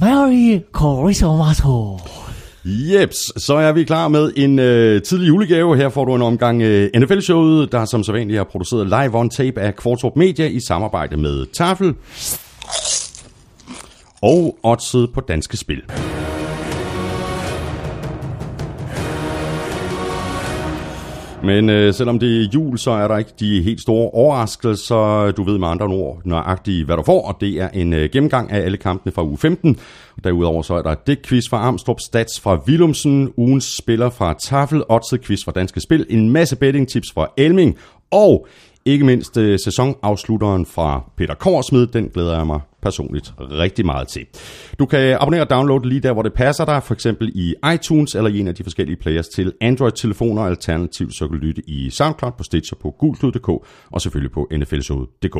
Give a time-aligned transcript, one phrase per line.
[0.00, 1.62] Merry Christmas.
[2.64, 5.76] Jeps, så er vi klar med en øh, tidlig julegave.
[5.76, 9.60] Her får du en omgang øh, NFL-showet, der som sædvanligt er produceret live on tape
[9.60, 11.94] af Kvartrup Media i samarbejde med Tafel
[14.22, 15.82] og Odset på Danske Spil.
[21.44, 25.30] Men øh, selvom det er jul, så er der ikke de helt store overraskelser.
[25.30, 28.50] Du ved med andre ord nøjagtigt, hvad du får, og det er en øh, gennemgang
[28.50, 29.76] af alle kampene fra uge 15.
[30.24, 34.82] Derudover så er der det quiz fra Armstrong, Stats fra Willumsen, ugens spiller fra Tafel,
[34.88, 37.78] Odset quiz fra Danske Spil, en masse betting tips fra Elming,
[38.10, 38.46] og
[38.84, 44.26] ikke mindst øh, sæsonafslutteren fra Peter Korsmed, den glæder jeg mig personligt rigtig meget til.
[44.78, 48.14] Du kan abonnere og downloade lige der, hvor det passer dig, for eksempel i iTunes
[48.14, 51.90] eller i en af de forskellige players til Android-telefoner, alternativt så kan du lytte i
[51.90, 53.48] SoundCloud, på Stitcher, på gulklud.dk
[53.92, 55.36] og selvfølgelig på nflshowet.dk.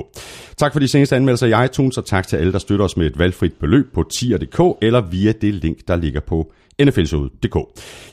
[0.57, 3.07] Tak for de seneste anmeldelser i iTunes, og tak til alle, der støtter os med
[3.07, 7.57] et valgfrit beløb på tier.dk eller via det link, der ligger på nflshowet.dk.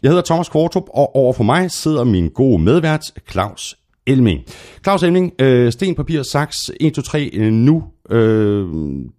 [0.04, 3.79] Jeg hedder Thomas Kvartrup, og over for mig sidder min gode medvært, Claus
[4.10, 4.40] Elming.
[4.84, 7.84] Claus Elming, øh, sten, papir, saks, 1, 2, 3, øh, nu.
[8.10, 8.18] Øh,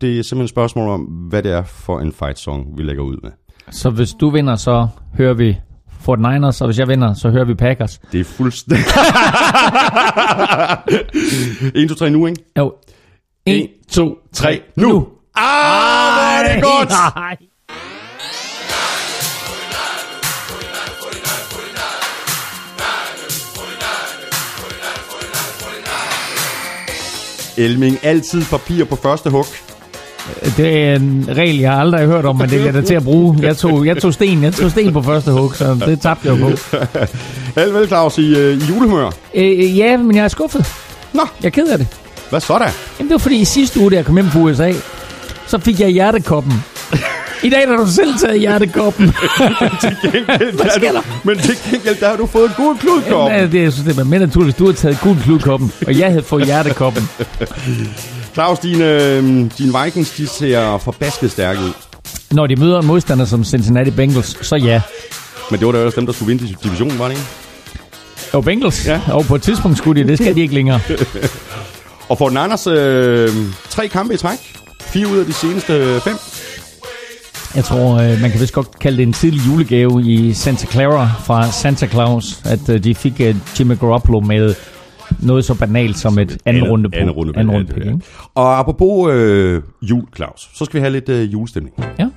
[0.00, 3.02] det er simpelthen et spørgsmål om, hvad det er for en fight song, vi lægger
[3.02, 3.30] ud med.
[3.70, 5.56] Så hvis du vinder, så hører vi
[6.00, 7.98] Fort Niners, og hvis jeg vinder, så hører vi Packers.
[8.12, 8.84] Det er fuldstændig...
[11.82, 12.44] 1, 2, 3, nu, ikke?
[12.58, 12.72] Jo.
[13.46, 14.88] 1, 2, 3, nu!
[14.88, 15.08] nu.
[15.34, 16.90] Ah, det er godt!
[17.16, 17.36] Nej.
[27.56, 29.46] Elming, altid papir på første hug.
[30.56, 33.04] Det er en regel, jeg aldrig har hørt om, men det bliver der til at
[33.04, 33.38] bruge.
[33.42, 36.40] Jeg tog, jeg tog sten, jeg tog sten på første hug, så det tabte jeg
[36.40, 36.76] jo på.
[37.60, 39.10] Alt vel, Claus, i, øh, i julehumør.
[39.34, 40.66] Øh, ja, men jeg er skuffet.
[41.12, 41.86] Nå, Jeg er ked af det.
[42.30, 42.64] hvad så da?
[42.98, 44.72] Jamen, det var fordi i sidste uge, da jeg kom hjem fra USA,
[45.46, 46.64] så fik jeg hjertekoppen.
[47.42, 49.06] I dag har du selv taget hjertekoppen.
[50.54, 51.02] Hvad sker der?
[51.24, 53.30] Men til gengæld, der har du fået en god kludkop.
[53.30, 55.98] Jamen, det, jeg synes, det var mere naturligt, hvis du havde taget gul kludkoppen, og
[55.98, 57.08] jeg havde fået hjertekoppen.
[58.34, 59.22] Claus, dine, øh,
[59.58, 61.72] dine Vikings, de ser forbasket stærke ud.
[62.30, 64.80] Når de møder en modstander som Cincinnati Bengals, så ja.
[65.50, 67.26] Men det var da ellers dem, der skulle vinde divisionen, var det ikke?
[68.32, 69.00] Og Bengals, Ja.
[69.12, 70.80] og på et tidspunkt skulle de, det skal de ikke længere.
[72.08, 73.28] Og for den Anders, øh,
[73.70, 74.38] tre kampe i træk.
[74.80, 76.16] Fire ud af de seneste fem.
[77.56, 81.10] Jeg tror, øh, man kan vist godt kalde det en tidlig julegave i Santa Clara
[81.24, 84.54] fra Santa Claus, at øh, de fik øh, Jimmy Garoppolo med
[85.22, 86.96] noget så banalt som et anden runde på.
[86.96, 87.92] Anden runde, anden runde ja?
[88.34, 91.74] Og apropos øh, jul, Claus, så skal vi have lidt øh, julestemning.
[91.98, 92.08] Ja.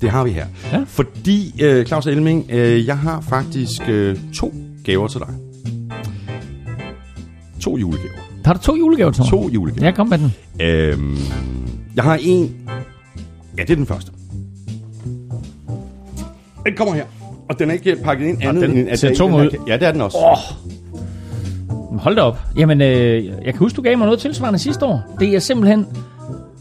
[0.00, 0.46] Det har vi her.
[0.72, 0.84] Ja.
[0.86, 4.54] Fordi, øh, Claus Elming, øh, jeg har faktisk øh, to
[4.84, 5.28] gaver til dig.
[7.60, 8.18] To julegaver.
[8.44, 9.30] Har du to julegaver til mig?
[9.30, 9.84] To julegaver.
[9.84, 10.34] Jeg kom med den.
[10.60, 11.18] Øhm,
[11.96, 12.56] jeg har en...
[13.58, 14.12] Ja, det er den første.
[16.66, 17.04] Den kommer her.
[17.48, 18.88] Og den er ikke pakket ind andet den end...
[18.88, 19.64] at ser der er tung en, den ud.
[19.68, 20.18] Ja, det er den også.
[20.18, 20.38] Oh.
[21.98, 22.38] Hold da op.
[22.56, 25.16] Jamen, øh, jeg kan huske, du gav mig noget tilsvarende sidste år.
[25.20, 25.86] Det er simpelthen...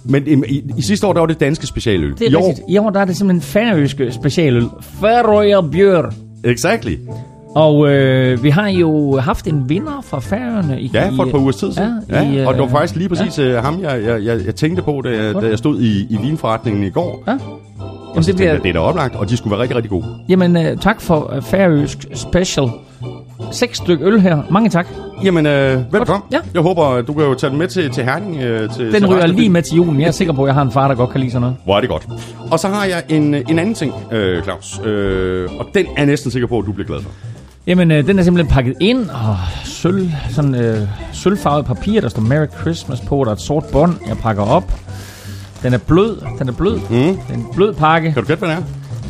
[0.05, 2.13] Men i, i, i sidste år, der var det danske specialøl.
[2.13, 2.67] Det er I år, rigtigt.
[2.69, 4.65] I år, der er det simpelthen færøske specialøl.
[4.81, 6.13] Færøer Bjør.
[6.43, 6.97] Exactly.
[7.55, 10.91] Og øh, vi har jo haft en vinder fra Færøerne i...
[10.93, 11.89] Ja, for et par ugers tid siden.
[12.09, 13.59] Ja, Ja, i, og det var øh, faktisk lige præcis ja.
[13.61, 16.83] ham, jeg, jeg, jeg, jeg tænkte på, da, jeg- da jeg stod i, i vinforretningen
[16.83, 17.23] i går.
[17.27, 17.31] Ja.
[17.33, 20.05] Og Jamen, det bliver, det er da oplagt, og de skulle være rigtig, rigtig gode.
[20.29, 22.69] jamen øh, tak for øh, færøsk special.
[23.51, 24.41] Seks stykker øl her.
[24.51, 24.87] Mange tak.
[25.23, 26.23] Jamen, øh, velkommen.
[26.31, 26.37] Ja.
[26.53, 28.41] Jeg håber, du kan jo tage den med til, til Herning.
[28.41, 30.01] Øh, til, Den ryger lige med til julen.
[30.01, 31.55] Jeg er sikker på, at jeg har en far, der godt kan lide sådan noget.
[31.65, 32.07] Hvor er det godt.
[32.51, 34.81] Og så har jeg en, en anden ting, øh, Claus.
[34.85, 37.09] Øh, og den er jeg næsten sikker på, at du bliver glad for.
[37.67, 42.21] Jamen, øh, den er simpelthen pakket ind, og sølv, sådan, øh, sølvfarvet papir, der står
[42.21, 44.73] Merry Christmas på, der er et sort bånd, jeg pakker op.
[45.63, 46.75] Den er blød, den er blød.
[46.75, 46.85] Mm.
[46.89, 48.11] Det er en blød pakke.
[48.13, 48.63] Kan du gætte, hvad det er?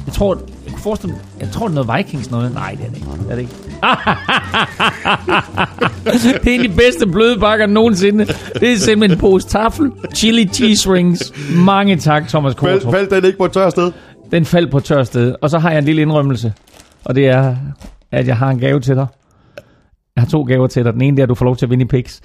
[0.05, 0.35] Jeg tror,
[0.65, 2.53] jeg kan forestille mig, jeg tror, det er noget Vikings noget.
[2.53, 3.07] Nej, det er det ikke.
[3.23, 3.53] Det er det ikke.
[6.43, 8.25] det er en af de bedste bløde pakker nogensinde.
[8.59, 11.33] Det er simpelthen en pose tafel, chili cheese rings.
[11.55, 12.93] Mange tak, Thomas Fald, Kortrup.
[12.93, 13.91] faldt den ikke på et tør sted?
[14.31, 15.35] Den faldt på tør sted.
[15.41, 16.53] Og så har jeg en lille indrømmelse.
[17.05, 17.55] Og det er,
[18.13, 19.07] at jeg har en gave til dig.
[20.15, 20.93] Jeg har to gaver til dig.
[20.93, 22.19] Den ene der, du får lov til at vinde i Pix.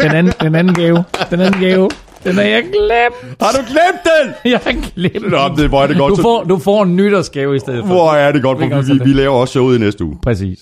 [0.00, 1.04] Den anden, den anden gave.
[1.30, 1.90] Den anden gave.
[2.24, 3.36] Den har jeg glemt.
[3.40, 4.50] Har du glemt den?
[4.52, 5.30] Jeg har glemt.
[5.30, 6.16] Nå, det hvor er det godt.
[6.16, 7.86] Du får, du får en nytårsgave i stedet for.
[7.86, 9.08] Hvor er det godt, Vi for vi, vi det.
[9.08, 10.18] laver også showet i næste uge.
[10.22, 10.58] Præcis.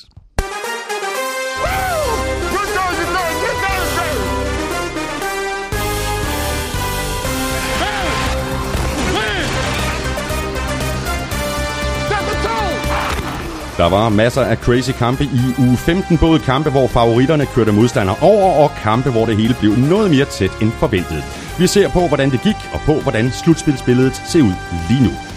[13.80, 16.18] Der var masser af crazy kampe i uge 15.
[16.18, 20.24] Både kampe, hvor favoritterne kørte modstandere over, og kampe, hvor det hele blev noget mere
[20.24, 21.24] tæt end forventet.
[21.58, 24.54] Vi ser på, hvordan det gik, og på, hvordan slutspilsbilledet ser ud
[24.88, 25.29] lige nu.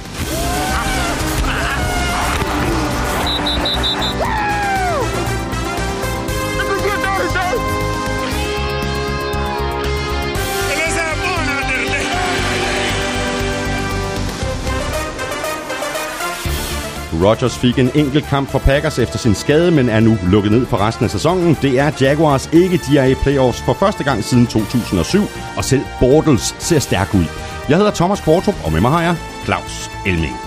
[17.23, 20.65] Rodgers fik en enkelt kamp for Packers efter sin skade, men er nu lukket ned
[20.65, 21.57] for resten af sæsonen.
[21.61, 25.19] Det er Jaguars ikke, de er i playoffs for første gang siden 2007,
[25.57, 27.25] og selv Bortles ser stærk ud.
[27.69, 29.15] Jeg hedder Thomas Kvartrup, og med mig har jeg
[29.45, 30.42] Claus Elming.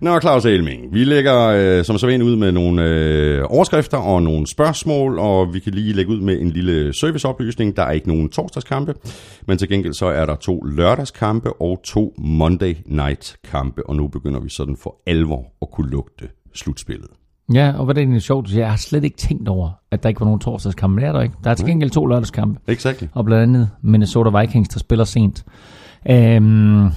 [0.00, 4.22] Nå, Claus Elming, vi lægger øh, som så ind ud med nogle øh, overskrifter og
[4.22, 7.76] nogle spørgsmål, og vi kan lige lægge ud med en lille serviceoplysning.
[7.76, 8.94] Der er ikke nogen torsdagskampe,
[9.46, 14.08] men til gengæld så er der to lørdagskampe og to Monday Night kampe, og nu
[14.08, 17.10] begynder vi sådan for alvor at kunne lugte slutspillet.
[17.54, 20.08] Ja, og hvad det er egentlig sjovt, jeg har slet ikke tænkt over, at der
[20.08, 21.34] ikke var nogen torsdagskampe, men det er der ikke.
[21.44, 22.60] Der er til gengæld to lørdagskampe.
[22.66, 23.06] Exactly.
[23.12, 25.44] Og blandt andet Minnesota Vikings, der spiller sent.
[26.10, 26.88] Øhm,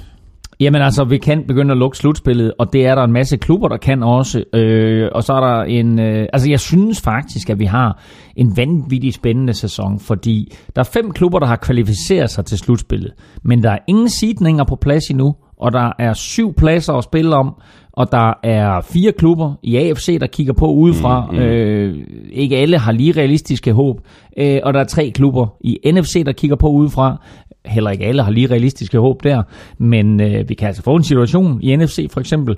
[0.63, 3.67] Jamen altså, vi kan begynde at lukke slutspillet, og det er der en masse klubber,
[3.67, 4.43] der kan også.
[4.53, 5.99] Øh, og så er der en...
[5.99, 7.99] Øh, altså, jeg synes faktisk, at vi har
[8.35, 13.13] en vanvittig spændende sæson, fordi der er fem klubber, der har kvalificeret sig til slutspillet.
[13.43, 17.35] Men der er ingen sidninger på plads endnu, og der er syv pladser at spille
[17.35, 17.55] om,
[17.93, 21.27] og der er fire klubber i AFC, der kigger på udefra.
[21.31, 21.43] Mm, mm.
[21.43, 24.01] Øh, ikke alle har lige realistiske håb.
[24.37, 27.21] Øh, og der er tre klubber i NFC, der kigger på udefra
[27.65, 29.43] heller ikke alle har lige realistiske håb der,
[29.77, 32.57] men øh, vi kan altså få en situation i NFC for eksempel,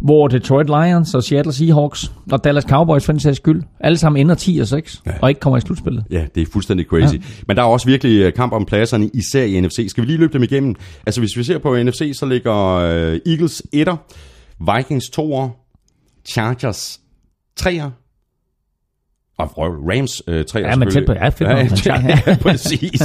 [0.00, 4.20] hvor Detroit Lions og Seattle Seahawks og Dallas Cowboys for den sags skyld, alle sammen
[4.20, 5.12] ender 10 og 6, ja.
[5.22, 6.04] og ikke kommer i slutspillet.
[6.10, 7.14] Ja, det er fuldstændig crazy.
[7.14, 7.20] Ja.
[7.48, 9.86] Men der er også virkelig øh, kamp om pladserne, især i NFC.
[9.88, 10.74] Skal vi lige løbe dem igennem?
[11.06, 13.96] Altså hvis vi ser på NFC, så ligger uh, Eagles 1'er,
[14.76, 15.48] Vikings 2'er,
[16.28, 17.00] Chargers
[17.60, 17.90] 3'er,
[19.38, 23.02] og Rams uh, 3'er Ja, men tæt på, ja, fedt ja, ja, ja, præcis.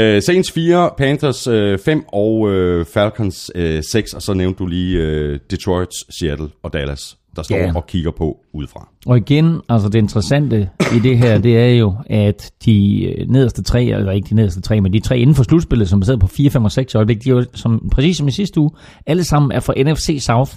[0.00, 4.66] Uh, Saints 4, Panthers uh, 5 og uh, Falcons uh, 6, og så nævnte du
[4.66, 5.88] lige uh, Detroit,
[6.20, 7.76] Seattle og Dallas, der står yeah.
[7.76, 8.88] og kigger på udefra.
[9.06, 13.84] Og igen, altså det interessante i det her, det er jo, at de nederste tre,
[13.84, 16.50] eller ikke de nederste tre, men de tre inden for slutspillet, som sidder på 4,
[16.50, 18.70] 5 og 6 øjeblik, de er jo som, præcis som i sidste uge,
[19.06, 20.52] alle sammen er fra NFC South.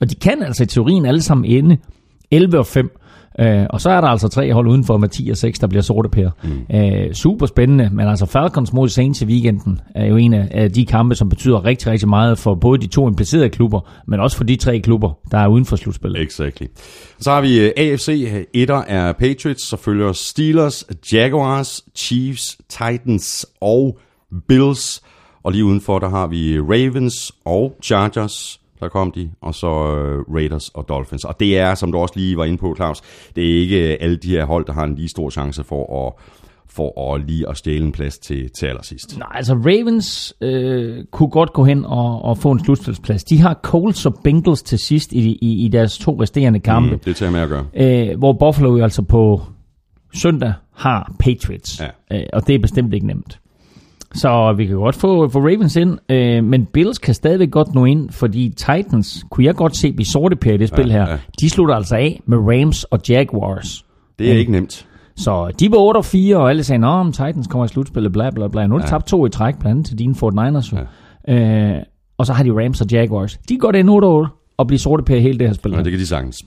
[0.00, 1.76] Og de kan altså i teorien alle sammen ende
[2.30, 2.90] 11 og 5.
[3.40, 5.82] Øh, og så er der altså tre hold udenfor med 10 og 6, der bliver
[5.82, 6.30] sorte pære.
[6.44, 6.76] Mm.
[6.76, 10.86] Øh, super spændende, men altså Falcons mod Saints i weekenden er jo en af de
[10.86, 14.44] kampe, som betyder rigtig, rigtig meget for både de to implicerede klubber, men også for
[14.44, 16.22] de tre klubber, der er uden for slutspillet.
[16.22, 16.66] Exactly.
[17.18, 23.98] Så har vi øh, AFC, etter er Patriots, så følger Steelers, Jaguars, Chiefs, Titans og
[24.48, 25.02] Bills.
[25.42, 30.34] Og lige udenfor, der har vi Ravens og Chargers, der kom de, og så uh,
[30.34, 31.24] Raiders og Dolphins.
[31.24, 33.00] Og det er, som du også lige var inde på, Claus,
[33.36, 36.06] det er ikke øh, alle de her hold, der har en lige stor chance for
[36.06, 36.12] at
[36.68, 39.18] for at lige at stjæle en plads til, til allersidst.
[39.18, 43.24] Nej, altså Ravens øh, kunne godt gå hen og, og få en slutspilsplads.
[43.24, 46.90] De har Colts og Bengals til sidst i, i, i deres to resterende kampe.
[46.90, 47.66] Mm, det tager med at gøre.
[47.74, 49.42] Øh, hvor Buffalo jo altså på
[50.14, 51.80] søndag har Patriots.
[51.80, 52.16] Ja.
[52.16, 53.40] Øh, og det er bestemt ikke nemt.
[54.14, 57.84] Så vi kan godt få, få Ravens ind, øh, men Bills kan stadigvæk godt nå
[57.84, 61.10] ind, fordi Titans, kunne jeg godt se blive sorte på i det spil ja, her,
[61.10, 61.16] ja.
[61.40, 63.84] de slutter altså af med Rams og Jaguars.
[64.18, 64.38] Det er ja.
[64.38, 64.86] ikke nemt.
[65.16, 68.12] Så de var 8 og 4, og alle sagde, at om Titans kommer i slutspillet,
[68.12, 68.66] bla bla bla.
[68.66, 68.88] Nu er de ja.
[68.88, 70.72] tabt to i træk, blandt andet til dine Fort Niners.
[71.28, 71.34] Ja.
[71.34, 71.82] Øh,
[72.18, 73.38] og så har de Rams og Jaguars.
[73.48, 75.72] De går det ind 8 8 og bliver sorte på hele det her spil.
[75.72, 76.44] Ja, det kan de sagtens.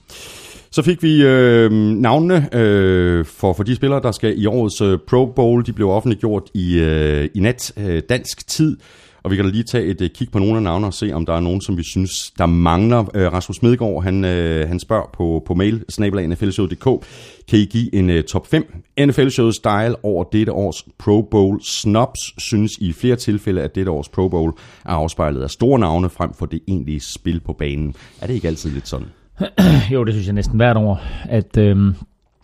[0.71, 4.99] Så fik vi øh, navnene øh, for, for de spillere, der skal i årets øh,
[5.07, 5.65] Pro Bowl.
[5.65, 8.77] De blev offentliggjort i, øh, i nat øh, dansk tid.
[9.23, 11.11] Og vi kan da lige tage et øh, kig på nogle af navnene og se,
[11.13, 13.05] om der er nogen, som vi synes, der mangler.
[13.15, 17.05] Øh, Rasmus Medgaard, han, øh, han spørger på, på mail, snabelag.nflshowet.dk,
[17.47, 21.61] kan I give en øh, top 5 NFL Show style over dette års Pro Bowl
[21.63, 22.19] snobs?
[22.37, 24.53] Synes i flere tilfælde, at dette års Pro Bowl
[24.85, 27.95] er afspejlet af store navne frem for det egentlige spil på banen.
[28.21, 29.07] Er det ikke altid lidt sådan?
[29.93, 31.57] jo, det synes jeg næsten hvert år, at...
[31.57, 31.95] Øhm,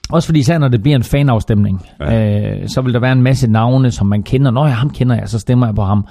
[0.09, 2.61] også fordi især når det bliver en fanafstemning, ja.
[2.61, 4.51] øh, så vil der være en masse navne, som man kender.
[4.51, 6.05] Når jeg ham kender jeg, så stemmer jeg på ham.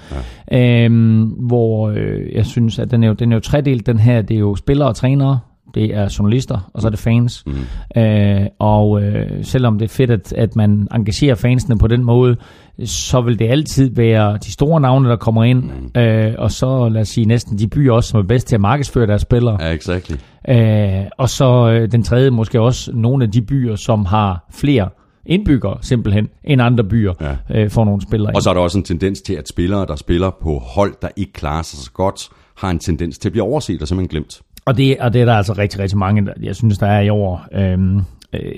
[0.50, 0.84] Ja.
[0.84, 4.22] Øhm, hvor øh, jeg synes, at den er, jo, den er jo tredelt, den her.
[4.22, 5.38] Det er jo spillere og trænere,
[5.74, 7.44] det er journalister, og så er det fans.
[7.46, 8.00] Mm.
[8.00, 12.36] Øh, og øh, selvom det er fedt, at, at man engagerer fansene på den måde,
[12.84, 16.00] så vil det altid være de store navne, der kommer ind, mm.
[16.00, 18.60] øh, og så lad os sige næsten de byer også, som er bedst til at
[18.60, 19.58] markedsføre deres spillere.
[19.60, 20.14] Ja, exactly.
[20.48, 24.88] Øh, og så øh, den tredje måske også nogle af de byer, som har flere
[25.26, 27.60] indbyggere simpelthen, end andre byer ja.
[27.60, 29.96] øh, får nogle spillere Og så er der også en tendens til, at spillere, der
[29.96, 33.44] spiller på hold, der ikke klarer sig så godt, har en tendens til at blive
[33.44, 34.40] overset og simpelthen glemt.
[34.64, 37.08] Og det, og det er der altså rigtig, rigtig mange, jeg synes, der er i
[37.08, 37.46] år.
[37.54, 38.02] Øhm, Øh,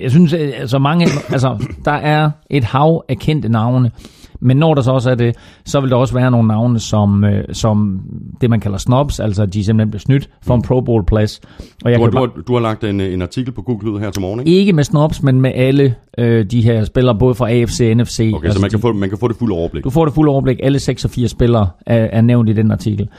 [0.01, 3.91] Jeg synes, øh, altså mange, altså, der er et hav af kendte navne,
[4.39, 7.23] men når der så også er det, så vil der også være nogle navne, som,
[7.23, 7.99] øh, som
[8.41, 11.41] det man kalder snobs, altså de simpelthen bliver snydt for en Pro Bowl plads.
[11.85, 13.99] Og jeg Du har, kan du, har, du har lagt en, en artikel på Google
[13.99, 14.51] her til morgen, ikke?
[14.51, 18.31] ikke med snobs, men med alle øh, de her spillere, både fra AFC og NFC.
[18.35, 19.83] Okay, så man kan, få, man kan få det fulde overblik.
[19.83, 20.59] Du får det fulde overblik.
[20.63, 23.09] Alle 86 spillere er, er nævnt i den artikel.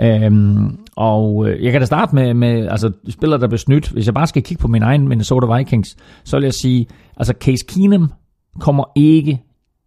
[0.00, 3.88] Øhm, og øh, jeg kan da starte med, med altså, spillere, der blev snydt.
[3.88, 6.86] Hvis jeg bare skal kigge på min egen Minnesota Vikings, så vil jeg sige,
[7.16, 8.12] altså Case Keenum
[8.60, 9.42] kommer ikke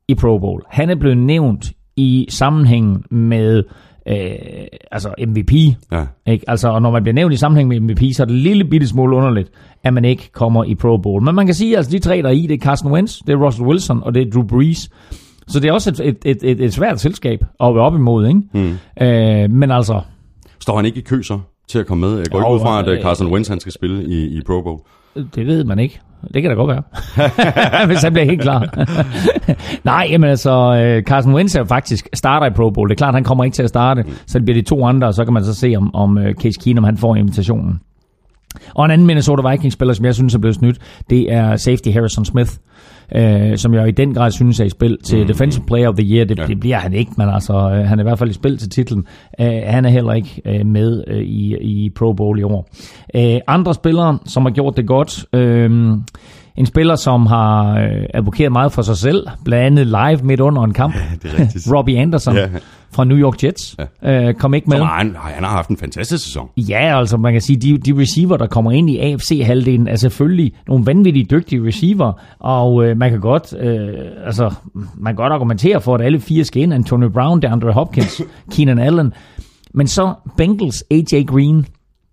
[0.08, 0.62] i Pro Bowl.
[0.70, 3.64] Han er blevet nævnt i sammenhæng med
[4.08, 5.54] øh, altså MVP.
[5.92, 6.06] Ja.
[6.28, 6.50] Ikke?
[6.50, 8.66] Altså, og når man bliver nævnt i sammenhæng med MVP, så er det en lille
[8.66, 9.52] bitte smule underligt,
[9.84, 11.24] at man ikke kommer i Pro Bowl.
[11.24, 13.18] Men man kan sige, at altså, de tre, der er i, det er Carson Wentz,
[13.28, 14.90] det er Russell Wilson, og det er Drew Brees.
[15.48, 18.28] Så det er også et, et, et, et, et svært selskab at være op imod,
[18.28, 18.42] ikke?
[18.54, 19.06] Mm.
[19.06, 20.02] Øh, men altså,
[20.62, 22.18] Står han ikke i kø så til at komme med?
[22.18, 24.42] Jeg går Jo, ikke ud fra, at øh, Carson Wentz han skal spille i, i
[24.46, 24.80] Pro Bowl.
[25.36, 26.00] det ved man ikke.
[26.34, 28.86] Det kan da godt være, hvis han bliver helt klar.
[29.92, 32.90] Nej, jamen altså, øh, Carson Wentz er faktisk starter i Pro Bowl.
[32.90, 35.08] Det er klart, han kommer ikke til at starte, så det bliver de to andre,
[35.08, 37.80] og så kan man så se, om, om øh, Case Keenum han får invitationen.
[38.76, 40.78] Og en anden Minnesota Vikings-spiller, som jeg synes er blevet snydt,
[41.10, 42.52] det er safety Harrison Smith,
[43.16, 45.96] øh, som jeg i den grad synes er i spil til mm, Defensive Player of
[45.96, 46.26] the Year.
[46.26, 46.44] Det, Ja.
[46.44, 46.48] ja.
[46.48, 48.70] det bliver han ikke, men altså, øh, han er i hvert fald i spil til
[48.70, 49.06] titlen.
[49.40, 52.70] Øh, han er heller ikke øh, med øh, i, i Pro Bowl i år.
[53.16, 55.72] Øh, andre spillere, som har gjort det godt, øh,
[56.56, 60.62] en spiller, som har øh, advokeret meget for sig selv, blandt andet live midt under
[60.64, 61.74] en kamp, Det er.
[61.76, 62.48] Robbie Anderson Ja.
[62.92, 64.78] Fra New York Jets, øh, kom ikke med.
[64.78, 66.50] Som han, han har haft en fantastisk sæson.
[66.58, 70.54] Ja, altså man kan sige, de, de receiver, der kommer ind i AFC-halvdelen, er selvfølgelig
[70.68, 73.90] nogle vanvittigt dygtige receiver, og øh, man kan godt øh,
[74.26, 74.54] altså,
[74.98, 78.22] man kan godt argumentere for, at alle fire skal ind, Antonio Brown, DeAndre Hopkins,
[78.54, 79.14] Keenan Allen,
[79.74, 81.66] men så Bengals AJ Green,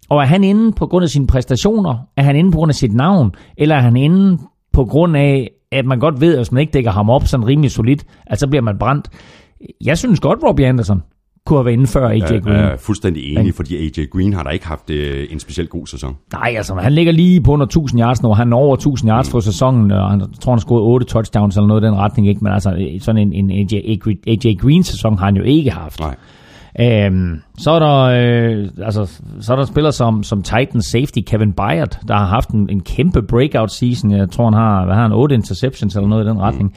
[0.09, 2.75] og er han inde på grund af sine præstationer, er han inde på grund af
[2.75, 4.38] sit navn, eller er han inde
[4.73, 7.47] på grund af, at man godt ved, at hvis man ikke dækker ham op sådan
[7.47, 9.09] rimelig solidt, at så bliver man brændt.
[9.84, 11.02] Jeg synes godt, Robbie Anderson
[11.46, 12.56] kunne have været inde før AJ Jeg Green.
[12.56, 16.16] er fuldstændig enig, fordi AJ Green har da ikke haft øh, en specielt god sæson.
[16.32, 18.32] Nej, altså han ligger lige på under 1000 yards nu.
[18.32, 21.06] Han er over 1000 yards for sæsonen, og han jeg tror, han har scoret 8
[21.06, 22.28] touchdowns eller noget i den retning.
[22.28, 22.40] Ikke?
[22.44, 26.00] Men altså sådan en, en AJ, AJ Green-sæson har han jo ikke haft.
[26.00, 26.16] Nej.
[26.80, 31.52] Øhm, så er der øh, altså, så er der spillere som, som Titans safety Kevin
[31.52, 34.10] Byard, der har haft en, en kæmpe breakout season.
[34.10, 36.75] Jeg tror, han har, hvad har han, 8 interceptions eller noget i den retning.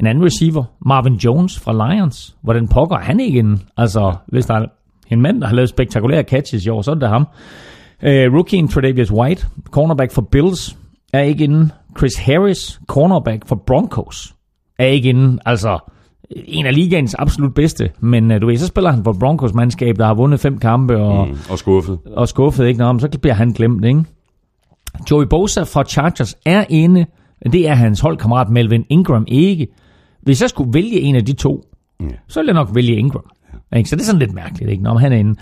[0.00, 2.36] En anden receiver, Marvin Jones fra Lions.
[2.42, 3.58] Hvordan pokker er han ikke inde?
[3.76, 4.66] Altså, hvis der er
[5.10, 7.22] en mand, der har lavet spektakulære catches i år, så er det ham.
[8.02, 10.76] Uh, rookien Tredavious White, cornerback for Bills,
[11.12, 11.70] er ikke inde.
[11.98, 14.34] Chris Harris, cornerback for Broncos,
[14.78, 15.38] er ikke inde.
[15.46, 15.78] Altså,
[16.30, 17.90] en af ligaens absolut bedste.
[18.00, 20.96] Men uh, du ved, så spiller han for Broncos mandskab, der har vundet fem kampe
[20.96, 21.28] og.
[21.28, 21.98] Mm, og skuffet.
[22.16, 22.78] og skuffet, ikke?
[22.78, 24.04] Nå, men så bliver han glemt, ikke?
[25.10, 27.06] Joey Bosa fra Chargers er inde.
[27.52, 29.66] Det er hans holdkammerat Melvin Ingram ikke.
[30.28, 31.62] Hvis jeg skulle vælge en af de to,
[32.00, 32.06] Ja.
[32.28, 33.24] så ville jeg nok vælge Ingram.
[33.76, 33.88] Ikke?
[33.90, 34.82] Så det er sådan lidt mærkeligt, ikke?
[34.82, 35.34] Når han er inde.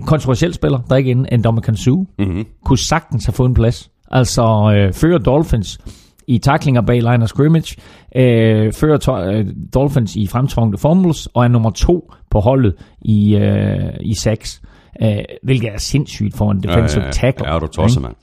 [0.00, 2.44] Uh, kontroversiel spiller, der er ikke inde, Ndamukong Suh, Mm-hmm.
[2.64, 3.90] kunne sagtens have fået en plads.
[4.10, 5.78] Altså øh, fører Dolphins
[6.26, 7.76] i tacklinger bag line of scrimmage,
[8.16, 13.36] øh, fører to- øh, Dolphins i fremtvungne fumbles, og er nummer to på holdet i,
[13.36, 14.62] øh, i sacks,
[15.02, 17.48] øh, hvilket er sindssygt for en defensive tackle.
[17.48, 18.14] Ja, er du tosset, mand.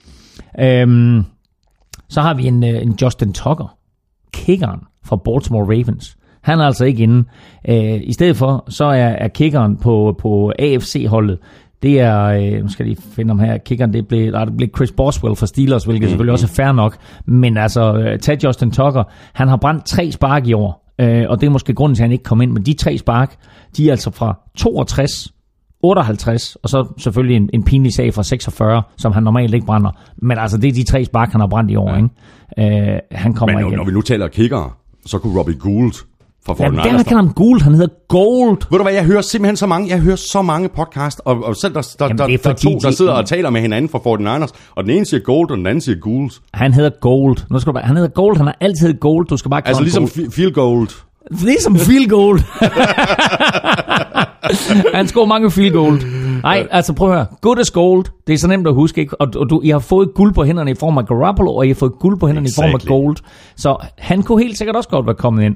[0.59, 1.23] Øhm,
[2.09, 3.77] så har vi en, øh, en Justin Tucker,
[4.33, 6.17] kickeren fra Baltimore Ravens.
[6.41, 7.23] Han er altså ikke inde.
[7.69, 11.37] Øh, I stedet for, så er, er kickeren på, på AFC-holdet,
[11.83, 14.57] det er, øh, nu skal jeg lige finde ham her, kickeren, det blev, nej, det
[14.57, 16.97] blev Chris Boswell fra Steelers, hvilket selvfølgelig også er fair nok.
[17.25, 19.03] Men altså, øh, tag Justin Tucker,
[19.33, 22.03] han har brændt tre spark i år, øh, og det er måske grunden til, at
[22.03, 22.51] han ikke kom ind.
[22.51, 23.35] Men de tre spark,
[23.77, 25.33] de er altså fra 62
[25.83, 29.91] 58, og så selvfølgelig en, en pinlig sag fra 46, som han normalt ikke brænder.
[30.17, 31.95] Men altså, det er de tre spark, han har brændt i år, ja.
[31.95, 32.93] ikke?
[32.93, 33.77] Øh, han kommer Men igen.
[33.77, 34.69] når vi nu taler kickere,
[35.05, 35.93] så kunne Robbie Gould
[36.45, 36.97] fra Jamen, 49ers...
[36.97, 38.57] der kan ham Gold, han hedder Gold.
[38.71, 41.55] Ved du hvad, jeg hører simpelthen så mange, jeg hører så mange podcast, og, og
[41.55, 43.49] selv der, der, Jamen, der, er der er fordi, to, der de- sidder og taler
[43.49, 46.31] med hinanden fra 49ers, og den ene siger Gold, og den anden siger Gould.
[46.53, 47.37] Han hedder Gold.
[47.49, 49.27] Nu skal du bare, han hedder Gold, han har altid heddet Gold.
[49.27, 50.11] Du skal bare Altså ligesom Gold.
[50.27, 50.87] fi- Field Gold.
[51.31, 52.39] Ligesom field goal.
[54.95, 55.99] Han scorer mange field goal.
[56.43, 57.25] Nej, altså prøv at høre.
[57.41, 58.05] Good as gold.
[58.27, 59.21] Det er så nemt at huske, ikke?
[59.21, 61.69] Og, og du, I har fået guld på hænderne i form af Garoppolo, og I
[61.69, 62.67] har fået guld på hænderne exactly.
[62.67, 63.17] i form af gold.
[63.55, 65.55] Så han kunne helt sikkert også godt være kommet ind.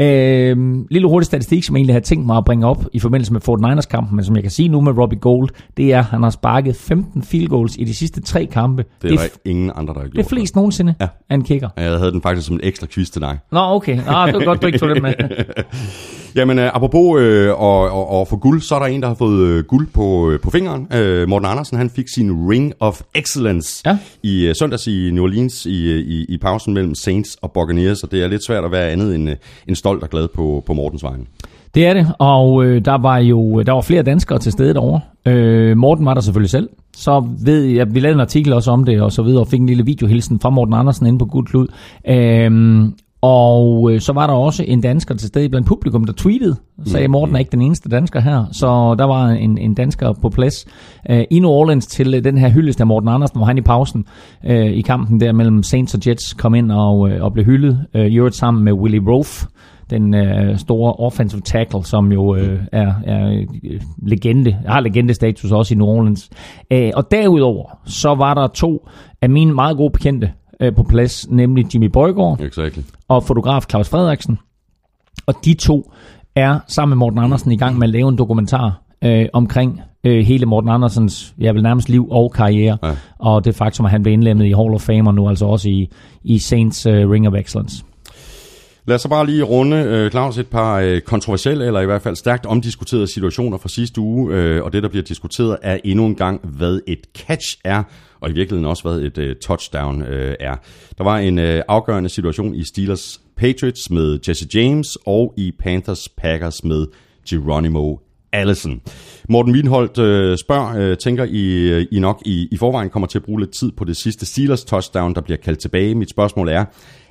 [0.00, 3.32] Øh, lille hurtig statistik, som jeg egentlig har tænkt mig at bringe op i forbindelse
[3.32, 5.98] med Fort Niners kampen, men som jeg kan sige nu med Robbie Gold, det er,
[5.98, 8.84] at han har sparket 15 field goals i de sidste tre kampe.
[9.02, 11.08] Det er, det er ingen andre, der har gjort Det er flest nogensinde ja.
[11.30, 11.68] af en kicker.
[11.76, 13.38] Jeg havde den faktisk som en ekstra quiz til dig.
[13.52, 13.96] Nå, okay.
[13.96, 15.14] Nå, det var godt, du ikke tog det med.
[16.36, 19.14] Jamen, uh, apropos uh, og, og, og få guld, så er der en, der har
[19.14, 20.80] fået uh, guld på, uh, på fingeren.
[20.80, 23.98] Uh, Morten Andersen, han fik sin Ring of Excellence ja.
[24.22, 28.06] i uh, søndags i New Orleans i, i, i pausen mellem Saints og Buccaneers, så
[28.06, 29.34] det er lidt svært at være andet end, uh,
[29.68, 31.24] end stolt og glad på, på Mortens vegne.
[31.74, 35.00] Det er det, og øh, der var jo der var flere danskere til stede derovre.
[35.26, 36.68] Øh, Morten var der selvfølgelig selv.
[36.96, 39.60] Så ved jeg, vi lavede en artikel også om det, og så videre, og fik
[39.60, 41.66] en lille videohilsen fra Morten Andersen inde på Gud Klud.
[42.08, 42.50] Øh,
[43.20, 47.08] og øh, så var der også en dansker til stede blandt publikum, der tweetede, sagde
[47.08, 50.66] Morten er ikke den eneste dansker her, så der var en, en dansker på plads
[51.10, 53.60] øh, i New Orleans til øh, den her hyldest af Morten Andersen, hvor han i
[53.60, 54.04] pausen
[54.46, 57.86] øh, i kampen der mellem Saints og Jets kom ind og, øh, og blev hyldet,
[57.94, 59.46] øh, gjort sammen med Willie Rofe,
[59.90, 63.28] den øh, store offensive tackle, som jo øh, er, er
[63.64, 66.30] øh, legende, har legendestatus også i New Orleans.
[66.70, 68.88] Øh, og derudover, så var der to
[69.22, 72.82] af mine meget gode bekendte øh, på plads, nemlig Jimmy Bøjgaard exactly.
[73.08, 74.38] og fotograf Claus Frederiksen.
[75.26, 75.92] Og de to
[76.36, 80.24] er sammen med Morten Andersen i gang med at lave en dokumentar øh, omkring øh,
[80.24, 82.92] hele Morten Andersens, jeg vil nærmest liv og karriere, ja.
[83.18, 85.68] og det faktum, at han blev indlemmet i Hall of Fame, og nu altså også
[85.68, 85.90] i,
[86.24, 87.84] i Saints øh, Ring of Excellence.
[88.88, 92.02] Lad os så bare lige runde, øh, Claus, et par øh, kontroversielle, eller i hvert
[92.02, 96.06] fald stærkt omdiskuterede situationer fra sidste uge, øh, og det, der bliver diskuteret, er endnu
[96.06, 97.82] en gang, hvad et catch er,
[98.20, 100.56] og i virkeligheden også, hvad et øh, touchdown øh, er.
[100.98, 106.08] Der var en øh, afgørende situation i Steelers Patriots med Jesse James, og i Panthers
[106.08, 106.86] Packers med
[107.28, 107.96] Geronimo
[108.32, 108.80] Allison.
[109.28, 113.18] Morten Wienholdt øh, spørger, øh, tænker I, øh, I nok i, i forvejen kommer til
[113.18, 115.94] at bruge lidt tid på det sidste Steelers touchdown, der bliver kaldt tilbage.
[115.94, 116.64] Mit spørgsmål er,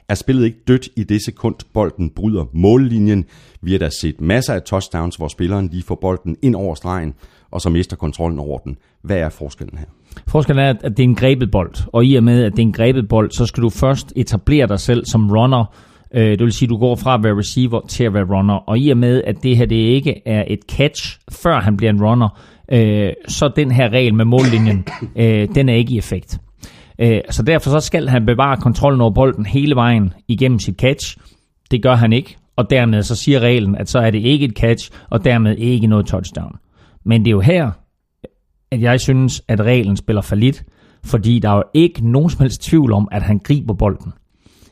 [0.10, 3.26] er spillet ikke dødt i det sekund, bolden bryder mållinjen.
[3.62, 7.14] Vi har da set masser af touchdowns, hvor spilleren lige får bolden ind over stregen,
[7.52, 8.78] og så mister kontrollen over den.
[9.02, 9.86] Hvad er forskellen her?
[10.28, 12.64] Forskellen er, at det er en grebet bold, og i og med, at det er
[12.64, 15.76] en grebet bold, så skal du først etablere dig selv som runner.
[16.14, 18.54] Øh, det vil sige, at du går fra at være receiver til at være runner.
[18.54, 21.92] Og i og med, at det her det ikke er et catch, før han bliver
[21.92, 22.40] en runner,
[22.72, 26.40] øh, så den her regel med mållinjen, øh, den er ikke i effekt.
[27.00, 31.18] Øh, så derfor så skal han bevare kontrollen over bolden hele vejen igennem sit catch.
[31.72, 34.58] Det gør han ikke, og dermed så siger reglen, at så er det ikke et
[34.58, 36.56] catch, og dermed ikke noget touchdown.
[37.04, 37.72] Men det er jo her,
[38.72, 40.64] at jeg synes, at reglen spiller for lidt,
[41.04, 44.14] fordi der er jo ikke nogen som helst tvivl om, at han griber bolden.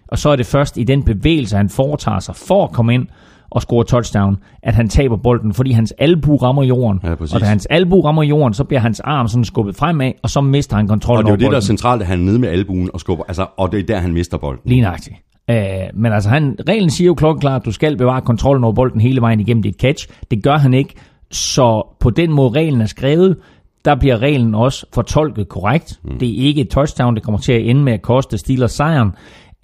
[0.08, 3.08] Og så er det først i den bevægelse, han foretager sig for at komme ind
[3.54, 7.00] og score touchdown, at han taber bolden, fordi hans albu rammer jorden.
[7.04, 10.30] Ja, og da hans albu rammer jorden, så bliver hans arm sådan skubbet fremad, og
[10.30, 11.34] så mister han kontrollen over bolden.
[11.34, 13.00] Og det er jo det, der er centralt, at han er nede med albuen og
[13.00, 14.62] skubber, altså, og det er der, han mister bolden.
[14.66, 15.16] Lige nøjagtigt.
[15.52, 15.56] Uh,
[16.02, 19.22] men altså, han, reglen siger jo klokkeklart, at du skal bevare kontrollen over bolden hele
[19.22, 20.08] vejen igennem dit catch.
[20.32, 20.94] Det gør han ikke,
[21.32, 23.38] så på den måde reglen er skrevet,
[23.86, 26.00] der bliver reglen også fortolket korrekt.
[26.04, 26.20] Mm.
[26.20, 29.12] Det er ikke et touchdown, det kommer til at ende med at koste Steelers sejren.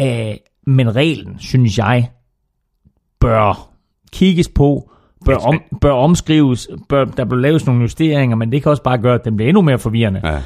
[0.02, 0.08] Uh,
[0.68, 2.10] men reglen, synes jeg,
[3.20, 3.69] bør
[4.12, 4.92] kigges på,
[5.26, 8.98] bør, om, bør omskrives, bør, der bør laves nogle justeringer, men det kan også bare
[8.98, 10.22] gøre, at den bliver endnu mere forvirrende.
[10.24, 10.40] Ja.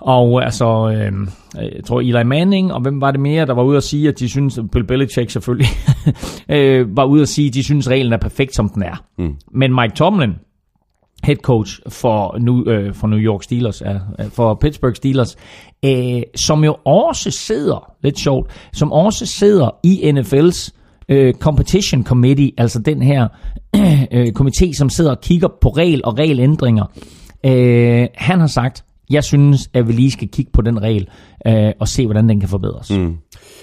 [0.00, 1.12] Og altså, øh,
[1.54, 4.18] jeg tror Eli Manning, og hvem var det mere, der var ude at sige, at
[4.18, 5.68] de synes, Bill Belichick selvfølgelig,
[6.56, 9.04] øh, var ude at sige, at de synes, at reglen er perfekt, som den er.
[9.18, 9.36] Mm.
[9.52, 10.34] Men Mike Tomlin,
[11.24, 15.36] head coach for, New, øh, for New York Steelers, øh, for Pittsburgh Steelers,
[15.84, 20.77] øh, som jo også sidder, lidt sjovt, som også sidder i NFL's
[21.08, 23.28] øh, Competition Committee, altså den her
[24.12, 26.84] øh, komité, som sidder og kigger på regel og regelændringer.
[27.46, 31.08] Øh, han har sagt, jeg synes, at vi lige skal kigge på den regel
[31.46, 32.90] øh, og se, hvordan den kan forbedres.
[32.90, 33.16] Mm.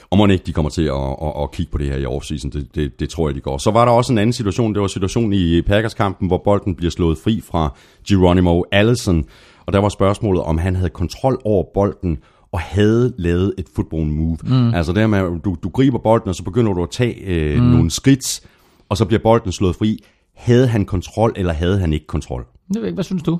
[0.10, 2.52] Og må ikke de kommer til at, at, at kigge på det her i offseason,
[2.52, 3.58] det, det, det tror jeg, de går.
[3.58, 6.92] Så var der også en anden situation, det var situationen i Packers-kampen, hvor bolden bliver
[6.92, 7.76] slået fri fra
[8.08, 9.26] Geronimo Allison,
[9.66, 12.18] og der var spørgsmålet, om han havde kontrol over bolden,
[12.56, 14.38] og havde lavet et football move.
[14.44, 14.74] Mm.
[14.74, 17.62] Altså det med, at du, du griber bolden, og så begynder du at tage øh,
[17.62, 17.68] mm.
[17.68, 18.42] nogle skridt,
[18.90, 20.04] og så bliver bolden slået fri.
[20.36, 22.46] Havde han kontrol, eller havde han ikke kontrol?
[22.68, 22.94] Det ved ikke.
[22.94, 23.40] Hvad synes du?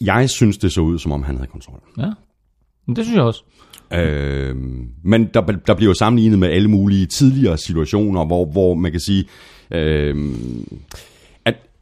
[0.00, 1.80] Jeg synes, det så ud, som om han havde kontrol.
[1.98, 2.10] Ja,
[2.86, 3.42] men det synes jeg også.
[3.92, 4.56] Øh,
[5.04, 9.00] men der, der bliver jo sammenlignet med alle mulige tidligere situationer, hvor, hvor man kan
[9.00, 9.24] sige...
[9.70, 10.34] Øh,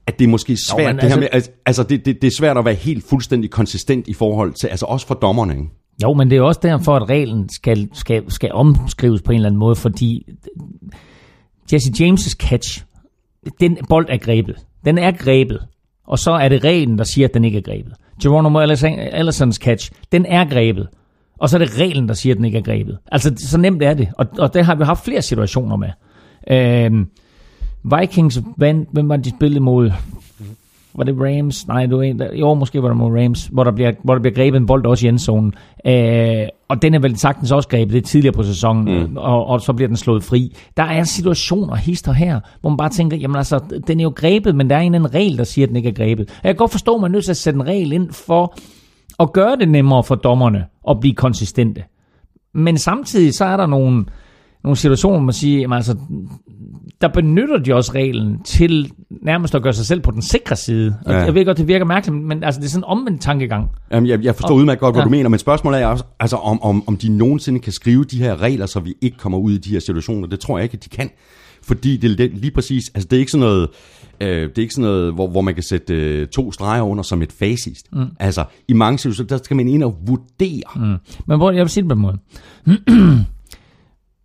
[0.06, 2.36] at det er måske svært, jo, det altså, her med, altså det, det, det er
[2.38, 5.68] svært at være helt fuldstændig konsistent i forhold til, altså også for dommerne, ikke?
[6.02, 9.48] Jo, men det er også derfor, at reglen skal, skal, skal omskrives på en eller
[9.48, 10.26] anden måde, fordi
[11.72, 12.84] Jesse James' catch,
[13.60, 14.56] den bold er grebet.
[14.84, 15.60] Den er grebet.
[16.06, 17.92] Og så er det reglen, der siger, at den ikke er grebet.
[18.22, 18.58] Geronimo
[19.12, 20.88] Allisons catch, den er grebet.
[21.38, 22.98] Og så er det reglen, der siger, at den ikke er grebet.
[23.12, 24.08] Altså, så nemt er det.
[24.18, 25.90] Og, og det har vi haft flere situationer med.
[26.50, 27.06] Øh,
[27.85, 29.90] Vikings vandt, hvem var de spillet mod?
[30.97, 31.66] Var det Rams?
[31.68, 34.35] Nej, en, der, jo, måske var det mod Rams, hvor der bliver, hvor der bliver
[34.35, 35.55] grebet en bold også i endzonen.
[35.87, 39.16] Øh, og den er vel sagtens også grebet lidt tidligere på sæsonen, mm.
[39.16, 40.57] og, og så bliver den slået fri.
[40.77, 44.57] Der er situationer, hister her, hvor man bare tænker, jamen altså, den er jo grebet,
[44.57, 46.40] men der er en anden regel, der siger, at den ikke er grebet.
[46.42, 48.55] Jeg kan godt forstå, at man er nødt til at sætte en regel ind for
[49.20, 51.83] at gøre det nemmere for dommerne at blive konsistente.
[52.55, 54.05] Men samtidig så er der nogle,
[54.64, 55.97] nogle situationer, hvor man siger, jamen altså,
[57.00, 60.96] der benytter de også reglen til nærmest at gøre sig selv på den sikre side.
[61.07, 61.18] Og Ja.
[61.18, 63.70] Jeg ved godt, det virker mærkeligt, men altså, det er sådan en omvendt tankegang.
[63.92, 65.04] Jamen, jeg, jeg forstår udmærket godt, hvad Ja.
[65.04, 68.18] du mener, men spørgsmålet er også, altså, om, om, om de nogensinde kan skrive de
[68.18, 70.28] her regler, så vi ikke kommer ud i de her situationer.
[70.28, 71.11] Det tror jeg ikke, at de kan.
[71.62, 73.68] Fordi det er lige præcis, altså det er ikke sådan noget,
[74.20, 77.02] øh, det er ikke sådan noget, hvor, hvor man kan sætte øh, to streger under
[77.02, 77.78] som et facit.
[77.92, 78.04] Mm.
[78.20, 80.62] Altså, i mange situationer, der skal man ind og vurdere.
[80.76, 80.94] Mm.
[81.26, 82.18] Men hvor, jeg vil sige det på en måde.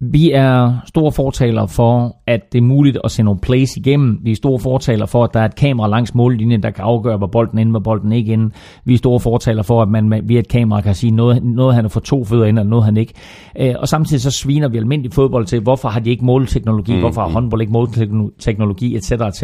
[0.01, 4.19] Vi er store fortalere for, at det er muligt at se nogle plays igennem.
[4.23, 7.17] Vi er store fortalere for, at der er et kamera langs mållinjen, der kan afgøre,
[7.17, 8.51] hvor bolden er inde, hvor bolden ikke inde.
[8.85, 11.85] Vi er store fortalere for, at man via et kamera kan sige, noget, noget han
[11.85, 13.13] er for to fødder ind, og noget han ikke.
[13.59, 16.99] Øh, Og samtidig så sviner vi almindelig fodbold til, hvorfor har de ikke målteknologi, mm,
[16.99, 19.11] hvorfor har håndbold ikke målteknologi, etc.
[19.11, 19.43] etc.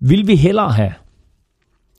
[0.00, 0.92] Vil vi hellere have,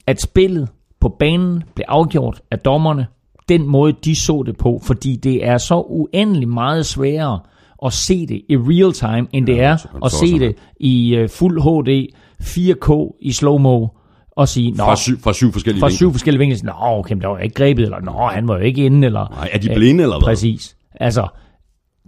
[0.08, 3.08] at spillet på banen blev afgjort af dommerne,
[3.50, 7.40] den måde de så det på, fordi det er så uendelig meget sværere
[7.86, 11.20] at se det i real time, end det Ja, er så- at se det i
[11.24, 12.08] uh, fuld HD,
[12.42, 13.88] 4K i slow-mo,
[14.32, 15.98] og sige, Nå, Fra, syv, fra syv forskellige fra vinkler.
[15.98, 18.86] syv forskellige vinkler, Nå, okay, der var ikke grebet, eller Nå, han var jo ikke
[18.86, 19.28] inde, eller...
[19.30, 20.26] Nej, er de blinde eller hvad?
[20.26, 20.78] Præcis.
[20.96, 21.28] Altså,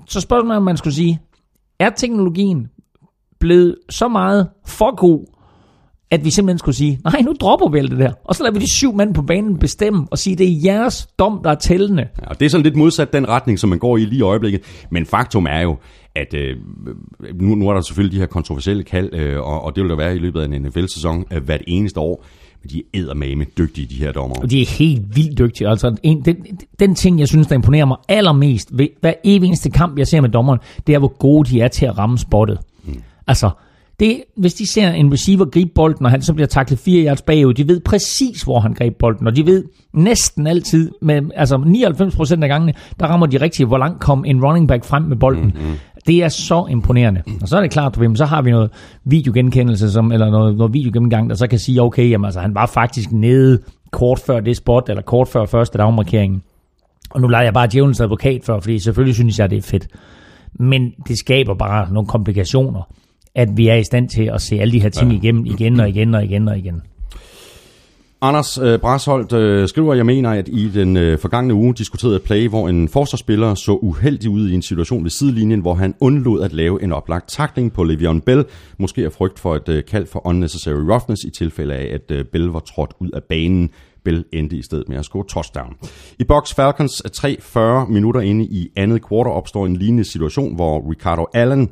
[0.07, 1.19] så spørgsmålet er, om man skulle sige,
[1.79, 2.67] er teknologien
[3.39, 5.25] blevet så meget for god,
[6.11, 8.11] at vi simpelthen skulle sige, nej, nu dropper vi alt det der.
[8.23, 11.07] Og så lader vi de syv mænd på banen bestemme og sige, det er jeres
[11.19, 12.07] dom, der er tællende.
[12.21, 14.21] Ja, og det er sådan lidt modsat den retning, som man går i lige i
[14.21, 14.61] øjeblikket.
[14.91, 15.77] Men faktum er jo,
[16.15, 16.55] at øh,
[17.35, 19.97] nu, nu er der selvfølgelig de her kontroversielle kald, øh, og, og det vil der
[19.97, 22.25] være i løbet af en NFL-sæson øh, hvert eneste år.
[22.63, 24.35] Men de er eddermame dygtige, de her dommer.
[24.35, 25.69] Og de er helt vildt dygtige.
[25.69, 26.35] Altså, en, den,
[26.79, 30.21] den ting, jeg synes, der imponerer mig allermest ved hver evig eneste kamp, jeg ser
[30.21, 32.59] med dommeren, det er, hvor gode de er til at ramme spottet.
[32.85, 33.01] Mm.
[33.27, 33.49] Altså,
[33.99, 37.21] det, hvis de ser en receiver gribe bolden, og han så bliver taklet 4 yards
[37.21, 41.55] bagud, de ved præcis, hvor han greb bolden, og de ved næsten altid, med, altså
[42.37, 45.17] 99% af gangene, der rammer de rigtigt, hvor langt kom en running back frem med
[45.17, 45.45] bolden.
[45.45, 45.73] Mm-hmm.
[46.07, 47.23] Det er så imponerende.
[47.41, 48.71] Og så er det klart, du ved, så har vi noget
[49.05, 52.65] videogenkendelse, som, eller noget, noget videogennemgang, der så kan sige, okay, jamen, altså, han var
[52.65, 53.59] faktisk nede
[53.91, 56.41] kort før det spot, eller kort før første dagmarkeringen.
[57.09, 59.87] Og nu leger jeg bare djævelens advokat for, fordi selvfølgelig synes jeg, det er fedt.
[60.53, 62.81] Men det skaber bare nogle komplikationer,
[63.37, 65.89] at vi er i stand til at se alle de her ting igennem igen og
[65.89, 66.81] igen og igen og igen.
[68.21, 72.21] Anders øh, Brasholdt øh, skriver, jeg mener, at i den øh, forgangne uge diskuterede et
[72.21, 76.43] play, hvor en forsvarsspiller så uheldig ud i en situation ved sidelinjen, hvor han undlod
[76.43, 78.45] at lave en oplagt takling på Le'Veon Bell,
[78.77, 82.25] måske af frygt for et øh, kald for unnecessary roughness i tilfælde af, at øh,
[82.25, 83.69] Bell var trådt ud af banen.
[84.03, 85.75] Bell endte i stedet med at score touchdown.
[86.19, 87.59] I box Falcons 3-40
[87.91, 91.69] minutter inde i andet kvartal opstår en lignende situation, hvor Ricardo Allen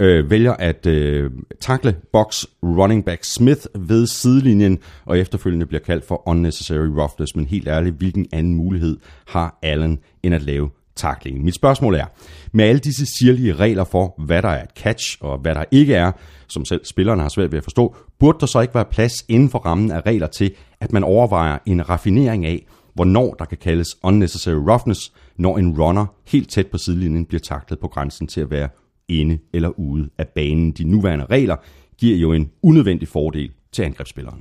[0.00, 1.30] øh, vælger at øh,
[1.60, 7.46] takle box running back Smith ved sidelinjen, og efterfølgende bliver kaldt for unnecessary roughness, men
[7.46, 11.44] helt ærligt, hvilken anden mulighed har Allen end at lave taklingen?
[11.44, 12.06] Mit spørgsmål er,
[12.52, 15.94] med alle disse sirlige regler for, hvad der er et catch og hvad der ikke
[15.94, 16.12] er,
[16.48, 19.50] som selv spillerne har svært ved at forstå, burde der så ikke være plads inden
[19.50, 23.88] for rammen af regler til, at man overvejer en raffinering af, hvornår der kan kaldes
[24.02, 28.50] unnecessary roughness, når en runner helt tæt på sidelinjen bliver taklet på grænsen til at
[28.50, 28.68] være
[29.08, 30.70] inde eller ude af banen.
[30.72, 31.56] De nuværende regler
[31.98, 34.38] giver jo en unødvendig fordel til angrebsspilleren.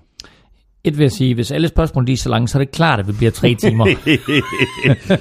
[0.84, 3.00] Et vil jeg sige, hvis alle spørgsmål lige er så lange, så er det klart,
[3.00, 3.86] at det bliver tre timer.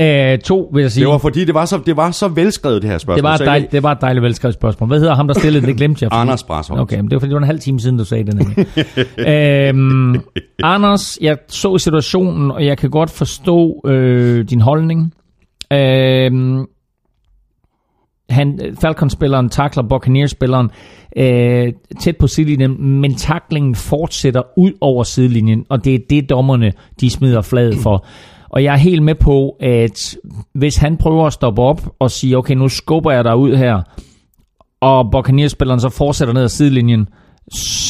[0.00, 2.82] øh, to vil jeg sige, Det var fordi, det var så, det var så velskrevet,
[2.82, 3.16] det her spørgsmål.
[3.16, 4.88] det var, et Så jeg- dejligt, det var et dejligt velskrevet spørgsmål.
[4.88, 5.68] Hvad hedder ham, der stillede det?
[5.68, 6.10] Det glemte jeg.
[6.12, 6.82] fordi- Anders Brasholdt.
[6.82, 8.66] Okay, men det var fordi, det var en halv time siden, du sagde det
[9.68, 10.16] øhm,
[10.62, 15.14] Anders, jeg så situationen, og jeg kan godt forstå øh, din holdning.
[15.72, 16.66] Øhm,
[18.30, 20.70] han, øh, Falcon-spilleren takler Buccaneers-spilleren
[21.16, 26.72] øh, tæt på sidelinjen, men taklingen fortsætter ud over sidelinjen, og det er det, dommerne
[27.00, 28.06] de smider fladet for.
[28.50, 30.16] Og jeg er helt med på, at
[30.54, 33.82] hvis han prøver at stoppe op og sige, okay, nu skubber jeg dig ud her,
[34.80, 37.08] og Buccaneers-spilleren så fortsætter ned ad sidelinjen,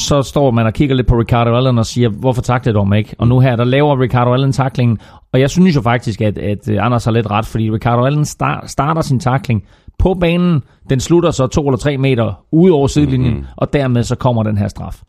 [0.08, 2.98] så står man og kigger lidt på Ricardo Allen og siger, hvorfor taklede du mig
[2.98, 3.14] ikke?
[3.18, 4.98] Og nu her, der laver Ricardo Allen taklingen,
[5.32, 8.66] og jeg synes jo faktisk, at, at Anders har lidt ret, fordi Ricardo Allen star-
[8.66, 9.64] starter sin takling
[9.98, 13.46] på banen, den slutter så to eller tre meter ude over sidelinjen, mm-hmm.
[13.56, 15.02] og dermed så kommer den her straf.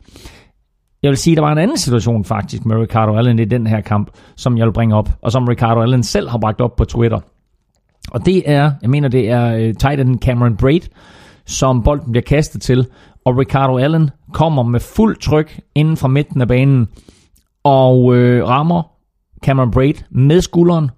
[1.02, 3.80] Jeg vil sige, der var en anden situation faktisk med Ricardo Allen i den her
[3.80, 6.84] kamp, som jeg vil bringe op, og som Ricardo Allen selv har bragt op på
[6.84, 7.18] Twitter.
[8.10, 10.80] Og det er, jeg mener, det er tight end Cameron Braid,
[11.46, 12.86] som bolden bliver kastet til,
[13.24, 16.88] og Ricardo Allen kommer med fuld tryk inden fra midten af banen,
[17.64, 18.82] og øh, rammer
[19.44, 20.90] Cameron Braid med skulderen,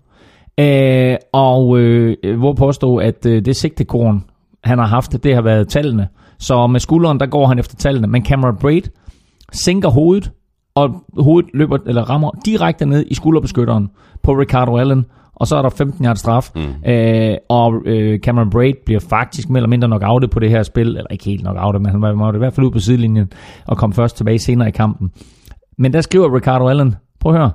[0.58, 4.24] øh, og øh, hvor påstå, at øh, det sigtekorn,
[4.64, 6.08] han har haft, det har været tallene.
[6.38, 8.82] Så med skulderen, der går han efter tallene, men Cameron Braid
[9.52, 10.32] sænker hovedet,
[10.74, 13.88] og hovedet løber, eller rammer direkte ned i skulderbeskytteren
[14.22, 16.90] på Ricardo Allen, og så er der 15 yards straf, mm.
[16.90, 20.62] øh, og øh, Cameron Braid bliver faktisk mere eller mindre nok outet på det her
[20.62, 23.32] spil, eller ikke helt nok outet, men han var i hvert fald ud på sidelinjen,
[23.66, 25.10] og kom først tilbage senere i kampen.
[25.78, 27.50] Men der skriver Ricardo Allen, prøv at høre,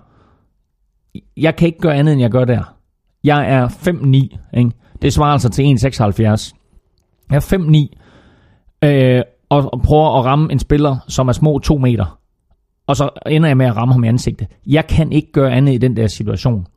[1.37, 2.73] jeg kan ikke gøre andet, end jeg gør der.
[3.23, 4.71] Jeg er 5'9, ikke?
[5.01, 6.53] det svarer altså til 1,76.
[7.31, 7.87] Jeg er
[8.81, 12.19] 5'9, øh, og, prøver at ramme en spiller, som er små 2 meter,
[12.87, 14.47] og så ender jeg med at ramme ham i ansigtet.
[14.67, 16.67] Jeg kan ikke gøre andet i den der situation.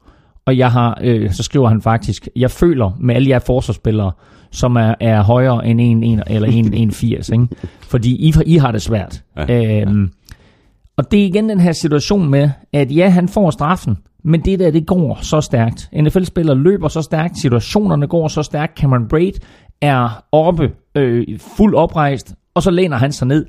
[0.47, 4.13] Og jeg har, øh, så skriver han faktisk, jeg føler med alle jer forsvarsspillere,
[4.51, 7.49] som er, er højere end 1, 1 eller 1,80, ikke?
[7.83, 9.23] fordi I, I har det svært.
[9.37, 10.11] Ja, øhm,
[10.97, 14.59] Og det er igen den her situation med, at ja, han får straffen, men det
[14.59, 15.91] der, det går så stærkt.
[16.03, 19.33] NFL-spiller løber så stærkt, situationerne går så stærkt, Cameron Braid
[19.81, 23.47] er oppe, øh, fuld oprejst, og så læner han sig ned.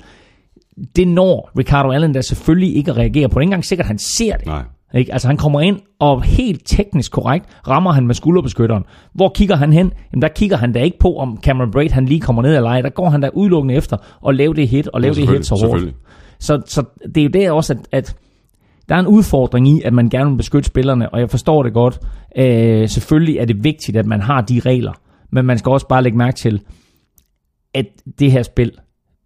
[0.96, 3.32] Det når Ricardo Allen der selvfølgelig ikke at reagere på.
[3.32, 4.46] Det er ikke engang sikkert, at han ser det.
[4.46, 4.62] Nej.
[4.94, 5.12] Ikke?
[5.12, 8.84] Altså han kommer ind, og helt teknisk korrekt rammer han med skulderbeskytteren.
[9.14, 9.92] Hvor kigger han hen?
[10.12, 12.70] Jamen der kigger han da ikke på, om Cameron Braid han lige kommer ned eller
[12.70, 12.82] ej.
[12.82, 13.96] Der går han da udelukkende efter
[14.28, 15.94] at lave det hit, og lave Ja, det hit så hårdt.
[16.38, 18.16] Så, så det er jo der også, at, at
[18.88, 21.72] der er en udfordring i, at man gerne vil beskytte spillerne, og jeg forstår det
[21.72, 21.98] godt.
[22.38, 24.92] Øh, selvfølgelig er det vigtigt, at man har de regler,
[25.32, 26.62] men man skal også bare lægge mærke til,
[27.74, 27.86] at
[28.18, 28.72] det her spil,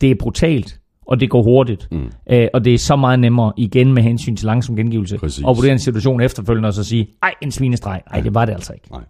[0.01, 2.11] det er brutalt, og det går hurtigt, mm.
[2.31, 5.45] øh, og det er så meget nemmere igen med hensyn til langsom gengivelse, Præcis.
[5.45, 8.01] og vurdere en situation efterfølgende og så sige, ej, en svinestreg.
[8.13, 8.87] Ej, det var det altså ikke.
[8.91, 9.05] Nej.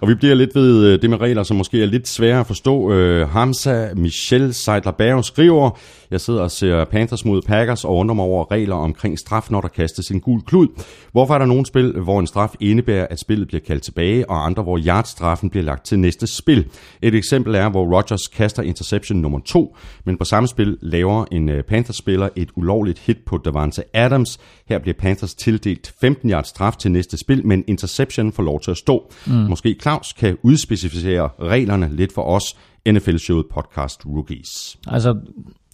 [0.00, 2.46] Og vi bliver lidt ved øh, det med regler, som måske er lidt svære at
[2.46, 2.92] forstå.
[2.92, 5.78] Øh, Hamza Michel Seidler skriver,
[6.10, 9.60] jeg sidder og ser Panthers mod Packers og undrer mig over regler omkring straf, når
[9.60, 10.68] der kastes en gul klud.
[11.12, 14.46] Hvorfor er der nogle spil, hvor en straf indebærer, at spillet bliver kaldt tilbage, og
[14.46, 16.66] andre, hvor yardstraffen bliver lagt til næste spil?
[17.02, 21.48] Et eksempel er, hvor Rodgers kaster interception nummer to, men på samme spil laver en
[21.48, 24.38] øh, Panthers-spiller et ulovligt hit på Davante Adams.
[24.68, 28.70] Her bliver Panthers tildelt 15 yards straf til næste spil, men interception får lov til
[28.70, 29.12] at stå.
[29.26, 29.32] Mm.
[29.32, 32.56] Måske Claus kan udspecificere reglerne lidt for os,
[32.88, 34.78] NFL-showet podcast Rookies.
[34.86, 35.14] Altså,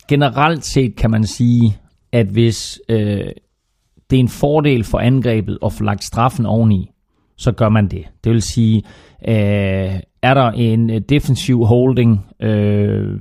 [0.08, 1.76] generelt set kan man sige,
[2.12, 3.26] at hvis øh,
[4.10, 6.90] det er en fordel for angrebet at få lagt straffen oveni,
[7.36, 8.04] så gør man det.
[8.24, 8.82] Det vil sige,
[9.28, 13.20] øh, er der en øh, defensiv holding øh,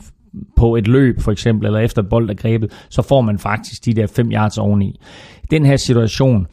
[0.57, 3.93] på et løb for eksempel, eller efter bold er grebet, så får man faktisk de
[3.93, 4.99] der 5 yards oveni.
[5.51, 6.47] Den her situation,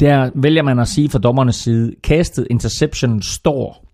[0.00, 3.86] der vælger man at sige fra dommernes side, kastet interception står,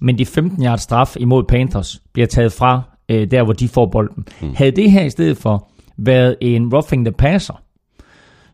[0.00, 3.86] men de 15 yards straf imod Panthers bliver taget fra øh, der, hvor de får
[3.86, 4.26] bolden.
[4.40, 4.54] Mm.
[4.54, 7.62] Havde det her i stedet for været en roughing the passer,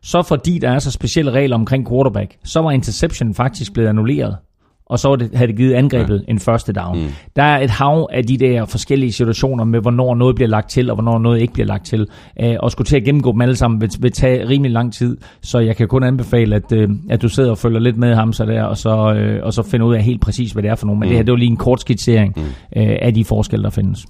[0.03, 4.37] så fordi der er så specielle regler omkring quarterback, så var interception faktisk blevet annulleret.
[4.85, 6.31] Og så det, havde det givet angrebet ja.
[6.31, 6.99] en første down.
[6.99, 7.07] Mm.
[7.35, 10.89] Der er et hav af de der forskellige situationer med, hvornår noget bliver lagt til,
[10.89, 12.07] og hvornår noget ikke bliver lagt til.
[12.43, 15.17] Øh, og skulle til at gennemgå dem alle sammen vil, vil tage rimelig lang tid.
[15.41, 18.33] Så jeg kan kun anbefale, at, øh, at du sidder og følger lidt med ham
[18.33, 20.75] så der, og så, øh, og så finder ud af helt præcis, hvad det er
[20.75, 20.99] for nogle.
[20.99, 21.09] Men mm.
[21.09, 22.43] det her, det var lige en kort skitsering mm.
[22.81, 24.05] øh, af de forskelle, der findes.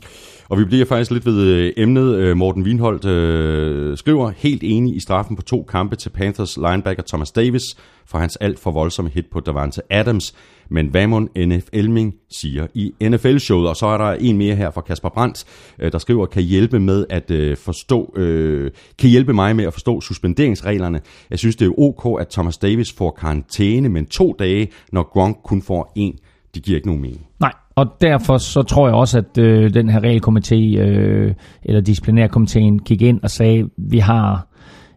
[0.50, 2.16] Og vi bliver faktisk lidt ved øh, emnet.
[2.16, 7.04] Øh, Morten Wienholdt øh, skriver, helt enig i straffen på to kampe til Panthers linebacker
[7.08, 7.64] Thomas Davis
[8.06, 10.36] for hans alt for voldsomme hit på Davante Adams.
[10.70, 13.70] Men hvad må NFL-ming siger i NFL-showet?
[13.70, 15.46] Og så er der en mere her fra Kasper Brandt,
[15.80, 19.74] øh, der skriver, kan hjælpe med at øh, forstå, øh, kan hjælpe mig med at
[19.74, 21.02] forstå suspenderingsreglerne.
[21.30, 25.38] Jeg synes, det er ok, at Thomas Davis får karantæne, men to dage, når Gronk
[25.44, 26.20] kun får en.
[26.56, 27.28] Det giver ikke nogen mening.
[27.40, 31.34] Nej, og derfor så tror jeg også, at øh, den her regelkomité, øh,
[31.64, 34.48] eller disciplinærkomiteen, gik ind og sagde, vi har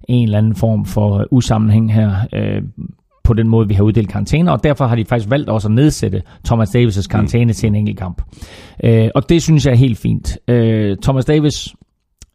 [0.09, 2.63] en eller anden form for usammenhæng her øh,
[3.25, 5.75] på den måde, vi har uddelt karantæner, og derfor har de faktisk valgt også at
[5.75, 7.53] nedsætte Thomas Davis' karantæne mm.
[7.53, 8.23] til en enkelt kamp.
[8.85, 10.39] Øh, og det synes jeg er helt fint.
[10.49, 11.75] Øh, Thomas Davis,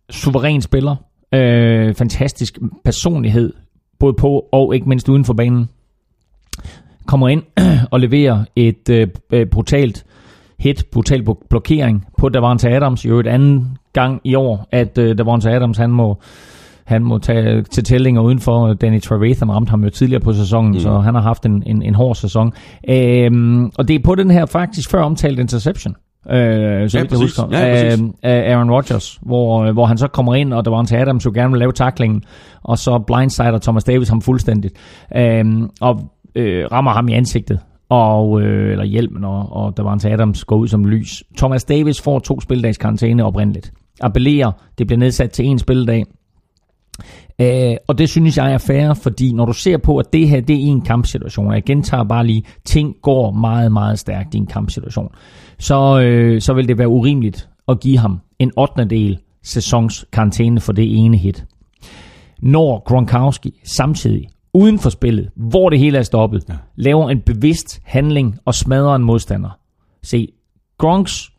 [0.10, 0.96] suveræn spiller,
[1.34, 3.54] øh, fantastisk personlighed,
[4.00, 5.70] både på og ikke mindst uden for banen,
[7.06, 7.44] kommer ind
[7.92, 10.06] og leverer et øh, øh, brutalt
[10.64, 15.18] hit, brutal blo- blokering på Davante Adams, jo et anden gang i år, at øh,
[15.18, 16.18] Davante Adams, han må
[16.86, 18.74] han må tage til tællinger udenfor.
[18.74, 20.80] Danny Trevathan ramte ham jo tidligere på sæsonen, mm.
[20.80, 22.54] så han har haft en, en, en hård sæson.
[22.90, 25.96] Øhm, og det er på den her faktisk før omtalt interception.
[26.30, 28.06] Øh, så Ja, vidt jeg husker, Ja, af, præcis.
[28.24, 31.60] af Aaron Rodgers, hvor, hvor han så kommer ind, og Davante Adams jo gerne vil
[31.60, 32.24] lave taklingen,
[32.64, 34.74] og så blindsider Thomas Davis ham fuldstændigt,
[35.16, 36.02] øhm, og
[36.36, 40.44] øh, rammer ham i ansigtet og, øh, eller hjelmen, og, og der var en Adams
[40.44, 41.24] går ud som lys.
[41.38, 43.74] Thomas Davis får to spildags karantæne oprindeligt.
[44.02, 46.06] Appellerer, det bliver nedsat til en spildag.
[47.42, 50.42] Øh, og det synes jeg er fair, fordi når du ser på, at det her
[50.42, 54.38] det er en kampsituation, og jeg gentager bare lige, ting går meget, meget stærkt i
[54.38, 55.10] en kampsituation,
[55.60, 58.86] så, øh, så vil det være urimeligt at give ham en 8.
[58.86, 61.46] del sæsons karantæne for det ene hit.
[62.42, 66.54] Når Gronkowski samtidig uden for spillet, hvor det hele er stoppet, ja.
[66.76, 69.60] laver en bevidst handling og smadrer en modstander.
[70.04, 70.28] Se,
[70.78, 71.32] Gronks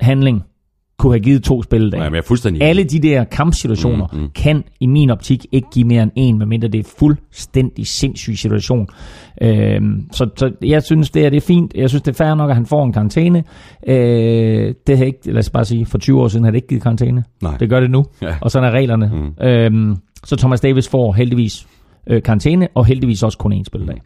[0.00, 0.42] handling
[0.98, 2.02] kunne have givet to spildage.
[2.02, 4.28] Ja, men jeg er fuldstændig Alle de der kampsituationer mm, mm.
[4.34, 8.88] kan i min optik ikke give mere end en, medmindre det er fuldstændig sindssyg situation.
[9.42, 11.74] Øhm, så, så jeg synes, det er, det er fint.
[11.74, 13.44] Jeg synes, det er fair nok, at han får en karantæne.
[13.86, 16.68] Øh, det har ikke, lad os bare sige, for 20 år siden har det ikke
[16.68, 17.24] givet karantæne.
[17.42, 17.56] Nej.
[17.60, 18.34] Det gør det nu, ja.
[18.40, 19.12] og sådan er reglerne.
[19.14, 19.46] Mm.
[19.46, 21.66] Øhm, så Thomas Davis får heldigvis
[22.06, 24.02] øh, karantæne, og heldigvis også kun én spilledag.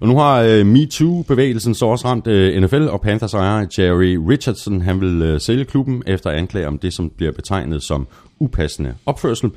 [0.00, 4.80] Og nu har øh, MeToo-bevægelsen så også ramt øh, NFL, og Panthers ejer Jerry Richardson,
[4.80, 8.06] han vil øh, sælge klubben efter anklager om det, som bliver betegnet som
[8.38, 9.50] upassende opførsel.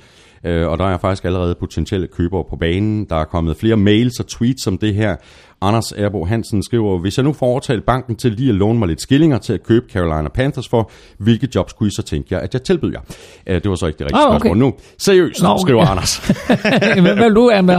[0.45, 3.05] Øh, og der er faktisk allerede potentielle købere på banen.
[3.05, 5.15] Der er kommet flere mails og tweets om det her.
[5.63, 8.87] Anders Erbo Hansen skriver, hvis jeg nu får overtalt banken til lige at låne mig
[8.87, 12.39] lidt skillinger til at købe Carolina Panthers for, hvilke jobs kunne I så tænke jer,
[12.39, 12.99] at jeg tilbyder
[13.47, 13.55] jer?
[13.55, 14.39] Uh, det var så ikke det rigtige oh, okay.
[14.39, 14.73] spørgsmål nu.
[14.97, 15.61] Seriøst, Nå, okay.
[15.61, 16.17] skriver Anders.
[17.01, 17.75] Hvad vil du er med?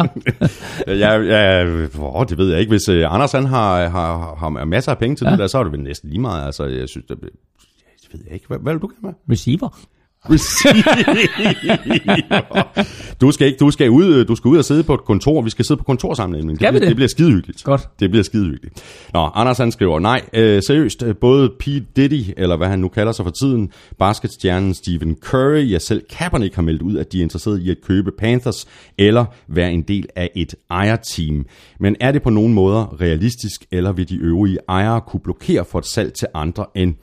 [1.02, 1.64] ja, ja,
[1.98, 2.70] oh, det ved jeg ikke.
[2.70, 5.30] Hvis uh, Anders han har, har, har masser af penge til ja.
[5.30, 6.46] det der, så er det vel næsten lige meget.
[6.46, 7.28] Altså, jeg synes, det, jeg
[8.12, 8.46] ved jeg ikke.
[8.46, 9.34] Hvad, hvad vil du gerne med?
[9.36, 9.78] Receiver.
[13.20, 15.42] du skal ikke, du skal ud, du skal ud og sidde på et kontor.
[15.42, 16.56] Vi skal sidde på kontorsamlingen.
[16.56, 16.82] Det, det?
[16.82, 17.64] det bliver skidehyggeligt.
[17.64, 17.88] Godt.
[18.00, 18.82] Det bliver skidehyggeligt.
[19.12, 23.12] Nå, Anders han skriver, nej, øh, seriøst, både Pete Diddy, eller hvad han nu kalder
[23.12, 27.22] sig for tiden, basketstjernen Stephen Curry, ja selv Kaepernick har meldt ud, at de er
[27.22, 28.66] interesseret i at købe Panthers,
[28.98, 31.46] eller være en del af et ejerteam.
[31.80, 35.78] Men er det på nogen måder realistisk, eller vil de øvrige ejere kunne blokere for
[35.78, 36.94] et salg til andre end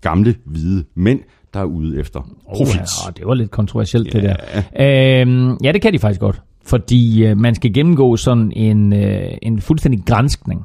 [0.00, 1.20] gamle hvide mænd,
[1.54, 2.80] der er ude efter profit.
[2.80, 4.20] Oh, ja, det var lidt kontroversielt ja.
[4.20, 4.36] det
[4.76, 5.20] der.
[5.20, 6.42] Øhm, ja, det kan de faktisk godt.
[6.66, 10.64] Fordi øh, man skal gennemgå sådan en, øh, en fuldstændig grænskning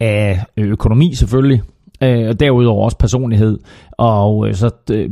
[0.00, 1.62] af økonomi selvfølgelig,
[2.02, 3.58] øh, og derudover også personlighed.
[3.92, 5.10] Og øh, så øh,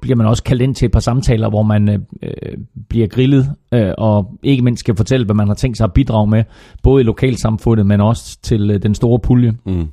[0.00, 1.88] bliver man også kaldt ind til et par samtaler, hvor man
[2.22, 2.30] øh,
[2.88, 6.26] bliver grillet, øh, og ikke mindst skal fortælle, hvad man har tænkt sig at bidrage
[6.26, 6.44] med,
[6.82, 9.52] både i lokalsamfundet, men også til øh, den store pulje.
[9.66, 9.88] Mm.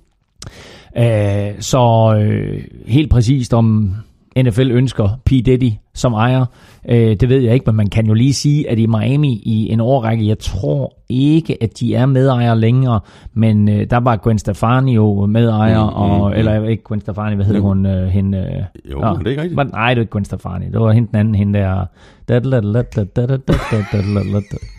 [0.97, 3.95] Øh, så øh, helt præcist om
[4.43, 5.29] NFL ønsker P.
[5.29, 6.45] Diddy som ejer.
[6.89, 9.71] Øh, det ved jeg ikke, men man kan jo lige sige, at i Miami i
[9.71, 12.99] en årrække, jeg tror ikke, at de er medejer længere,
[13.33, 17.35] men øh, der var Gwen Stefani jo medejer, mm, og, mm, eller ikke Gwen Stefani,
[17.35, 17.67] hvad hedder mm.
[17.67, 17.85] hun?
[17.85, 19.55] Øh, hende, øh, jo, nå, det er ikke rigtigt.
[19.55, 21.85] Men, nej, det var ikke Gwen Stefani, det var hende den anden, hende der...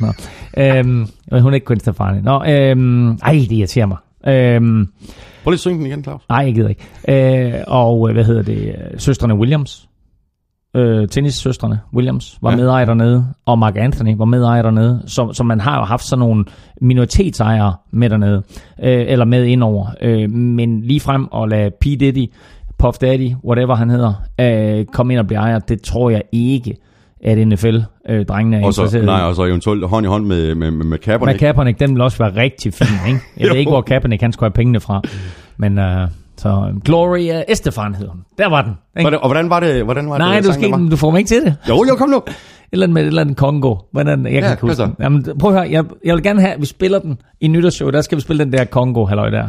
[0.00, 0.06] Nå,
[0.58, 1.06] øhm,
[1.42, 2.20] hun er ikke Gwen Stefani.
[2.20, 3.98] Nå, øhm, ej, det irriterer mig.
[4.26, 4.88] Øhm,
[5.48, 6.22] Prøv lige at synge den igen, Claus.
[6.28, 7.54] Nej, jeg gider ikke.
[7.56, 8.74] Øh, og hvad hedder det?
[8.98, 9.88] Søstrene Williams.
[10.76, 12.56] Øh, tennissøstrene Williams var ja.
[12.56, 15.02] medejer dernede, og Mark Anthony var medejer dernede.
[15.06, 16.44] Så, så man har jo haft sådan nogle
[16.80, 18.42] minoritetsejere med dernede,
[18.82, 19.86] øh, eller med indover.
[20.02, 21.84] Øh, men lige frem og lade P.
[21.84, 22.32] Diddy,
[22.78, 26.76] Puff Daddy, whatever han hedder, øh, komme ind og blive ejer, det tror jeg ikke
[27.24, 30.54] at NFL-drengene øh, er og så, interesseret Nej, og så eventuelt hånd i hånd med,
[30.54, 31.34] med, med, med Kaepernick.
[31.34, 33.20] Med Kaepernick, den vil også være rigtig fin, ikke?
[33.36, 35.02] Jeg ved ikke, hvor Kaepernick han skulle have pengene fra.
[35.58, 35.84] Men uh,
[36.36, 38.24] så Gloria Estefan hedder hun.
[38.38, 38.72] Der var den.
[38.98, 39.20] Ikke?
[39.20, 39.84] Og hvordan var det?
[39.84, 41.56] Hvordan var Nej, det, du, skal ikke, du får mig ikke til det.
[41.68, 42.22] Jo, jo, kom nu
[42.72, 43.76] eller med et eller andet Kongo.
[43.92, 44.94] Hvordan, jeg kan ja, ikke huske den.
[45.00, 47.90] Jamen, prøv at høre, jeg, jeg vil gerne have, at vi spiller den i nytårsshow,
[47.90, 49.48] der skal vi spille den der Kongo, halløj der.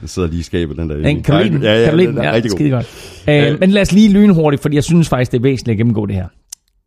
[0.00, 0.96] Den sidder lige i skabet, den der.
[0.96, 1.62] Den, kan du lide den?
[1.62, 2.22] Ja, ja, kan du lide den?
[2.22, 3.22] Ja, skide godt.
[3.28, 6.06] Øh, men lad os lige lynhurtigt, fordi jeg synes faktisk, det er væsentligt at gennemgå
[6.06, 6.26] det her.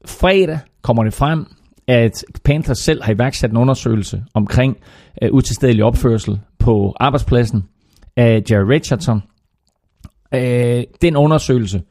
[0.05, 1.45] Fredag kommer det frem,
[1.87, 4.77] at Panthers selv har iværksat en undersøgelse omkring
[5.21, 7.63] uh, utilstedelig opførsel på arbejdspladsen
[8.17, 9.21] af Jerry Richardson.
[10.35, 11.81] Uh, den undersøgelse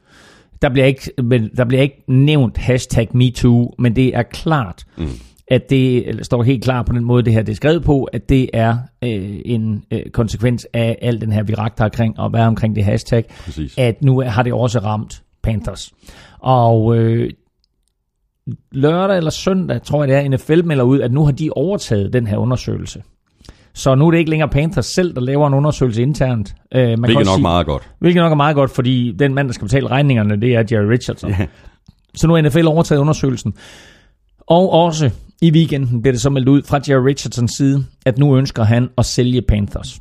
[0.61, 1.11] der bliver ikke,
[1.57, 5.07] der bliver ikke nævnt hashtag MeToo, men det er klart, mm.
[5.47, 8.29] at det står helt klart på den måde, det her det er skrevet på, at
[8.29, 12.29] det er øh, en øh, konsekvens af al den her virak, der er omkring, og
[12.29, 13.73] hvad omkring det hashtag, Præcis.
[13.77, 15.93] at nu har det også ramt Panthers.
[16.39, 17.29] Og øh,
[18.71, 22.13] lørdag eller søndag, tror jeg det er, NFL melder ud, at nu har de overtaget
[22.13, 23.03] den her undersøgelse.
[23.73, 26.55] Så nu er det ikke længere Panthers selv, der laver en undersøgelse internt.
[26.75, 27.89] Uh, man hvilket nok sige, meget godt.
[27.99, 30.85] Hvilket nok er meget godt, fordi den mand, der skal betale regningerne, det er Jerry
[30.85, 31.29] Richardson.
[31.29, 31.47] Yeah.
[32.15, 33.53] Så nu er NFL overtaget undersøgelsen.
[34.47, 38.37] Og også i weekenden bliver det så meldt ud fra Jerry Richardsons side, at nu
[38.37, 39.99] ønsker han at sælge Panthers.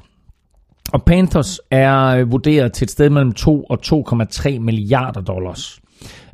[0.92, 5.80] Og Panthers er vurderet til et sted mellem 2 og 2,3 milliarder dollars.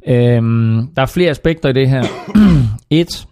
[0.09, 2.03] Øhm, der er flere aspekter i det her.
[2.91, 3.27] Et,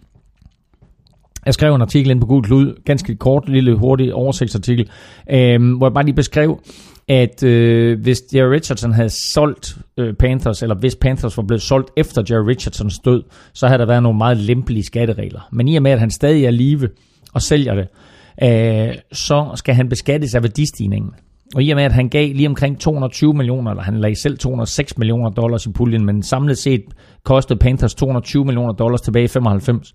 [1.45, 4.89] Jeg skrev en artikel ind på Google Klud, ganske kort, lille, hurtig oversigtsartikel,
[5.31, 6.59] øhm, hvor jeg bare lige beskrev,
[7.07, 11.89] at øh, hvis Jerry Richardson havde solgt øh, Panthers, eller hvis Panthers var blevet solgt
[11.97, 15.47] efter Jerry Richardsons død, så havde der været nogle meget lempelige skatteregler.
[15.51, 16.89] Men i og med, at han stadig er live
[17.33, 17.87] og sælger det,
[18.43, 21.11] øh, så skal han beskattes af værdistigningen.
[21.55, 24.37] Og i og med, at han gav lige omkring 220 millioner, eller han lagde selv
[24.37, 26.83] 206 millioner dollars i puljen, men samlet set
[27.23, 29.93] kostede Panthers 220 millioner dollars tilbage i 95,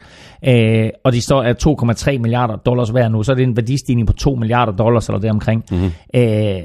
[0.49, 4.07] øh, og de står af 2,3 milliarder dollars hver nu, så er det en værdistigning
[4.07, 5.65] på 2 milliarder dollars eller deromkring.
[5.71, 5.91] Mm-hmm.
[6.15, 6.63] Øh,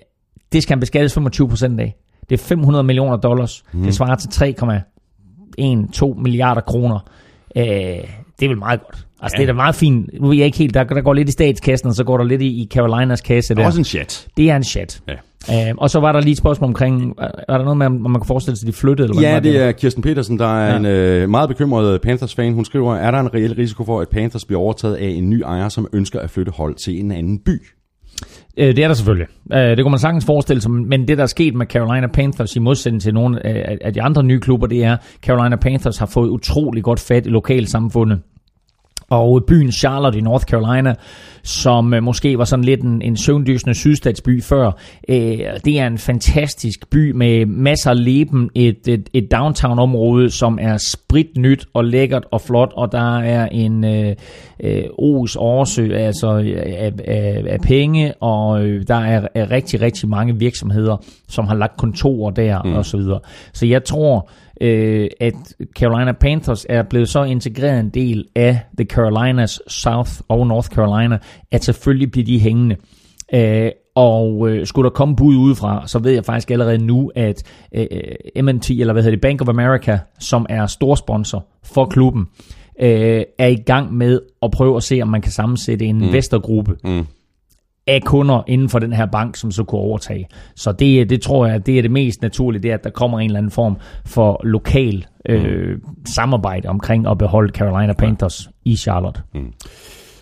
[0.51, 1.95] det skal han beskattes 25 procent af.
[2.29, 3.63] Det er 500 millioner dollars.
[3.73, 3.83] Mm.
[3.83, 4.55] Det svarer til
[6.15, 6.99] 3,1-2 milliarder kroner.
[7.55, 7.63] Øh,
[8.39, 9.05] det er vel meget godt.
[9.21, 9.41] Altså, ja.
[9.41, 10.09] det er da meget fint.
[10.21, 12.25] Nu er jeg ikke helt, der, der går lidt i statskassen, og så går der
[12.25, 13.65] lidt i, i Carolinas kasse der.
[13.65, 14.27] Også en chat.
[14.37, 15.01] Det er en chat.
[15.07, 15.13] Ja.
[15.69, 18.21] Øh, og så var der lige et spørgsmål omkring, er der noget med, om man
[18.21, 19.09] kan forestille sig, at de flyttede?
[19.09, 20.77] Eller ja, det er Kirsten Petersen, der er ja.
[20.77, 22.53] en øh, meget bekymret Panthers-fan.
[22.53, 25.41] Hun skriver, er der en reel risiko for, at Panthers bliver overtaget af en ny
[25.41, 27.61] ejer, som ønsker at flytte hold til en anden by?
[28.57, 29.27] Øh, det er der selvfølgelig.
[29.53, 32.55] Øh, det kunne man sagtens forestille sig, men det der er sket med Carolina Panthers
[32.55, 33.45] i modsætning til nogle
[33.85, 37.25] af de andre nye klubber, det er, at Carolina Panthers har fået utrolig godt fat
[37.25, 38.19] i lokalsamfundet
[39.09, 40.95] og byen Charlotte i North Carolina,
[41.43, 44.71] som øh, måske var sådan lidt en, en søvndysende sydstatsby før.
[45.09, 50.59] Øh, det er en fantastisk by med masser af leben, et, et, et downtown-område, som
[50.61, 54.15] er spritnyt og lækkert og flot, og der er en øh,
[54.59, 60.09] øh, O's årsø altså, af, af, af penge, og øh, der er, er rigtig, rigtig
[60.09, 60.97] mange virksomheder,
[61.27, 62.73] som har lagt kontorer der mm.
[62.73, 63.19] og så videre.
[63.53, 64.29] Så jeg tror,
[64.61, 70.47] øh, at Carolina Panthers er blevet så integreret en del af The Carolinas South og
[70.47, 71.17] North Carolina,
[71.51, 72.75] at selvfølgelig bliver de hængende.
[73.33, 77.43] Øh, og øh, skulle der komme bud udefra, så ved jeg faktisk allerede nu, at
[77.75, 82.25] øh, M&T, eller hvad hedder det, Bank of America, som er storsponsor for klubben,
[82.81, 86.03] øh, er i gang med at prøve at se, om man kan sammensætte en mm.
[86.03, 86.75] investorgruppe.
[86.83, 87.05] Mm
[87.89, 90.27] af kunder inden for den her bank, som så kunne overtage.
[90.55, 93.19] Så det, det tror jeg, det er det mest naturlige, det er, at der kommer
[93.19, 96.05] en eller anden form for lokal øh, mm.
[96.05, 98.71] samarbejde omkring at beholde Carolina Panthers ja.
[98.71, 99.21] i Charlotte.
[99.33, 99.53] Mm.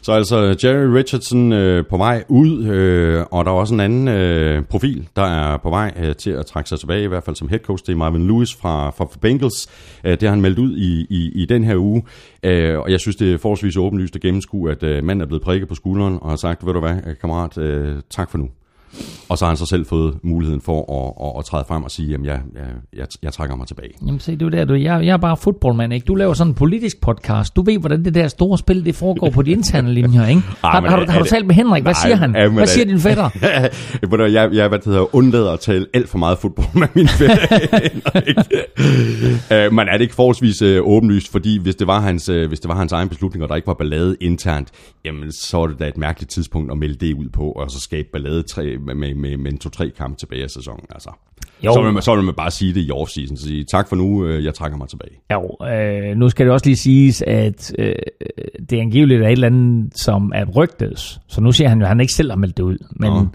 [0.08, 4.08] Så altså Jerry Richardson øh, på vej ud, øh, og der er også en anden
[4.08, 7.36] øh, profil, der er på vej øh, til at trække sig tilbage, i hvert fald
[7.36, 7.86] som head coach.
[7.86, 9.68] Det er Marvin Lewis fra, fra Bengals.
[10.03, 12.03] Øh, det har han meldt ud i, i, i den her uge.
[12.43, 15.43] Øh, og jeg synes, det er forholdsvis åbenlyst at gennemskue, at øh, manden er blevet
[15.43, 18.49] prikket på skulderen og har sagt, ved du hvad, øh, kammerat, øh, tak for nu.
[19.30, 21.92] Og så har han så selv fået muligheden for at, at, at træde frem og
[21.92, 22.64] sige, at jeg, jeg,
[22.98, 23.90] jeg, jeg trækker mig tilbage.
[24.06, 26.06] Jamen se, du der, du, jeg, jeg er bare fodboldmand, ikke?
[26.06, 27.56] Du laver sådan en politisk podcast.
[27.56, 30.42] Du ved, hvordan det der store spil, det foregår på de interne linjer, ikke?
[30.64, 31.84] Har, Ej, har, du, har du talt med Henrik?
[31.84, 32.36] Hvad nej, siger han?
[32.36, 33.30] Ja, hvad siger din fætter?
[34.34, 37.38] jeg, jeg hvad det hedder, undlader at tale alt for meget fodbold med min fætter.
[39.68, 42.60] uh, men er det ikke forholdsvis uh, åbenlyst, fordi hvis det, var hans, uh, hvis
[42.60, 44.70] det var hans egen beslutning, og der ikke var ballade internt,
[45.06, 47.80] jamen så er det da et mærkeligt tidspunkt at melde det ud på, og så
[47.80, 50.86] skabe ballade tre, med, med, med, med en to-tre kampe tilbage af sæsonen.
[50.91, 51.09] Altså.
[51.65, 51.73] Jo.
[51.73, 53.95] Så, vil man, så vil man bare sige det i offseason, så sige tak for
[53.95, 55.11] nu, øh, jeg trækker mig tilbage.
[55.34, 57.95] Jo, øh, nu skal det også lige siges, at øh,
[58.69, 61.19] det er angiveligt er et eller andet, som er rygtet.
[61.28, 62.78] Så nu siger han jo, at han ikke selv har meldt det ud.
[62.91, 63.25] Men Nå.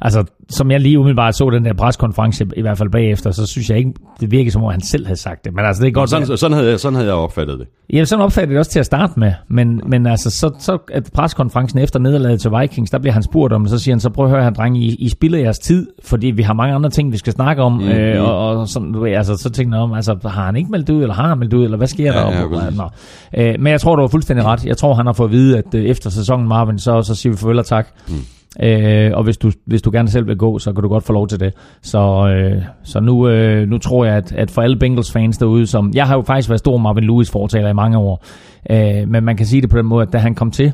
[0.00, 3.70] Altså, som jeg lige umiddelbart så den der preskonference, i hvert fald bagefter, så synes
[3.70, 5.54] jeg ikke, det virker som om han selv havde sagt det.
[5.54, 6.10] Men altså, det er godt.
[6.10, 7.68] Sådan, sådan, havde jeg, sådan havde jeg opfattet det.
[7.92, 9.32] Ja, sådan opfattede det også til at starte med.
[9.48, 13.52] Men, men altså, så, så at preskonferencen efter nederlaget til Vikings, der bliver han spurgt
[13.52, 15.86] om, så siger han, så prøv at høre her, drenge, I, I spiller jeres tid,
[16.04, 17.72] fordi vi har mange andre ting, vi skal snakke om.
[17.72, 18.22] Mm, øh.
[18.22, 20.90] Og, og sådan, du ved, altså, så tænker jeg om, altså, har han ikke meldt
[20.90, 22.64] ud, eller har han meldt ud, eller hvad sker ja, der?
[22.64, 22.88] Ja, Nå.
[23.36, 24.64] Øh, men jeg tror, du har fuldstændig ret.
[24.64, 27.32] Jeg tror, han har fået at vide, at øh, efter sæsonen, Marvin, så, så siger
[27.32, 27.86] vi farvel og tak.
[28.08, 28.14] Mm.
[28.62, 31.12] Øh, og hvis du, hvis du gerne selv vil gå, så kan du godt få
[31.12, 31.54] lov til det.
[31.82, 35.66] Så, øh, så nu, øh, nu tror jeg, at, at for alle Bengals fans derude,
[35.66, 38.24] som jeg har jo faktisk været stor Marvin Lewis fortaler i mange år,
[38.70, 40.72] øh, men man kan sige det på den måde, at da han kom til,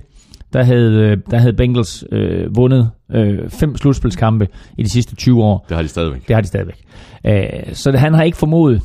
[0.53, 5.43] der havde, øh, der havde Bengals øh, vundet øh, fem slutspilskampe i de sidste 20
[5.43, 5.65] år.
[5.69, 6.29] Det har de stadigvæk.
[6.29, 6.85] Det har de stadigvæk.
[7.27, 8.83] Øh, så det, han har ikke formået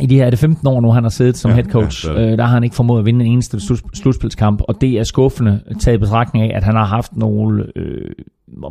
[0.00, 2.06] i de her er det 15 år nu, han har siddet som ja, head coach.
[2.06, 3.60] Ja, øh, der har han ikke formået at vinde en eneste
[3.94, 8.10] slutspilskamp, og det er skuffende taget i betragtning af, at han har haft nogle øh,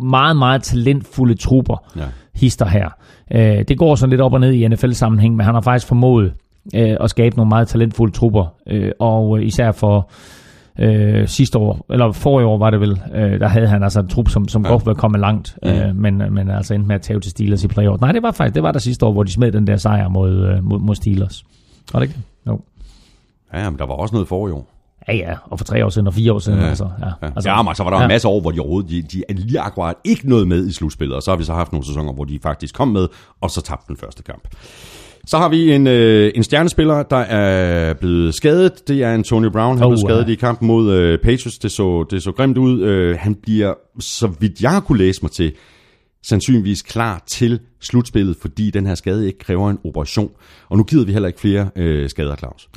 [0.01, 2.05] meget, meget talentfulde trupper, ja.
[2.35, 2.89] hister her.
[3.33, 6.33] Øh, det går sådan lidt op og ned i NFL-sammenhæng, men han har faktisk formået
[6.75, 10.09] øh, at skabe nogle meget talentfulde trupper, øh, og især for
[10.79, 14.07] øh, sidste år, eller forrige år var det vel, øh, der havde han altså en
[14.07, 14.71] trup, som, som ja.
[14.71, 15.69] godt var kommet langt, mm.
[15.69, 18.01] øh, men, men altså endte med at tage til Steelers i playoff.
[18.01, 20.07] Nej, det var faktisk, det var der sidste år, hvor de smed den der sejr
[20.07, 21.45] mod, øh, mod, mod Steelers.
[21.93, 22.19] Var det ikke?
[22.47, 22.59] Jo.
[23.53, 24.67] Ja, men der var også noget forrige år.
[25.07, 26.59] Ja, ja, og for tre år siden og fire år siden.
[26.59, 27.05] Ja, altså, ja.
[27.05, 27.27] Ja.
[27.35, 28.03] Altså, ja, men så var der ja.
[28.03, 30.71] en masse år, hvor de overhovedet de, de er lige akkurat ikke noget med i
[30.71, 33.07] slutspillet, og så har vi så haft nogle sæsoner, hvor de faktisk kom med,
[33.41, 34.47] og så tabte den første kamp.
[35.31, 38.87] Så har vi en, øh, en stjernespiller, der er blevet skadet.
[38.87, 39.77] Det er Antonio Brown.
[39.77, 40.31] Han Oh, blev skadet ja.
[40.31, 41.57] i kampen mod øh, Patriots.
[41.59, 42.81] Det så, det så grimt ud.
[42.81, 45.53] Øh, han bliver, så vidt jeg kunne læse mig til,
[46.23, 50.29] sandsynligvis klar til slutspillet, fordi den her skade ikke kræver en operation.
[50.69, 52.69] Og nu gider vi heller ikke flere øh, skader, Claus.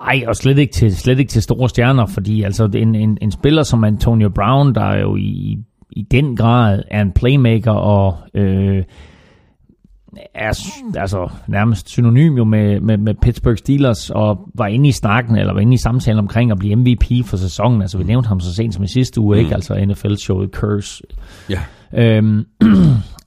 [0.00, 3.30] Ej, og slet ikke til, slet ikke til store stjerner, fordi altså en, en, en
[3.30, 5.58] spiller som Antonio Brown, der er jo i,
[5.90, 8.82] i den grad er en playmaker og øh,
[10.34, 10.52] er
[10.96, 15.52] altså nærmest synonym jo med, med, med Pittsburgh Steelers, og var inde i snakken, eller
[15.52, 17.82] var inde i samtalen omkring at blive MVP for sæsonen.
[17.82, 19.40] Altså vi nævnte ham så sent som i sidste uge, mm.
[19.40, 19.54] ikke?
[19.54, 21.02] Altså NFL-showet Curse.
[21.50, 21.60] Ja.
[21.94, 22.38] Øhm,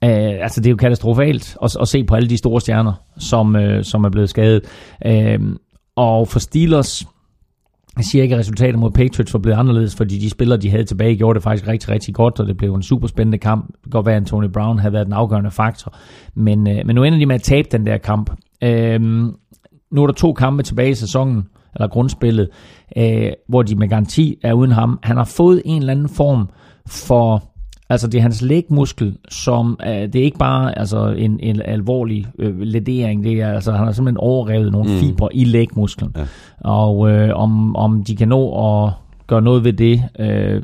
[0.04, 3.56] øh, altså det er jo katastrofalt at, at se på alle de store stjerner, som,
[3.56, 4.62] øh, som er blevet skadet.
[5.06, 5.56] Øhm,
[5.96, 7.06] og for Steelers,
[7.96, 10.84] jeg siger ikke, at resultatet mod Patriots var blevet anderledes, fordi de spillere, de havde
[10.84, 13.66] tilbage, gjorde det faktisk rigtig, rigtig godt, og det blev en super spændende kamp.
[13.66, 15.96] Det kan godt være, at Anthony Brown havde været den afgørende faktor.
[16.34, 18.30] Men, øh, men nu ender de med at tabe den der kamp.
[18.62, 19.00] Øh,
[19.90, 22.48] nu er der to kampe tilbage i sæsonen, eller grundspillet,
[22.96, 24.98] øh, hvor de med garanti er uden ham.
[25.02, 26.48] Han har fået en eller anden form
[26.86, 27.51] for...
[27.92, 32.26] Altså det er hans lægmuskel, som øh, det er ikke bare altså en, en alvorlig
[32.38, 34.98] øh, ledering, det er altså han har simpelthen overrevet nogle mm.
[34.98, 36.12] fibre i lægmusklen.
[36.16, 36.26] Ja.
[36.60, 38.42] Og øh, om, om de kan nå
[38.84, 38.92] at
[39.26, 40.62] gøre noget ved det, øh,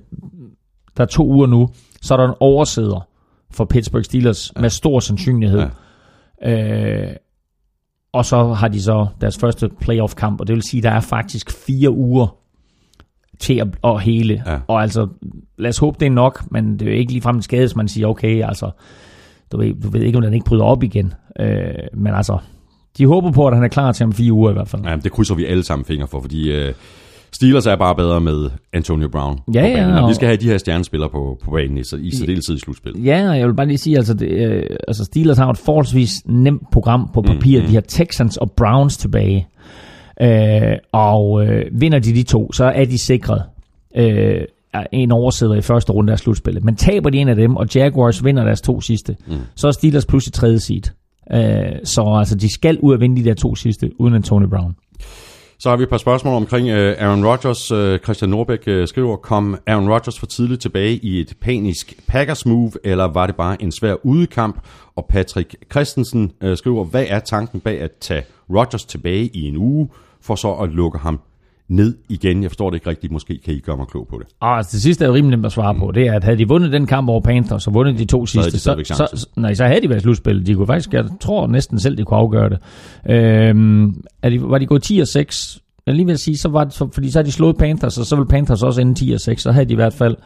[0.97, 1.69] der er to uger nu,
[2.03, 3.07] så er der en oversider
[3.51, 4.61] for Pittsburgh Steelers ja.
[4.61, 5.67] med stor sandsynlighed.
[6.43, 7.09] Ja.
[7.09, 7.17] Øh,
[8.13, 11.01] og så har de så deres første playoff-kamp, og det vil sige, at der er
[11.01, 12.38] faktisk fire uger
[13.41, 14.43] til at, at hele.
[14.47, 14.59] Ja.
[14.69, 15.09] Og altså,
[15.59, 17.77] lad os håbe, det er nok, men det er jo ikke ligefrem en skade, som
[17.79, 18.71] man siger, okay, altså,
[19.53, 21.13] du ved, du ved ikke, om den ikke bryder op igen.
[21.41, 21.59] Øh,
[21.95, 22.39] men altså,
[22.99, 24.83] de håber på, at han er klar til om fire uger i hvert fald.
[24.85, 26.73] Ja, det krydser vi alle sammen fingre for, fordi øh,
[27.33, 30.27] Steelers er bare bedre med Antonio Brown Ja, på ja, banen, og og- vi skal
[30.29, 33.05] have de her stjernespillere på, på banen i, i særdeleshed i slutspillet.
[33.05, 36.13] Ja, og jeg vil bare lige sige, altså, det, øh, altså Steelers har et forholdsvis
[36.27, 37.63] nemt program på papiret.
[37.63, 37.69] Mm, mm.
[37.71, 39.47] De har Texans og Browns tilbage.
[40.21, 43.43] Øh, og øh, vinder de de to, så er de sikret
[43.97, 44.41] øh,
[44.93, 46.65] en oversider i første runde af slutspillet.
[46.65, 49.35] Men taber de en af dem, og Jaguars vinder deres to sidste, mm.
[49.57, 50.83] så er Steelers pludselig tredje seed.
[51.33, 51.41] Øh,
[51.85, 54.77] så altså, de skal ud og vinde de der to sidste, uden Antonio Brown.
[55.61, 57.71] Så har vi et par spørgsmål omkring øh, Aaron Rodgers.
[57.71, 62.47] Øh, Christian Norbæk øh, skriver, kom Aaron Rodgers for tidligt tilbage i et panisk Packers
[62.47, 64.61] move, eller var det bare en svær udekamp?
[64.97, 69.57] Og Patrick Christensen øh, skriver, hvad er tanken bag at tage Rodgers tilbage i en
[69.57, 69.89] uge,
[70.21, 71.21] for så at lukke ham
[71.69, 72.43] ned igen?
[72.43, 73.13] Jeg forstår det ikke rigtigt.
[73.13, 74.27] Måske kan I gøre mig klog på det.
[74.41, 75.91] Og altså, det sidste er jo rimelig nemt at svare på.
[75.95, 78.51] Det er, at havde de vundet den kamp over Panthers, og vundet de to havde
[78.51, 80.47] sidste, så, så, så, nej, så havde de været slutspillet.
[80.47, 82.59] De kunne faktisk, jeg tror næsten selv, de kunne afgøre det.
[83.11, 85.61] Øhm, er de, var de gået 10 og 6?
[85.87, 87.99] Jeg er lige at sige, så var det, så, fordi så har de slået Panthers,
[87.99, 90.17] og så vil Panthers også ende 10 og 6, så havde de i hvert fald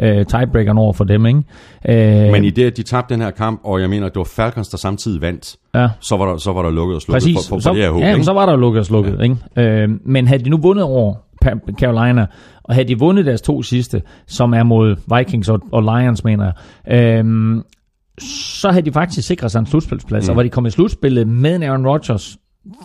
[0.00, 1.42] øh, tiebreakeren over for dem, ikke?
[1.88, 4.18] Øh, Men i det, at de tabte den her kamp, og jeg mener, at det
[4.18, 5.88] var Falcons, der samtidig vandt, ja.
[6.00, 7.36] så var der, så var der lukket og slukket Præcis.
[7.36, 8.02] for, for, for så, det her håb.
[8.02, 8.24] ja, ikke?
[8.24, 9.16] så var der lukket og slukket.
[9.18, 9.22] Ja.
[9.22, 9.36] Ikke?
[9.82, 11.14] Øh, men havde de nu vundet over
[11.80, 12.26] Carolina,
[12.64, 16.52] og havde de vundet deres to sidste, som er mod Vikings og, og Lions, mener
[16.86, 17.62] jeg, øh,
[18.60, 20.26] så havde de faktisk sikret sig en slutspilsplads.
[20.26, 20.30] Mm.
[20.30, 22.36] Og var de kommet i slutspillet med en Aaron Rodgers,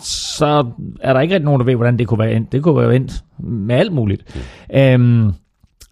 [0.02, 0.66] så
[1.00, 2.52] er der ikke rigtig nogen, der ved, hvordan det kunne være endt.
[2.52, 4.36] Det kunne være endt med alt muligt.
[4.70, 4.78] Mm.
[4.78, 5.32] Øhm,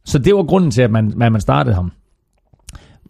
[0.04, 1.92] så det var grunden til, at man, at man startede ham.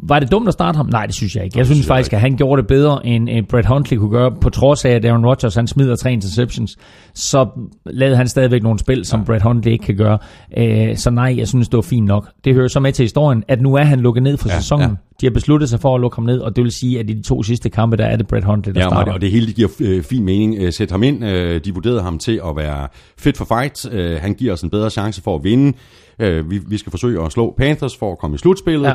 [0.08, 0.86] Var det dumt at starte ham?
[0.86, 1.58] Nej, det synes jeg ikke.
[1.58, 3.98] Jeg det synes synes jeg faktisk, at han gjorde det bedre, end, end Brett Huntley
[3.98, 6.76] kunne gøre, på trods af, at Aaron Rodgers han smider tre interceptions,
[7.14, 7.46] så
[7.86, 9.24] lavede han stadigvæk nogle spil, som ja.
[9.26, 10.18] Brett Huntley ikke kan gøre.
[10.58, 12.28] Øh, så nej, jeg synes, det var fint nok.
[12.44, 14.88] Det hører så med til historien, at nu er han lukket ned for Ja, sæsonen.
[14.90, 14.94] ja.
[15.20, 17.12] De har besluttet sig for at lukke ham ned, og det vil sige, at i
[17.12, 19.12] de to sidste kampe, der er det Brett Huntley, der Ja, starter.
[19.12, 20.56] og det hele det giver øh, fin mening.
[20.58, 21.24] Øh, sæt ham ind.
[21.24, 22.88] Øh, de vurderede ham til at være
[23.18, 23.92] fit for fight.
[23.92, 25.72] Øh, han giver os en bedre chance for at vinde.
[26.18, 28.88] Øh, vi, vi skal forsøge at slå Panthers for at komme i slutspillet.
[28.88, 28.92] Ja.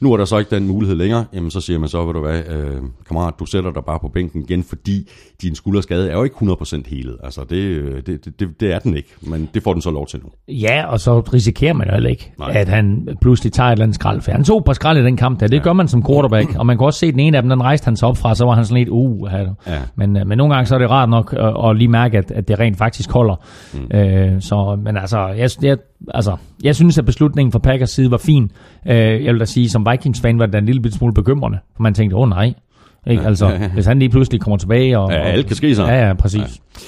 [0.00, 1.24] Nu er der så ikke den mulighed længere.
[1.32, 4.08] Jamen, så siger man så, ved du hvad, øh, kammerat, du sætter dig bare på
[4.08, 5.08] bænken igen, fordi
[5.42, 7.16] din skulderskade er jo ikke 100% helet.
[7.24, 9.90] Altså, det, øh, det, det, det, det er den ikke, men det får den så
[9.90, 10.54] lov til nu.
[10.54, 12.52] Ja, og så risikerer man jo heller ikke, Nej.
[12.54, 14.20] at han pludselig tager et eller andet skrald.
[14.20, 15.46] For han tog par skrald i den kamp der.
[15.46, 15.62] Det ja.
[15.62, 16.58] gør man som quarterback.
[16.58, 18.16] Og man kan også se, at den ene af dem, den rejste han sig op
[18.16, 19.28] fra, så var han sådan lidt, uh.
[19.66, 19.78] Ja.
[19.96, 22.30] Men, øh, men nogle gange så er det rart nok at, at lige mærke, at,
[22.30, 23.36] at det rent faktisk holder.
[23.74, 23.98] Mm.
[23.98, 25.78] Øh, så, men altså jeg, jeg,
[26.14, 28.50] altså, jeg synes, at beslutningen fra Packers side var fin.
[28.86, 31.58] Øh, jeg vil da sige, som Vikings-fan var det en lille bit smule bekymrende.
[31.76, 32.54] For man tænkte, åh oh, nej.
[33.06, 33.22] Ikke?
[33.22, 34.98] Altså, hvis han lige pludselig kommer tilbage.
[34.98, 35.82] Og, Ja, alt kan ske så.
[35.82, 36.40] Ja, ja, præcis.
[36.40, 36.80] Ja.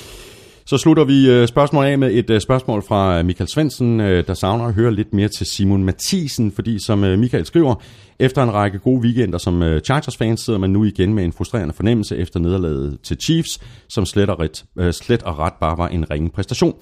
[0.67, 4.35] Så slutter vi øh, spørgsmålet af med et øh, spørgsmål fra Michael Svendsen, øh, der
[4.35, 7.75] savner at høre lidt mere til Simon Mathisen, fordi som Michael skriver,
[8.19, 12.17] efter en række gode weekender som Chargers-fans sidder man nu igen med en frustrerende fornemmelse
[12.17, 16.31] efter nederlaget til Chiefs, som slet og, ret, slet og ret bare var en ringe
[16.31, 16.75] præstation.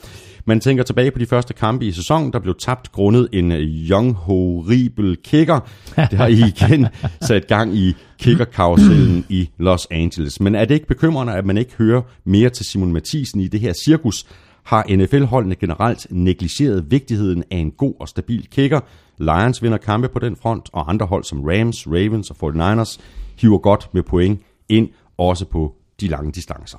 [0.49, 3.53] Man tænker tilbage på de første kampe i sæsonen, der blev tabt grundet en
[3.91, 5.61] young horrible kicker.
[6.11, 6.87] Det har I igen
[7.21, 10.41] sat gang i kicker i Los Angeles.
[10.41, 13.61] Men er det ikke bekymrende, at man ikke hører mere til Simon Mathisen i det
[13.61, 14.27] her cirkus?
[14.63, 18.81] Har NFL-holdene generelt negligeret vigtigheden af en god og stabil kicker?
[19.19, 23.01] Lions vinder kampe på den front, og andre hold som Rams, Ravens og 49ers
[23.41, 24.89] hiver godt med point ind,
[25.19, 26.79] også på de lange distancer.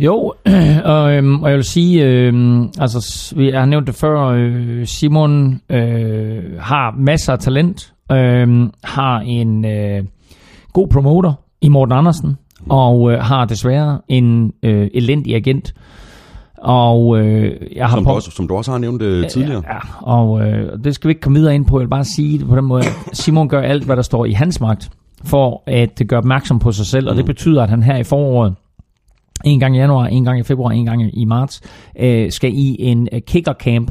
[0.00, 0.32] Jo,
[0.84, 5.60] og, øhm, og jeg vil sige, øhm, altså jeg har nævnt det før, øh, Simon
[5.70, 10.04] øh, har masser af talent, øh, har en øh,
[10.72, 12.36] god promoter i Morten Andersen,
[12.68, 15.74] og øh, har desværre en øh, elendig agent.
[16.58, 19.62] Og øh, jeg har som, på, du også, som du også har nævnt øh, tidligere.
[19.68, 21.78] Ja, og øh, det skal vi ikke komme videre ind på.
[21.78, 22.82] Jeg vil bare sige det på den måde.
[23.12, 24.90] Simon gør alt, hvad der står i hans magt,
[25.24, 27.08] for at gøre opmærksom på sig selv.
[27.08, 27.26] Og det mm.
[27.26, 28.54] betyder, at han her i foråret
[29.44, 31.60] en gang i januar, en gang i februar, en gang i marts,
[31.98, 33.90] øh, skal i en øh, kicker camp,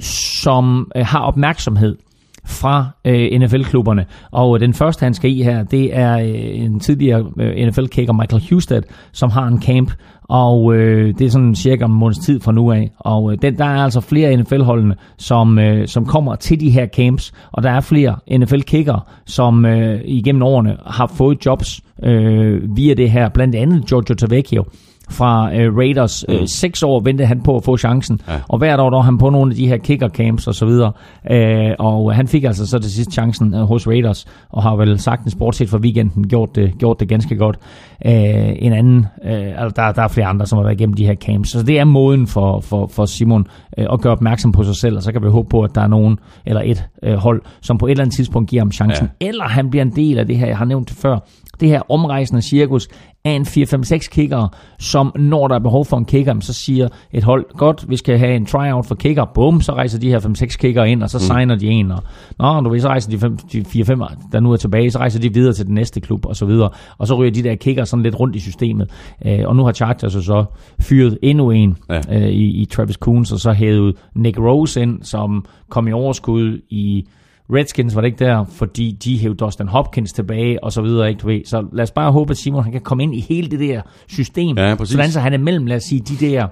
[0.00, 1.96] som øh, har opmærksomhed
[2.44, 4.06] fra øh, NFL-klubberne.
[4.30, 8.12] Og øh, den første, han skal i her, det er øh, en tidligere øh, NFL-kicker,
[8.12, 8.82] Michael Husted,
[9.12, 9.92] som har en camp,
[10.22, 12.90] og øh, det er sådan cirka en måneds tid fra nu af.
[12.98, 16.86] Og øh, den, der er altså flere NFL-holdene, som, øh, som kommer til de her
[16.86, 22.94] camps, og der er flere NFL-kicker, som øh, igennem årene har fået jobs øh, via
[22.94, 24.64] det her, blandt andet Giorgio Tavecchio,
[25.10, 26.24] fra øh, Raiders.
[26.28, 26.42] Øh, mm.
[26.42, 28.34] Øh, seks år ventede han på at få chancen, ja.
[28.48, 30.92] og hvert år var han på nogle af de her kicker camps og så videre.
[31.30, 34.98] Øh, og han fik altså så til sidst chancen øh, hos Raiders, og har vel
[34.98, 37.58] sagtens bortset fra weekenden gjort det, gjort det ganske godt.
[38.06, 38.12] Øh,
[38.58, 41.14] en anden, øh, altså der, der er flere andre, som har været igennem de her
[41.14, 41.50] camps.
[41.50, 43.46] Så det er måden for, for, for Simon
[43.78, 45.80] øh, at gøre opmærksom på sig selv, og så kan vi håbe på, at der
[45.80, 49.08] er nogen, eller et øh, hold, som på et eller andet tidspunkt giver ham chancen.
[49.20, 49.26] Ja.
[49.26, 51.18] Eller han bliver en del af det her, jeg har nævnt det før,
[51.60, 52.88] det her omrejsende cirkus
[53.24, 54.48] af en 4-5-6 kicker,
[54.78, 58.18] som når der er behov for en kicker, så siger et hold, godt, vi skal
[58.18, 61.18] have en tryout for kicker, bum, så rejser de her 5-6 kicker ind, og så
[61.18, 61.22] mm.
[61.22, 62.02] signer de en, og
[62.38, 65.34] nå, du ved, så rejser de, de 4-5, der nu er tilbage, så rejser de
[65.34, 68.02] videre til den næste klub, og så videre, og så ryger de der kicker sådan
[68.02, 68.90] lidt rundt i systemet,
[69.26, 70.44] øh, og nu har Chargers så
[70.80, 72.00] fyret endnu en ja.
[72.10, 76.60] øh, i, i Travis Coons, og så hævet Nick Rose ind, som kom i overskud
[76.70, 77.06] i
[77.52, 81.18] Redskins var det ikke der, fordi de hævde Dustin Hopkins tilbage, og så videre, ikke
[81.18, 81.44] du ved.
[81.44, 83.82] Så lad os bare håbe, at Simon han kan komme ind i hele det der
[84.08, 86.48] system, ja, sådan så han er mellem, lad os sige, de der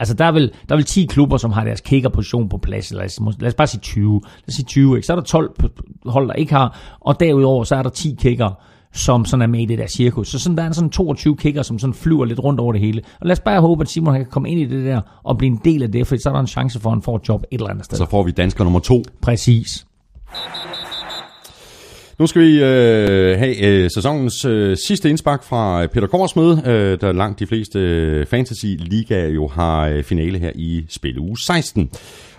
[0.00, 2.92] Altså, der er, vel, der er vel 10 klubber, som har deres kickerposition på plads.
[2.92, 4.20] Lad os, lad os bare sige 20.
[4.24, 5.06] Lad os sige 20, ikke?
[5.06, 5.50] Så er der 12
[6.06, 6.96] hold, der ikke har.
[7.00, 8.50] Og derudover, så er der 10 kicker,
[8.94, 10.28] som sådan er med i det der cirkus.
[10.28, 13.02] Så sådan, der er sådan 22 kicker, som sådan flyver lidt rundt over det hele.
[13.20, 15.50] Og lad os bare håbe, at Simon kan komme ind i det der og blive
[15.50, 17.28] en del af det, for så er der en chance for, at han får et
[17.28, 17.98] job et eller andet sted.
[17.98, 19.02] Så får vi dansker nummer to.
[19.22, 19.86] Præcis.
[22.18, 27.00] Nu skal vi øh, have øh, sæsonens øh, sidste indspark fra Peter Kors møde, øh,
[27.00, 31.90] der langt de fleste øh, fantasy-ligaer jo har øh, finale her i spil uge 16.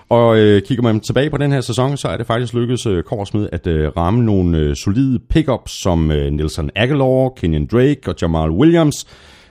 [0.09, 3.03] Og øh, kigger man tilbage på den her sæson, så er det faktisk lykkedes øh,
[3.33, 8.15] med at øh, ramme nogle øh, solide pickups som øh, Nelson Aguilar, Kenyon Drake og
[8.21, 9.07] Jamal Williams.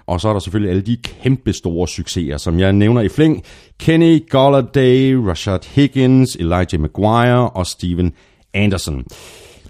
[0.07, 3.43] Og så er der selvfølgelig alle de kæmpe store succeser, som jeg nævner i flæng.
[3.79, 8.13] Kenny Golladay, Rashad Higgins, Elijah Maguire og Steven
[8.55, 9.05] Anderson.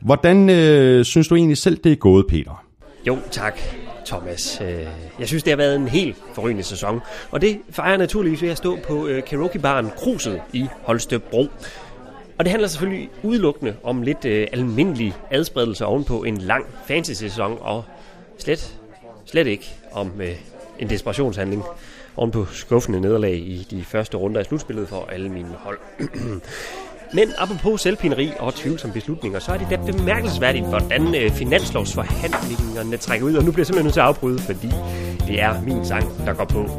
[0.02, 2.64] Hvordan øh, synes du egentlig selv, det er gået, Peter?
[3.06, 3.58] Jo, tak.
[4.06, 4.60] Thomas.
[4.60, 4.86] Øh,
[5.18, 7.00] jeg synes, det har været en helt forrygende sæson,
[7.30, 11.48] og det fejrer naturligvis ved at stå på øh, karaokebaren Kruset i Holstebro.
[12.38, 17.84] Og det handler selvfølgelig udelukkende om lidt øh, almindelig adspredelse ovenpå en lang fantasy-sæson, og
[18.38, 18.76] slet,
[19.24, 20.36] slet ikke om øh,
[20.78, 21.62] en desperationshandling
[22.16, 25.78] ovenpå skuffende nederlag i de første runder af slutspillet for alle mine hold.
[27.14, 33.26] Men apropos selvpineri og tvivlsomme beslutninger, så er det da bemærkelsesværdigt, hvordan øh, finanslovsforhandlingerne trækker
[33.26, 33.34] ud.
[33.34, 34.70] Og nu bliver jeg simpelthen nødt til at afbryde, fordi
[35.26, 36.68] det er min sang, der går på.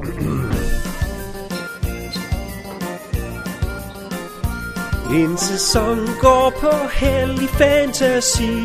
[5.11, 8.55] En sæson går på heldig fantasi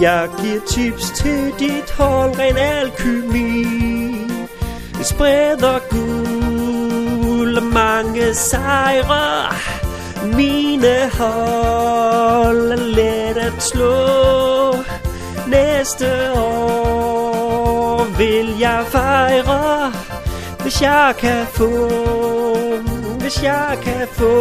[0.00, 3.64] Jeg giver tips til dit hold, ren alkymi
[5.02, 9.89] Spreder guld og mange sejre
[10.24, 14.50] mine hold er let at slå.
[15.50, 19.92] Næste år vil jeg fejre
[20.62, 21.88] Hvis jeg kan få
[23.20, 24.34] Hvis jeg kan få.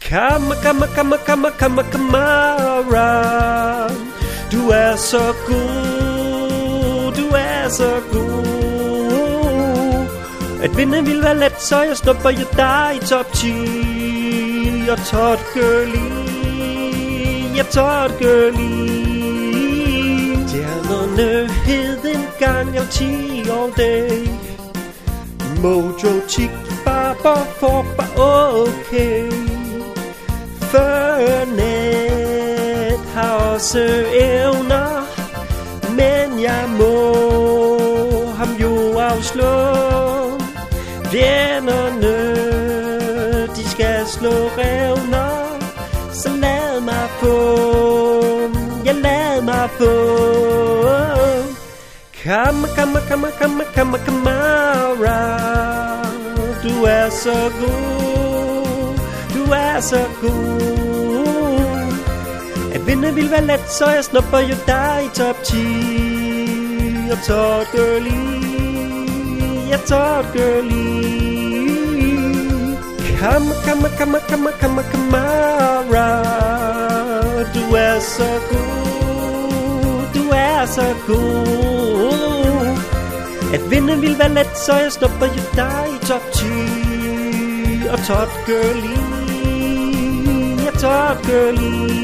[0.00, 3.08] Kamma, kamma, kamma, kamma, kamma, kamara
[4.52, 8.71] Du er så god Du er så god.
[10.62, 13.48] At vinde vil være let, så jeg snupper jo dig i top 10
[14.90, 16.10] Og Todd Gurley
[17.56, 19.02] Ja, Todd Gurley
[20.48, 23.04] Stjernerne hed en gang af 10
[23.50, 24.28] all day
[25.62, 26.52] Mojo Chick
[26.84, 29.32] Barber for bare okay.
[30.60, 31.80] Fernet
[33.14, 35.06] har også evner
[35.96, 37.22] Men jeg må
[38.42, 39.91] ham jo afslå.
[41.12, 42.16] Fjenderne
[43.56, 45.58] De skal slå revner.
[46.12, 47.36] Så lad mig få
[48.84, 49.92] Jeg lad mig få.
[52.24, 55.20] Come, come, come, come, come, Kamara
[56.62, 58.98] Du er så god
[59.34, 61.92] Du er så god.
[62.74, 65.56] At vinde vil være let Så jeg snupper jo dig i top 10
[67.10, 68.31] Og Todd Gurley
[69.72, 71.02] Ja, Todd Gurley
[73.18, 76.22] Come, come, come, come, come, Kamara
[77.54, 82.76] Du er så god Du er så god.
[83.54, 86.44] At vinde vil være let Så jeg stopper jo dig i top 10
[87.92, 88.96] Og top Todd Gurley
[90.64, 92.02] Ja, Todd Gurley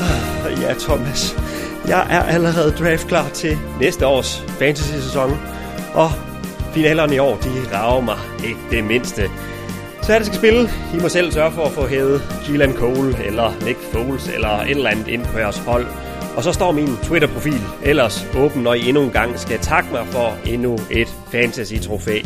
[0.00, 1.43] Ah, Ja, Thomas.
[1.88, 5.30] Jeg er allerede draft klar til næste års fantasy-sæson
[5.94, 6.10] Og
[6.72, 9.30] finalerne i år, de rager mig ikke det mindste
[10.04, 10.68] så er det skal spille.
[10.94, 14.70] I må selv sørge for at få hævet Keelan Cole eller Nick Foles eller et
[14.70, 15.86] eller andet ind på jeres hold.
[16.36, 20.06] Og så står min Twitter-profil ellers åben, når I endnu en gang skal takke mig
[20.06, 22.20] for endnu et fantasy-trofæ.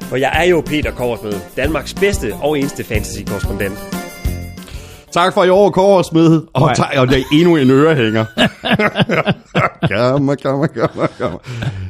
[0.00, 4.01] For jeg er jo Peter Korsmed, Danmarks bedste og eneste fantasy-korrespondent.
[5.12, 6.42] Tak for i år, Kåresmed.
[6.52, 8.24] Og, tak, og det er endnu en ørehænger.
[9.88, 11.38] Kommer, kommer, kommer, kommer.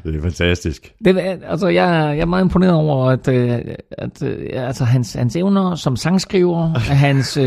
[0.05, 0.95] Det er fantastisk.
[1.05, 1.19] Det,
[1.49, 3.59] altså, jeg, jeg er meget imponeret over, at, øh,
[3.91, 7.47] at øh, altså, hans, hans evner som sangskriver, hans øh,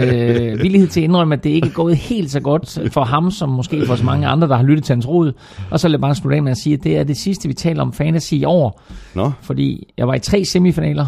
[0.62, 3.50] villighed til at indrømme, at det ikke er gået helt så godt for ham, som
[3.50, 5.34] måske for så mange andre, der har lyttet til hans råd.
[5.72, 7.48] Og så vil jeg bare slutte af med at sige, at det er det sidste,
[7.48, 8.82] vi taler om fantasy i år.
[9.16, 11.06] Nå, Fordi jeg var i tre semifinaler,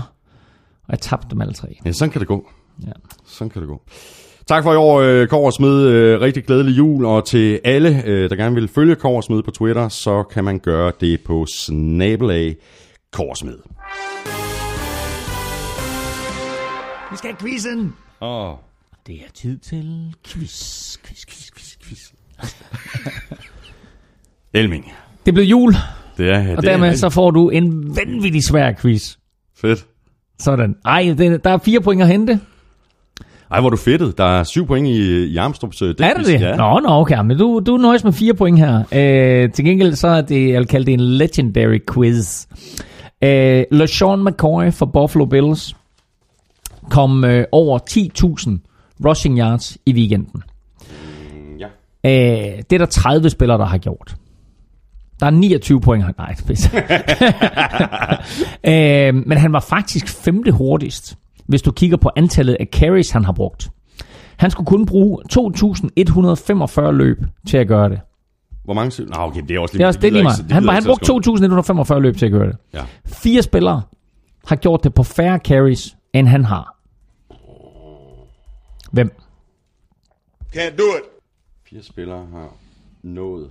[0.88, 1.68] og jeg tabte dem alle tre.
[1.86, 2.50] ja, sådan kan det gå.
[2.88, 2.92] Ja.
[3.26, 3.82] Sådan kan det gå.
[4.48, 5.88] Tak for i år, øh, Kåresmed.
[5.88, 9.90] Øh, Rigtig glædelig jul, og til alle, øh, der gerne vil følge Kåresmed på Twitter,
[9.90, 12.56] så kan man gøre det på snabelag
[13.14, 13.58] Kåresmed.
[17.12, 17.94] Vi skal have quizzen!
[18.22, 18.52] Åh,
[19.08, 22.00] Det er tid til quiz, quiz, quiz, quiz, quiz.
[24.54, 24.92] Elming.
[25.26, 25.74] Det blev jul,
[26.18, 29.16] Det er, og det dermed er så får du en vanvittig svær quiz.
[29.62, 29.86] fedt.
[30.40, 30.76] Sådan.
[30.86, 32.40] Ej, det, der er fire point at hente.
[33.52, 34.18] Ej, hvor du fedtet.
[34.18, 36.42] Der er syv point i, i Armstrongs øh, Er det det?
[36.42, 36.56] Ja.
[36.56, 37.22] Nå, nå, okay.
[37.22, 38.78] Men du, du nøjes med fire point her.
[38.78, 42.48] Øh, til gengæld så er det, jeg vil kalde det en legendary quiz.
[43.24, 45.76] Øh, LeSean McCoy for Buffalo Bills
[46.90, 50.44] kom øh, over 10.000 rushing yards i weekenden.
[51.60, 51.68] Ja.
[52.06, 54.16] Øh, det er der 30 spillere, der har gjort.
[55.20, 56.06] Der er 29 point.
[56.06, 56.14] her.
[56.18, 56.66] Nej, pis.
[58.74, 61.18] øh, men han var faktisk femte hurtigst,
[61.48, 63.70] hvis du kigger på antallet af carries, han har brugt.
[64.38, 67.18] Han skulle kun bruge 2.145 løb
[67.48, 68.00] til at gøre det.
[68.64, 69.04] Hvor mange...
[69.04, 70.52] Nå, okay, det er også Det er også det er lige meget.
[70.52, 71.14] Han, han brugte
[71.94, 72.58] 2.145 løb til at gøre det.
[72.74, 72.84] Ja.
[73.06, 73.82] Fire spillere
[74.46, 76.78] har gjort det på færre carries, end han har.
[78.92, 79.12] Hvem?
[80.56, 81.04] Can't do it.
[81.70, 82.54] Fire spillere har
[83.04, 83.50] nået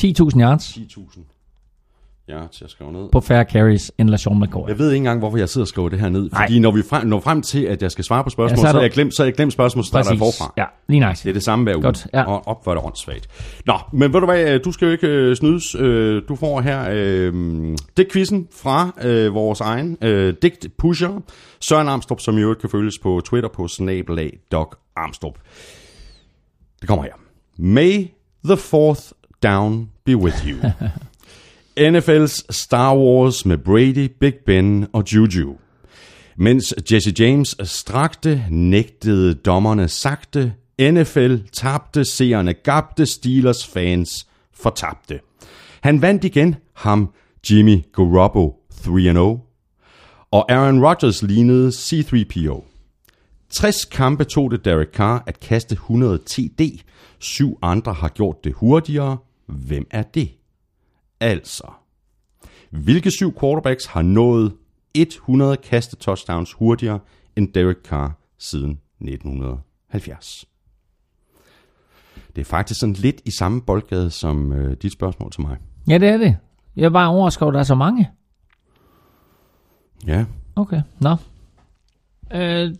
[0.00, 1.20] 10.000 yards 10.000.
[2.30, 3.08] Ja, til at skrive ned.
[3.12, 4.68] på færre carries, end LaShawn McCoy.
[4.68, 6.30] Jeg ved ikke engang, hvorfor jeg sidder og skriver det her ned.
[6.32, 6.42] Nej.
[6.46, 8.60] Fordi når vi frem, når frem til, at jeg skal svare på spørgsmål, Ja, så
[8.60, 10.52] så, er så, du- har jeg glemt, så jeg glemt spørgsmål, så starter jeg forfra.
[10.56, 11.22] Ja, lige nice.
[11.24, 11.82] Det er det samme hver uge.
[11.82, 12.22] Godt, ja.
[12.24, 13.28] Og op var det åndssvagt.
[13.66, 15.74] Nå, men ved du hvad, du skal jo ikke øh, snydes.
[15.74, 21.20] Øh, Du får her øh, digtquizzen fra øh, vores egen øh, digtpusher,
[21.60, 25.34] Søren Armstrong, som i øvrigt kan følges på Twitter på snabelag Doc Armstrong.
[26.80, 27.12] Det kommer her.
[27.58, 28.06] May
[28.44, 29.00] the fourth
[29.42, 30.58] down be with you.
[31.80, 35.56] NFL's Star Wars med Brady, Big Ben og Juju.
[36.36, 45.20] Mens Jesse James strakte, nægtede dommerne sagte, NFL tabte, seerne gabte, Steelers fans fortabte.
[45.80, 47.12] Han vandt igen, ham
[47.50, 49.20] Jimmy Garoppolo 3-0,
[50.30, 52.64] og Aaron Rodgers lignede C3PO.
[53.50, 56.62] 60 kampe tog det Derek Carr at kaste 110 D.
[57.18, 59.16] Syv andre har gjort det hurtigere.
[59.46, 60.39] Hvem er det?
[61.20, 61.70] Altså,
[62.70, 64.52] hvilke syv quarterbacks har nået
[64.94, 66.98] 100 kaste touchdowns hurtigere
[67.36, 70.44] end Derek Carr siden 1970?
[72.36, 75.56] Det er faktisk sådan lidt i samme boldgade som øh, dit spørgsmål til mig.
[75.88, 76.36] Ja, det er det.
[76.76, 78.10] Jeg er bare overrasket over, at der er så mange.
[80.06, 80.24] Ja.
[80.56, 81.16] Okay, nå.
[82.32, 82.74] Øh,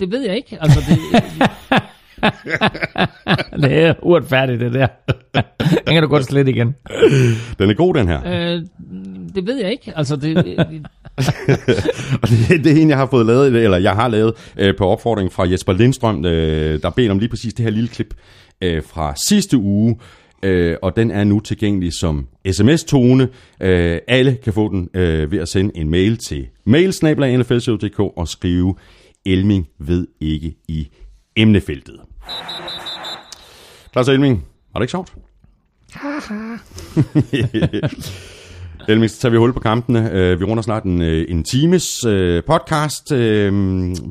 [0.00, 0.58] det ved jeg ikke.
[0.62, 0.98] Altså, det,
[3.62, 4.86] det er uretfærdigt, det der.
[5.86, 6.74] Den kan du godt slet igen.
[7.58, 8.20] Den er god, den her.
[8.26, 8.62] Øh,
[9.34, 9.92] det ved jeg ikke.
[9.96, 10.36] Altså, det,
[12.22, 14.86] Og det, det er en, jeg har fået lavet, eller jeg har lavet øh, på
[14.86, 18.14] opfordring fra Jesper Lindstrøm, øh, der beder om lige præcis det her lille klip
[18.62, 19.96] øh, fra sidste uge,
[20.42, 23.28] øh, og den er nu tilgængelig som sms-tone.
[23.60, 28.74] Øh, alle kan få den øh, ved at sende en mail til mailsnabla.nflshow.dk og skrive
[29.26, 30.88] Elming ved ikke i
[31.36, 32.00] emnefeltet.
[33.94, 35.14] Lars Elming, var det ikke sjovt?
[38.88, 40.10] Elming, så tager vi hul på kampene.
[40.12, 43.12] Øh, Vi runder snart en, øh, en times øh, podcast.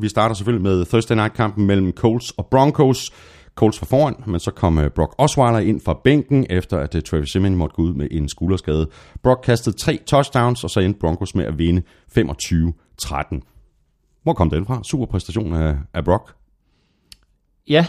[0.01, 3.11] Vi starter selvfølgelig med Thursday Night-kampen mellem Colts og Broncos.
[3.55, 7.55] Colts var foran, men så kom Brock Osweiler ind fra bænken, efter at Travis Simeon
[7.55, 8.87] måtte gå ud med en skulderskade.
[9.23, 11.81] Brock kastede tre touchdowns, og så endte Broncos med at vinde
[12.17, 12.21] 25-13.
[14.23, 14.81] Hvor kom den fra?
[14.83, 16.35] Super præstation af, af Brock.
[17.69, 17.85] Ja,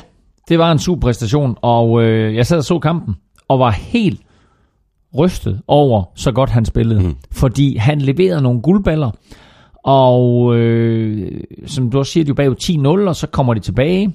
[0.49, 3.15] det var en super præstation, og øh, jeg sad og så kampen,
[3.49, 4.21] og var helt
[5.19, 7.01] rystet over, så godt han spillede.
[7.01, 7.17] Mm.
[7.33, 9.11] Fordi han leverede nogle guldballer,
[9.85, 13.61] og øh, som du også siger, de er jo bagud 10-0, og så kommer de
[13.61, 14.13] tilbage.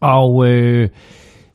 [0.00, 0.88] Og øh,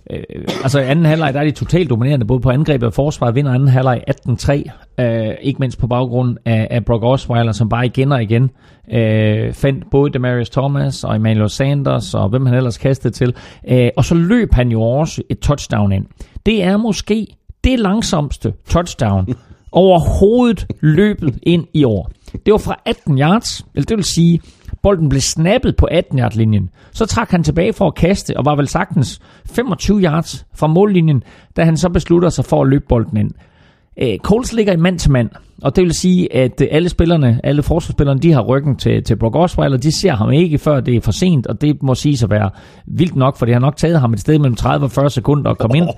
[0.09, 0.23] øh,
[0.63, 3.51] altså i anden halvleg, der er de totalt dominerende, både på angrebet og forsvaret, vinder
[3.53, 8.11] anden halvleg 18-3, øh, ikke mindst på baggrund af, af Brock Osweiler, som bare igen
[8.11, 8.49] og igen
[8.93, 13.35] øh, fandt både Demarius Thomas og Emmanuel Sanders, og hvem han ellers kastede til,
[13.67, 16.05] øh, og så løb han jo også et touchdown ind.
[16.45, 17.27] Det er måske
[17.63, 19.27] det langsomste touchdown
[19.71, 22.11] overhovedet løbet ind i år.
[22.45, 24.41] Det var fra 18 yards, eller det vil sige,
[24.83, 26.69] bolden blev snappet på 18 yard linjen.
[26.91, 31.23] Så trak han tilbage for at kaste, og var vel sagtens 25 yards fra mållinjen,
[31.57, 33.31] da han så beslutter sig for at løbe bolden ind.
[34.01, 35.29] Øh, Coles ligger i mand til mand,
[35.61, 39.15] og det vil sige, at øh, alle spillerne, alle forsvarsspillerne, de har ryggen til, til
[39.15, 42.23] Brock Osweiler, de ser ham ikke, før det er for sent, og det må sige
[42.23, 42.49] at være
[42.85, 45.51] vildt nok, for det har nok taget ham et sted mellem 30 og 40 sekunder
[45.51, 45.89] at komme ind.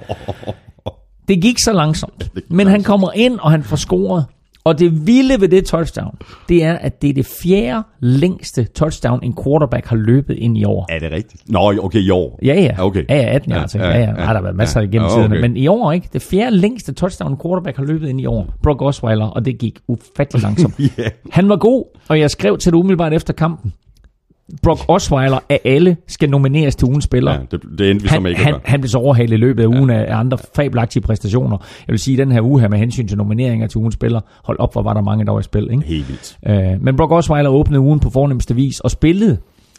[1.28, 4.26] Det gik så langsomt, men han kommer ind, og han får scoret.
[4.66, 6.18] Og det vilde ved det touchdown,
[6.50, 10.64] det er, at det er det fjerde længste touchdown, en quarterback har løbet ind i
[10.64, 10.86] år.
[10.90, 11.44] Er det rigtigt?
[11.50, 12.40] Nå, okay, i år.
[12.44, 12.86] Ja, ja.
[12.86, 13.04] Okay.
[13.10, 13.78] Ja, ja, 18 Ja, år.
[13.78, 14.10] Ja, ja, ja, ja.
[14.10, 14.16] ja.
[14.16, 14.88] Der har været masser Ja.
[14.88, 15.42] igennem Ja, okay.
[15.42, 16.10] Men i år ikke.
[16.14, 18.54] Det fjerde længste touchdown, en quarterback har løbet ind i år.
[18.64, 20.80] Brock Osweiler, og det gik ufattelig langsomt.
[20.98, 21.10] Ja.
[21.32, 23.74] Han var god, og jeg skrev til det umiddelbart efter kampen.
[24.64, 27.32] Brock Osweiler af alle skal nomineres til ugens spiller.
[27.32, 29.34] Ja, det, det endte vi så han, med ikke at han, han blev så overhalet
[29.34, 31.58] i løbet af ugen af af andre fabelagtige præstationer.
[31.88, 34.22] Jeg vil sige, at den her uge her med hensyn til nomineringer til ugens spiller,
[34.44, 35.72] hold op, hvor var der mange, der var i spil.
[35.72, 35.84] Ikke?
[35.86, 36.38] Helt vildt.
[36.48, 39.38] Øh, men Brock Osweiler åbnede ugen på fornemmeste vis og spillede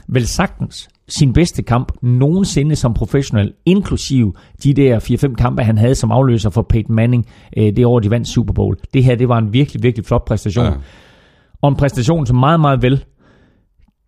[0.08, 5.94] vel sagtens sin bedste kamp nogensinde som professionel, inklusiv de der 4-5 kampe, han havde
[5.94, 8.76] som afløser for Peyton Manning øh, det år, de vandt Super Bowl.
[8.94, 10.64] Det her, det var en virkelig, virkelig flot præstation.
[10.64, 10.70] Ja.
[10.70, 10.76] Ja.
[11.62, 13.04] Og en præstation, som meget, meget vel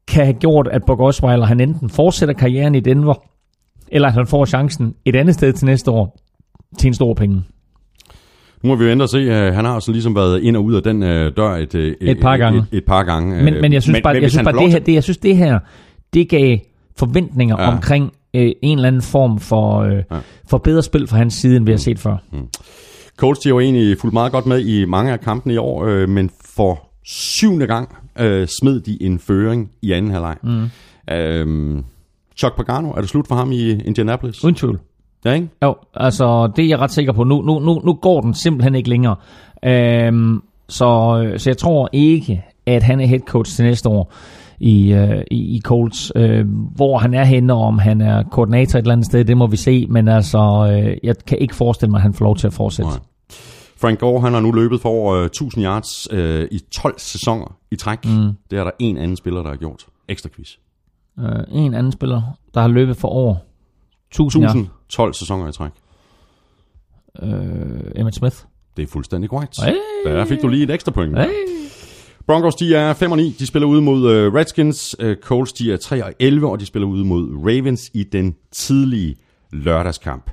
[0.09, 3.15] kan have gjort, at Brock Osweiler, han enten fortsætter karrieren i Denver,
[3.89, 6.17] eller at han får chancen et andet sted til næste år
[6.79, 7.43] til en stor penge.
[8.63, 9.19] Nu må vi jo ændre og se.
[9.19, 11.81] Uh, han har altså ligesom været ind og ud af den uh, dør et, uh,
[11.81, 12.59] Et par gange.
[12.59, 13.45] Et, et par gange.
[13.45, 15.37] Men, men jeg synes bare, men jeg synes bare det, her, det, jeg synes det
[15.37, 15.59] her,
[16.15, 16.59] det gav
[16.97, 17.73] forventninger Ja.
[17.73, 20.17] omkring øh, en eller anden form for, øh, Ja.
[20.49, 22.17] for bedre spil fra hans side, end vi har set før.
[23.17, 25.85] Colts de har jo egentlig fulgt meget godt med i mange af kampene i år,
[25.85, 30.37] øh, men for syvende gang øh, smed de en føring i anden halvleg.
[30.43, 30.71] Mm.
[31.15, 31.85] Øhm,
[32.37, 34.45] Chuck Pagano, er det slut for ham i Indianapolis?
[34.45, 34.81] Uden tvivl.
[35.25, 35.49] Ja, ikke?
[35.63, 37.25] Jo, altså det er jeg ret sikker på.
[37.25, 39.17] Nu, nu, nu, nu går den simpelthen ikke længere.
[39.65, 44.13] Øhm, så, så jeg tror ikke, at han er head coach til næste år
[44.61, 46.13] i, øh, i, i Colts.
[46.17, 46.47] Øh,
[46.77, 49.47] hvor han er henne, og om han er koordinator et eller andet sted, det må
[49.47, 49.87] vi se.
[49.87, 52.91] Men altså, øh, jeg kan ikke forestille mig, at han får lov til at fortsætte.
[52.91, 52.99] Nej.
[53.81, 57.57] Frank Gore, han har nu løbet for over øh, 1000 yards øh, i 12 sæsoner
[57.71, 58.05] i træk.
[58.05, 58.33] Mm.
[58.51, 59.87] Det er der en anden spiller, der har gjort.
[60.09, 60.57] Ekstra quiz.
[61.19, 62.23] Øh, en anden spiller,
[62.55, 63.37] der har løbet for over
[64.11, 64.53] 1000 yards.
[64.55, 65.71] 1000, 12 sæsoner i træk.
[67.23, 67.31] Øh,
[67.97, 68.37] Emmett Smith.
[68.77, 69.65] Det er fuldstændig korrekt.
[69.65, 69.75] Hey.
[70.05, 71.19] Der fik du lige et ekstra point.
[71.19, 71.29] Hey.
[72.27, 73.37] Broncos, de er 5 og 9.
[73.39, 74.97] De spiller ude mod uh, Redskins.
[75.03, 78.37] Uh, Colts, de er 3 og 11, og de spiller ude mod Ravens i den
[78.53, 79.17] tidlige
[79.53, 80.31] lørdagskamp.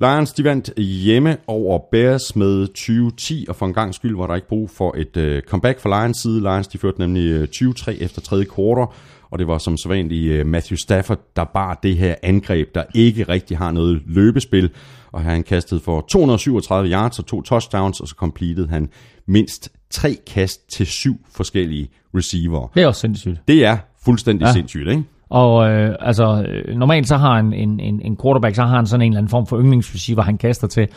[0.00, 4.34] Lions, de vandt hjemme over Bears med 20-10, og for en gang skyld var der
[4.34, 6.40] ikke brug for et uh, comeback fra Lions side.
[6.40, 8.94] Lions, de førte nemlig uh, 20-3 efter tredje kvartal,
[9.30, 13.22] og det var som sædvanligt uh, Matthew Stafford, der bar det her angreb, der ikke
[13.22, 14.70] rigtig har noget løbespil,
[15.12, 18.88] og han kastede for 237 yards og to touchdowns, og så completed han
[19.26, 22.68] mindst tre kast til syv forskellige receiver.
[22.74, 23.40] Det er også sindssygt.
[23.48, 24.44] Det er fuldstændig.
[24.46, 24.52] Ja.
[24.52, 25.04] sindssygt, ikke?
[25.30, 28.86] Og øh, altså, øh, normalt så har en, en, en, en quarterback, så har han
[28.86, 30.88] sådan en eller anden form for yndlingsreceiver, han kaster til.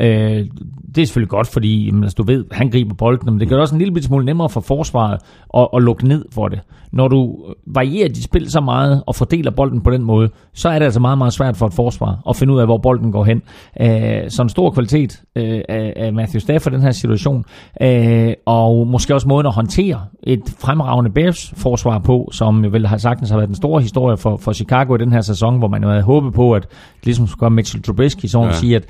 [0.00, 0.46] Øh,
[0.94, 3.56] det er selvfølgelig godt, fordi jamen, altså, du ved, han griber bolden, men det gør
[3.56, 5.18] det også en lille smule nemmere for forsvaret
[5.56, 6.60] at, at lukke ned for det.
[6.92, 10.68] Når du øh, varierer dit spil så meget og fordeler bolden på den måde, så
[10.68, 13.12] er det altså meget, meget svært for et forsvar at finde ud af, hvor bolden
[13.12, 13.42] går hen.
[13.80, 17.44] Øh, så en stor kvalitet øh, af Matthew Stafford i den her situation,
[17.82, 22.96] øh, og måske også måden at håndtere et fremragende Bears-forsvar på, som jo vel har
[22.96, 25.82] sagtens har været den store historie for, for Chicago i den her sæson, hvor man
[25.82, 26.66] jo havde håbet på, at
[27.04, 28.52] ligesom skulle Mitchell Trubisky, så ja.
[28.52, 28.84] sige, at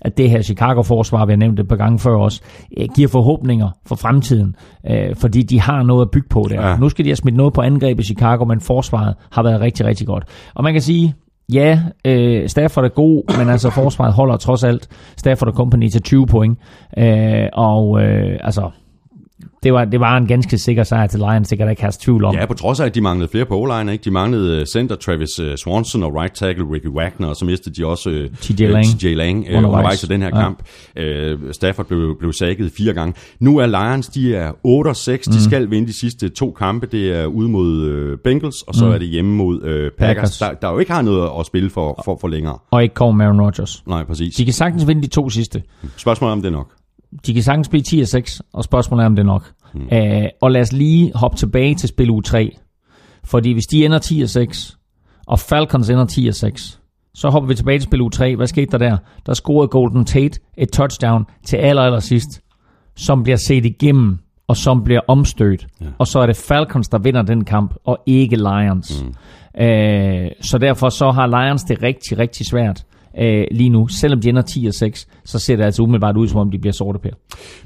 [0.00, 2.42] at det her Chicago-forsvar, vi har nævnt det et par gange før også,
[2.78, 4.56] øh, giver forhåbninger for fremtiden,
[4.90, 6.68] øh, fordi de har noget at bygge på der.
[6.68, 6.76] Ja.
[6.76, 9.86] Nu skal de have smidt noget på angreb i Chicago, men forsvaret har været rigtig,
[9.86, 10.24] rigtig godt.
[10.54, 11.14] Og man kan sige,
[11.52, 16.02] ja, øh, Stafford er god, men altså forsvaret holder trods alt Stafford og Company til
[16.02, 16.58] 20 point.
[16.98, 18.70] Øh, og øh, altså,
[19.66, 21.92] det var, det var en ganske sikker sejr til Lions, det kan der ikke have
[22.00, 22.34] tvivl om.
[22.34, 24.04] Ja, på trods af, at de manglede flere på o ikke?
[24.04, 27.74] De manglede øh, center Travis øh, Swanson og right tackle Ricky Wagner, og så mistede
[27.74, 30.40] de også uh, TJ Lang, TJ Lang uh, undervejs i den her ja.
[30.40, 30.62] kamp.
[31.00, 33.14] Uh, Stafford blev, blev sækket fire gange.
[33.40, 35.32] Nu er Lions, de er 8-6, mm.
[35.32, 36.86] de skal vinde de sidste to kampe.
[36.86, 38.92] Det er ude mod uh, Bengals, og så mm.
[38.92, 40.38] er det hjemme mod uh, Packers, Packers.
[40.38, 42.58] Der, der jo ikke har noget at spille for, for, for længere.
[42.70, 43.82] Og ikke kommer Aaron Rodgers.
[43.86, 44.34] Nej, præcis.
[44.34, 45.62] De kan sagtens vinde de to sidste.
[45.96, 46.68] Spørgsmålet om det er nok
[47.26, 49.52] de kan sagtens blive 10 6, og spørgsmålet er, om det er nok.
[49.76, 49.88] Mm.
[49.92, 52.56] Uh, og lad os lige hoppe tilbage til spil u 3.
[53.24, 54.78] Fordi hvis de ender 10 6,
[55.26, 56.80] og Falcons ender 10 6,
[57.14, 58.36] så hopper vi tilbage til spil u 3.
[58.36, 58.96] Hvad skete der der?
[59.26, 62.40] Der scorede Golden Tate et touchdown til aller, aller sidst,
[62.96, 64.18] som bliver set igennem,
[64.48, 65.66] og som bliver omstødt.
[65.80, 65.86] Ja.
[65.98, 69.04] Og så er det Falcons, der vinder den kamp, og ikke Lions.
[69.04, 69.08] Mm.
[69.60, 72.84] Uh, så derfor så har Lions det rigtig, rigtig svært
[73.20, 73.88] øh, lige nu.
[73.88, 76.58] Selvom de ender 10 og 6, så ser det altså umiddelbart ud, som om de
[76.58, 77.12] bliver sorte pære.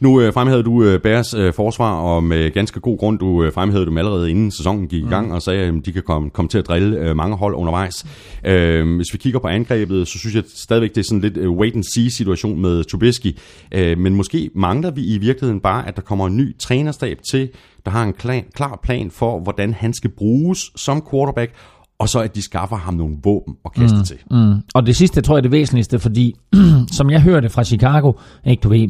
[0.01, 3.53] Nu øh, fremhævede du øh, Bærs øh, forsvar, og med ganske god grund, du øh,
[3.53, 5.33] fremhævede dem allerede inden sæsonen gik i gang, mm.
[5.33, 8.07] og sagde, at de kan komme, komme til at drille øh, mange hold undervejs.
[8.45, 11.51] Øh, hvis vi kigger på angrebet, så synes jeg stadigvæk, det er sådan lidt øh,
[11.51, 13.37] wait-and-see-situation med Trubisky.
[13.73, 17.49] Øh, men måske mangler vi i virkeligheden bare, at der kommer en ny trænerstab til,
[17.85, 18.13] der har en
[18.55, 21.53] klar plan for, hvordan han skal bruges som quarterback,
[22.01, 24.17] og så at de skaffer ham nogle våben at kaste mm, til.
[24.31, 24.55] Mm.
[24.75, 26.35] Og det sidste tror jeg er det væsentligste, fordi
[26.97, 28.13] som jeg hørte fra Chicago,
[28.47, 28.89] ikke du ved,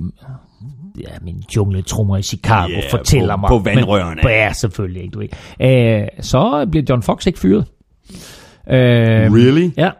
[1.00, 3.48] ja, min jungletrummer i Chicago yeah, fortæller på, mig.
[3.48, 4.20] På vandrørene.
[4.24, 5.28] Men, ja, selvfølgelig ikke, du ved.
[5.60, 7.64] Æh, så bliver John Fox ikke fyret.
[8.70, 9.70] Æh, really?
[9.76, 9.90] Ja,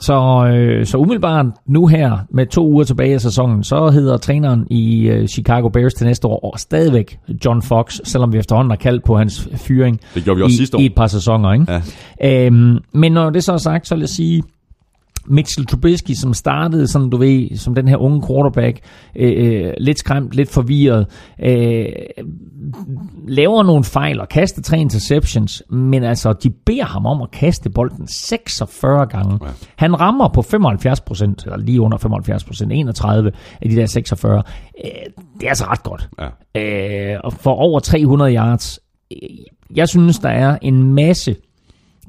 [0.00, 4.66] så, øh, så umiddelbart nu her, med to uger tilbage af sæsonen, så hedder træneren
[4.70, 8.76] i øh, Chicago Bears til næste år og stadigvæk John Fox, selvom vi efterhånden har
[8.76, 10.80] kaldt på hans fyring det gjorde vi også i, sidste år.
[10.80, 11.52] i et par sæsoner.
[11.52, 11.72] Ikke?
[12.20, 12.46] Ja.
[12.46, 14.42] Æm, men når det så er sagt, så vil jeg sige,
[15.28, 18.80] Mitchell Trubisky, som startede, sådan du ved, som den her unge quarterback,
[19.16, 21.06] øh, øh, lidt skræmt, lidt forvirret,
[21.42, 21.86] øh,
[23.28, 27.70] laver nogle fejl og kaster tre interceptions, men altså, de beder ham om at kaste
[27.70, 29.38] bolden 46 gange.
[29.42, 29.50] Ja.
[29.76, 34.42] Han rammer på 75 procent, eller lige under 75 procent, 31 af de der 46.
[34.84, 34.90] Øh,
[35.40, 36.08] det er altså ret godt.
[36.54, 37.14] Ja.
[37.14, 38.80] Øh, og for over 300 yards.
[39.74, 41.36] Jeg synes, der er en masse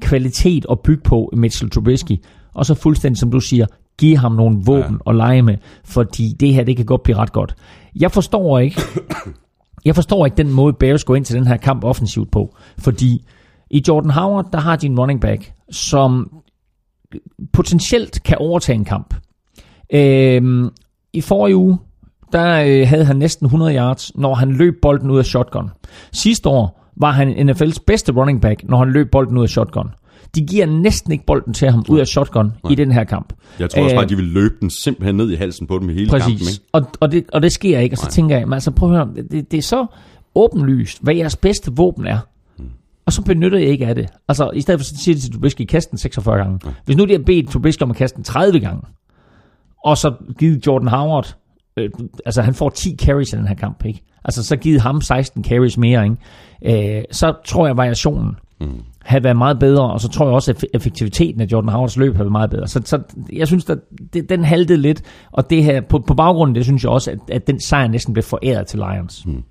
[0.00, 2.16] kvalitet at bygge på Mitchell Trubisky,
[2.58, 3.66] og så fuldstændig som du siger,
[3.98, 5.10] give ham nogle våben ja.
[5.10, 7.54] at lege med, fordi det her, det kan godt blive ret godt.
[7.96, 8.80] Jeg forstår ikke,
[9.84, 13.24] jeg forstår ikke den måde, Bears går ind til den her kamp offensivt på, fordi
[13.70, 16.30] i Jordan Howard, der har de en running back, som
[17.52, 19.14] potentielt kan overtage en kamp.
[19.92, 20.68] Øhm,
[21.12, 21.78] I forrige uge,
[22.32, 25.70] der øh, havde han næsten 100 yards, når han løb bolden ud af shotgun.
[26.12, 29.90] Sidste år var han NFL's bedste running back, når han løb bolden ud af shotgun.
[30.34, 32.72] De giver næsten ikke bolden til ham ud af shotgun Nej.
[32.72, 33.32] i den her kamp.
[33.58, 35.90] Jeg tror også bare, at de vil løbe den simpelthen ned i halsen på dem
[35.90, 36.26] i hele præcis.
[36.26, 36.48] kampen.
[36.48, 36.64] Ikke?
[36.72, 38.10] Og, og, det, og det sker ikke, og så Nej.
[38.10, 39.86] tænker jeg, altså prøv at høre, det, det er så
[40.34, 42.18] åbenlyst, hvad jeres bedste våben er.
[42.56, 42.70] Hmm.
[43.06, 44.08] Og så benytter jeg ikke af det.
[44.28, 46.58] Altså, i stedet for at sige det til Trubisky, kaste den 46 gange.
[46.64, 46.70] Ja.
[46.84, 48.82] Hvis nu de har bedt Trubisky om at kaste den 30 gange,
[49.84, 51.36] og så givet Jordan Howard,
[51.76, 51.90] øh,
[52.26, 54.02] altså han får 10 carries i den her kamp, ikke?
[54.24, 56.98] Altså så givet ham 16 carries mere, ikke?
[56.98, 60.50] Øh, så tror jeg variationen mm have været meget bedre, og så tror jeg også,
[60.50, 62.68] at effektiviteten af Jordan Howards løb har været meget bedre.
[62.68, 62.98] Så, så
[63.32, 63.78] jeg synes, at
[64.12, 65.02] det, den haltede lidt,
[65.32, 68.14] og det her, på, på baggrunden det synes jeg også, at, at den sejr næsten
[68.14, 69.22] blev foræret til Lions.
[69.26, 69.42] Hmm.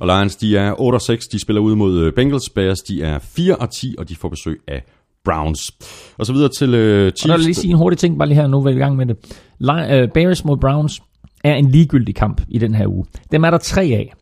[0.00, 3.94] Og Lions, de er 8-6, de spiller ud mod øh, Bengals, Bears, de er 4-10,
[3.98, 4.84] og de får besøg af
[5.24, 5.72] Browns.
[6.18, 7.24] Og så videre til uh, Chiefs.
[7.24, 8.78] Og der vil lige sige en hurtig ting, bare lige her, nu er vi i
[8.78, 9.16] gang med det.
[9.60, 11.02] uh, Bears mod Browns
[11.44, 13.04] er en ligegyldig kamp i den her uge.
[13.32, 14.12] Dem er der tre af.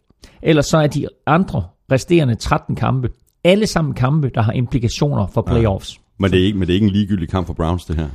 [0.43, 1.63] Ellers så er de andre
[1.93, 3.09] resterende 13 kampe
[3.45, 5.95] alle sammen kampe, der har implikationer for playoffs.
[5.95, 6.01] Ja.
[6.19, 8.07] Men det, er ikke, men det er ikke en ligegyldig kamp for Browns, det her?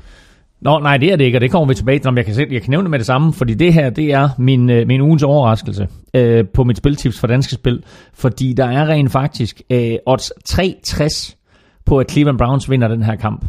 [0.62, 2.52] Nå, nej, det er det ikke, og det kommer vi tilbage til, om jeg kan,
[2.52, 5.02] jeg kan nævne det med det samme, fordi det her, det er min, øh, min
[5.02, 9.96] ugens overraskelse øh, på mit spiltips for danske spil, fordi der er rent faktisk øh,
[10.06, 11.38] odds 360
[11.86, 13.46] på, at Cleveland Browns vinder den her kamp.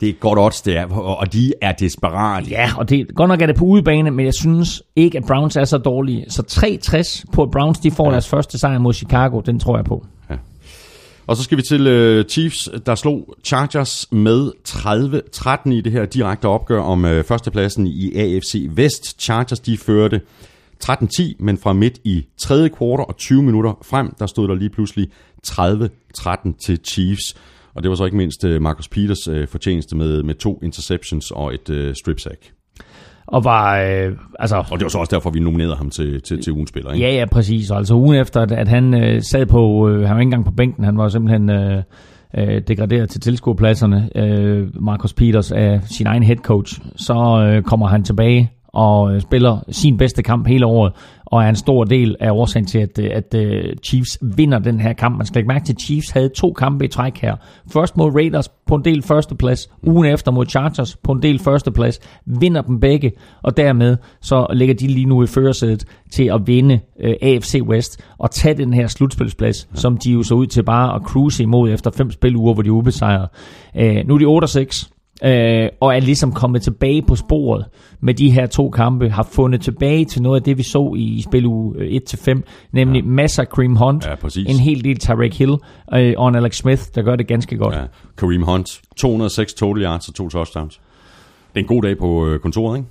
[0.00, 2.46] Det er godt odds, det er, og de er desperate.
[2.50, 5.56] Ja, og det, godt nok er det på udebane, men jeg synes ikke, at Browns
[5.56, 6.24] er så dårlige.
[6.28, 6.42] Så
[7.26, 8.12] 3-60 på, at Browns de får ja.
[8.12, 10.06] deres første sejr mod Chicago, den tror jeg på.
[11.30, 16.04] Og så skal vi til øh, Chiefs, der slog Chargers med 30-13 i det her
[16.04, 19.20] direkte opgør om øh, førstepladsen i AFC Vest.
[19.20, 20.20] Chargers de førte
[20.84, 24.70] 13-10, men fra midt i tredje kvartal og 20 minutter frem, der stod der lige
[24.70, 25.10] pludselig
[25.46, 27.36] 30-13 til Chiefs.
[27.74, 31.30] Og det var så ikke mindst øh, Marcus Peters øh, fortjeneste med, med to interceptions
[31.30, 32.59] og et øh, strip sack.
[33.30, 36.42] Og var, øh, altså, Og det var så også derfor, vi nominerede ham til, til,
[36.42, 36.92] til ugens spiller.
[36.92, 37.06] Ikke?
[37.06, 37.70] Ja, ja, præcis.
[37.70, 40.44] Og Altså ugen efter, at, at han øh, sad på, øh, han var ikke engang
[40.44, 41.82] på bænken, han var simpelthen øh,
[42.38, 47.86] øh, degraderet til tilskuerpladserne, øh, Marcus Peters af sin egen head coach, så øh, kommer
[47.86, 50.92] han tilbage og øh, spiller sin bedste kamp hele året,
[51.26, 54.80] og er en stor del af årsagen til, at, øh, at øh, Chiefs vinder den
[54.80, 55.16] her kamp.
[55.16, 57.36] Man skal lægge mærke til, at Chiefs havde to kampe i træk her.
[57.72, 62.00] Først mod Raiders på en del førsteplads, ugen efter mod Chargers på en del førsteplads,
[62.26, 63.12] vinder dem begge,
[63.42, 68.04] og dermed så ligger de lige nu i førersædet til at vinde øh, AFC West
[68.18, 69.76] og tage den her slutspilsplads, ja.
[69.76, 72.68] som de jo så ud til bare at cruise imod efter fem spiluger, hvor de
[72.68, 73.28] er ubesejrede.
[73.76, 74.90] Øh, nu er de 8 6
[75.24, 77.64] øh, og er ligesom kommet tilbage på sporet
[78.00, 81.22] med de her to kampe, har fundet tilbage til noget af det, vi så i
[81.28, 81.74] spil uge
[82.08, 82.40] 1-5,
[82.72, 83.08] nemlig ja.
[83.08, 84.46] masser af Cream Hunt, Ja, præcis.
[84.48, 85.56] en hel del Tarek Hill
[85.94, 87.74] øh, og en Alex Smith, der gør det ganske godt.
[87.74, 87.80] Ja.
[87.80, 87.86] Ja.
[88.18, 90.80] Kareem Hunt, 206 total yards og to touchdowns.
[91.54, 92.88] Det er en god dag på øh, kontoret, ikke?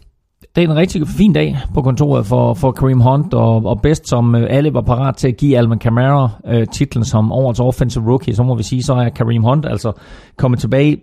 [0.55, 4.09] Det er en rigtig fin dag på kontoret for, for Kareem Hunt, og, og bedst
[4.09, 8.03] som øh, alle var parat til at give Alvin Kamara øh, titlen som årets offensive
[8.05, 9.91] rookie, så må vi sige, så er Kareem Hunt altså
[10.37, 10.97] kommet tilbage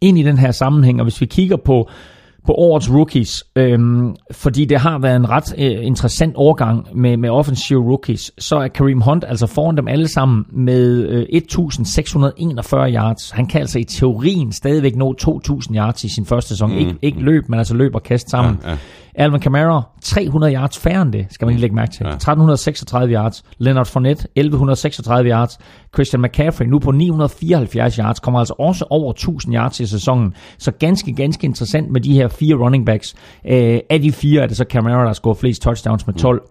[0.00, 1.88] ind i den her sammenhæng, og hvis vi kigger på
[2.48, 7.30] på årets rookies, øhm, fordi det har været en ret øh, interessant årgang med, med
[7.30, 13.30] offensive rookies, så er Kareem Hunt altså foran dem alle sammen med øh, 1641 yards.
[13.30, 16.70] Han kan altså i teorien stadigvæk nå 2000 yards i sin første sæson.
[16.70, 16.78] Mm.
[16.78, 18.58] Ikke, ikke løb, men altså løb og kast sammen.
[18.64, 18.76] Ja, ja.
[19.18, 22.04] Alvin Kamara, 300 yards færre end det, skal man lige lægge mærke til.
[22.06, 22.12] Ja.
[22.12, 23.44] 1336 yards.
[23.58, 25.58] Leonard Fournette, 1136 yards.
[25.94, 30.34] Christian McCaffrey, nu på 974 yards, kommer altså også over 1000 yards i sæsonen.
[30.58, 33.14] Så ganske, ganske interessant med de her fire running backs.
[33.46, 36.42] Øh, af de fire er det så Kamara, der scorer flest touchdowns med 12.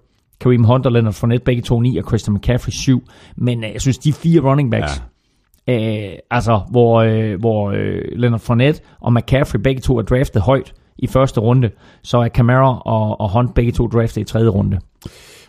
[0.41, 3.03] Kareem Hunt og Leonard Fournette, begge to 9, og Christian McCaffrey 7.
[3.37, 5.03] Men øh, jeg synes, de fire running backs,
[5.69, 10.73] Øh, altså, hvor, øh, hvor øh, Leonard Fournette og McCaffrey begge to er draftet højt
[10.97, 11.69] i første runde,
[12.03, 14.79] så er Camara og, og Hunt begge to draftet i tredje runde.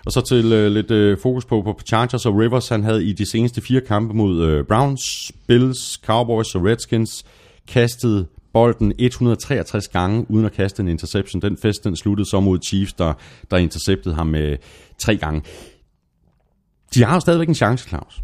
[0.07, 2.69] Og så til øh, lidt øh, fokus på, på Chargers og Rivers.
[2.69, 7.25] Han havde i de seneste fire kampe mod øh, Browns, Bills, Cowboys og Redskins
[7.69, 11.43] kastet bolden 163 gange uden at kaste en interception.
[11.43, 13.13] Den fest den sluttede så mod Chiefs, der,
[13.51, 14.57] der interceptede ham med
[14.99, 15.43] tre gange.
[16.95, 18.23] De har jo stadigvæk en chance, Claus.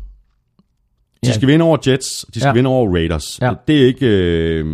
[1.25, 1.35] De Ja.
[1.35, 2.53] skal vinde over Jets, de skal Ja.
[2.53, 3.39] vinde over Raiders.
[3.43, 3.53] Ja.
[3.68, 4.64] Det, er ikke, øh,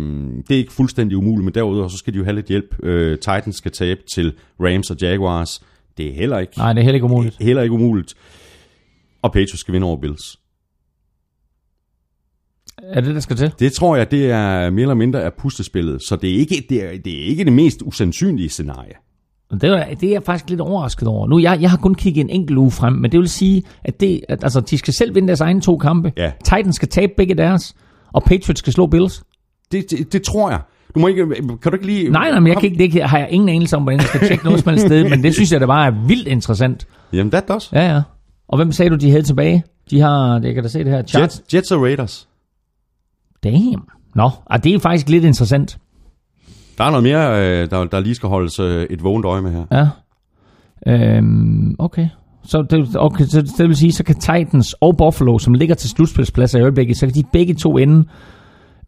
[0.47, 2.75] det er ikke fuldstændig umuligt, men derudover så skal de jo have lidt hjælp.
[2.83, 5.61] Øh, Titans skal tabe til Rams og Jaguars.
[5.97, 7.37] Det er heller ikke, Nej, det er heller ikke umuligt.
[7.39, 8.13] heller ikke umuligt.
[9.21, 10.37] Og Patriots skal vinde over Bills.
[12.83, 13.51] Er det, der skal til?
[13.59, 16.01] Det tror jeg, det er mere eller mindre af pustespillet.
[16.07, 18.93] Så det er ikke det, er, det, er ikke det mest usandsynlige scenarie.
[19.51, 21.27] Det er, det er jeg faktisk lidt overrasket over.
[21.27, 23.99] Nu, jeg, jeg har kun kigget en enkelt uge frem, men det vil sige, at,
[23.99, 26.13] det, at altså, de skal selv vinde deres egne to kampe.
[26.17, 26.31] Ja.
[26.43, 27.75] Titans skal tabe begge deres,
[28.13, 29.23] og Patriots skal slå Bills.
[29.71, 30.59] Det, det, det tror jeg.
[30.95, 31.25] Du må ikke,
[31.61, 32.09] kan du ikke lige...
[32.09, 34.27] Nej, nej, men jeg kan ikke, det har jeg ingen anelse om, hvordan jeg skal
[34.27, 36.87] tjekke noget som helst sted, men det synes jeg, det bare er vildt interessant.
[37.13, 37.69] Jamen, that does.
[37.73, 38.01] Ja, ja.
[38.47, 39.63] Og hvem sagde du, de havde tilbage?
[39.89, 41.21] De har, jeg kan da se det her.
[41.21, 42.27] Jets, Jets og Raiders.
[43.43, 43.83] Damn.
[44.15, 45.77] Nå, ah, det er faktisk lidt interessant.
[46.81, 49.51] Der er noget mere, øh, der, der lige skal holdes øh, et vågent øje med
[49.51, 49.65] her.
[49.71, 49.87] Ja.
[50.87, 52.07] Øhm, okay.
[52.43, 55.89] Så det, okay, så det vil sige, så kan Titans og Buffalo, som ligger til
[55.89, 58.05] slutspilspladser i øjeblikket, så kan de begge to ende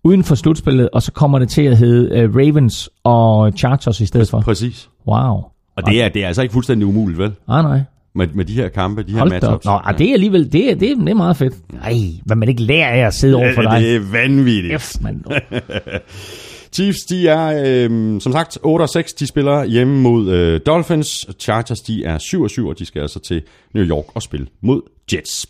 [0.04, 4.06] uden for slutspillet, og så kommer det til at hedde uh, Ravens og Chargers i
[4.06, 4.42] stedet for.
[4.42, 4.90] Præcis.
[5.08, 5.44] Wow.
[5.76, 7.32] Og det er, det er altså ikke fuldstændig umuligt, vel?
[7.48, 7.82] Ah, nej.
[8.16, 9.42] Med, med de her kampe, de her Hold op.
[9.42, 9.66] matchups.
[9.66, 11.54] Nå, ah, det er alligevel, det er, det, er, det er meget fedt.
[11.74, 11.94] Nej,
[12.26, 13.82] hvad man ikke lærer af at sidde over for dig.
[13.82, 14.82] det er vanvittigt.
[14.82, 15.24] F, man.
[16.74, 19.16] Chiefs, de er øh, som sagt 8-6.
[19.20, 21.28] De spiller hjemme mod øh, Dolphins.
[21.40, 23.42] Chargers, de er 7-7, og de skal altså til
[23.74, 24.82] New York og spille mod
[25.14, 25.48] Jets.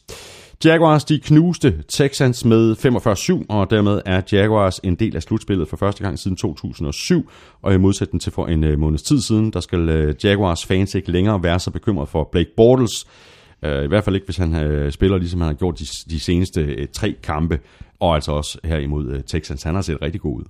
[0.66, 2.76] Jaguars, de knuste Texans med
[3.42, 7.30] 45-7, og dermed er Jaguars en del af slutspillet for første gang siden 2007.
[7.62, 10.96] Og i modsætning til for en øh, måneds tid siden, der skal øh, Jaguars fans
[10.96, 13.06] ikke længere være så bekymret for Blake Bortles.
[13.64, 16.20] Øh, I hvert fald ikke, hvis han øh, spiller, ligesom han har gjort de, de
[16.20, 17.60] seneste øh, tre kampe.
[18.00, 19.64] Og altså også her imod Texans.
[19.64, 20.44] Han har set rigtig god ud.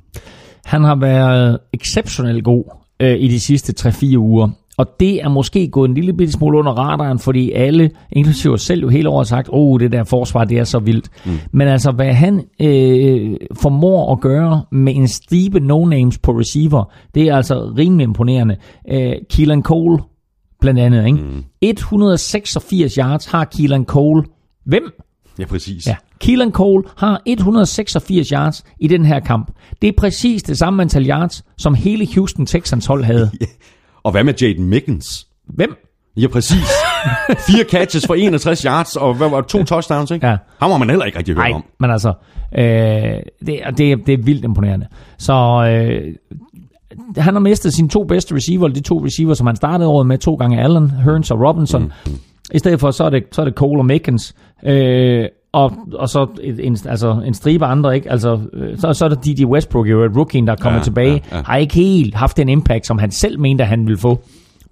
[0.66, 2.64] Han har været exceptionelt god
[3.00, 4.50] øh, i de sidste 3-4 uger.
[4.78, 8.62] Og det er måske gået en lille bitte smule under radaren, fordi alle, inklusive os
[8.62, 11.10] selv, jo hele året har sagt, åh, oh, det der forsvar, det er så vildt.
[11.26, 11.32] Mm.
[11.52, 17.24] Men altså, hvad han øh, formår at gøre med en stribe no-names på receiver, det
[17.24, 18.56] er altså rimelig imponerende.
[18.92, 20.00] Øh, Keelan Cole,
[20.62, 21.18] blandt andet, ikke?
[21.18, 21.44] Mm.
[21.62, 24.24] 186 yards har Keelan Cole.
[24.66, 24.84] Hvem?
[25.40, 25.88] Ja, præcis.
[25.88, 25.96] Ja.
[26.20, 29.52] Keelan Cole har 186 yards i den her kamp.
[29.82, 33.32] Det er præcis det samme antal yards, som hele Houston Texans hold havde.
[34.04, 35.28] Og hvad med Jaden Mickens?
[35.48, 35.76] Hvem?
[36.18, 36.64] Ja, præcis.
[37.48, 40.28] Fire catches for 61 yards, og hvad var to touchdowns, ikke?
[40.28, 40.38] Ja.
[40.60, 41.64] Ham har man heller ikke rigtig hørt Nej, om.
[41.80, 42.14] men altså,
[42.58, 42.64] øh,
[43.46, 44.88] det, er- det, det er vildt imponerende.
[45.18, 46.16] Så øh,
[47.18, 50.18] han har mistet sine to bedste receiver, de to receiver, som han startede året med,
[50.18, 51.94] to gange Allen, Hearns og Robinson.
[52.06, 52.12] Mm.
[52.54, 54.36] I stedet for, så er det, så er det Cole og Mickens.
[54.66, 56.28] Øh, og, og så
[56.60, 58.12] en, altså en stribe andre, ikke?
[58.12, 61.24] Altså, øh, så, så er der DJ Westbrook, jo, rookien, der er kommet Ja, tilbage.
[61.32, 61.44] ja, ja.
[61.46, 64.20] Har ikke helt haft den impact, som han selv mente, at han ville få.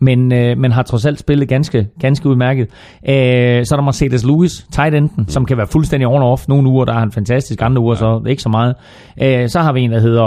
[0.04, 2.64] Men, øh, men har trods alt spillet ganske, ganske udmærket.
[3.10, 5.28] Øh, så er der Mercedes Lewis, tight enden, mm.
[5.28, 6.46] som kan være fuldstændig on-off.
[6.48, 8.76] Nogle uger, der er han fantastisk, andre uger, så ikke så meget.
[9.24, 10.24] Øh, så har vi en, der hedder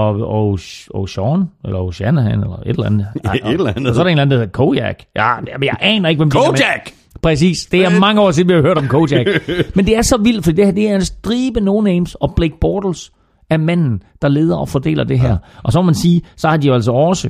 [0.52, 3.06] Osh- Ocean, eller Oceanahan, eller et eller andet.
[3.34, 3.88] Et eller andet.
[3.88, 4.96] Og så er der en eller anden, der hedder Kojak.
[5.16, 6.90] Ja, men jeg aner ikke, hvem de er, men- Kojak!
[7.24, 7.66] Præcis.
[7.66, 9.26] Det er mange år siden, vi har hørt om Kojak.
[9.76, 12.54] Men det er så vildt, for det her det er en stribe no-names, og Blake
[12.60, 13.12] Bortles
[13.50, 15.36] er manden, der leder og fordeler det her.
[15.62, 17.28] Og så må man sige, så har de jo altså også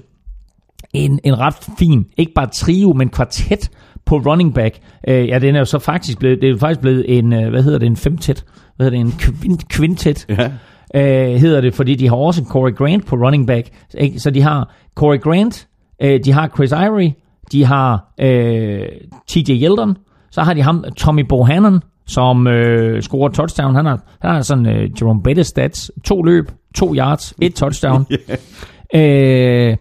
[0.94, 3.70] en, en ret fin, ikke bare trio, men kvartet
[4.06, 4.78] på running back.
[5.08, 7.62] Øh, ja, den er jo så faktisk blevet, det er faktisk blevet en, øh, hvad
[7.62, 8.44] hedder det, en femtet,
[8.76, 10.50] hvad hedder det, en kvint, kvintet, Ja.
[10.94, 13.68] øh, hedder det, fordi de har også Corey Grant på running back.
[13.98, 14.18] Ikke?
[14.20, 15.68] Så de har Corey Grant,
[16.02, 17.10] øh, de har Chris Ivory,
[17.54, 18.86] de har øh,
[19.28, 19.96] TJ Yeldon,
[20.30, 23.74] så har de ham, Tommy Bohannon, som øh, scorer touchdown.
[23.74, 25.90] Han har, han har sådan øh, Jerome Bettis stats.
[26.04, 28.06] To løb, to yards, et touchdown.
[28.94, 29.76] øh,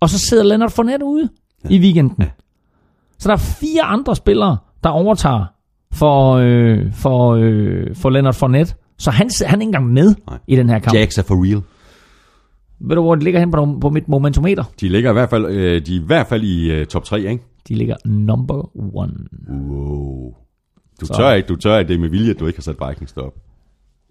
[0.00, 1.28] og så sidder Leonard Fournette ude
[1.70, 2.24] i weekenden.
[3.18, 5.44] Så der er fire andre spillere, der overtager
[5.92, 8.74] for, øh, for, øh, for Leonard Fournette.
[8.98, 10.38] Så han, han er ikke engang med Nej.
[10.46, 10.94] i den her kamp.
[10.94, 11.62] Jax er for real.
[12.80, 14.64] Ved du, hvor det ligger hen på, på mit momentometer?
[14.80, 17.20] De ligger i hvert fald, øh, de er i, hvert fald i uh, top 3,
[17.20, 17.44] ikke?
[17.68, 19.12] De ligger number one.
[19.70, 20.34] Wow.
[21.00, 22.62] Du Så- tør ikke, du tør ikke, det er med vilje, at du ikke har
[22.62, 23.34] sat Vikings derop.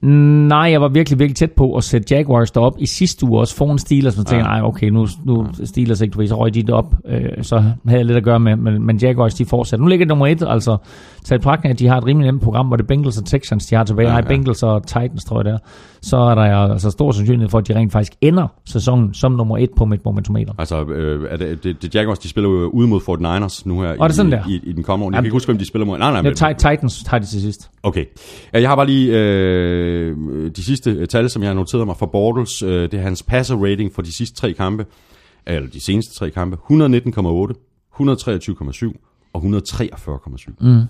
[0.07, 3.55] Nej, jeg var virkelig, virkelig tæt på at sætte Jaguars derop i sidste uge også
[3.55, 6.63] foran Steelers, så tænkte nej, okay, nu, nu Steelers ikke, du ved, så røg de
[6.63, 9.83] derop, øh, så havde jeg lidt at gøre med, men, men Jaguars, de fortsætter.
[9.83, 10.77] Nu ligger nummer et, altså,
[11.25, 13.65] til betragtning, at de har et rimelig nemt program, hvor det er Bengals og Texans,
[13.65, 14.27] de har tilbage, Ja, nej, ja.
[14.27, 15.57] Bengals og Titans, tror jeg det er,
[16.01, 19.57] så er der altså stor sandsynlighed for, at de rent faktisk ender sæsonen som nummer
[19.57, 20.53] et på mit momentometer.
[20.57, 23.87] Altså, øh, er det, det, det Jaguars, de spiller jo ude mod 49ers nu her
[23.89, 24.43] er det i, sådan der?
[24.49, 25.11] i, i, den kommende år.
[25.11, 25.97] Jeg kan ikke huske, hvem de spiller mod.
[25.97, 27.69] Nej, nej, Ja, men, Ti- Titans tager de til sidst.
[27.83, 28.05] Okay.
[28.53, 29.92] Ja, Jeg har bare lige øh,
[30.55, 32.63] de sidste øh, tal, som jeg har noteret mig for Bortles.
[32.63, 34.85] Øh, det er hans passer rating for de sidste tre kampe,
[35.47, 36.57] eller de seneste tre kampe.
[36.71, 36.73] 119,8,
[38.01, 40.53] 123,7 og 143,7.
[40.61, 40.81] Mm.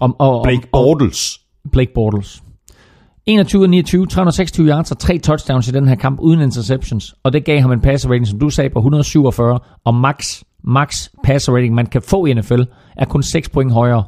[0.00, 1.40] Og, og, Blake Bortles.
[1.72, 2.42] Blake Bortles.
[3.26, 7.14] 21 af 29, 326 yards og tre touchdowns i den her kamp uden interceptions.
[7.22, 9.58] Og det gav ham en passer rating, som du sagde, på 147.
[9.84, 12.62] Og max, max passer rating, man kan få i NFL,
[12.96, 14.04] er kun 6 point højere,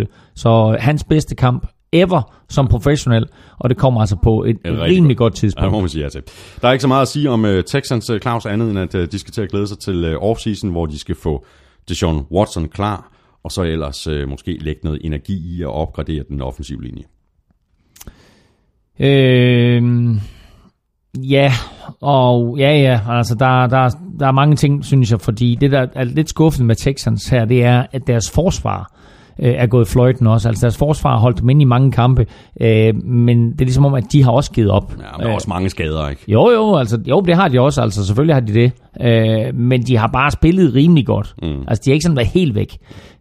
[0.00, 0.32] 153,8.
[0.34, 3.26] Så hans bedste kamp ever som professionel,
[3.58, 5.32] og det kommer altså på et rigtig rimelig godt.
[5.32, 5.62] godt tidspunkt.
[5.62, 6.22] Ja, det må man sige ja til.
[6.62, 8.94] Der er ikke så meget at sige om uh, Texans, uh, Claus, andet end at
[8.94, 11.44] uh, de skal til at glæde sig til uh, offseason, hvor de skal få
[11.88, 13.12] Deshaun Watson klar,
[13.44, 17.04] og så ellers uh, måske lægge noget energi i at opgradere den offensive linje.
[19.00, 19.82] Øh,
[21.18, 21.52] ja,
[22.00, 23.88] og ja, ja, altså der, der,
[24.20, 27.44] der er mange ting, synes jeg, fordi det, der er lidt skuffende med Texans her,
[27.44, 28.92] det er, at deres forsvar
[29.42, 30.48] øh, er gået fløjten også.
[30.48, 32.26] Altså deres forsvar har holdt dem inde i mange kampe,
[32.60, 34.92] øh, men det er ligesom om, at de har også givet op.
[34.98, 36.22] Ja, der er Øh, også mange skader, ikke?
[36.28, 38.72] jo, jo, altså, jo, det har de også, altså selvfølgelig har de det.
[39.00, 41.34] Øh, men de har bare spillet rimelig godt.
[41.42, 41.64] Mm.
[41.68, 42.78] Altså, de har ikke sådan været helt væk.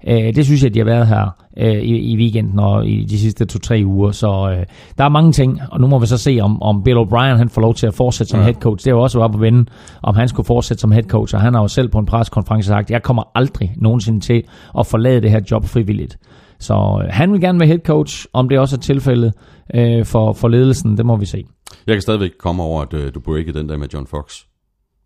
[0.07, 3.19] Øh, det synes jeg, de har været her øh, i, i weekenden og i de
[3.19, 4.11] sidste to-tre uger.
[4.11, 4.65] Så øh,
[4.98, 7.49] der er mange ting, og nu må vi så se, om, om Bill O'Brien han
[7.49, 8.43] får lov til at fortsætte som ja.
[8.43, 8.85] head coach.
[8.85, 9.65] Det er jo også op at vende,
[10.03, 11.35] om han skulle fortsætte som head coach.
[11.35, 14.43] Og han har jo selv på en preskonference sagt, jeg kommer aldrig nogensinde til
[14.80, 16.18] at forlade det her job frivilligt.
[16.60, 19.34] Så øh, han vil gerne være head coach, om det også er tilfældet
[19.76, 21.45] øh, for, for ledelsen, det må vi se.
[21.88, 24.51] Jeg kan stadigvæk komme over, at øh, du breakede den der med John Fox.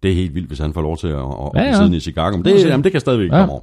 [0.06, 2.00] Det er helt vildt, hvis han får lov til at, at, Ja, ja, sidde i
[2.00, 2.38] Chicago.
[2.38, 3.38] Men det, jamen, det kan stadigvæk Ja.
[3.38, 3.62] komme over.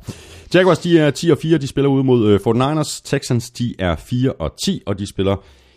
[0.54, 3.00] Jaguars, de er 10 og 4, de spiller ude mod øh, 49ers.
[3.04, 5.36] Texans, de er 4 og 10, og de spiller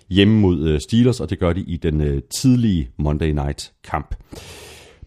[0.09, 4.15] hjemme mod øh, Steelers, og det gør de i den øh, tidlige Monday Night kamp.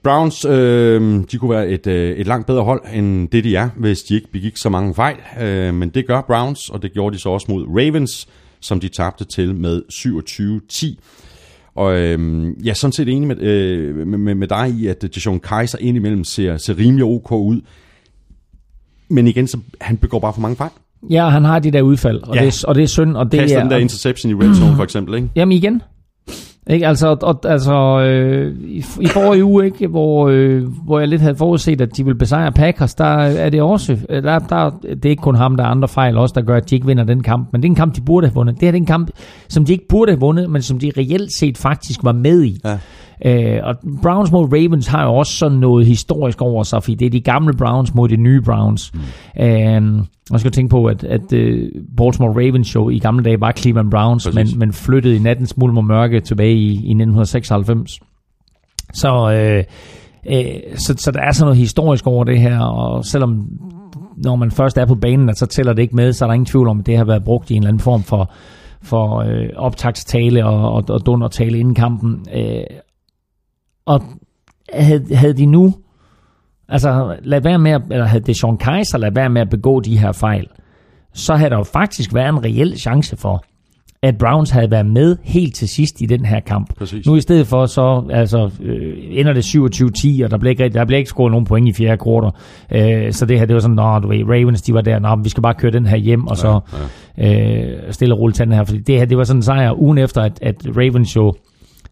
[0.03, 3.69] Browns, øh, de kunne være et, øh, et langt bedre hold, end det de er,
[3.77, 5.17] hvis de ikke begik så mange fejl.
[5.41, 8.29] Øh, men det gør Browns, og det gjorde de så også mod Ravens,
[8.61, 10.97] som de tabte til med 27-10.
[11.79, 15.41] Og øh, jeg er sådan set enig med, øh, med, med, dig i, at Deshaun
[15.41, 17.61] Kaiser indimellem ser, ser rimelig ok ud.
[19.09, 20.71] Men igen, så han begår bare for mange fejl.
[21.11, 22.41] Ja, han har de der udfald, og, Ja.
[22.41, 22.47] ja.
[22.47, 23.17] det, er- og det er synd.
[23.17, 25.29] Og det Kaster er, den der interception i red zone for eksempel, ikke?
[25.37, 25.83] Jamen igen.
[26.69, 26.86] Ikke?
[26.86, 31.36] Altså, og, altså øh, i, i forrige uge, ikke, hvor, øh, hvor jeg lidt havde
[31.36, 35.11] forudset, at de ville besejre Packers, der er det også, øh, der, der, det er
[35.11, 37.23] ikke kun ham, der er andre fejl også, der gør, at de ikke vinder den
[37.23, 38.55] kamp, men det er en kamp, de burde have vundet.
[38.55, 39.11] Det her det er en kamp,
[39.49, 42.61] som de ikke burde have vundet, men som de reelt set faktisk var med i.
[42.65, 42.78] Ja.
[43.24, 47.07] Øh, og Browns mod Ravens har jo også sådan noget historisk over sig, fordi det
[47.07, 48.93] er de gamle Browns mod de nye Browns.
[48.95, 49.43] Mm.
[49.43, 49.82] Øh,
[50.31, 53.90] man skal tænke på, at, at uh, Baltimore Ravens jo i gamle dage var Cleveland
[53.90, 54.57] Browns, men, Præcis.
[54.57, 58.01] men flyttede i nattens mulm og mørke tilbage i, i 1996.
[58.95, 59.65] Så, øh,
[60.31, 63.47] øh, så, så der er sådan noget historisk over det her, og selvom
[64.16, 66.47] når man først er på banen, så tæller det ikke med, så er der ingen
[66.47, 68.31] tvivl om, at det har været brugt i en eller anden form for,
[68.82, 72.27] for øh, optagstale og, og, og dundertale inden kampen.
[72.35, 72.62] Øh,
[73.89, 74.02] og
[74.73, 75.74] havde, havde de nu,
[76.69, 79.81] altså lad være med, at, eller havde det Sean Kaiser lad være med at begå
[79.81, 80.47] de her fejl,
[81.15, 83.44] så havde der jo faktisk været en reel chance for,
[84.02, 86.74] at Browns havde været med helt til sidst i den her kamp.
[86.78, 87.06] Præcis.
[87.06, 89.44] Nu i stedet for, så altså, øh, ender det
[90.20, 92.31] 27-10, og der bliver ikke, der bliver ikke scoret nogen point i fjerde kvartal.
[92.73, 95.16] Øh, så det her, det var sådan, nå, du ved, Ravens, de var der, nå,
[95.23, 96.60] vi skal bare køre den her hjem, og så
[97.19, 98.65] øh, stille og roligt tage den her.
[98.65, 101.35] Fordi det her, det var sådan en sejr ugen efter, at, at Ravens jo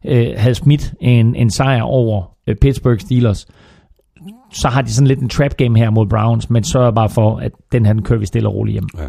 [0.06, 3.46] øh, havde smidt en, en sejr over øh, Pittsburgh Steelers.
[4.52, 7.36] Så har de sådan lidt en trap game her mod Browns, men sørger bare for,
[7.36, 8.88] at den her, den kører vi stille og roligt hjem.
[8.98, 9.08] Ja.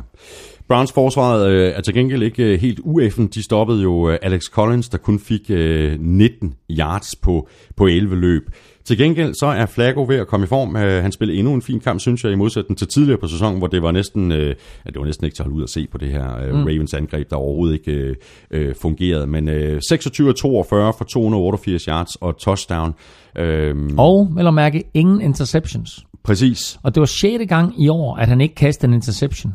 [0.67, 3.27] Browns forsvaret øh, er til gengæld ikke øh, helt ueffen.
[3.27, 8.15] De stoppede jo øh, Alex Collins, der kun fik øh, 19 yards på, på 11
[8.15, 8.43] løb.
[8.87, 10.75] Til gengæld så er Flacco ved at komme i form.
[10.75, 13.57] Øh, han spillede endnu en fin kamp, synes jeg, i modsætning til tidligere på sæsonen,
[13.57, 14.55] hvor det var næsten, øh,
[14.85, 16.63] det var næsten ikke til at holde ud at se på det her øh, mm.
[16.63, 18.15] Ravens angreb, der overhovedet ikke øh,
[18.51, 19.27] øh, fungerede.
[19.27, 22.93] Men øh, 26 42 for 288 yards og touchdown.
[23.37, 26.05] Øh, Og, vel at mærke, ingen interceptions.
[26.23, 26.79] Præcis.
[26.83, 27.43] Og det var 6.
[27.49, 29.53] gang i år, at han ikke kastede en interception.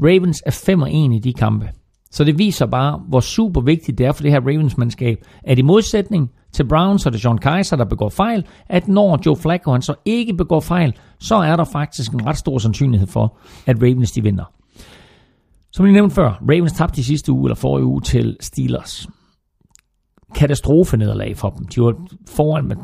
[0.00, 1.68] Ravens er 5 og 1 i de kampe.
[2.10, 5.62] Så det viser bare, hvor super vigtigt det er for det her Ravens-mandskab, at i
[5.62, 9.82] modsætning til Browns og det John Kaiser, der begår fejl, at når Joe Flacco han
[9.82, 13.36] så ikke begår fejl, så er der faktisk en ret stor sandsynlighed for,
[13.66, 14.44] at Ravens de vinder.
[15.72, 19.08] Som jeg nævnte før, Ravens tabte de sidste uge, eller forrige uge, til Steelers.
[20.34, 21.66] Katastrofenederlag for dem.
[21.66, 21.94] De var
[22.28, 22.76] foran med,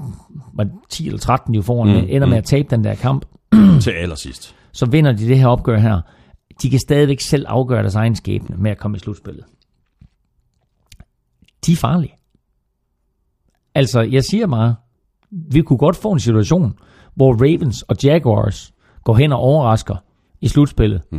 [0.55, 3.25] med 10 eller 13, de var foran, mm, ender med at tabe den der kamp
[3.81, 4.55] Til allersidst.
[4.73, 6.01] så vinder de det her opgør her.
[6.63, 9.45] De kan stadigvæk selv afgøre deres egen skæbne med at komme i slutspillet.
[11.67, 12.15] De er farlige.
[13.75, 14.75] Altså, jeg siger bare,
[15.31, 16.75] vi kunne godt få en situation,
[17.15, 18.73] hvor Ravens og Jaguars
[19.05, 19.97] går hen og overrasker
[20.41, 21.03] i slutspillet.
[21.13, 21.19] Mm.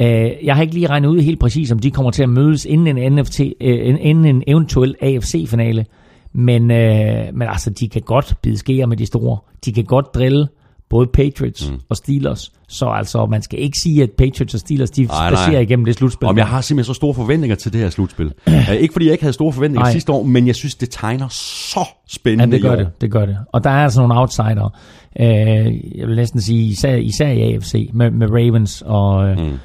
[0.00, 0.06] Uh,
[0.44, 2.98] jeg har ikke lige regnet ud helt præcis, om de kommer til at mødes inden
[2.98, 5.86] en, NFT, uh, inden en eventuel AFC-finale.
[6.32, 9.38] Men, uh, men altså, de kan godt bide skære med de store.
[9.64, 10.48] De kan godt drille
[10.90, 11.80] både Patriots mm.
[11.88, 12.52] og Steelers.
[12.68, 15.30] Så altså, man skal ikke sige, at Patriots og Steelers, de nej.
[15.30, 16.28] spacerer igennem det slutspil.
[16.28, 18.32] Om jeg har simpelthen så store forventninger til det her slutspil.
[18.46, 19.92] uh, ikke fordi jeg ikke havde store forventninger Nej.
[19.92, 23.26] sidste år, men jeg synes, det tegner så Ja, spændende det gør det, det gør
[23.26, 23.38] det.
[23.52, 24.78] Og der er altså nogle outsider.
[25.20, 25.26] Øh,
[25.98, 29.58] jeg vil næsten sige, især, især i AFC, med, med Ravens og øh, mm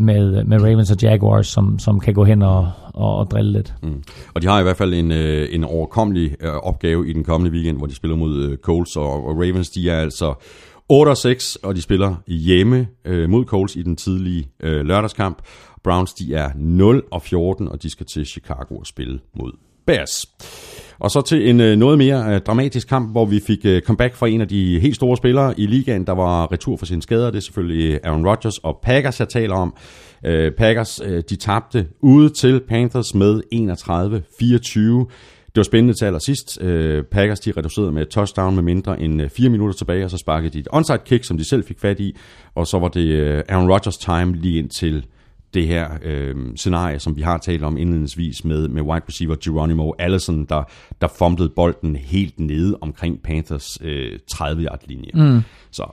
[0.00, 3.74] med, med Ravens og Jaguars, som, som kan gå hen og, og, og drille lidt.
[3.82, 4.02] Mm.
[4.34, 7.52] Og de har i hvert fald en, øh, en overkommelig øh, opgave i den kommende
[7.52, 9.70] weekend, hvor de spiller mod øh, Colts og, og Ravens.
[9.70, 10.34] De er altså
[10.92, 15.42] 8-6, og de spiller hjemme øh, mod Colts i den tidlige øh, lørdagskamp.
[15.84, 19.52] Browns de er 0 og 14, og de skal til Chicago og spille mod
[19.86, 20.26] Bears.
[21.00, 24.14] Og så til en øh, noget mere øh, dramatisk kamp, hvor vi fik øh, comeback
[24.14, 27.30] fra en af de helt store spillere i ligaen, der var retur for sine skader.
[27.30, 29.74] Det er selvfølgelig øh, Aaron Rodgers og Packers, jeg taler om.
[30.26, 35.12] Øh, Packers øh, de tabte ude til Panthers med 31-24.
[35.46, 36.62] Det var spændende til allersidst.
[36.62, 40.10] Øh, Packers de reducerede med et touchdown med mindre end øh, 4 minutter tilbage, og
[40.10, 42.16] så sparkede de et onside kick, som de selv fik fat i,
[42.54, 45.04] og så var det øh, Aaron Rodgers time lige ind til
[45.54, 49.92] det her øh, scenarie, som vi har talt om indledningsvis med, med wide receiver Geronimo
[49.98, 50.62] Allison, der,
[51.00, 55.10] der fumblede bolden helt nede omkring Panthers øh, 30-yard linje.
[55.14, 55.40] Mm.
[55.70, 55.84] Så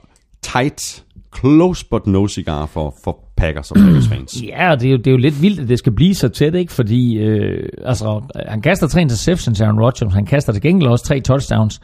[0.42, 1.04] tight,
[1.40, 4.42] close but no cigar for, for Packers og Packers fans.
[4.42, 6.54] Ja, det er, jo, det er jo lidt vildt, at det skal blive så tæt,
[6.54, 6.72] ikke?
[6.72, 10.12] Fordi øh, altså, han kaster tre interceptions, Aaron Rodgers.
[10.12, 11.80] Han kaster til gengæld også tre touchdowns.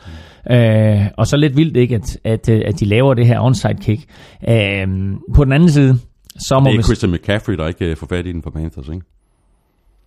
[0.50, 1.94] Øh, og så lidt vildt, ikke?
[1.94, 4.04] At, at, at de laver det her onside kick.
[4.48, 4.86] Øh,
[5.34, 5.98] på den anden side,
[6.38, 6.78] så må Det vi...
[6.78, 9.02] er Christian McCaffrey, der ikke øh, får fat i den for Panthers, ikke?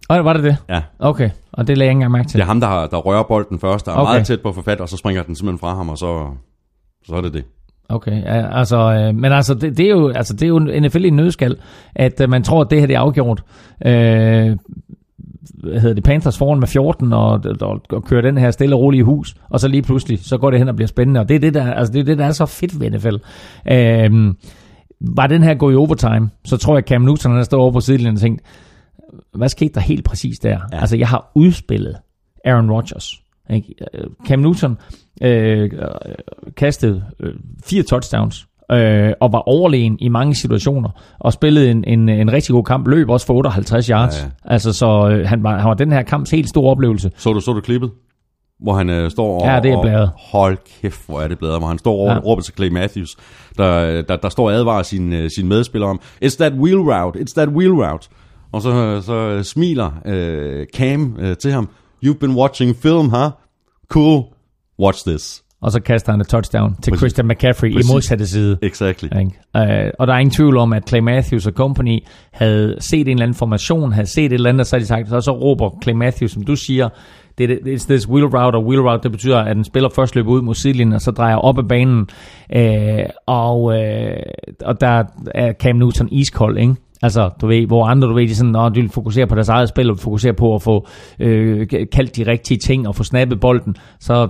[0.10, 0.58] Oh, var det det?
[0.70, 2.34] Ja, Okay, og det lagde jeg ikke engang mærke til.
[2.38, 4.12] det er ham, der, har- der rører bolden først, der er Okay.
[4.12, 6.28] meget tæt på at få fat, og så springer den simpelthen fra ham, og så,
[7.06, 7.44] så er det det.
[7.90, 8.24] Okay,
[8.54, 11.16] altså, øh, men altså, det, det, er jo, altså, det er jo NFL i en
[11.16, 11.56] nødskal,
[11.96, 13.44] at øh, man tror, at det her det er afgjort.
[13.86, 14.58] Øh,
[15.64, 18.82] hvad hedder det, Panthers foran med 14 og, og, og kører den her stille og
[18.82, 21.36] rolige hus, og så lige pludselig, så går det hen og bliver spændende, og det
[21.36, 23.16] er det, der, altså det, er, det, der er så fedt ved NFL.
[23.72, 24.36] Øhm,
[25.02, 27.80] var den her gå i overtime, så tror jeg, Cam Newton han stod over på
[27.80, 28.46] sidelinjen og tænkte,
[29.34, 30.60] hvad skete der helt præcis der?
[30.72, 30.80] Ja.
[30.80, 31.98] Altså, jeg har udspillet
[32.46, 33.22] Aaron Rodgers.
[33.50, 33.76] Ikke?
[34.28, 34.78] Cam Newton
[35.22, 35.72] øh,
[36.58, 37.34] kastede øh,
[37.66, 42.54] fire touchdowns, øh, og var overlegen i mange situationer, og spillede en, en, en rigtig
[42.54, 44.20] god kamp, løb også for 58 yards.
[44.20, 44.54] Ja, ja.
[44.54, 47.12] Altså, så øh, han, var, han var den her kamps helt store oplevelse.
[47.18, 47.92] Så du, så du klippet?
[48.60, 49.48] Hvor han øh, står og...
[49.48, 50.12] Ja, det er bladet.
[50.18, 51.60] hold kæft, hvor er det bladet.
[51.60, 52.20] Hvor han står og ja.
[52.20, 53.16] råber til Clay Matthews,
[53.58, 57.20] der, der, der står og advarer sin, øh, sin medspiller om, It's that wheel route,
[57.20, 58.10] it's that wheel route.
[58.52, 61.70] Og så, så smiler øh, Cam øh, til ham,
[62.06, 63.32] You've been watching film, huh?
[63.90, 64.24] Cool,
[64.80, 65.44] watch this.
[65.62, 67.00] Og så kaster han et touchdown til Præcis.
[67.00, 67.90] Christian McCaffrey Præcis.
[67.90, 68.58] i modsatte side.
[68.62, 69.10] Exactly.
[69.14, 69.62] Uh,
[70.00, 72.00] og der er ingen tvivl om, at Clay Matthews og company
[72.34, 75.12] havde set en eller anden formation, havde set et eller andet, og så de sagt,
[75.12, 76.90] og så råber Clay Matthews, som du siger,
[77.38, 80.16] det er it's this wheel route, og wheel route, det betyder, at en spiller først
[80.16, 82.08] løber ud mod sidelinjen, og så drejer op ad banen,
[82.56, 83.76] uh, og, uh,
[84.66, 85.04] og der
[85.36, 86.76] er Cam Newton iskold, ikke?
[87.02, 89.50] Altså, du ved, hvor andre, du ved, de sådan, Nå, de vil fokusere på deres
[89.50, 90.88] eget spil, og fokusere på at få
[91.20, 94.28] øh, kaldt de rigtige ting, og få snappet bolden, så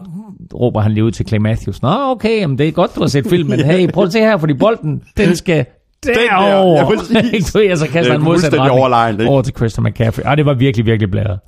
[0.53, 3.07] råber han lige ud til Clay Matthews, Nå, okay, jamen, det er godt, du har
[3.07, 5.65] set filmen, hey, prøv at se her, fordi bolden, den skal
[6.07, 6.95] derovre.
[7.53, 10.23] Der, ja, så kaster han modsat retning over til Christian McCaffrey.
[10.25, 11.39] Ah, det var virkelig, virkelig blæret.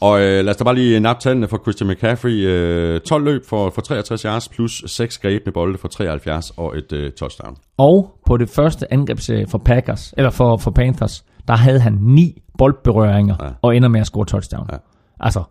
[0.00, 2.30] Og øh, lad os da bare lige nappe tallene for Christian McCaffrey.
[2.30, 6.92] Øh, 12 løb for, for 63 yards, plus 6 grebne bolde for 73 og et
[6.92, 7.56] øh, touchdown.
[7.76, 9.18] Og på det første angreb
[9.48, 13.48] for Packers, eller for, for Panthers, der havde han ni boldberøringer ja.
[13.62, 14.66] og ender med at score touchdown.
[14.72, 14.76] Ja.
[15.20, 15.42] Altså,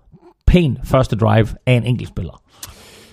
[0.48, 2.42] pæn første drive af en enkelt spiller.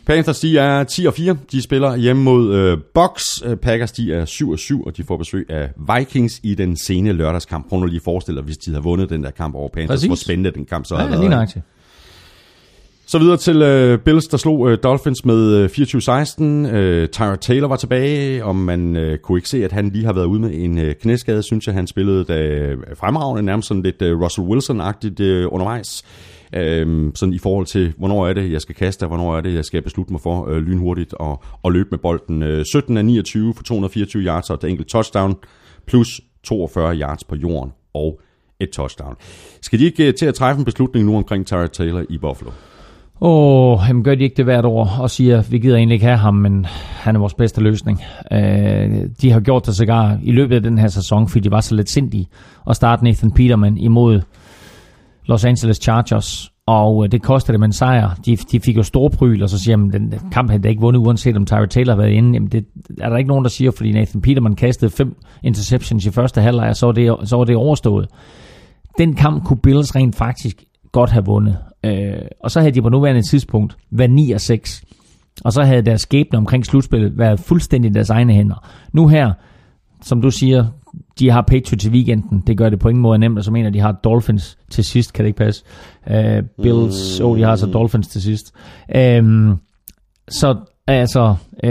[0.07, 1.37] Panthers de er 10 og 4.
[1.53, 3.43] De spiller hjemme mod øh, Bucks.
[3.45, 6.77] Øh, Packers de er 7 og 7, og de får besøg af Vikings i den
[6.77, 7.69] sene lørdagskamp.
[7.69, 9.97] Prøv nu lige at forestille dig, hvis de havde vundet den der kamp over Panthers.
[9.97, 10.07] Præcis.
[10.07, 11.23] Hvor spændende den kamp så ja, havde været.
[13.07, 13.63] Så videre til
[13.93, 16.43] uh, Bills, der slog uh, Dolphins med uh, 24-16.
[16.43, 20.13] Uh, Tyra Taylor var tilbage, og man uh, kunne ikke se, at han lige har
[20.13, 21.43] været ude med en uh, knæskade.
[21.43, 26.05] Synes jeg, han spillede da fremragende, nærmest sådan lidt uh, Russell Wilson-agtigt uh, undervejs.
[26.57, 29.55] Øhm, sådan i forhold til, hvornår er det, jeg skal kaste, og hvornår er det,
[29.55, 32.43] jeg skal beslutte mig for øh, lynhurtigt og, og løbe med bolden.
[32.43, 35.35] Øh, 17 af 29 for 224 yards og et enkelt touchdown,
[35.87, 38.21] plus 42 yards på jorden og
[38.61, 39.17] et touchdown.
[39.61, 42.51] Skal de ikke øh, til at træffe en beslutning nu omkring Tyra Taylor i Buffalo?
[43.21, 46.19] Åh, oh, gør de ikke det hvert år og siger, vi gider egentlig ikke have
[46.19, 46.67] ham, men
[46.97, 48.01] han er vores bedste løsning.
[48.31, 48.39] Uh,
[49.23, 51.75] de har gjort det sågar i løbet af den her sæson, fordi de var så
[51.75, 52.29] lidt sindige
[52.69, 54.21] at starte Nathan Peterman imod
[55.27, 58.15] Los Angeles Chargers, og øh, det kostede dem en sejr.
[58.27, 61.01] De, de fik jo store pryl, og så siger man, den kamp havde ikke vundet,
[61.01, 62.33] uanset om Tyra Taylor har været inde.
[62.33, 62.65] Jamen det
[63.01, 66.77] er der ikke nogen, der siger, fordi Nathan Peterman kastede fem interceptions i første halvleg,
[66.77, 68.09] så var det, så var det overstået.
[68.99, 71.59] Den kamp kunne Bills rent faktisk godt have vundet.
[71.85, 74.85] Øh, og så havde de på nuværende tidspunkt været 9 og 6.
[75.45, 78.69] Og så havde deres skæbne omkring slutspillet været fuldstændig i deres egne hænder.
[78.93, 79.33] Nu her,
[80.03, 80.67] som du siger,
[81.19, 82.43] de har Patriots i weekenden.
[82.47, 85.13] Det gør det på ingen måde nemt, og så mener de har Dolphins til sidst.
[85.13, 85.65] Kan det ikke passe?
[86.07, 87.27] Uh, Bills, mm.
[87.27, 88.53] oh, de har så Dolphins til sidst.
[89.19, 89.61] Um,
[90.29, 90.57] så
[90.87, 91.35] altså,
[91.65, 91.71] uh,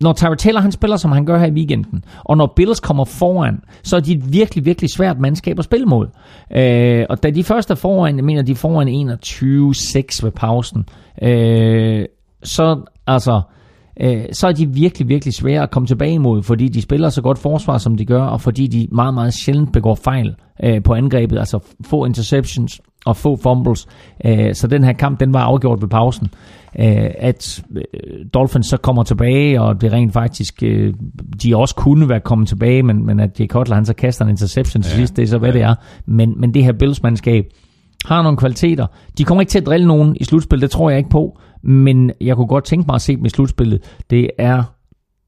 [0.00, 3.04] når Tyra Taylor han spiller, som han gør her i weekenden, og når Bills kommer
[3.04, 6.06] foran, så er de et virkelig, virkelig svært mandskab at spille mod.
[6.50, 10.84] Uh, og da de første er foran, jeg mener, de er foran 21-6 ved pausen,
[11.22, 12.04] uh,
[12.42, 13.40] så altså,
[14.00, 17.22] øh, så er de virkelig, virkelig svære at komme tilbage imod, fordi de spiller så
[17.22, 20.34] godt forsvar, som de gør, og fordi de meget, meget sjældent begår fejl
[20.64, 23.86] øh, på angrebet, altså få interceptions og få fumbles.
[24.24, 26.28] Øh, så den her kamp, den var afgjort ved pausen.
[26.78, 27.82] Øh, at øh,
[28.34, 30.94] Dolphins så kommer tilbage, og det rent faktisk, øh,
[31.42, 34.30] de også kunne være kommet tilbage, men, men at Jay Cutler, han så kaster en
[34.30, 35.58] interception til ja, sidst, det er så hvad ja.
[35.58, 35.74] det er.
[36.06, 37.44] Men, men det her Bills-mandskab
[38.04, 38.86] har nogle kvaliteter.
[39.18, 41.38] De kommer ikke til at drille nogen i slutspil, det tror jeg ikke på.
[41.62, 43.82] Men jeg kunne godt tænke mig at se dem i slutspillet.
[44.10, 44.62] Det er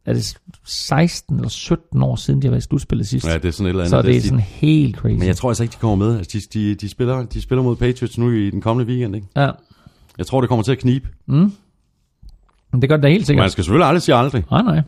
[0.06, 3.26] er det 16 eller 17 år siden, de har været i slutspillet sidst.
[3.26, 3.90] Ja, det er sådan et eller andet.
[3.90, 5.18] Så det er sådan helt crazy.
[5.18, 6.18] Men jeg tror altså ikke, de kommer med.
[6.18, 9.26] Altså, de, de, de, spiller, de spiller mod Patriots nu i den kommende weekend, ikke?
[9.36, 9.50] Ja.
[10.18, 11.08] Jeg tror, det kommer til at knibe.
[11.26, 11.52] Mm.
[12.80, 13.42] Det gør det da helt sikkert.
[13.42, 14.44] Man skal selvfølgelig aldrig sige aldrig.
[14.50, 14.82] Nej, nej.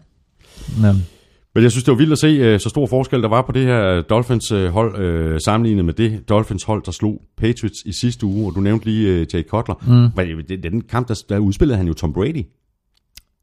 [0.81, 1.06] Men
[1.54, 3.52] men jeg synes, det var vildt at se, uh, så stor forskel der var på
[3.52, 8.54] det her Dolphins-hold, uh, sammenlignet med det Dolphins-hold, der slog Patriots i sidste uge, og
[8.54, 9.74] du nævnte lige Jay Cutler.
[9.86, 10.44] Mm.
[10.48, 12.46] det, den kamp, der, der udspillede han jo Tom Brady.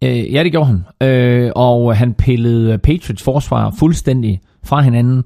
[0.06, 1.46] Uh, ja, det gjorde han.
[1.46, 5.24] Uh, og han pillede Patriots forsvar fuldstændig fra hinanden.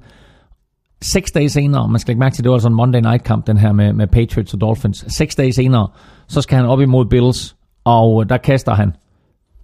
[1.02, 3.46] Seks dage senere, man skal ikke mærke til, det var sådan en Monday Night kamp,
[3.46, 5.04] den her med, med Patriots og Dolphins.
[5.08, 5.88] Seks dage senere,
[6.28, 8.92] så skal han op imod Bills, og der kaster han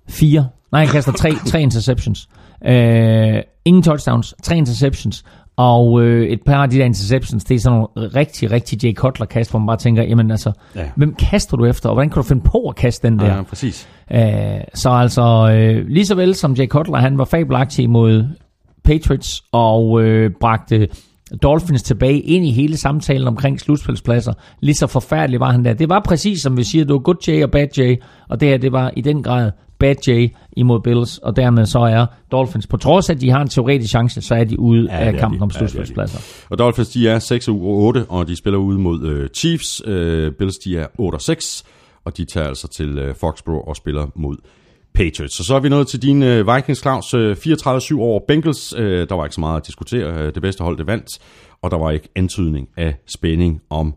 [0.08, 2.28] fire, nej, han kaster tre, tre interceptions.
[2.68, 5.24] Uh, ingen touchdowns, tre interceptions,
[5.56, 8.94] Og øh, et par af de der interceptions, det er sådan nogle rigtig, rigtig Jay
[8.94, 10.84] Cutler kast, hvor man bare tænker, jamen altså, Ja.
[10.96, 13.26] hvem kaster du efter, og hvordan kan du finde på at kaste den der?
[13.36, 13.88] Ja, præcis.
[14.12, 14.20] Øh,
[14.74, 18.24] så altså, øh, lige så vel som Jay Cutler, han var fabelagtig mod
[18.84, 20.88] Patriots og øh, bragte
[21.42, 24.32] Dolphins tilbage ind i hele samtalen omkring slutspilspladser.
[24.60, 25.72] Lige så forfærdelig var han der.
[25.72, 27.96] Det var præcis som vi siger, det var good Jay og bad Jay,
[28.28, 29.50] og det her, det var i den grad
[29.80, 33.40] bad Jay imod Bills, og dermed så er Dolphins, på trods af, at de har
[33.40, 35.42] en teoretisk chance, så er de ude Ja, ja, af kampen de.
[35.42, 36.46] om Ja, er slutspilspladser.
[36.50, 39.82] Og Dolphins, de er 6 og 8, og de spiller ude mod øh, Chiefs.
[39.84, 41.64] Øh, Bills, de er 8 og 6,
[42.04, 44.36] og de tager altså til øh, Foxborough og spiller mod
[44.94, 45.36] Patriots.
[45.36, 47.14] Så så er vi nået til din øh, Vikings, Claus.
[47.14, 48.74] Øh, 34-7 over Bengals.
[48.76, 50.12] Øh, der var ikke så meget at diskutere.
[50.14, 51.06] Øh, det bedste hold, det vandt.
[51.62, 53.94] Og der var ikke antydning af spænding om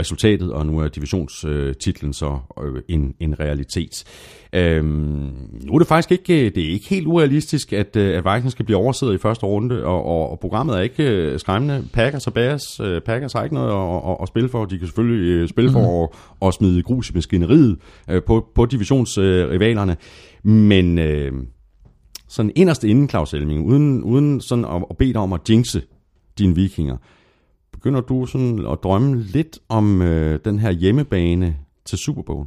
[0.00, 4.04] resultatet, og nu er divisionstitlen så øh, en, en realitet.
[4.52, 5.32] Øhm,
[5.64, 8.52] nu er det faktisk ikke, øh, det er ikke helt urealistisk, at, øh, at Vikings
[8.52, 11.88] skal blive oversiddet i første runde, og, og, og programmet er ikke skræmmende.
[11.92, 14.64] Packers og Bears, Packers har ikke noget at, at, at spille for.
[14.64, 17.78] De kan selvfølgelig spille for at, at smide grus i maskineriet
[18.26, 19.96] på, på divisionsrivalerne,
[20.42, 21.32] men øh,
[22.28, 25.82] sådan inderst inden, Claus Elming, uden, uden sådan at, at bede dig om at jinxe
[26.38, 26.96] dine vikinger,
[27.80, 32.46] begynder du sådan at drømme lidt om øh, den her hjemmebane til Super Bowl?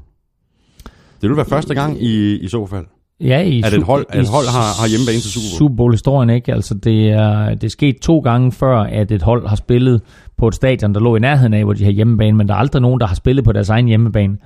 [1.22, 2.86] Det vil være første gang i, i så fald.
[3.20, 5.58] Ja, i At et hold- at et hold har- har hjemmebane til Super Bowl.
[5.58, 6.54] Super Bowl-historien, ikke?
[6.54, 10.02] Altså, det er, det er sket to gange før, at et hold har spillet
[10.38, 12.58] på et stadion, der lå i nærheden af, hvor de har hjemmebane, men der er
[12.58, 14.38] aldrig nogen, der har spillet på deres egen hjemmebane.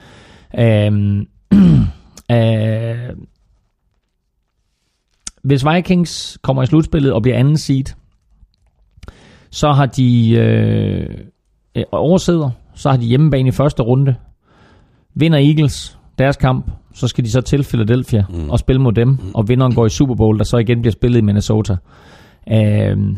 [0.60, 1.26] Øhm,
[2.32, 3.16] øh,
[5.44, 7.86] hvis Vikings kommer i slutspillet og bliver anden seed,
[9.50, 11.08] så har de øh,
[11.76, 14.16] øh, oversidder, så har de hjemmebane i første runde.
[15.16, 18.50] Vinder Eagles deres kamp, så skal de så til Philadelphia mm.
[18.50, 19.20] og spille mod dem, mm.
[19.34, 21.76] og vinderen går i Super Bowl, der så igen bliver spillet i Minnesota.
[22.52, 23.18] Øhm,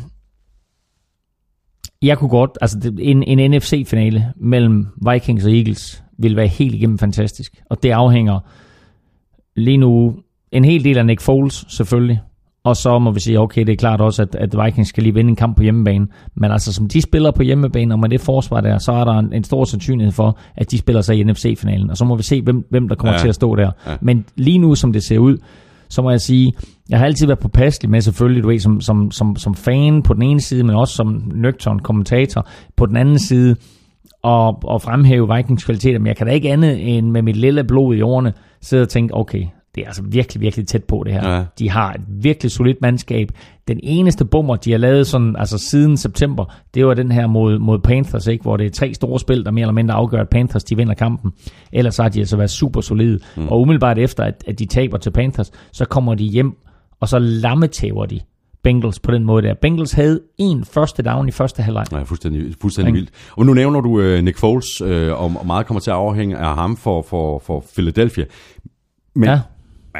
[2.01, 6.97] jeg kunne godt, altså en, en NFC-finale mellem Vikings og Eagles vil være helt igennem
[6.97, 8.39] fantastisk, og det afhænger
[9.55, 10.15] lige nu
[10.51, 12.21] en hel del af Nick Foles selvfølgelig,
[12.63, 15.13] og så må vi sige, okay, det er klart også, at, at Vikings skal lige
[15.13, 16.07] vinde en kamp på hjemmebane.
[16.35, 19.13] Men altså, som de spiller på hjemmebane, og med det forsvar der, så er der
[19.19, 21.89] en, en stor sandsynlighed for, at de spiller sig i NFC-finalen.
[21.89, 23.19] Og så må vi se, hvem, hvem der kommer Ja.
[23.19, 23.71] til at stå der.
[23.87, 23.95] Ja.
[24.01, 25.37] Men lige nu, som det ser ud,
[25.89, 26.53] så må jeg sige,
[26.89, 30.13] jeg har altid været påpasselig med selvfølgelig, du ved, som, som, som, som fan på
[30.13, 33.55] den ene side, men også som nøgtern kommentator på den anden side,
[34.23, 37.63] og, og fremhæve Vikings kvaliteter, men jeg kan da ikke andet end med mit lille
[37.63, 39.43] blod i årene sidde og tænke, okay,
[39.75, 41.29] det er altså virkelig, virkelig tæt på det her.
[41.29, 41.37] Ja.
[41.37, 41.45] Ja.
[41.59, 43.31] De har et virkelig solidt mandskab.
[43.67, 47.59] Den eneste bummer, de har lavet sådan, altså siden september, det var den her mod,
[47.59, 48.41] mod Panthers, ikke?
[48.41, 50.93] hvor det er tre store spil, der mere eller mindre afgør, at Panthers de vinder
[50.93, 51.31] kampen.
[51.73, 53.19] Ellers har de altså været super solide.
[53.37, 53.47] Mm.
[53.47, 56.57] Og umiddelbart efter, at, at de taber til Panthers, så kommer de hjem,
[56.99, 58.19] og så lammetæver de
[58.63, 59.53] Bengals på den måde der.
[59.53, 61.85] Bengals havde en første down i første halvleg.
[61.91, 63.09] Nej, fuldstændig, fuldstændig vildt.
[63.31, 66.37] Og nu nævner du øh, Nick Foles, øh, og og meget kommer til at afhænge
[66.37, 68.25] af ham for, for, for Philadelphia.
[69.15, 69.39] Men Ja,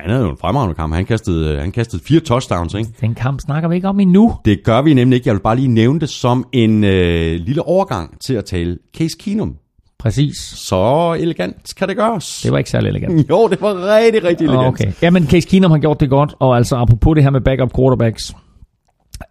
[0.02, 0.94] han havde jo en fremragende kamp.
[0.94, 2.90] Han kastede, øh, han kastede fire touchdowns, ikke?
[3.02, 4.36] den kamp snakker vi ikke om endnu.
[4.46, 5.28] Det gør vi nemlig ikke.
[5.28, 9.18] Jeg vil bare lige nævne det som en øh, lille overgang til at tale Case
[9.20, 9.56] Keenum.
[10.00, 10.36] Præcis.
[10.56, 12.42] Så elegant kan det gøres.
[12.44, 13.30] Det var ikke særlig elegant.
[13.30, 14.68] Jo, det var rigtig, rigtig elegant.
[14.68, 14.92] Okay.
[15.02, 18.34] Jamen, Case Keenum har gjort det godt, og altså apropos det her med backup quarterbacks,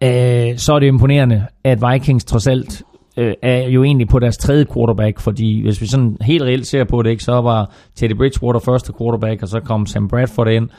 [0.03, 2.83] øh, så er det imponerende, at Vikings trods alt
[3.17, 6.83] øh, er jo egentlig på deres tredje quarterback, fordi hvis vi sådan helt reelt ser
[6.83, 10.69] på det, ikke, så var Teddy Bridgewater første quarterback, og så kom Sam Bradford ind,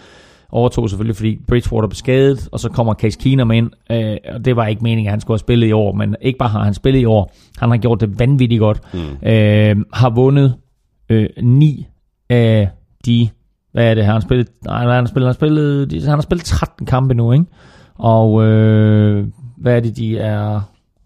[0.53, 4.57] overtog selvfølgelig, fordi Bridgewater blev skadet, og så kommer Case Keenum ind, øh, og det
[4.57, 6.75] var ikke meningen, at han skulle have spillet i år, men ikke bare har han
[6.75, 9.29] spillet i år, han har gjort det vanvittigt godt, mm.
[9.29, 10.55] øh, har vundet
[11.09, 11.87] øh, ni
[12.31, 12.69] af
[13.07, 13.29] de,
[13.73, 16.15] hvad er det, har han spillet, nej, hvad har han spillet, han har spillet, han
[16.15, 17.45] har spillet 13 kampe nu, ikke?
[17.95, 19.27] Og øh,
[19.57, 20.61] hvad er det, de er,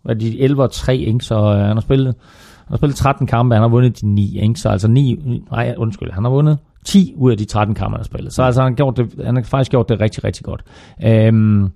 [0.08, 1.24] er de, 11 og 3, ikke?
[1.24, 2.14] Så øh, han har spillet,
[2.56, 4.60] han har spillet 13 kampe, han har vundet de 9, ikke?
[4.60, 8.00] Så altså 9, nej, undskyld, han har vundet 10 ud af de 13 kampe, han
[8.00, 8.32] har spillet.
[8.32, 10.62] Så altså, han, har gjort det, han har faktisk gjort det rigtig, rigtig godt.
[11.04, 11.70] Øhm,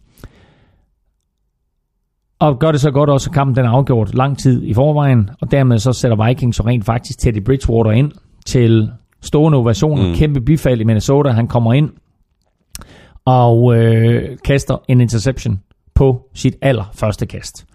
[2.41, 5.31] og gør det så godt også, at kampen den er afgjort lang tid i forvejen,
[5.41, 8.13] og dermed så sætter Vikings så rent faktisk Teddy Bridgewater ind
[8.47, 8.91] til
[9.21, 10.15] stående ovationer, mm.
[10.15, 11.31] kæmpe bifald i Minnesota.
[11.31, 11.91] Han kommer ind
[13.25, 15.61] og øh, kaster en interception
[15.95, 17.67] på sit allerførste kast.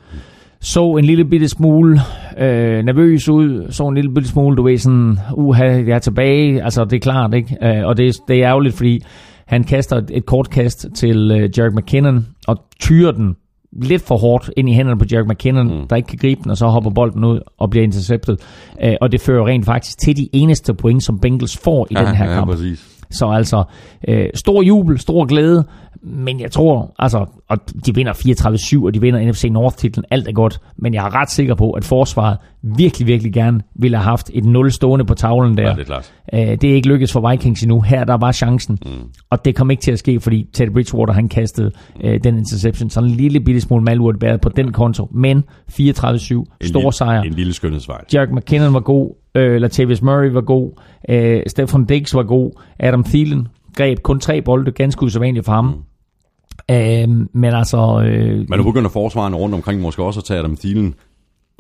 [0.64, 2.00] Så en lille bitte smule
[2.38, 6.64] øh, nervøs ud, så en lille bitte smule, du ved sådan, uha, jeg er tilbage,
[6.64, 7.58] altså det er klart, ikke?
[7.62, 9.02] Øh, og det, det er ærgerligt, fordi
[9.46, 13.36] han kaster et, et kort kast til øh, Jarek McKinnon, og tyrer den
[13.82, 15.88] lidt for hårdt ind i hænderne på Jarek McKinnon, mm.
[15.88, 18.38] der ikke kan gribe den, og så hopper bolden ud og bliver interceptet.
[18.84, 22.06] Øh, og det fører rent faktisk til de eneste point, som Bengals får i ja,
[22.06, 22.48] den her ja, kamp.
[22.48, 22.94] præcis.
[23.12, 23.64] Så altså,
[24.08, 25.66] øh, stor jubel, stor glæde,
[26.02, 30.06] men jeg tror, altså, og de vinder 34-7, og de vinder NFC North-titlen.
[30.12, 32.38] Alt er godt, men jeg er ret sikker på, at forsvaret
[32.78, 35.64] virkelig, virkelig gerne ville have haft et 0 stående på tavlen der.
[35.64, 36.14] Ja, det er klart.
[36.34, 37.82] Øh, det er ikke lykkedes for Vikings endnu.
[37.82, 38.92] Her der var chancen, mm.
[39.30, 41.72] og det kom ikke til at ske, fordi Ted Bridgewater han kastede
[42.04, 42.90] øh, den interception.
[42.90, 45.08] Så en lille bitte smule malurt bæret på den konto.
[45.12, 47.22] Men 34-7, En stor sejr.
[47.22, 48.02] En lille skønhedsvej.
[48.14, 50.72] Jack McKinnon var god, øh, Latavius Murray var god,
[51.10, 55.66] øh, Stefan Diggs var god, Adam Thielen greb kun tre bolde, ganske usædvanligt for ham.
[55.66, 56.76] Mm.
[56.76, 60.58] Øh, men altså, øh, Men nu begynder forsvarerne rundt omkring måske også at tage Adam
[60.58, 60.96] Thielen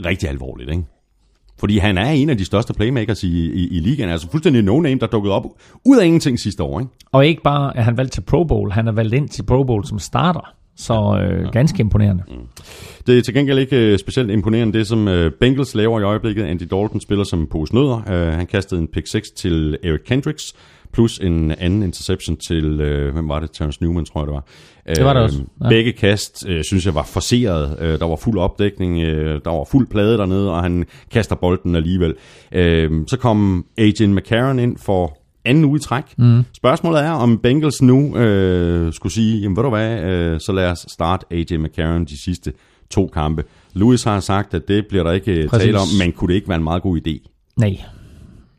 [0.05, 0.83] rigtig alvorligt, ikke?
[1.59, 4.09] Fordi han er en af de største playmakers i, i, i ligaen.
[4.09, 5.43] Altså fuldstændig no-name, der dukkede op
[5.85, 6.91] ud af ingenting sidste år, ikke?
[7.11, 9.63] og ikke bare er han valgt til Pro Bowl, han er valgt ind til Pro
[9.63, 10.53] Bowl som starter.
[10.75, 12.23] Så øh, ganske imponerende.
[13.07, 16.43] Det er til gengæld ikke øh, specielt imponerende, det som øh, Bengals laver i øjeblikket.
[16.43, 18.01] Andy Dalton spiller som pose nødder.
[18.11, 20.53] Øh, han kastede en pick 6 til Eric Kendricks,
[20.93, 23.51] plus en anden interception til, øh, hvem var det?
[23.51, 24.45] Terrence Newman, tror jeg det var.
[24.95, 25.69] Det var det Øh, også, ja.
[25.69, 27.77] Begge kast, øh, synes jeg, var forseret.
[27.79, 31.75] Øh, der var fuld opdækning, øh, der var fuld plade dernede, og han kaster bolden
[31.75, 32.15] alligevel.
[32.51, 36.03] Øh, så kom Agent McCarron ind for anden uge i træk.
[36.17, 36.43] Mm.
[36.53, 40.71] Spørgsmålet er, om Bengals nu øh, skulle sige, jamen ved du hvad, øh, så lad
[40.71, 42.53] os starte AJ McCarron de sidste
[42.89, 43.43] to kampe.
[43.73, 45.65] Lewis har sagt, at det bliver der ikke øh, Præcis.
[45.65, 47.29] tale om, men kunne det ikke være en meget god idé?
[47.57, 47.77] Nej.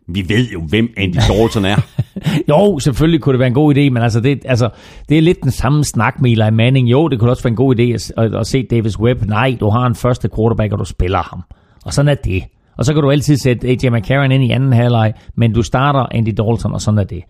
[0.08, 1.76] Vi ved jo, hvem Andy Dalton er.
[2.48, 4.68] Jo, selvfølgelig kunne det være en god idé, men altså det, altså,
[5.08, 6.90] det er lidt den samme snak med Eli Manning.
[6.90, 9.22] Jo, det kunne også være en god idé at, at, at se Davis Webb.
[9.26, 11.42] Nej, du har en første quarterback, og du spiller ham.
[11.84, 12.42] Og sådan er det.
[12.76, 16.06] Og så kan du altid sætte AJ McCarron ind i anden halvleg, men du starter
[16.10, 17.22] Andy Dalton, og sådan er det.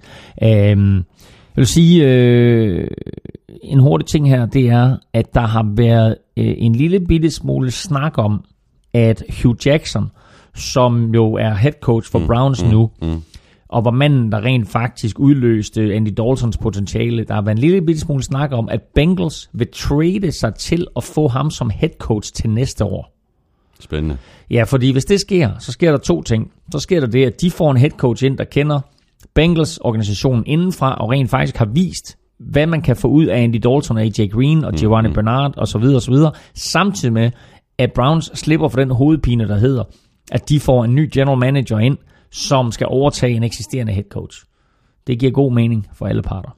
[0.42, 2.88] Øhm, jeg vil sige, øh,
[3.62, 7.70] en hurtig ting her, det er, at der har været øh, en lille bitte smule
[7.70, 8.44] snak om,
[8.94, 10.10] at Hugh Jackson,
[10.54, 12.90] som jo er head coach for Browns nu,
[13.74, 17.24] og var manden, der rent faktisk udløste Andy Daltons potentiale.
[17.24, 20.86] Der har været en lille bitte smule snak om, at Bengals vil trade sig til
[20.96, 23.14] at få ham som head coach til næste år.
[23.80, 24.16] Spændende.
[24.50, 26.52] Ja, fordi hvis det sker, så sker der to ting.
[26.72, 28.80] Så sker der det, at de får en head coach ind, der kender
[29.34, 33.56] Bengals organisationen indenfra, og rent faktisk har vist, hvad man kan få ud af Andy
[33.56, 35.14] Dalton, AJ Green og Giovanni mm.
[35.14, 35.82] Bernard osv.
[35.82, 36.14] osv.
[36.54, 37.30] Samtidig med,
[37.78, 39.84] at Browns slipper for den hovedpine, der hedder,
[40.32, 41.98] at de får en ny general manager ind,
[42.34, 44.44] som skal overtage en eksisterende head coach.
[45.06, 46.50] Det giver god mening for alle parter.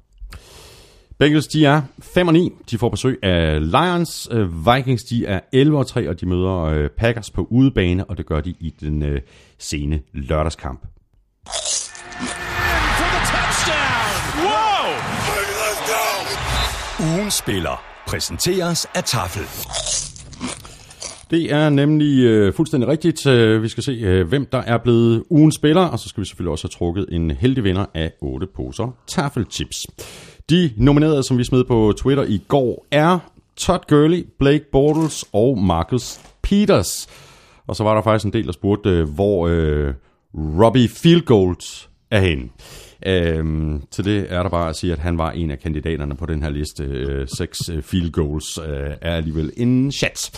[1.18, 2.50] Bengals, de er 5 og 9.
[2.70, 4.28] De får besøg af Lions.
[4.30, 8.18] Øh, Vikings, de er 11 og 3, og de møder øh, Packers på udebane, og
[8.18, 9.20] det gør de i den øh,
[9.58, 10.80] sene lørdagskamp.
[12.98, 14.10] for the touchdown.
[14.44, 14.86] Whoa!
[15.62, 16.04] Let's go!
[17.14, 19.42] Ugen spiller præsenteres af Tafel.
[21.30, 23.26] Det er nemlig øh, fuldstændig rigtigt.
[23.26, 26.26] Øh, vi skal se, øh, hvem der er blevet ugens spiller, og så skal vi
[26.26, 29.86] selvfølgelig også have trukket en heldig vinder af 8 poser taffelchips.
[30.50, 33.18] De nominerede, som vi smed på Twitter i går, er
[33.56, 37.08] Todd Gurley, Blake Bortles og Marcus Peters.
[37.66, 39.94] Og så var der faktisk en del, der spurgte, øh, hvor øh,
[40.34, 42.48] Robbie Fieldgold er henne.
[43.06, 46.26] Øhm, til det er der bare at sige, at han var en af kandidaterne på
[46.26, 46.84] den her liste.
[46.84, 50.32] Øh, seks øh, field goals øh, er alligevel en chance.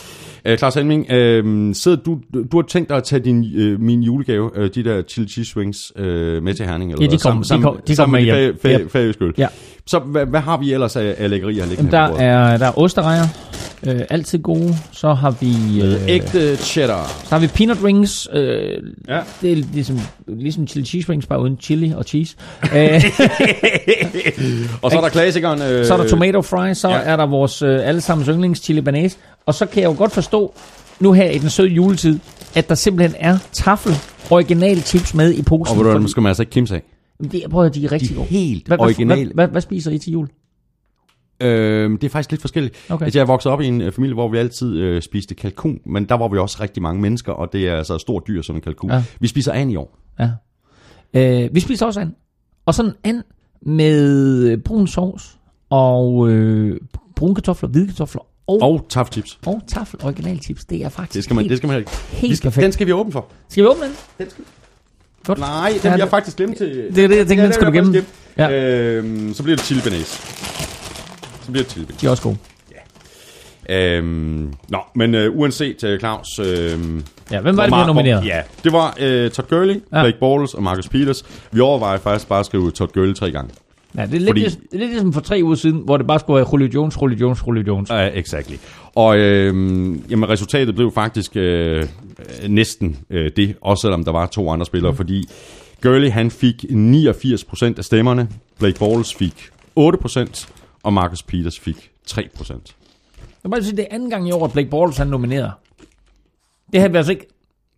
[0.45, 2.19] Øh, Klaus Helming, øh, sidder du,
[2.53, 5.57] du har tænkt dig at tage din, øh, min julegave, øh, de der chili cheese
[5.57, 6.91] wings, øh, med til Herning?
[6.93, 7.19] Eller Ja, de hvad?
[7.33, 8.53] kom- de sammen, kom- de kom sammen med
[9.21, 9.33] med.
[9.39, 9.47] Ja.
[9.87, 12.27] Så hvad, hvad har vi ellers af, af lækkerier liggende Jamen, her der på bordet?
[12.29, 13.23] er, der er osterejer,
[13.87, 14.75] øh, altid gode.
[14.93, 15.83] Så har vi...
[15.83, 17.07] Øh, ægte cheddar.
[17.25, 18.29] så har vi peanut rings.
[18.33, 18.71] Øh,
[19.09, 19.21] Ja.
[19.43, 22.37] Det er ligesom, ligesom chili cheese rings, bare uden chili og cheese.
[22.77, 22.79] øh,
[24.83, 25.63] Og så er der klassikeren.
[25.63, 26.99] Øh, så er der tomato fries, så ja.
[26.99, 29.17] er der vores øh, allesammens yndlings chili banase.
[29.47, 30.55] Og så kan jeg jo godt forstå,
[31.01, 32.19] nu her i den søde juletid,
[32.55, 33.93] at der simpelthen er tafel
[34.31, 35.79] original chips med i posen.
[35.79, 36.83] Og ved du, Fordi- skal man altså ikke kimse af.
[37.33, 38.27] Det, jeg prøver, de er rigtig De gode.
[38.27, 39.25] helt Hvad, originale.
[39.25, 40.29] hvad, hvad, hvad, spiser I til jul?
[41.41, 42.75] Øh, det er faktisk lidt forskelligt.
[42.91, 43.05] Okay.
[43.05, 46.05] Altså, jeg vokset op i en øh, familie, hvor vi altid øh, spiste kalkun, men
[46.05, 48.57] der var vi også rigtig mange mennesker, og det er altså et stort dyr som
[48.57, 48.91] en kalkun.
[48.91, 48.97] Ja.
[48.97, 49.03] Ja.
[49.21, 49.99] Vi spiser an i år.
[50.21, 50.31] Ja.
[51.15, 52.11] Øh, vi spiser også and.
[52.67, 53.23] Og sådan and
[53.63, 55.39] med brun sovs
[55.71, 56.81] og øh,
[57.17, 59.39] brune kartofler, hvide kartofler og, og, Og tough chips.
[59.47, 60.65] og tafel original chips.
[60.65, 61.77] Det er faktisk Det skal man, helt, det skal man
[62.11, 62.63] helt Vi skal, perfekt.
[62.65, 63.27] den skal vi åbne for.
[63.49, 63.93] Skal vi åbne den?
[64.19, 64.45] Den skal...
[65.25, 65.39] Godt.
[65.39, 66.69] Nej, den Ja, ja, jeg faktisk glemt til...
[66.95, 68.05] Det er det, jeg tænkte, den det skulle vil du gemme.
[68.37, 68.55] gemme.
[68.57, 70.23] Øhm, så bliver det chili banase.
[71.49, 72.01] Så bliver det banase.
[72.01, 72.37] De er også gode.
[73.71, 76.39] Øhm, nå, men øh, uanset uh, Claus...
[76.39, 76.79] Øh,
[77.31, 78.27] Ja, hvem var det, vi nomineret?
[78.27, 79.97] Ja, det var øh, Todd Gurley, ja.
[79.99, 80.03] Ja.
[80.03, 81.25] Blake Bortles og Marcus Peters.
[81.53, 83.51] Vi overvejer faktisk bare at skrive Todd Gurley tre gange.
[83.97, 86.07] Ja, det er lidt, Fordi- det er lidt ligesom for tre uger siden, hvor det
[86.07, 87.91] bare skulle være Julio Jones, Julio Jones, Julio Jones.
[87.91, 88.55] Ja, uh, exactly.
[88.95, 89.47] Og øh,
[90.11, 91.85] jamen, resultatet blev faktisk øh,
[92.49, 94.97] næsten øh, det, også selvom der var to andre spillere, mm.
[94.97, 95.29] fordi
[95.83, 99.49] Gurley han fik 89% af stemmerne, Blake Bortles fik
[99.81, 100.49] 8%,
[100.83, 102.53] og Marcus Peters fik 3%.
[103.43, 105.53] vil bare sige, det er anden gang i år, at Blake Bortles han er nomineret.
[106.73, 107.27] Det havde vi altså ikke...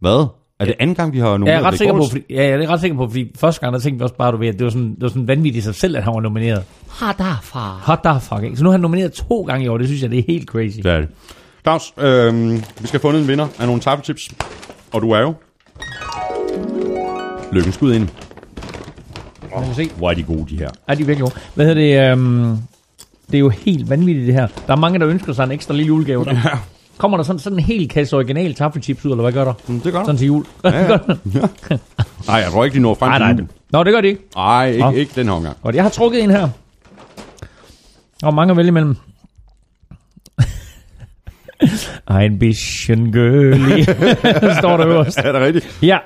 [0.01, 0.27] Hvad?
[0.61, 2.11] Er det anden gang, vi har Jeg nomineret er ret Blake sikker på, Bortles?
[2.11, 4.33] fordi, ja, jeg er ret sikker på, fordi første gang, der tænkte vi også bare,
[4.33, 6.15] du ved, at det var sådan, det var sådan vanvittigt i sig selv, at han
[6.15, 6.65] var nomineret.
[6.89, 7.81] Har derfra.
[7.83, 8.57] Hot da fuck, ikke?
[8.57, 10.49] Så nu er han nomineret to gange i år, det synes jeg, det er helt
[10.49, 10.77] crazy.
[10.77, 11.09] Det er det.
[11.63, 14.29] Claus, øh, vi skal have fundet en vinder af nogle taffelchips.
[14.93, 15.35] Og du er jo...
[17.53, 18.09] Lykken skud ind.
[19.55, 20.71] Man kan se, Hvor er de gode, de her.
[20.89, 21.41] er de virkelig gode.
[21.55, 22.13] Hvad hedder det?
[22.13, 22.57] Øhm,
[23.33, 24.47] det er jo helt vanvittigt, det her.
[24.67, 26.25] Der er mange, der ønsker sig en ekstra lille julegave.
[26.25, 26.33] Der.
[26.33, 26.59] Ja.
[26.99, 29.53] Kommer der sådan, sådan en hel kasse original taffelchips ud, eller hvad gør der?
[29.69, 30.45] Mm, det gør Sådan til jul.
[30.65, 30.97] Ja, ja.
[32.27, 33.31] Nej, jeg tror ikke, de når frem nej, til nej.
[33.33, 33.51] julen.
[33.73, 34.23] Nå, det gør de ikke.
[34.37, 34.91] Nej, ikke, Nå.
[34.91, 35.57] ikke den her omgang.
[35.63, 36.49] Og jeg har trukket en her.
[38.23, 38.97] Og mange at vælge imellem.
[42.21, 43.83] Ein bisschen girly,
[44.61, 45.19] står der øverst.
[45.19, 45.79] Er det rigtigt?
[45.83, 45.99] Ja,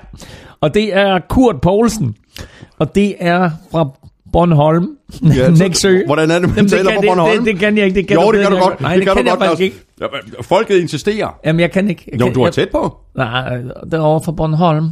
[0.61, 2.15] og det er Kurt Poulsen.
[2.79, 3.89] Og det er fra
[4.35, 4.87] Bornholm.
[5.37, 6.05] Ja, Nexø.
[6.05, 7.37] Hvordan er det, man Jamen, det, taler kan, på det, Bornholm?
[7.37, 7.95] det, det, kan jeg ikke.
[7.99, 8.67] Det kan jo, det kan du ikke.
[8.67, 8.81] godt.
[8.81, 9.47] Nej, det, det, kan, kan du jeg godt.
[9.47, 9.75] faktisk ikke.
[10.01, 10.05] Ja,
[10.41, 11.27] Folket insisterer.
[11.45, 12.03] Jamen, jeg kan ikke.
[12.11, 12.97] Jeg Jo, kan, du er tæt på.
[13.15, 14.89] Nej, det er over for Bornholm.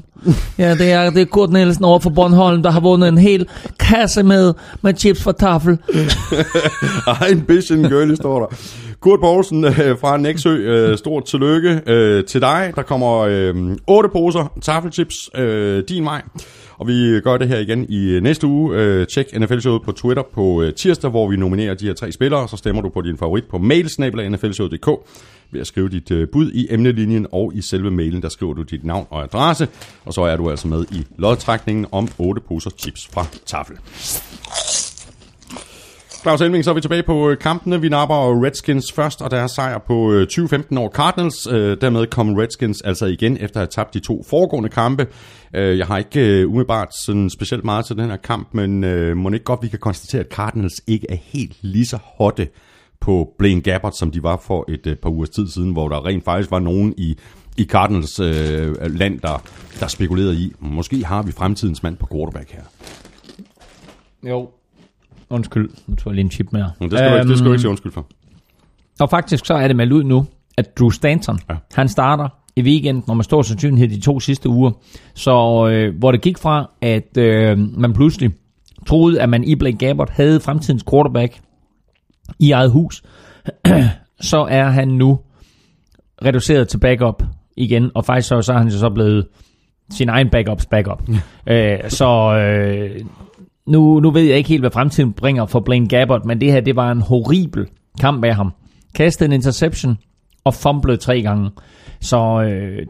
[0.58, 3.48] Ja, det er, det er Kurt Nielsen over for Bornholm, der har vundet en hel
[3.80, 5.78] kasse med, med chips fra tafel.
[7.22, 8.56] Ej, en bisschen girly står der.
[9.00, 12.72] Kurt Poulsen øh, fra Nexø, øh, stort tillykke øh, til dig.
[12.76, 13.56] Der kommer øh,
[13.88, 16.22] otte poser taffelchips øh, din vej.
[16.78, 18.78] Og vi gør det her igen i øh, næste uge.
[18.78, 22.48] Øh, tjek NFL-showet på Twitter på øh, tirsdag, hvor vi nominerer de her tre spillere.
[22.50, 24.90] Så stemmer du på din favorit på mailsnabla.nflshowet.dk
[25.52, 28.62] ved at skrive dit øh, bud i emnelinjen, og i selve mailen, der skriver du
[28.62, 29.68] dit navn og adresse.
[30.06, 33.78] Og så er du altså med i lodtrækningen om otte poser chips fra Tafel.
[36.24, 37.82] Claus Elming, så er vi tilbage på øh, kampene.
[37.82, 41.48] Vi napper Redskins først, og deres sejr på øh, 20-15 over Cardinals.
[41.48, 45.08] Øh, dermed kom Redskins altså igen efter at have tabt de to foregående kampe.
[45.54, 49.44] Jeg har ikke umiddelbart sådan specielt meget til den her kamp, men øh, må ikke
[49.44, 52.48] godt, vi kan konstatere, at Cardinals ikke er helt lige så hotte
[53.00, 56.26] på Blaine Gabbert, som de var for et par ugers tid siden, hvor der rent
[56.26, 57.18] faktisk var nogen i,
[57.58, 59.44] i Cardinals øh, land, der,
[59.80, 62.64] der spekulerede i, måske har vi fremtidens mand på quarterback her.
[64.30, 64.50] Jo.
[65.34, 66.72] Undskyld, nu tror jeg lige en chip mere.
[66.80, 68.06] Men det skal, du, ikke, det skal du ikke sige undskyld for.
[69.00, 70.26] Og faktisk så er det meldt ud nu,
[70.58, 71.56] at Drew Stanton, Ja.
[71.74, 74.72] han starter i weekenden, når man står sandsynlighed de to sidste uger.
[75.14, 78.32] Så øh, hvor det gik fra, at øh, man pludselig
[78.88, 81.40] troede, at man i Blake Gabbert havde fremtidens quarterback
[82.40, 83.04] i eget hus,
[84.22, 85.20] så er han nu
[86.26, 87.24] reduceret til backup
[87.58, 89.28] igen, og faktisk så, så er han så blevet
[89.92, 91.02] sin egen backups backup.
[91.52, 93.00] øh, så øh,
[93.68, 96.62] nu, nu ved jeg ikke helt, hvad fremtiden bringer for Blaine Gabbert, men det her,
[96.62, 97.68] det var en horribel
[98.00, 98.52] kamp af ham.
[98.96, 99.98] Kastede en interception
[100.44, 101.50] og fumblede tre gange.
[102.02, 102.86] Så øh,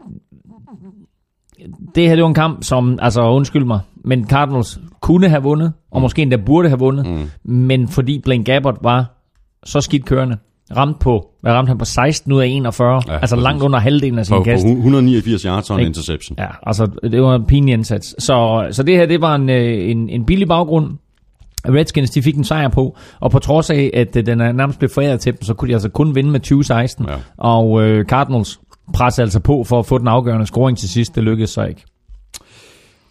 [1.94, 5.72] det her, det var en kamp, som, altså undskyld mig, men Cardinals kunne have vundet,
[5.90, 7.52] og måske endda burde have vundet, mm.
[7.52, 9.12] men fordi Blaine Gabbert var
[9.64, 10.36] så skidt kørende,
[10.76, 14.18] ramt på, hvad ramte han på 16 ud af 41, Ja, altså langt under halvdelen
[14.18, 14.64] af sin På, på kast.
[14.64, 16.36] 189 yards og en interception.
[16.38, 18.14] Ja, altså det var en pinlig indsats.
[18.18, 20.90] Så, så det her, det var en, øh, en, en billig baggrund.
[21.68, 24.78] Redskins, de fik en sejr på, og på trods af, at øh, den er nærmest
[24.78, 27.06] blev foræret til dem, så kunne de altså kun vinde med 2016.
[27.08, 27.14] Ja.
[27.38, 28.60] Og øh, Cardinals
[28.94, 31.14] pressede altså på for at få den afgørende scoring til sidst.
[31.14, 31.84] Det lykkedes så ikke.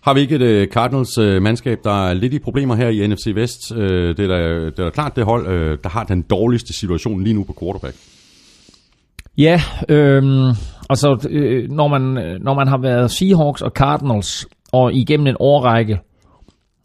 [0.03, 1.25] Har vi ikke et uh, Cardinals uh,
[1.83, 3.71] der er lidt i problemer her i NFC Vest?
[3.71, 6.73] Uh, det, er da, det er da klart det hold, uh, der har den dårligste
[6.73, 7.95] situation lige nu på quarterback.
[9.37, 10.23] Ja, øh,
[10.89, 12.01] altså øh, når, man,
[12.41, 15.99] når man har været Seahawks og Cardinals, og igennem en årrække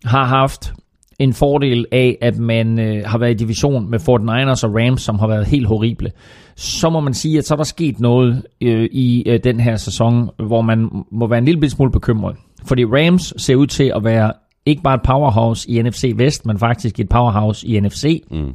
[0.05, 0.73] har haft
[1.19, 5.19] en fordel af, at man øh, har været i division med 49ers og Rams, som
[5.19, 6.11] har været helt horrible,
[6.57, 9.77] så må man sige, at så er der sket noget øh, i øh, den her
[9.77, 12.36] sæson, hvor man må være en lille smule bekymret.
[12.67, 14.33] Fordi Rams ser ud til at være
[14.67, 18.23] ikke bare et powerhouse i NFC Vest, men faktisk et powerhouse i NFC.
[18.31, 18.53] Mm.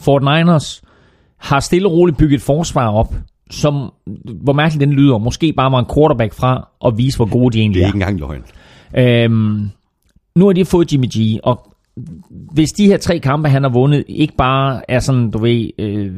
[0.00, 0.80] 49ers
[1.38, 3.14] har stille og roligt bygget et forsvar op,
[3.50, 3.92] som,
[4.42, 7.50] hvor mærkeligt den lyder, måske bare var en quarterback fra at vise, hvor gode de
[7.52, 7.88] Det egentlig er er.
[7.88, 8.42] ikke engang løgn.
[8.96, 9.70] Øhm,
[10.36, 11.72] nu har de fået Jimmy G, og
[12.52, 16.12] hvis de her tre kampe, han har vundet, ikke bare er sådan, du ved, øh,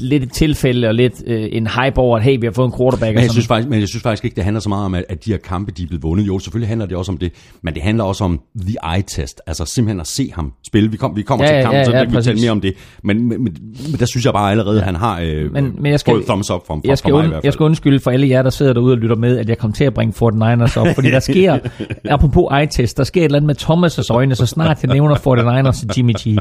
[0.00, 2.72] lidt et tilfælde og lidt øh, en hype over, at hey, vi har fået en
[2.78, 3.14] quarterback.
[3.14, 5.04] Men jeg, synes faktisk, men jeg synes faktisk ikke, det handler så meget om, at,
[5.08, 6.26] at de her kampe, de er blevet vundet.
[6.26, 9.40] Jo, selvfølgelig handler det også om det, men det handler også om the eye test.
[9.46, 10.90] Altså simpelthen at se ham spille.
[10.90, 12.50] Vi, kom, vi kommer Ja, til ja, kampen, ja, så ja, kan vi tale mere
[12.50, 12.74] om det.
[13.04, 13.58] Men, men, men,
[13.90, 16.24] men der synes jeg bare allerede, at han har øh, Men- men jeg skal- fået
[16.26, 17.44] thumbs up fra, fra, jeg skal, fra mig i hvert fald.
[17.44, 19.72] jeg skal undskylde for alle jer, der sidder derude og lytter med, at jeg kom
[19.72, 21.58] til at bringe 49ers op, fordi der sker,
[22.10, 25.86] apropos eye-test, der sker et eller andet med Thomas' øjne, så snart jeg nævner 49ers
[25.88, 26.38] og Jimmy G.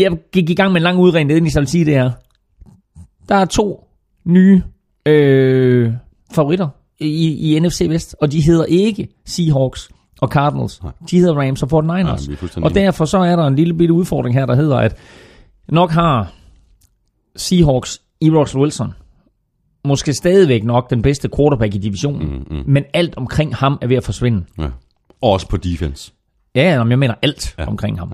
[0.00, 2.10] Jeg gik i gang med en lang udredning, det jeg vil sige, det er,
[3.28, 3.88] der er to
[4.24, 4.62] nye
[5.06, 5.92] øh,
[6.34, 6.68] favoritter
[7.00, 9.90] i, i NFC Vest, og de hedder ikke Seahawks
[10.20, 10.82] og Cardinals.
[10.82, 10.92] Nej.
[11.10, 11.96] De hedder Rams og 49ers.
[11.96, 14.54] Ja, vi er fuldstændig og derfor så er der en lille bitte udfordring her, der
[14.54, 14.96] hedder, at
[15.68, 16.32] nok har
[17.36, 18.92] Seahawks i Russell Wilson.
[19.84, 22.62] Måske stadigvæk nok den bedste quarterback i divisionen, mm, mm.
[22.66, 24.44] men alt omkring ham er ved at forsvinde.
[24.58, 24.68] Ja.
[25.20, 26.12] Og også på defense.
[26.54, 27.66] Ja, ja, nå, men jeg mener alt ja.
[27.66, 28.12] omkring ham.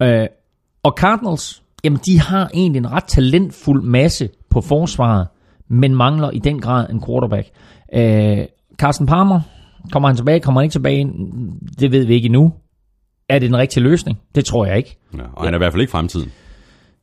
[0.00, 0.22] Ja.
[0.22, 0.28] Øh,
[0.86, 5.26] og Cardinals, jamen de har egentlig en ret talentfuld masse på forsvaret,
[5.68, 7.48] men mangler i den grad en quarterback.
[7.94, 8.46] Øh,
[8.78, 9.40] Carson Palmer,
[9.92, 11.10] kommer han tilbage, kommer han ikke tilbage?
[11.80, 12.52] Det ved vi ikke endnu.
[13.28, 14.18] Er det den rigtige løsning?
[14.34, 14.96] Det tror jeg ikke.
[15.16, 16.32] Ja, og han er i hvert fald ikke fremtiden.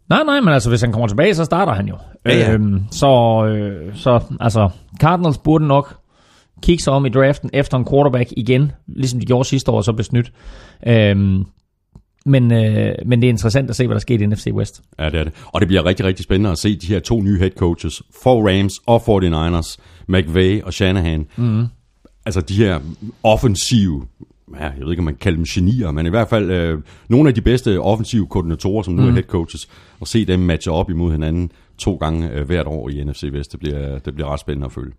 [0.09, 1.97] Nej, nej, men altså, hvis han kommer tilbage, så starter han jo.
[2.25, 2.51] Ja, ja.
[2.51, 4.69] Øhm, så, øh, så, altså,
[4.99, 5.97] Cardinals burde nok
[6.61, 9.83] kigge sig om i draften efter en quarterback igen, ligesom de gjorde sidste år, og
[9.83, 10.31] så blev snydt.
[10.87, 11.45] Øhm,
[12.25, 14.81] men, øh, men det er interessant at se, hvad der sker i NFC West.
[14.99, 15.33] Ja, det er det.
[15.45, 18.49] Og det bliver rigtig, rigtig spændende at se de her to nye head coaches for
[18.49, 19.77] Rams og 49ers,
[20.07, 21.25] McVay og Shanahan.
[21.35, 21.65] Mm.
[22.25, 22.79] Altså de her
[23.23, 24.05] offensive,
[24.59, 26.79] ja, jeg ved ikke, om man kan kalde dem genier, men i hvert fald øh,
[27.09, 29.07] nogle af de bedste offensive koordinatorer, som nu mm.
[29.07, 29.69] er head coaches,
[29.99, 31.51] og se dem matche op imod hinanden
[31.83, 33.51] to gange øh, hvert år i NFC Vest.
[33.51, 34.91] Det bliver, det bliver ret spændende at følge.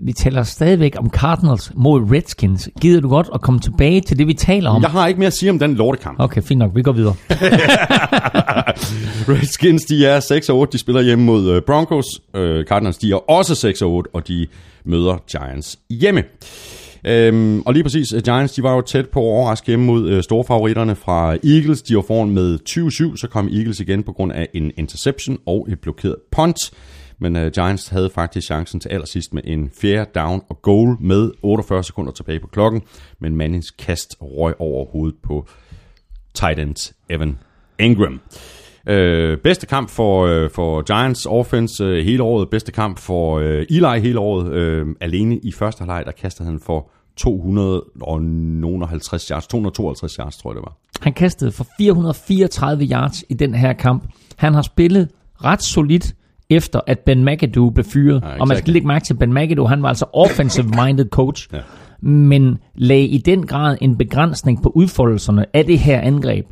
[0.00, 2.68] Vi taler stadigvæk om Cardinals mod Redskins.
[2.80, 4.82] Gider du godt at komme tilbage til det, vi taler om?
[4.82, 6.20] Jeg har ikke mere at sige om den lortekamp.
[6.20, 6.70] Okay, fint nok.
[6.74, 7.14] Vi går videre.
[9.32, 12.06] Redskins, de er 6 8, de spiller hjemme mod øh, Broncos.
[12.34, 14.46] Øh, Cardinals, de er også 6 8, og de
[14.84, 16.22] møder Giants hjemme.
[17.08, 20.08] Øhm, og lige præcis, øh, Giants de var jo tæt på at overraske hjemme mod
[20.08, 21.82] øh, storfavoritterne fra Eagles.
[21.82, 25.66] De var foran med 20-7, så kom Eagles igen på grund af en interception og
[25.70, 26.58] et blokeret punt.
[27.18, 31.30] Men øh, Giants havde faktisk chancen til allersidst med en fjerde down og goal med
[31.42, 32.82] 48 sekunder tilbage på klokken.
[33.20, 35.46] Men Mannings kast røg over hovedet på
[36.34, 37.38] tight end Evan
[37.78, 38.20] Ingram.
[38.88, 42.50] Øh, bedste kamp for, øh, for Giants offense øh, hele året.
[42.50, 44.52] Bedste kamp for øh, Eli hele året.
[44.52, 50.54] Øh, alene i første halvleg, der kastede han for 250 yards, 252 yards, tror jeg
[50.56, 50.76] det var.
[51.00, 54.02] Han kastede for 434 yards i den her kamp.
[54.36, 55.08] Han har spillet
[55.44, 56.14] ret solidt
[56.50, 58.22] efter at Ben McAdoo blev fyret.
[58.22, 58.72] Ja, og man skal exactly.
[58.72, 61.48] lægge mærke til, Ben McAdoo, han var altså offensive-minded coach.
[61.52, 61.58] Ja.
[62.00, 66.46] men lagde i den grad en begrænsning på udfoldelserne af det her angreb.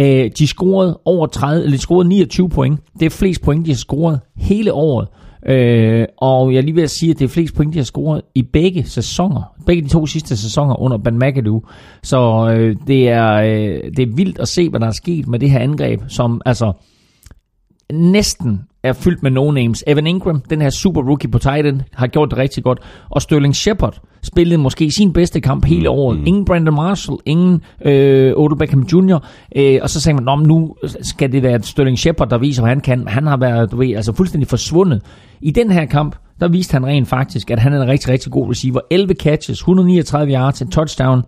[0.00, 2.80] Øh, de scorede over 30, eller de scorede 29 point.
[3.00, 5.08] Det er flest point, de har scoret hele året.
[5.46, 7.84] Øh, og jeg er lige ved at sige, at det er flest point, de har
[7.84, 9.54] scoret i begge sæsoner.
[9.66, 11.66] Begge de to sidste sæsoner under Ben McAdoo.
[12.02, 15.38] Så øh, det, er, øh, det er vildt at se, hvad der er sket med
[15.38, 16.72] det her angreb, som altså
[17.92, 19.82] næsten er fyldt med no-names.
[19.86, 22.78] Evan Ingram, den her super rookie på tight end, har gjort det rigtig godt.
[23.10, 26.18] Og Sterling Shepard spillede måske sin bedste kamp hele året.
[26.26, 29.18] Ingen Brandon Marshall, ingen øh, Odell Beckham Jr.
[29.56, 32.62] Øh, og så sagde man, "Nå, men nu skal det være Sterling Shepard, der viser,
[32.62, 33.08] hvad han kan.
[33.08, 35.02] Han har været du ved, altså fuldstændig forsvundet.
[35.40, 38.32] I den her kamp, der viste han rent faktisk, at han er en rigtig, rigtig
[38.32, 38.80] god receiver.
[38.90, 41.22] 11 catches, 139 yards, en touchdown.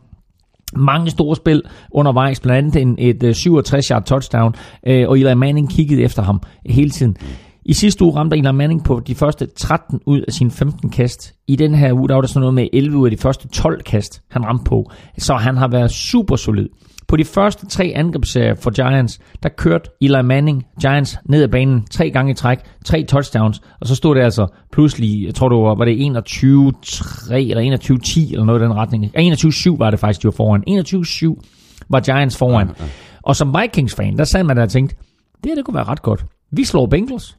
[0.77, 4.55] Mange store spil undervejs, blandt andet en, et øh, 67-yard touchdown,
[4.87, 7.17] øh, og Eli Manning kiggede efter ham hele tiden.
[7.65, 11.35] I sidste uge ramte Eli Manning på de første 13 ud af sine 15 kast.
[11.49, 13.49] I den her uge, der var der sådan noget med 11 ud af de første
[13.49, 14.91] 12 kast, han ramte på.
[15.19, 16.69] Så han har været super solid.
[17.13, 21.85] På de første tre angrebsserier for Giants, der kørte Eli Manning Giants ned ad banen
[21.91, 25.59] tre gange i træk, tre touchdowns, og så stod det altså pludselig, jeg tror det
[25.59, 27.79] var, var det 21-3 eller
[28.27, 29.11] 21-10 eller noget i den retning.
[29.15, 30.65] Ja, 21-7 var det faktisk, de var foran.
[30.69, 32.67] 21-7 var Giants foran.
[32.67, 32.91] Ja, ja.
[33.23, 34.97] Og som Vikings-fan, der sad man der og tænkte,
[35.45, 36.25] det her det kunne være ret godt.
[36.53, 37.37] Vi slår Bengals,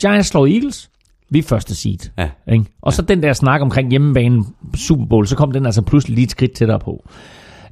[0.00, 0.90] Giants slår Eagles,
[1.30, 2.10] vi er første seed.
[2.18, 2.30] Ja.
[2.52, 2.64] Ikke?
[2.82, 6.24] Og så den der snak omkring hjemmebane Super Bowl, så kom den altså pludselig lige
[6.24, 7.08] et skridt tættere på.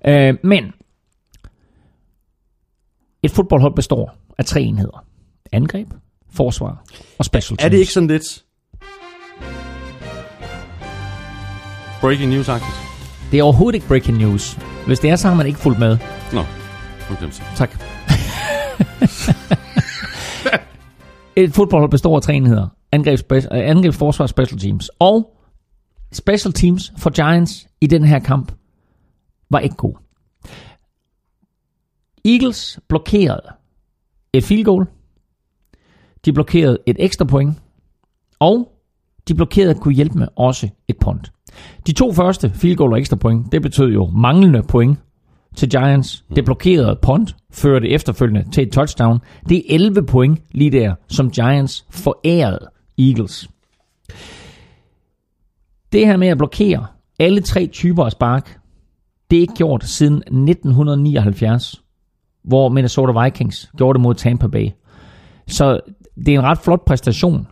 [0.06, 0.73] Øh, men
[3.23, 5.05] et fodboldhold består af tre enheder.
[5.53, 5.89] Angreb,
[6.31, 6.85] forsvar
[7.19, 7.65] og special teams.
[7.65, 8.45] Er det ikke sådan lidt...
[12.01, 12.77] Breaking news faktisk?
[13.31, 14.59] Det er overhovedet ikke breaking news.
[14.86, 15.99] Hvis det er, så har man ikke fulgt med.
[16.32, 16.40] Nå,
[17.11, 17.43] okay, så.
[17.57, 17.70] Tak.
[21.36, 22.66] Et fodboldhold består af tre enheder.
[22.93, 24.90] Angreb, spe- øh, angreb, forsvar og special teams.
[24.99, 25.31] Og
[26.12, 28.53] special teams for Giants i den her kamp
[29.51, 29.95] var ikke god.
[32.24, 33.43] Eagles blokerede
[34.32, 34.86] et field goal.
[36.24, 37.55] De blokerede et ekstra point.
[38.39, 38.73] Og
[39.28, 41.32] de blokerede kunne hjælpe med også et punt.
[41.86, 44.99] De to første field goal og ekstra point, det betød jo manglende point
[45.57, 46.24] til Giants.
[46.36, 49.19] Det blokerede punt, førte efterfølgende til et touchdown.
[49.49, 53.49] Det er 11 point lige der, som Giants forærede Eagles.
[55.93, 56.86] Det her med at blokere
[57.19, 58.61] alle tre typer af spark,
[59.31, 61.82] det er ikke gjort siden 1979,
[62.44, 64.69] hvor Minnesota Vikings gjorde det mod Tampa Bay.
[65.47, 65.81] Så
[66.16, 67.47] det er en ret flot præstation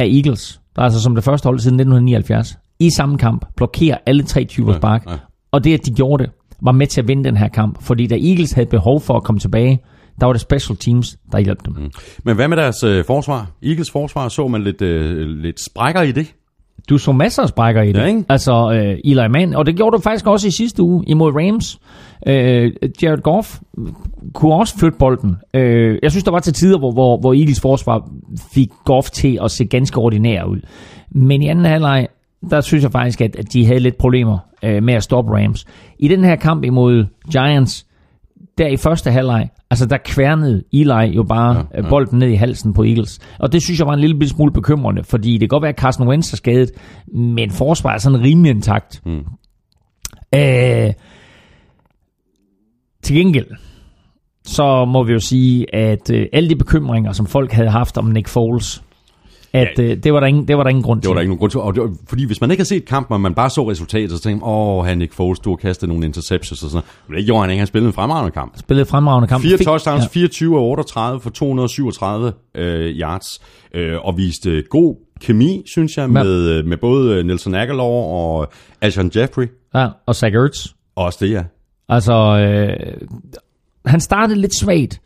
[0.00, 4.22] af Eagles, der altså som det første hold siden 1979, i samme kamp blokerer alle
[4.22, 5.06] tre typer Ja, spark.
[5.06, 5.16] ja.
[5.52, 6.32] Og det, at de gjorde det,
[6.62, 7.82] var med til at vinde den her kamp.
[7.82, 9.80] Fordi da Eagles havde behov for at komme tilbage,
[10.20, 11.74] der var det special teams, der hjalp dem.
[11.78, 11.90] Mm.
[12.24, 13.50] Men hvad med deres øh, forsvar?
[13.62, 16.34] Eagles forsvar, så man lidt, øh, lidt sprækker i det?
[16.88, 18.00] Du så masser af sprækker i det.
[18.00, 18.24] Ja, ikke?
[18.28, 21.78] Altså, øh, Eli Manning, og det gjorde du faktisk også i sidste uge imod Rams.
[22.26, 22.72] Øh,
[23.02, 23.58] Jared Goff
[24.34, 25.36] kunne også flytte bolden.
[25.54, 28.08] Øh, jeg synes, der var til tider, hvor, hvor, hvor Eagles forsvar
[28.52, 30.60] fik Goff til at se ganske ordinær ud.
[31.10, 32.08] Men i anden halvleg,
[32.50, 35.64] der synes jeg faktisk, at, at de havde lidt problemer øh, med at stoppe Rams.
[35.98, 37.86] I den her kamp imod Giants,
[38.58, 41.88] der i første halvleg, altså der kværnede Eli jo bare ja, ja.
[41.88, 43.18] bolden ned i halsen på Eagles.
[43.38, 45.80] Og det synes jeg var en lille smule bekymrende, fordi det kan godt være, at
[45.80, 46.70] Carson Wentz er skadet,
[47.14, 49.02] men forsvaret er sådan rimelig intakt.
[49.06, 49.24] Mm.
[50.34, 50.92] Øh,
[53.02, 53.46] til gengæld,
[54.44, 58.04] så må vi jo sige, at øh, alle de bekymringer, som folk havde haft om
[58.04, 58.82] Nick Foles,
[59.56, 59.82] at Ja.
[59.82, 61.22] øh, det, var der ingen, det var der ingen grund Det var der til.
[61.22, 61.60] ikke nogen grund til.
[61.60, 64.10] Og det var, fordi hvis man ikke har set kampen, og man bare så resultatet,
[64.10, 66.84] så tænkte man, åh, han Nick Foles, du har kastet nogle interceptions og sådan noget.
[67.08, 67.58] Men det gjorde han ikke.
[67.58, 68.58] Han spillede en fremragende kamp.
[68.58, 69.42] Spillede fremragende kamp.
[69.42, 70.08] Fire Fik- touchdowns, Ja.
[70.08, 73.26] 24 af 38 for 237 øh, yards,
[73.74, 77.84] øh, og viste øh, god kemi, synes jeg, med, øh, med både øh, Nelson Aguilar
[77.84, 78.46] og
[78.80, 79.46] Alshon Jeffrey.
[79.74, 80.66] Ja, og Zach Ertz.
[80.96, 81.42] Også det, ja.
[81.88, 82.96] Altså, øh,
[83.86, 85.00] han startede lidt svagt,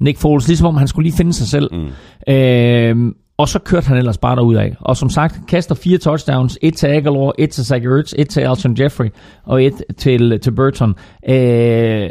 [0.00, 1.70] Nick Foles, ligesom om han skulle lige finde sig selv.
[1.74, 2.32] Mm.
[2.34, 4.76] Øh, og så kørte han ellers bare derud af.
[4.80, 6.58] Og som sagt, kaster fire touchdowns.
[6.62, 9.08] Et til Aguilar, et til Zach Ertz, et til Alshon Jeffrey,
[9.44, 10.94] og et til, til Burton.
[11.28, 12.10] Øh,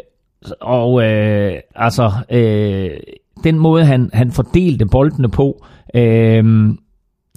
[0.62, 2.90] og øh, altså, øh,
[3.44, 5.66] den måde, han, han fordelte boldene på,
[5.96, 6.44] øh,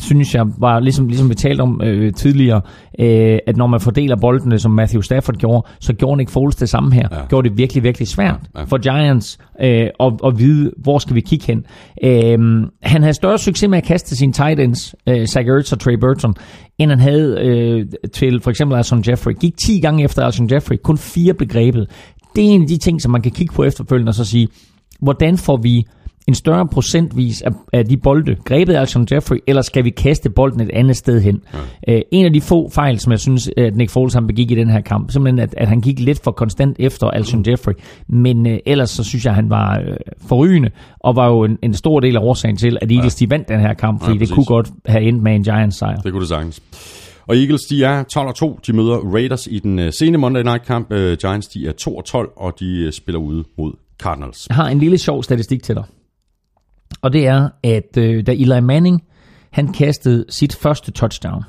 [0.01, 2.61] synes jeg var, ligesom, ligesom vi talte om øh, tidligere,
[2.99, 6.69] øh, at når man fordeler boldene, som Matthew Stafford gjorde, så gjorde Nick Foles det
[6.69, 7.09] samme her.
[7.13, 7.27] Ja.
[7.29, 8.65] Gjorde det virkelig, virkelig svært Ja, ja.
[8.65, 11.65] for Giants øh, at, at vide, hvor skal vi kigge hen.
[12.05, 15.81] Øh, han havde større succes med at kaste sine tight ends, øh, Zach Ertz og
[15.81, 16.35] Trey Burton,
[16.79, 19.33] end han havde øh, til for eksempel Alshon Jeffrey.
[19.41, 21.87] Gik 10 gange efter Alshon Jeffrey, kun fire blev grebet.
[22.37, 24.49] Det er en af de ting, som man kan kigge på efterfølgende og så sige,
[25.01, 25.85] hvordan får vi
[26.29, 30.31] en større procentvis af, af de bolde grebet af Alshon Jeffrey, eller skal vi kaste
[30.31, 31.43] bolden et andet sted hen?
[31.87, 31.95] Ja.
[31.95, 34.55] Øh, en af de få fejl, som jeg synes, at Nick Foles han begik i
[34.55, 37.73] den her kamp, simpelthen at, at han gik lidt for konstant efter Alshon Jeffrey,
[38.09, 39.97] men øh, ellers så synes jeg, han var øh,
[40.27, 43.27] forrygende, og var jo en, en stor del af årsagen til, at Eagles ja.
[43.27, 45.77] de vandt den her kamp, fordi Ja, det kunne godt have endt med en Giants
[45.77, 45.97] sejr.
[45.97, 46.63] Det kunne det sagtens.
[47.27, 48.61] Og Eagles, de er 12 og 2.
[48.67, 50.93] De møder Raiders i den øh, sene Monday Night kamp.
[50.93, 53.73] Øh, Giants, de er 2 og 12, og de øh, spiller ude mod
[54.03, 54.47] Cardinals.
[54.49, 55.85] Jeg har en lille sjov statistik til dig.
[57.03, 59.03] Og det er, at øh, da Eli Manning
[59.51, 61.45] han kastede sit første touchdown,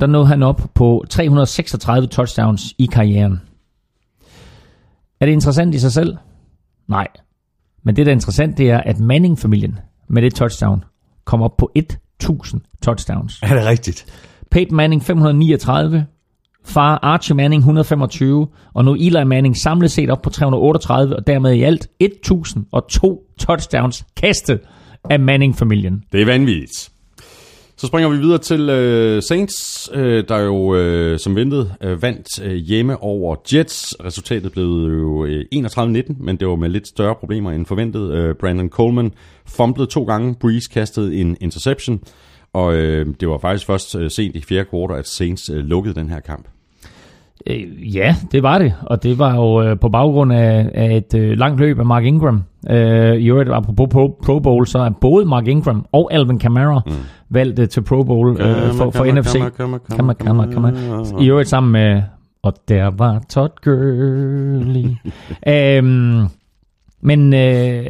[0.00, 3.40] der nåede han op på 336 touchdowns i karrieren.
[5.20, 6.16] Er det interessant i sig selv?
[6.88, 7.06] Nej.
[7.82, 9.78] Men det, der er interessant, det er, at Manning-familien
[10.08, 10.84] med det touchdown
[11.24, 13.40] kom op på 1000 touchdowns.
[13.42, 14.06] Er det rigtigt?
[14.50, 16.06] Peyton Manning 539,
[16.66, 21.52] far Archie Manning 125, og nu Eli Manning samlet set op på 338, og dermed
[21.52, 24.60] i alt 1002 touchdowns kastet
[25.10, 26.02] af Manning-familien.
[26.12, 26.90] Det er vanvittigt.
[27.78, 32.42] Så springer vi videre til øh, Saints, øh, der jo øh, som ventet øh, vandt
[32.42, 33.96] øh, hjemme over Jets.
[34.04, 38.12] Resultatet blev jo øh, 31-19, men det var med lidt større problemer end forventet.
[38.12, 39.12] Øh, Brandon Coleman
[39.46, 42.00] fumblede to gange, Breeze kastede en interception,
[42.52, 45.94] og øh, det var faktisk først øh, sent i fjerde kvartal, at Saints øh, lukkede
[45.94, 46.48] den her kamp.
[47.46, 51.14] Øh, ja, det var det, og det var jo øh, på baggrund af, af et
[51.14, 52.42] øh, langt løb af Mark Ingram.
[52.70, 56.80] Øh, I øvrigt, apropos pro, pro Bowl, så er både Mark Ingram og Alvin Kamara
[56.86, 56.92] mm.
[57.30, 59.32] valgt øh, til Pro Bowl øh, for, for Kamara, NFC.
[59.32, 61.22] Kamara, Kamara, Kamara, Kamara, Kamara.
[61.22, 62.02] I øvrigt sammen med,
[62.42, 64.86] og der var Todd Gurley.
[65.78, 66.26] øhm,
[67.00, 67.86] men øh,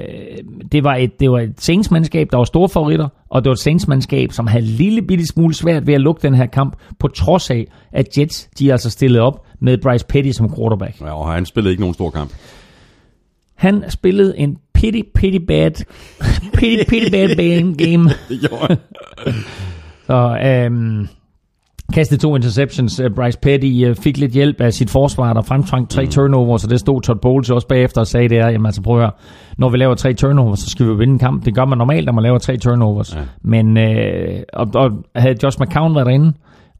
[0.72, 3.58] det var et, det var et Saints-mandskab, der var store favoritter, og det var et
[3.58, 7.08] Saints-mandskab, som havde en lille bitte smule svært ved at lukke den her kamp, på
[7.08, 11.00] trods af, at Jets, de altså stillet op med Bryce Petty som quarterback.
[11.00, 12.32] Ja, og han spillede ikke nogen stor kamp.
[13.54, 15.70] Han spillede en pity, pity bad,
[16.54, 17.28] pity, pity bad
[17.84, 18.10] game.
[18.28, 18.76] Det gjorde han.
[20.06, 21.08] Så øhm,
[21.92, 23.00] kastede to interceptions.
[23.00, 26.10] Øh, Bryce Petty øh, fik lidt hjælp af sit forsvar, der fremtvang tre mm.
[26.10, 28.96] turnovers, og det stod Todd Bowles også bagefter og sagde det er, jamen altså prøv
[28.96, 29.10] at høre,
[29.58, 31.44] når vi laver tre turnovers, så skal vi jo vinde en kamp.
[31.44, 33.16] Det gør man normalt, når man laver tre turnovers.
[33.16, 33.20] Ja.
[33.42, 36.32] Men øh, og, og havde Josh McCown været derinde,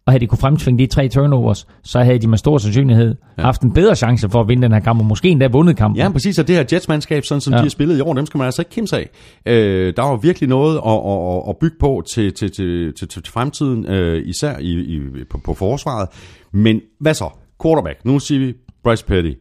[0.07, 3.43] og havde de kunne fremtvinge de tre turnovers, så havde de med stor sandsynlighed ja.
[3.43, 5.97] haft en bedre chance for at vinde den her kamp, og måske endda vundet kampen.
[5.97, 7.59] Ja, præcis, og det her Jets-mandskab, sådan som ja.
[7.59, 9.11] De har spillet i år, dem skal man altså ikke kimse af.
[9.47, 13.23] Øh, der var virkelig noget at, at, at, bygge på til, til, til, til, til
[13.33, 15.01] fremtiden, øh, især i, i,
[15.31, 16.09] på, på forsvaret.
[16.53, 17.29] Men hvad så?
[17.63, 18.05] Quarterback.
[18.05, 18.55] Nu siger vi
[18.85, 19.33] Bryce Petty.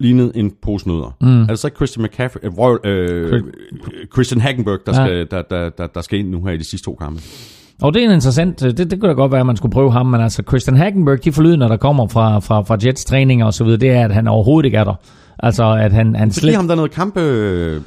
[0.00, 1.16] Lignede en pose nødder.
[1.20, 1.42] Mm.
[1.42, 3.42] Er det så Christian McCaffrey, øh, Royal, øh,
[4.12, 5.06] Christian Hackenberg, der, Ja.
[5.06, 7.22] skal, der, der, der, der skal ind nu her i de sidste to kampe?
[7.82, 9.92] Og det er en interessant, det, det kunne da godt være, at man skulle prøve
[9.92, 13.54] ham, men altså Christian Hackenberg, de forlydende, der kommer fra, fra, fra Jets træninger og
[13.54, 14.94] så videre, det er, at han overhovedet ikke er der.
[15.42, 17.16] Altså, at han, han Så giv ham der noget kamp.
[17.16, 17.80] Øh,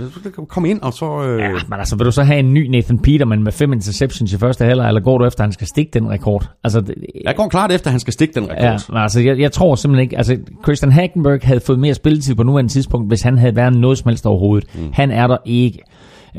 [0.47, 1.23] kom ind, og så...
[1.23, 4.33] Øh, Ja, men altså, vil du så have en ny Nathan Peterman med fem interceptions
[4.33, 6.49] i første halvleg, eller går du efter, at han skal stikke den rekord?
[6.63, 6.95] Altså, det,
[7.25, 8.63] jeg går klart efter, at han skal stikke den rekord.
[8.63, 12.35] Ja, men altså, jeg, jeg tror simpelthen ikke, altså, Christian Hackenberg havde fået mere spilletid
[12.35, 14.75] på nuværende tidspunkt, hvis han havde været noget som helst overhovedet.
[14.75, 14.89] Mm.
[14.93, 15.79] Han er der ikke.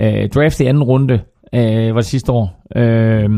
[0.00, 1.20] Øh, draft i anden runde,
[1.54, 3.30] øh, var det sidste år, øh,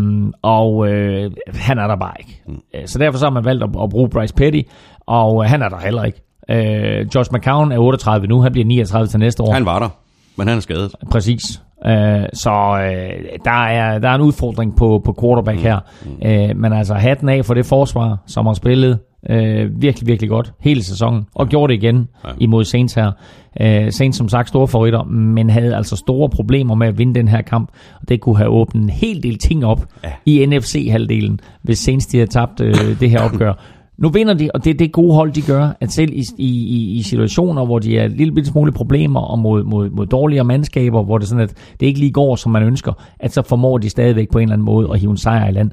[0.43, 2.43] og øh, han er der bare ikke.
[2.47, 2.61] Mm.
[2.87, 4.61] Så derfor så har man valgt at, at bruge Bryce Petty,
[5.07, 6.21] og øh, han er der heller ikke.
[6.51, 9.53] Øh, Josh McCown er 38 nu, han bliver 39 til næste år.
[9.53, 9.89] Han var der,
[10.37, 10.95] men han er skadet.
[11.11, 11.63] Præcis.
[11.87, 15.79] Øh, så øh, der, er, der er en udfordring på, på quarterback her.
[16.25, 18.99] Øh, men altså hatten af for det forsvar, som har spillet
[19.31, 22.31] øh, virkelig, virkelig godt hele sæsonen, og gjorde det igen ja.
[22.41, 23.13] imod Saints her.
[23.61, 27.29] Øh, Saints som sagt store favoritter, men havde altså store problemer med at vinde den
[27.29, 27.71] her kamp,
[28.01, 30.13] og det kunne have åbnet en hel del ting op ja.
[30.27, 33.53] i NFC-halvdelen, hvis Saints de havde tabt øh, det her opgør.
[33.99, 36.99] Nu vinder de, og det er det gode hold, de gør, at selv i, i,
[36.99, 41.03] i situationer, hvor de er en lille smule problemer, og mod, mod, mod dårligere mandskaber,
[41.03, 43.91] hvor det sådan, at det ikke lige går, som man ønsker, at så formår de
[43.91, 45.71] stadigvæk på en eller anden måde at hive en sejr i land.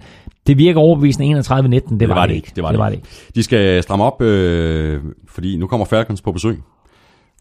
[0.47, 2.51] Det virker overbevisende 31-19, det, det var det ikke.
[2.55, 3.07] Det var det, det, var det ikke.
[3.35, 6.57] De skal stramme op, øh, fordi nu kommer Falcons på besøg.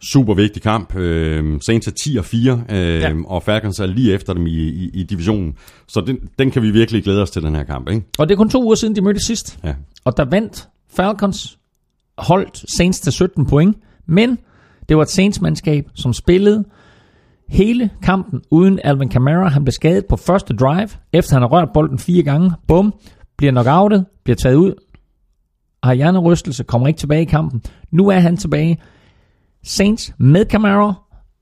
[0.02, 0.97] Super vigtig kamp.
[0.97, 3.12] Øh, Saints er 10 og 4, øh, ja.
[3.27, 5.55] og Falcons er lige efter dem i, i, i divisionen.
[5.89, 7.89] Så den, den kan vi virkelig glæde os til, den her kamp.
[7.89, 8.02] Ikke?
[8.19, 9.59] Og det er kun to uger siden, de mødte sidst.
[9.65, 9.74] Ja.
[10.05, 11.59] Og der vandt Falcons,
[12.18, 14.39] holdt Saints til 17 point, men
[14.89, 16.64] det var et Saints-mandskab, som spillede
[17.48, 19.48] hele kampen uden Alvin Kamara.
[19.48, 22.52] Han blev skadet på første drive, efter han har rørt bolden fire gange.
[22.68, 22.94] Bum,
[23.36, 24.74] bliver knockoutet, bliver taget ud,
[25.82, 27.62] har hjernerystelse, kommer ikke tilbage i kampen.
[27.90, 28.81] Nu er han tilbage.
[29.64, 30.94] Saints med Camara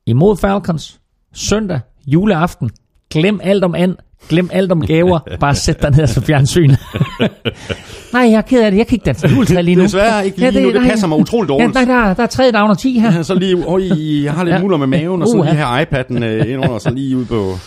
[0.05, 1.01] imod Falcons.
[1.33, 2.71] Søndag, juleaften.
[3.11, 3.95] Glem alt om and.
[4.29, 5.19] Glem alt om gaver.
[5.39, 6.69] Bare sæt dig ned og så fjernsyn.
[8.13, 8.77] nej, jeg er ked af det.
[8.77, 9.83] Jeg kan ikke danse juletræ lige nu.
[9.83, 10.67] Desværre ikke lige ja, det, nu.
[10.67, 11.75] Det nej, passer mig utroligt dårligt.
[11.75, 13.13] Ja, der, der, der er 3 down og 10 her.
[13.13, 13.81] Ja, så lige, øj,
[14.23, 14.61] jeg har lidt ja.
[14.61, 17.57] muller med maven, og så lige her iPad'en øh, ind under, så lige ud på...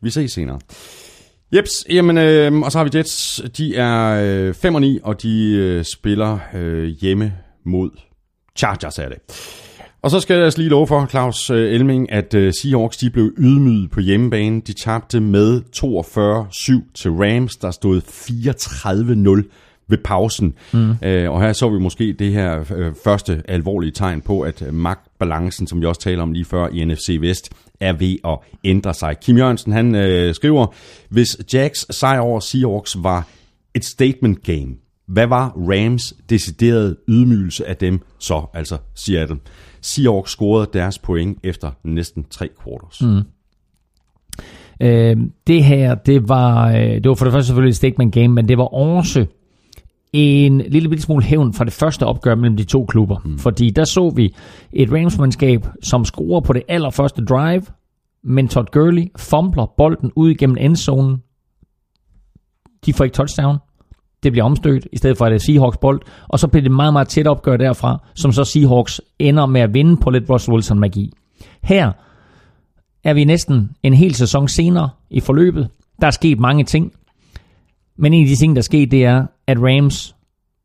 [0.00, 0.58] Vi ses senere.
[1.56, 3.42] Jeps, jamen, øh, og så har vi Jets.
[3.56, 7.32] De er øh, 5 og 9, og de øh, spiller øh, hjemme
[7.66, 7.90] mod
[8.56, 9.18] Chargers, er det.
[10.02, 13.10] Og så skal jeg altså lige love for, Claus øh, Elming, at øh, Seahawks de
[13.10, 14.60] blev ydmyget på hjemmebane.
[14.60, 20.54] De tabte med 42-7 til Rams, der stod 34-0 ved pausen.
[20.72, 20.94] Mm.
[21.02, 25.66] Øh, og her så vi måske det her øh, første alvorlige tegn på, at magtbalancen,
[25.66, 27.50] som vi også taler om lige før i NFC Vest,
[27.80, 29.16] er ved at ændre sig.
[29.20, 30.66] Kim Jørgensen han øh, skriver,
[31.08, 33.28] hvis Jacks sejr over Seahawks var
[33.74, 34.74] et statement game,
[35.08, 39.36] hvad var Rams deciderede ydmygelse af dem så, altså Seattle?
[39.82, 43.02] Seahawks scorede deres point efter næsten tre quarters.
[43.02, 43.22] Mm.
[44.80, 48.28] Øh, det her, det var, øh, det var for det første selvfølgelig et statement game,
[48.28, 49.26] men det var også
[50.12, 53.16] en lille bitte smule hævn fra det første opgør mellem de to klubber.
[53.24, 53.38] Mm.
[53.38, 54.34] Fordi der så vi
[54.72, 57.62] et Rams-mandskab, som scorer på det allerførste drive,
[58.24, 61.22] men Todd Gurley fumbler bolden ud igennem endzonen.
[62.86, 63.58] De får ikke touchdown.
[64.22, 66.00] Det bliver omstødt, i stedet for at det er Seahawks bold.
[66.28, 69.74] Og så bliver det meget, meget tæt opgør derfra, som så Seahawks ender med at
[69.74, 71.12] vinde på lidt Russell Wilson-magi.
[71.62, 71.92] Her
[73.04, 75.68] er vi næsten en hel sæson senere i forløbet.
[76.00, 76.92] Der er sket mange ting.
[77.98, 80.16] Men en af de ting, der er sket, det er, at Rams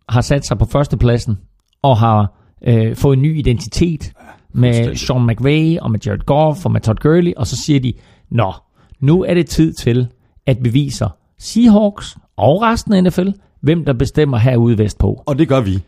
[0.09, 1.37] har sat sig på førstepladsen
[1.81, 2.33] og har
[2.67, 4.13] øh, fået en ny identitet
[4.53, 7.93] med Sean McVay og med Jared Goff og med Todd Gurley, og så siger de,
[8.29, 8.53] nå,
[8.99, 10.07] nu er det tid til,
[10.45, 11.09] at vi viser
[11.39, 13.29] Seahawks og resten af NFL,
[13.61, 15.23] hvem der bestemmer herude vestpå.
[15.25, 15.79] Og det gør vi.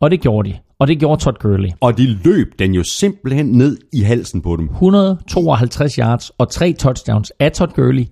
[0.00, 0.56] Og det gjorde de.
[0.78, 1.68] Og det gjorde Todd Gurley.
[1.80, 4.64] Og de løb den jo simpelthen ned i halsen på dem.
[4.64, 8.04] 152 yards og tre touchdowns af Todd Gurley.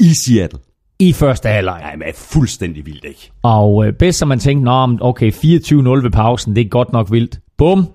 [0.00, 0.58] I Seattle.
[0.98, 1.80] I første halvleg.
[1.80, 3.30] Nej, men fuldstændig vildt, ikke?
[3.42, 5.42] Og øh, bedst som man tænkte, nå, okay, 24-0
[5.88, 7.40] ved pausen, det er godt nok vildt.
[7.58, 7.88] Bum,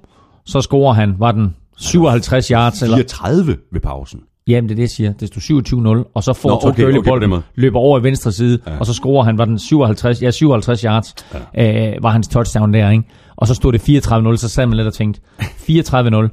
[0.45, 2.81] så scorer han, var den 57 yards?
[2.81, 2.97] Eller?
[2.97, 4.19] 34 ved pausen.
[4.51, 5.13] Jamen, det er det, jeg siger.
[5.13, 8.31] Det stod 27-0, og så får Nå, Todd okay, okay, bolden, løber over i venstre
[8.31, 8.77] side, ja.
[8.79, 11.15] og så scorer han, var den 57, ja, 57 yards,
[11.55, 11.93] ja.
[11.93, 13.03] øh, var hans touchdown der, ikke?
[13.35, 15.21] Og så stod det 34-0, så sad man lidt og tænkte,
[15.69, 16.29] 34-0.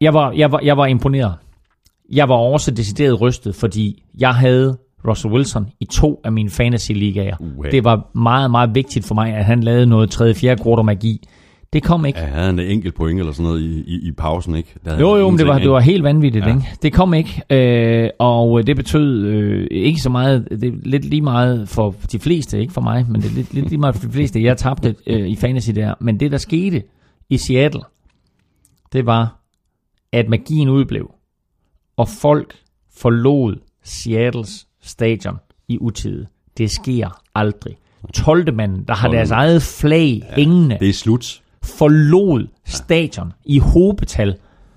[0.00, 1.34] Jeg var, jeg, var, jeg var imponeret.
[2.12, 4.76] Jeg var også decideret rystet, fordi jeg havde
[5.08, 7.36] Russell Wilson i to af mine fantasy-ligaer.
[7.40, 7.70] Uh-huh.
[7.70, 11.28] Det var meget, meget vigtigt for mig, at han lavede noget tredje, fjerde quarter magi.
[11.72, 12.20] Det kom ikke.
[12.20, 14.74] Ja, havde han en enkelt point eller sådan noget i, i, i pausen, ikke?
[14.84, 16.54] Der jo, jo, men det var, det var helt vanvittigt, ja.
[16.54, 16.66] ikke?
[16.82, 21.22] Det kom ikke, øh, og det betød øh, ikke så meget, det er lidt lige
[21.22, 24.06] meget for de fleste, ikke for mig, men det er lidt, lidt lige meget for
[24.06, 25.94] de fleste, jeg tabte øh, i fantasy der.
[26.00, 26.82] Men det, der skete
[27.28, 27.82] i Seattle,
[28.92, 29.36] det var,
[30.12, 31.10] at magien udblev,
[31.96, 32.54] og folk
[32.96, 35.36] forlod Seattles stadion
[35.68, 36.26] i utide.
[36.58, 37.76] Det sker aldrig.
[38.14, 38.54] 12.
[38.54, 40.76] mand, der har deres eget flag ja, hængende.
[40.80, 44.36] Det er slut forlod stadion i hobetal.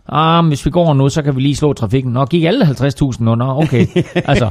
[0.09, 2.11] Ah, hvis vi går nu, så kan vi lige slå trafikken.
[2.11, 3.35] Nå, gik alle 50.000 nu?
[3.35, 3.87] Nå, okay.
[4.15, 4.49] altså,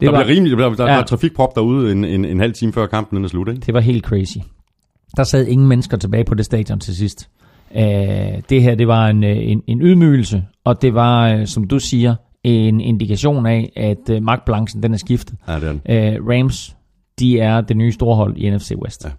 [0.00, 0.98] Der var, bliver rimelig, der, der, Ja.
[0.98, 3.60] er trafikprop derude en, en, en halv time før kampen den er slut, ikke?
[3.60, 4.36] det var helt crazy.
[5.16, 7.28] Der sad ingen mennesker tilbage på det stadion til sidst.
[7.74, 7.80] Uh,
[8.48, 11.78] det her, det var en, øh, en, en ydmygelse, og det var, øh, som du
[11.78, 12.14] siger,
[12.44, 15.34] en indikation af, at uh, magtbalancen den er skiftet.
[15.48, 16.18] Ja, det er den.
[16.18, 16.76] Uh, Rams,
[17.18, 19.04] de er det nye storhold i NFC West.
[19.04, 19.10] Ja.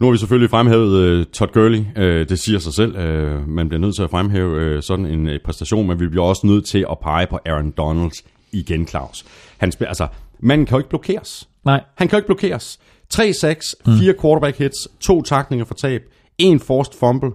[0.00, 1.78] Nu har vi selvfølgelig fremhævet uh, Todd Gurley.
[1.78, 2.96] Uh, det siger sig selv.
[2.96, 6.24] Uh, man bliver nødt til at fremhæve uh, sådan en uh, præstation, men vi bliver
[6.24, 8.12] også nødt til at pege på Aaron Donald
[8.52, 9.24] igen, Claus.
[9.58, 10.06] Han spiller, altså,
[10.40, 11.48] manden kan jo ikke blokeres.
[11.64, 12.78] Nej, Han kan jo ikke blokeres.
[13.08, 16.02] 3 sacks, 4 quarterback hits, to takninger for tab,
[16.38, 17.30] en forced fumble,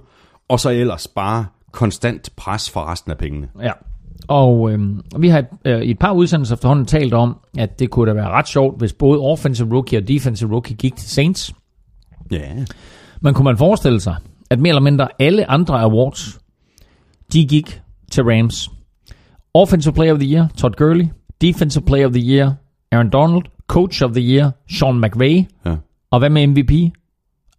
[0.49, 3.47] og så ellers bare konstant pres for resten af pengene.
[3.61, 3.71] Ja.
[4.27, 4.79] Og øh,
[5.19, 8.29] vi har øh, i et par udsendelser efterhånden talt om, at det kunne da være
[8.29, 11.53] ret sjovt, hvis både offensive rookie og defensive rookie gik til Saints.
[12.33, 12.65] Ja,
[13.21, 14.15] Men kunne man forestille sig,
[14.49, 16.39] at mere eller mindre alle andre awards,
[17.33, 17.81] de gik
[18.11, 18.69] til Rams.
[19.53, 21.05] Offensive Player of the Year, Todd Gurley.
[21.41, 22.53] Defensive Player of the Year,
[22.91, 23.43] Aaron Donald.
[23.67, 25.43] Coach of the Year, Sean McVay.
[25.65, 25.75] ja.
[26.11, 26.71] Og hvad med MVP?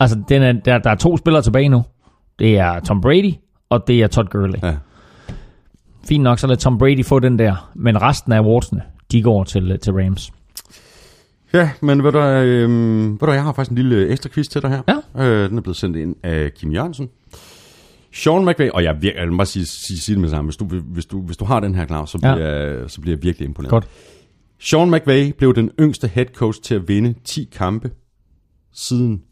[0.01, 1.85] Altså, den er, der, der er to spillere tilbage nu.
[2.39, 3.35] Det er Tom Brady,
[3.71, 4.59] og det er Todd Gurley.
[4.63, 4.75] ja.
[6.09, 7.71] Fint nok, så lad Tom Brady få den der.
[7.75, 8.83] Men resten af awardsene,
[9.13, 10.33] de går til, til Rams.
[11.55, 14.63] Ja, men ved du, øh, ved du, jeg har faktisk en lille ekstra quiz til
[14.63, 14.83] dig her.
[15.17, 15.25] Ja.
[15.27, 17.09] Øh, den er blevet sendt ind af Kim Jørgensen.
[18.13, 21.07] Sean McVay, og jeg, jeg bare sige, sige, sige det med sammen, hvis du, hvis,
[21.07, 22.35] du, hvis du har den her, Claus, så Ja.
[22.35, 23.71] bliver, jeg, så bliver jeg virkelig imponeret.
[23.71, 23.89] Godt.
[24.61, 27.91] Sean McVay blev den yngste head coach til at vinde 10 kampe
[28.73, 29.23] siden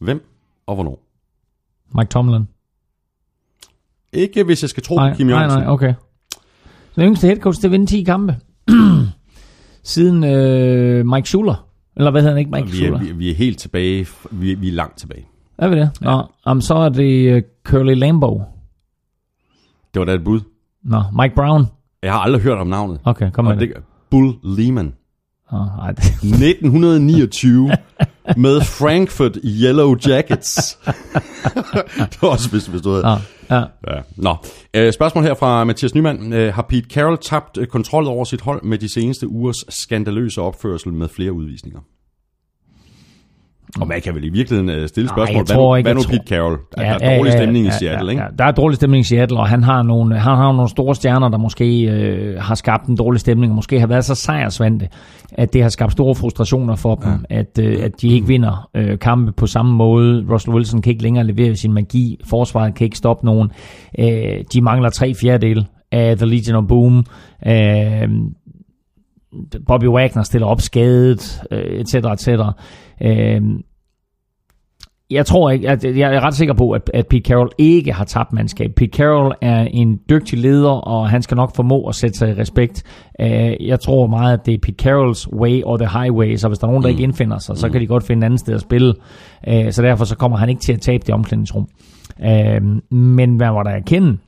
[0.00, 0.24] hvem
[0.66, 1.08] og hvornår?
[1.98, 2.44] Mike Tomlin.
[4.12, 5.60] Ikke hvis jeg skal tro Nej, på Kim nej, Jørgensen.
[5.60, 5.94] nej, okay.
[6.96, 8.36] Den yngste head coach til at vinde 10 kampe.
[9.84, 11.66] Siden øh, Mike Schuler.
[11.96, 12.50] Eller hvad hedder han ikke?
[12.50, 12.98] Mike vi, Schuler.
[12.98, 15.26] er, vi, vi er helt tilbage, vi er, vi er langt tilbage.
[15.58, 15.90] Er vi det?
[16.02, 16.06] Ja.
[16.16, 18.42] Nå, jamen, så er det uh, Curly Lambeau.
[19.94, 20.40] Det var da et bud.
[20.84, 21.66] Nå, Mike Brown.
[22.02, 23.00] Jeg har aldrig hørt om navnet.
[23.04, 23.68] Okay, kom med det.
[23.68, 23.82] det.
[24.10, 24.94] Bull Lehman.
[25.52, 26.04] Oh, ej, det.
[26.04, 27.70] 1929
[28.36, 30.78] med Frankfurt Yellow Jackets.
[32.10, 33.02] det var også, hvis, hvis du havde...
[33.02, 33.16] Nå,
[33.56, 33.64] ja.
[33.96, 34.00] Ja.
[34.16, 34.36] Nå.
[34.74, 36.32] Øh, spørgsmål her fra Mathias Nyman.
[36.32, 40.40] Øh, har Pete Carroll tabt øh, kontrol over sit hold med de seneste ugers skandaløse
[40.40, 41.80] opførsel med flere udvisninger?
[43.80, 45.44] Og man kan vel i virkeligheden øh, stille spørgsmål.
[45.44, 46.58] hvad, tror ikke, hvad nu Pete Carroll?
[46.78, 48.22] Ja, der er dårlig stemning i Seattle, ikke?
[48.22, 50.94] Ja, der er dårlig stemning i Seattle, og han har nogle, han har nogle store
[50.94, 54.88] stjerner, der måske øh, har skabt en dårlig stemning, og måske har været så sejrsvante,
[55.32, 57.38] at det har skabt store frustrationer for dem, ja.
[57.38, 60.26] at, øh, at de ikke vinder øh, kampe på samme måde.
[60.30, 62.20] Russell Wilson kan ikke længere levere sin magi.
[62.24, 63.50] Forsvaret kan ikke stoppe nogen.
[63.98, 67.04] Øh, de mangler tre fjerdedel af The Legion of Boom.
[67.46, 68.08] Øh,
[69.66, 72.52] Bobby Wagner stiller op skadet, øh, et cetera, et cetera.
[73.02, 73.42] Øh,
[75.10, 78.04] jeg tror ikke, at jeg er ret sikker på, at, at Pete Carroll ikke har
[78.04, 78.70] tabt mandskab.
[78.76, 82.40] Pete Carroll er en dygtig leder, og han skal nok formå at sætte sig i
[82.40, 82.82] respekt.
[83.22, 86.58] Uh, jeg tror meget, at det er Pete Carrolls way or the highway, så hvis
[86.58, 88.54] der er nogen, der ikke indfinder sig, så kan de godt finde en anden sted
[88.54, 88.94] at spille.
[89.48, 91.68] Uh, så derfor så kommer han ikke til at tabe det omklædningsrum.
[92.18, 94.18] Uh, men hvad var der erkende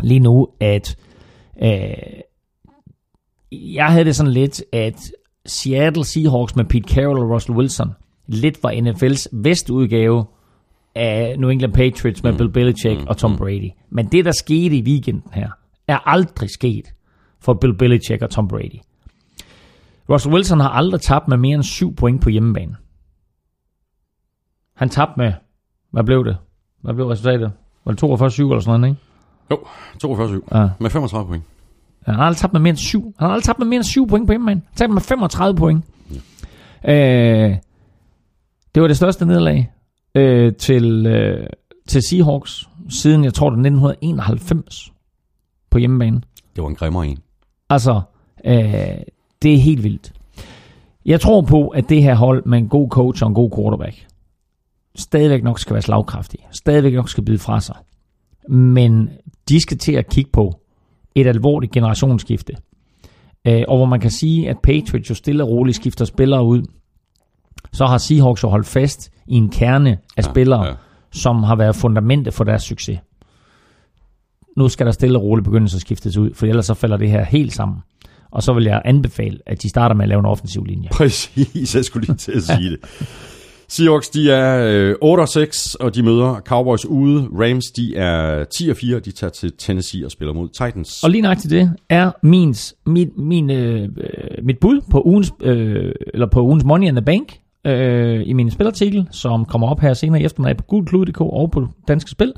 [0.00, 0.96] lige nu, at
[1.62, 1.68] uh,
[3.74, 5.00] jeg havde det sådan lidt, at
[5.46, 7.90] Seattle Seahawks med Pete Carroll og Russell Wilson
[8.26, 10.24] lidt var NFL's vestudgave
[10.94, 13.70] af New England Patriots med Bill Belichick og Tom Brady.
[13.90, 15.50] Men det, der skete i weekenden her,
[15.88, 16.84] er aldrig sket
[17.40, 18.80] for Bill Belichick og Tom Brady.
[20.10, 22.76] Russell Wilson har aldrig tabt med mere end 7 point på hjemmebane.
[24.76, 25.32] Han tabte med,
[25.90, 26.36] hvad blev det?
[26.82, 27.52] Hvad blev resultatet?
[27.84, 29.02] Var det 42-7 eller sådan noget, ikke?
[29.50, 29.58] Jo,
[30.00, 30.68] 42 Ja.
[30.80, 31.44] med 35 point.
[32.06, 33.14] Han har aldrig tabt med mere end 7.
[33.18, 34.60] Han har aldrig tabt med mere end 7 point på hjemmebane.
[34.60, 35.84] Han har tabt med 35 point.
[36.84, 37.56] Øh,
[38.74, 39.70] det var det største nederlag
[40.14, 41.46] øh, til, øh,
[41.88, 44.92] til Seahawks siden, jeg tror det er 1991
[45.70, 46.22] på hjemmebane.
[46.56, 47.18] Det var en grimmere en.
[47.70, 48.00] Altså,
[48.44, 48.54] øh,
[49.42, 50.12] det er helt vildt.
[51.06, 54.06] Jeg tror på, at det her hold med en god coach og en god quarterback
[54.96, 56.42] stadigvæk nok skal være slagkraftige.
[56.50, 57.76] Stadigvæk nok skal bide fra sig.
[58.48, 59.10] Men
[59.48, 60.60] de skal til at kigge på
[61.14, 62.52] et alvorligt generationsskifte.
[63.46, 66.62] Øh, og hvor man kan sige, at Patriots jo stille og roligt skifter spillere ud,
[67.72, 70.72] så har Seahawks jo holdt fast i en kerne af Ja, spillere, ja.
[71.12, 72.98] som har været fundamentet for deres succes.
[74.56, 77.10] Nu skal der stille og roligt begynde at skiftes ud, for ellers så falder det
[77.10, 77.78] her helt sammen.
[78.30, 80.88] Og så vil jeg anbefale, at de starter med at lave en offensiv linje.
[80.92, 82.78] Præcis, jeg skulle lige til at sige det.
[83.68, 87.28] Seahawks, de er øh, 8 og 6, og de møder Cowboys ude.
[87.32, 91.02] Rams, de er 10 og 4, og de tager til Tennessee og spiller mod Titans.
[91.04, 92.54] Og lige nøjagtigt det er min,
[92.86, 93.88] min, min, øh, øh,
[94.44, 98.50] mit bud på ugens, øh, eller på ugens Money in the Bank øh, i min
[98.50, 102.32] spilartikel, som kommer op her senere i eftermiddag på gulklud.dk og på Danske Spil.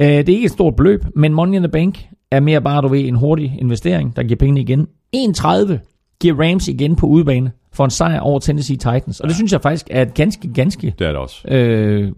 [0.00, 2.82] Øh, det er ikke et stort beløb, men Money in the Bank er mere bare,
[2.82, 4.86] du ved, en hurtig investering, der giver pengene igen.
[5.16, 9.20] 1,30 giver Rams igen på udebane for en sejr over Tennessee Titans.
[9.20, 11.48] Og det synes jeg faktisk er et ganske, ganske, Det er det også.
[11.48, 12.12] øh,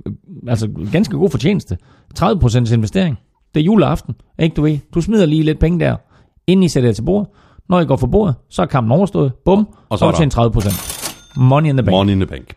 [0.48, 1.78] altså ganske god fortjeneste.
[2.18, 3.18] 30% investering.
[3.54, 4.78] Det er juleaften, ikke du ved?
[4.94, 5.96] Du smider lige lidt penge der,
[6.46, 7.28] inden I sætter jer til bordet.
[7.68, 9.32] Når I går for bordet, så er kampen overstået.
[9.44, 11.36] Bum, Og så er til en 30%.
[11.36, 11.92] Money in the bank.
[11.92, 12.54] Money in the bank.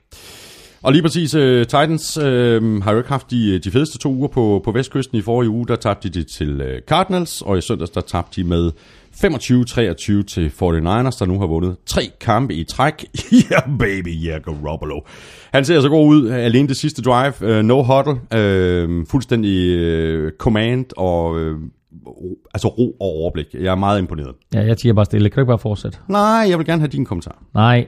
[0.83, 2.23] Og lige præcis, uh, Titans uh,
[2.83, 5.17] har jo ikke haft de, de fedeste to uger på, på Vestkysten.
[5.17, 8.47] I forrige uge, der tabte de til uh, Cardinals, og i søndags, der tabte de
[8.47, 8.71] med
[9.15, 13.05] 25-23 til 49ers, der nu har vundet tre kampe i træk.
[13.33, 14.99] yeah, baby, yeah, Garoppolo.
[15.53, 16.29] Han ser så god ud.
[16.29, 17.33] Alene det sidste drive.
[17.41, 18.13] Uh, no huddle.
[18.13, 19.77] Uh, fuldstændig
[20.25, 21.57] uh, command og uh,
[22.53, 23.45] altså ro og overblik.
[23.53, 24.35] Jeg er meget imponeret.
[24.53, 25.29] Ja, jeg siger bare stille.
[25.29, 25.97] Kan du ikke bare fortsætte?
[26.07, 27.43] Nej, jeg vil gerne have din kommentar.
[27.53, 27.87] Nej,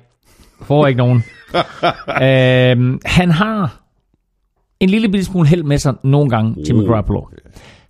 [0.61, 1.23] får ikke nogen.
[2.27, 3.81] øhm, han har
[4.79, 6.89] en lille bitte smule held med sig nogle gange, Jimmy Uh.
[6.89, 7.21] Garoppolo.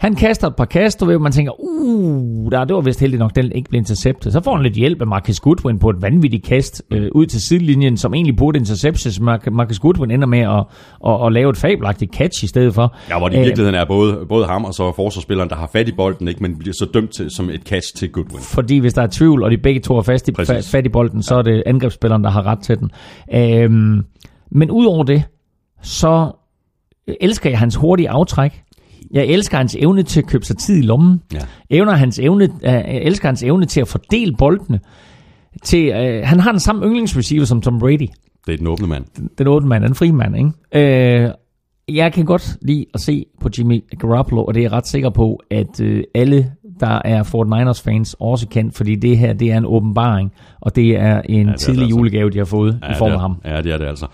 [0.02, 3.19] Han kaster et par kast, og ved, man tænker, uh, der, det var vist heldigt
[3.19, 4.34] nok, den ikke blev interceptet.
[4.34, 7.41] Så får han lidt hjælp af Marcus Goodwin på et vanvittigt kast øh, ud til
[7.41, 9.18] sidelinjen, som egentlig burde interceptes.
[9.19, 10.64] Mar- Marcus Goodwin ender med at,
[11.07, 12.95] at, at lave et fabelagtigt catch i stedet for.
[13.10, 15.69] Ja, hvor det i Øh, virkeligheden er både, både ham og så forsvarsspilleren, der har
[15.73, 18.41] fat i bolden, ikke, men bliver så dømt til, som et catch til Goodwin.
[18.41, 20.56] Fordi hvis der er tvivl, og de begge to er fast i, Præcis.
[20.56, 22.91] fa- fat i bolden, så er det angrebsspilleren, der har ret til den.
[23.34, 24.03] Øhm,
[24.52, 25.23] men udover det,
[25.82, 26.32] så
[27.22, 28.61] elsker jeg hans hurtige aftræk.
[29.11, 31.22] Jeg elsker hans evne til at købe sig tid i lommen.
[31.34, 31.40] Ja.
[31.69, 34.80] Evner hans evne, øh, jeg elsker hans evne til at fordele boldene.
[35.64, 38.07] Til, øh, han har den samme yndlingsreceiver som Tom Brady.
[38.45, 39.06] Det er den åbne mand.
[39.38, 41.23] Den otte mand, den fri mand, ikke?
[41.26, 41.32] Øh,
[41.88, 45.10] jeg kan godt lide at se på Jimmy Garoppolo, og det er jeg ret sikker
[45.10, 49.57] på, at øh, alle, der er 49ers fans, også kan, fordi det her, det er
[49.57, 51.97] en åbenbaring, og det er en er ja, det tidlig altså.
[51.97, 53.41] julegave, de har fået ja, i form det af er, ham.
[53.45, 54.07] Ja, det er det altså.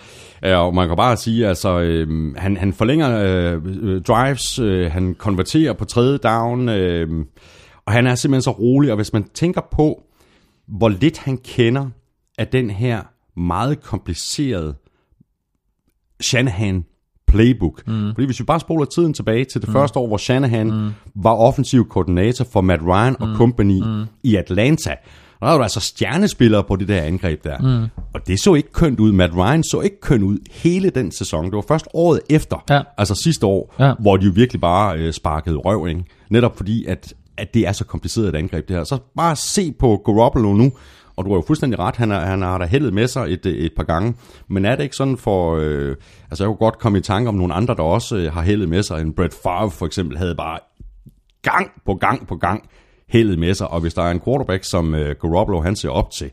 [0.44, 4.92] Ja, og man kan bare sige, altså, øh, han, han forlænger øh, øh, drives, øh,
[4.92, 7.26] han konverterer på tredje down, øh,
[7.86, 10.04] og han er simpelthen så rolig, og hvis man tænker på,
[10.68, 11.86] hvor lidt han kender
[12.38, 13.02] af den her
[13.40, 14.76] meget komplicerede
[16.22, 16.86] Shanahan
[17.28, 17.88] playbook.
[17.88, 18.14] Mm.
[18.14, 19.74] Fordi hvis vi bare spoler tiden tilbage til det mm.
[19.74, 20.90] første år, hvor Shanahan mm.
[21.16, 24.04] var offensiv koordinator for Matt Ryan og company mm.
[24.24, 24.90] i Atlanta,
[25.40, 27.58] der var der altså stjernespillere på det der angreb der.
[27.58, 27.88] Mm.
[28.14, 29.12] Og det så ikke kønt ud.
[29.12, 31.46] Matt Ryan så ikke kønt ud hele den sæson.
[31.46, 32.82] Det var først året efter, Ja.
[32.98, 33.94] altså sidste år, Ja.
[34.00, 36.04] hvor de jo virkelig bare øh, sparkede røv, ikke?
[36.30, 38.84] Netop fordi, at, at det er så kompliceret et angreb, det her.
[38.84, 40.72] Så bare se på Garoppolo nu,
[41.18, 43.46] og du har jo fuldstændig ret, han, er, han har da heldet med sig et,
[43.46, 44.16] et par gange.
[44.48, 45.56] Men er det ikke sådan for...
[45.56, 45.96] Øh,
[46.32, 48.70] altså jeg kunne godt komme i tanke om nogle andre, der også øh, har heldet
[48.70, 49.02] med sig.
[49.02, 50.60] En Brett Favre for eksempel havde bare
[51.42, 52.70] gang på gang på gang
[53.08, 53.68] heldet med sig.
[53.68, 56.32] Og hvis der er en quarterback, som øh, Garoppolo han ser op til,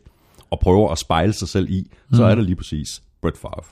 [0.49, 3.63] og prøver at spejle sig selv i, så er det lige præcis Brett Favre.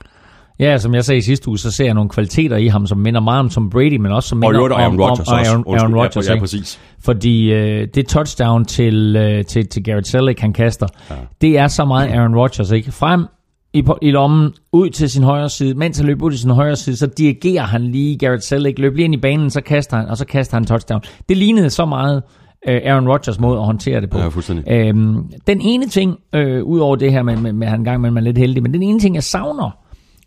[0.60, 2.98] Ja, som jeg sagde i sidste uge, så ser jeg nogle kvaliteter i ham, som
[2.98, 5.38] minder meget om Tom Brady, men også som Og minder øvrigt om, Aaron Rodgers om
[5.38, 5.50] også.
[5.50, 6.42] Aaron, Aaron ja, Rodgers, ja, ikke?
[6.42, 6.80] præcis.
[7.04, 11.14] Fordi øh, det touchdown til, øh, til, til Garrett Selleck, han kaster, ja.
[11.40, 12.92] det er så meget Aaron Rodgers, ikke?
[12.92, 13.26] Frem
[13.72, 15.74] i, i lommen, ud til sin højre side.
[15.74, 18.96] Mens han løber ud til sin højre side, så dirigerer han lige Garrett Selleck, løber
[18.96, 21.00] lige ind i banen, så kaster han, og så kaster han touchdown.
[21.28, 22.22] Det lignede så meget
[22.68, 24.18] øh, Aaron Rodgers måde at håndtere det på.
[24.18, 24.64] Ja, fuldstændig.
[24.72, 25.16] Øhm,
[25.46, 28.20] den ene ting, øh, ud over det her med, med, med han gang imellem er
[28.20, 29.83] lidt heldig, men den ene ting, jeg savner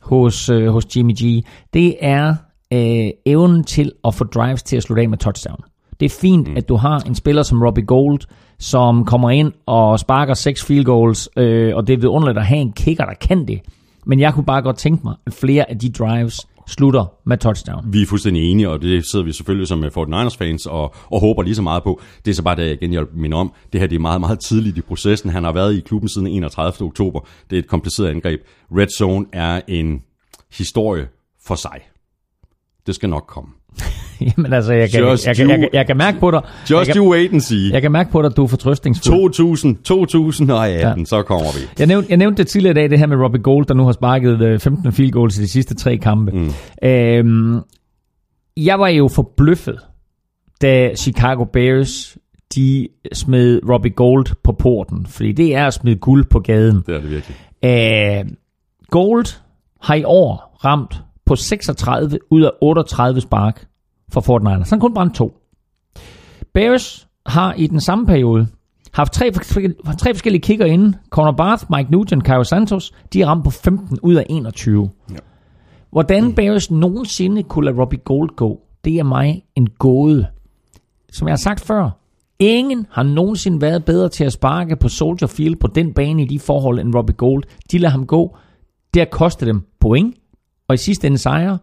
[0.08, 2.36] hos, øh, hos Jimmy G, det er
[2.74, 5.60] øh, evnen til at få drives til at slutte af med touchdown.
[6.00, 6.58] Det er fint, mm.
[6.58, 8.20] at du har en spiller som Robbie Gold,
[8.60, 12.62] som kommer ind og sparker seks field goals, øh, og det er vidunderligt at have
[12.62, 13.60] en kicker, der kan det.
[14.06, 17.94] Men jeg kunne bare godt tænke mig, at flere af de drives slutter med touchdown.
[17.94, 21.20] Vi er fuldstændig enige, og det sidder vi selvfølgelig som øh, 49ers fans og, og
[21.20, 22.02] håber lige så meget på.
[22.26, 23.54] Det er så bare det, jeg igen jeg minder om.
[23.74, 25.30] Det her det er meget, meget tidligt i processen.
[25.30, 26.88] Han har været i klubben siden 31.
[26.88, 27.20] oktober.
[27.50, 28.42] Det er et kompliceret angreb.
[28.72, 30.04] Red Zone er en
[30.58, 31.08] historie
[31.48, 31.82] for sig.
[32.88, 33.57] Det skal nok komme.
[34.38, 36.42] Jamen altså, jeg kan, jeg, Just jeg, kan, jeg, kan, jeg kan mærke på dig,
[36.44, 37.74] jeg Just kan, you wait and see.
[37.74, 39.20] jeg kan mærke på dig, at du er fortrøstningsfuld.
[39.20, 41.06] 2000, 2018, ja.
[41.06, 41.60] så kommer vi.
[41.80, 43.86] Jeg nævnte, jeg nævnte det tidligere i dag, det her med Robbie Gold, der nu
[43.86, 46.32] har sparket øh, 15 field goals i de sidste tre kampe.
[46.32, 46.52] Mm.
[46.84, 47.62] Øhm,
[48.58, 49.80] jeg var jo forbløffet,
[50.62, 52.18] da Chicago Bears
[52.56, 56.84] de smed Robbie Gold på porten, fordi det er at smide guld på gaden.
[56.86, 57.38] Det er det virkelig.
[57.66, 58.26] Øh,
[58.90, 59.26] Gold
[59.82, 63.68] har i år ramt på 36 ud af 38 spark
[64.14, 64.70] for Fort Niners.
[64.70, 65.38] Han kun brændt to.
[66.54, 68.48] Bears har i den samme periode
[68.94, 70.96] haft tre, forskellige- tre forskellige kigger inden.
[71.10, 72.92] Conor Barth, Mike Nugent, Caio Santos.
[73.14, 74.90] De er ramt på 15 ud af 21.
[75.12, 75.16] Ja.
[75.92, 80.28] Hvordan Bears nogensinde kunne lade Robbie Gold gå, det er mig en gåde.
[81.12, 81.90] Som jeg har sagt før,
[82.40, 86.26] ingen har nogensinde været bedre til at sparke på Soldier Field på den bane i
[86.26, 87.44] de forhold end Robbie Gold.
[87.72, 88.38] De lader ham gå
[88.94, 90.16] Det har kostet dem point,
[90.70, 91.58] og i sidste ende sejre.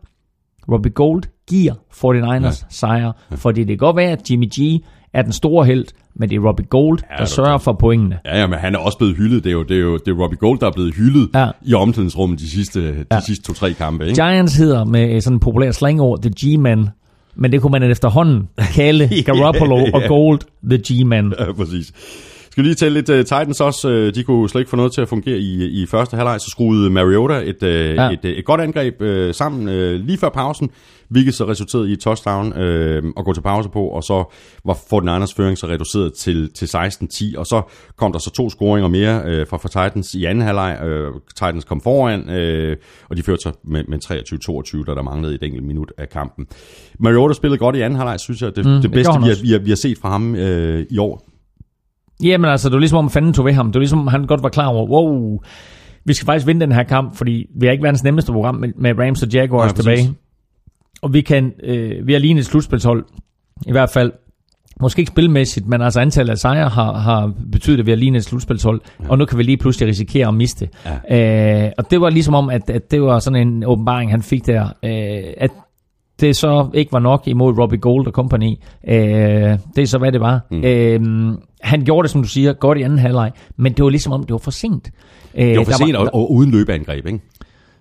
[0.73, 2.51] Robbie Gold giver 49ers ja.
[2.71, 5.85] sejre, fordi det kan godt være, at Jimmy G er den store held,
[6.17, 8.19] men det er Robbie Gold, Ja, der det er sørger for pointene.
[8.25, 9.45] Ja, ja, men han er også blevet hyldet.
[9.45, 11.49] Det er jo, det er jo det er Robbie Gold, der er blevet hyldet Ja.
[11.63, 13.21] i omklædningsrummet de sidste, de Ja.
[13.21, 14.07] sidste to-tre kampe.
[14.07, 14.23] Ikke?
[14.23, 16.89] Giants hedder med sådan en populær slangord The G-Man,
[17.35, 19.91] men det kunne man efterhånden kalde Garoppolo Ja.
[19.95, 20.41] og Gold
[20.71, 21.33] The G-Man.
[21.39, 21.93] Ja, præcis.
[22.55, 23.89] Skal lige tælle lidt uh, Titans også.
[23.89, 26.41] Uh, de kunne slet ikke få noget til at fungere i, i første halvleg.
[26.41, 28.11] Så skruede Mariota et, uh, Ja.
[28.11, 29.75] et, uh, et godt angreb uh, sammen uh,
[30.07, 30.71] lige før pausen,
[31.09, 34.75] hvilket så resulterede i et touchdown uh, at gå til pause på, og så var
[34.75, 37.63] 49ers føring så reduceret til, til 16-10, og så
[37.97, 40.79] kom der så to scoringer mere uh, fra, fra Titans i anden halvleg.
[40.85, 42.77] Uh, Titans kom foran, uh,
[43.11, 43.99] og de førte sig med, med
[44.85, 46.47] 23-22, da der manglede et enkelt minut af kampen.
[46.99, 48.57] Mariota spillede godt i anden halvleg, synes jeg.
[48.57, 50.33] Det, Mm, det det bedste, han vi har, vi, har, vi har set fra ham
[50.33, 51.31] uh, i år.
[52.23, 53.67] Jamen altså, det var ligesom om fanden tog ved ham.
[53.67, 55.39] Det var ligesom om han godt var klar over, wow,
[56.05, 58.69] vi skal faktisk vinde den her kamp, fordi vi har ikke verdens nemmeste program med,
[58.77, 59.85] med Rams og Jaguars ja, præcis.
[59.85, 60.15] tilbage.
[61.03, 63.05] Og vi kan, øh, vi har lige et slutspilshold,
[63.67, 64.13] i hvert fald,
[64.81, 68.17] måske ikke spilmæssigt, men altså antallet af sejre har, har betydet, at vi har lige
[68.17, 69.09] et slutspilshold, ja.
[69.09, 70.69] og nu kan vi lige pludselig risikere at miste.
[71.11, 71.67] Ja.
[71.67, 74.47] Øh, og det var ligesom om, at, at det var sådan en åbenbaring, han fik
[74.47, 75.51] der, øh, at
[76.25, 78.51] det så ikke var nok imod Robbie Gold og company.
[78.89, 78.95] Øh,
[79.77, 80.41] det er så, hvad det var.
[80.51, 80.65] Mm.
[80.65, 81.01] Øh,
[81.63, 84.21] han gjorde det, som du siger, godt i anden halvleg, men det var ligesom om,
[84.23, 84.91] det var for sent.
[85.35, 87.19] Øh, Det var for sent og, og uden løbeangreb, ikke?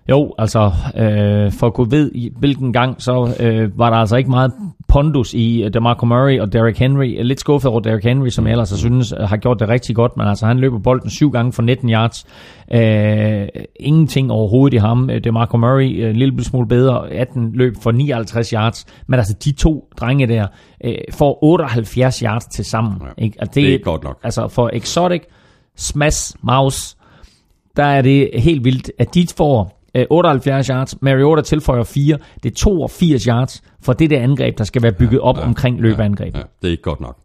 [0.08, 4.16] Jo, altså, øh, for at kunne ved i hvilken gang, så øh, var der altså
[4.16, 4.52] ikke meget
[4.88, 7.16] pondus i øh, DeMarco Murray og Derrick Henry.
[7.22, 9.96] Lidt skuffet over Derrick Henry, som jeg ellers har synes øh, har gjort det rigtig
[9.96, 12.26] godt, men altså han løber bolden syv gange for 19 yards.
[12.72, 13.48] Øh,
[13.80, 15.10] ingenting overhovedet i ham.
[15.10, 19.52] Øh, DeMarco Murray en lille smule bedre, 18 løb for 59 yards, men altså de
[19.52, 20.46] to drenge der
[20.84, 23.02] øh, får 78 yards til sammen.
[23.02, 23.36] Ja, ikke?
[23.40, 24.18] Altså, det er ikke godt nok.
[24.22, 25.22] Altså for Exotic,
[25.76, 26.96] Smash, Mouse,
[27.76, 32.50] der er det helt vildt, at de får øh, 78 yards, Mariota tilføjer 4, det
[32.50, 36.34] er 82 yards for det der angreb, der skal være bygget op omkring løbeangreb.
[36.34, 37.18] Ja, det er ikke godt nok.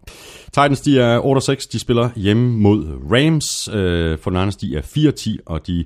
[0.45, 1.19] Titans, de er
[1.65, 3.69] 8-6, de spiller hjemme mod Rams.
[3.73, 5.85] Øh, for Niners, de er 4-10, og de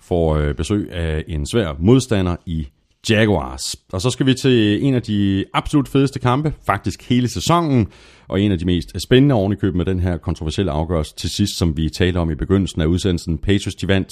[0.00, 2.68] får øh, besøg af en svær modstander i
[3.10, 3.76] Jaguars.
[3.92, 7.88] Og så skal vi til en af de absolut fedeste kampe, faktisk hele sæsonen,
[8.28, 11.30] og en af de mest spændende oven i købet med den her kontroversielle afgørelse til
[11.30, 13.38] sidst, som vi talte om i begyndelsen af udsendelsen.
[13.38, 14.10] Patriots, de vandt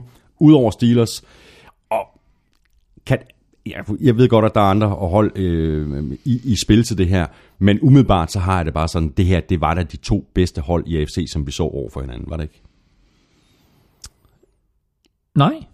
[0.00, 1.22] 27-24 ud over Steelers,
[1.90, 2.06] og
[3.06, 3.18] kan,
[3.66, 7.08] jeg, jeg ved godt, at der er andre hold øh, i, i spil til det
[7.08, 7.26] her,
[7.58, 10.24] men umiddelbart så har jeg det bare sådan, det her, det var da de to
[10.34, 12.62] bedste hold i AFC, som vi så over for hinanden, var det ikke?
[15.34, 15.64] Nej.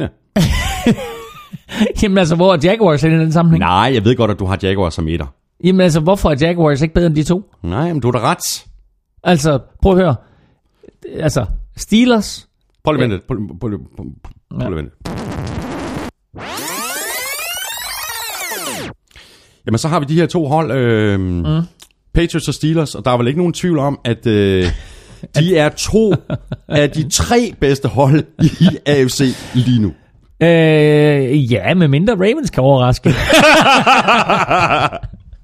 [0.00, 0.08] Ja.
[2.02, 3.60] Jamen altså, hvor er Jaguars i den sammenhæng?
[3.60, 5.26] Nej, jeg ved godt, at du har Jaguars som etter.
[5.64, 7.50] Jamen altså, hvorfor er Jaguars ikke bedre end de to?
[7.62, 8.66] Nej, men du har da ret.
[9.22, 10.14] Altså, prøv at høre.
[11.12, 12.48] Altså, Steelers,
[12.84, 13.26] Prøv lige vente.
[13.60, 14.96] Prøv, lige vente.
[19.66, 21.44] Jamen, så har vi de her to hold, øh, mm.
[22.14, 24.66] Patriots og Steelers, og der er vel ikke nogen tvivl om, at øh,
[25.38, 26.14] de er to
[26.68, 29.92] af de tre bedste hold i AFC lige nu.
[30.42, 33.08] Øh, ja, med mindre Ravens kan overraske.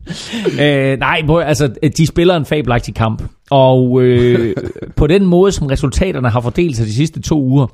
[0.62, 3.22] øh, nej, altså, de spiller en fabelagtig kamp.
[3.50, 4.56] Og øh,
[4.96, 7.66] på den måde, som resultaterne har fordelt sig de sidste to uger,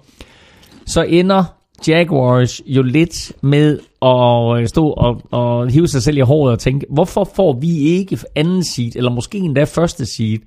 [0.87, 1.45] så ender
[1.89, 6.59] Jaguars jo lidt med at øh, stå og, og hive sig selv i håret og
[6.59, 10.39] tænke, hvorfor får vi ikke anden seed, eller måske endda første seed?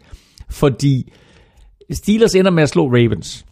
[0.50, 1.14] Fordi
[1.92, 3.46] Steelers ender med at slå Ravens.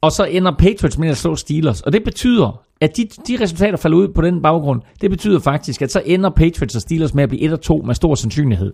[0.00, 1.80] Og så ender Patriots med at slå Steelers.
[1.80, 5.82] Og det betyder, at de, de resultater falder ud på den baggrund, det betyder faktisk,
[5.82, 8.72] at så ender Patriots og Steelers med at blive 1 og 2 med stor sandsynlighed.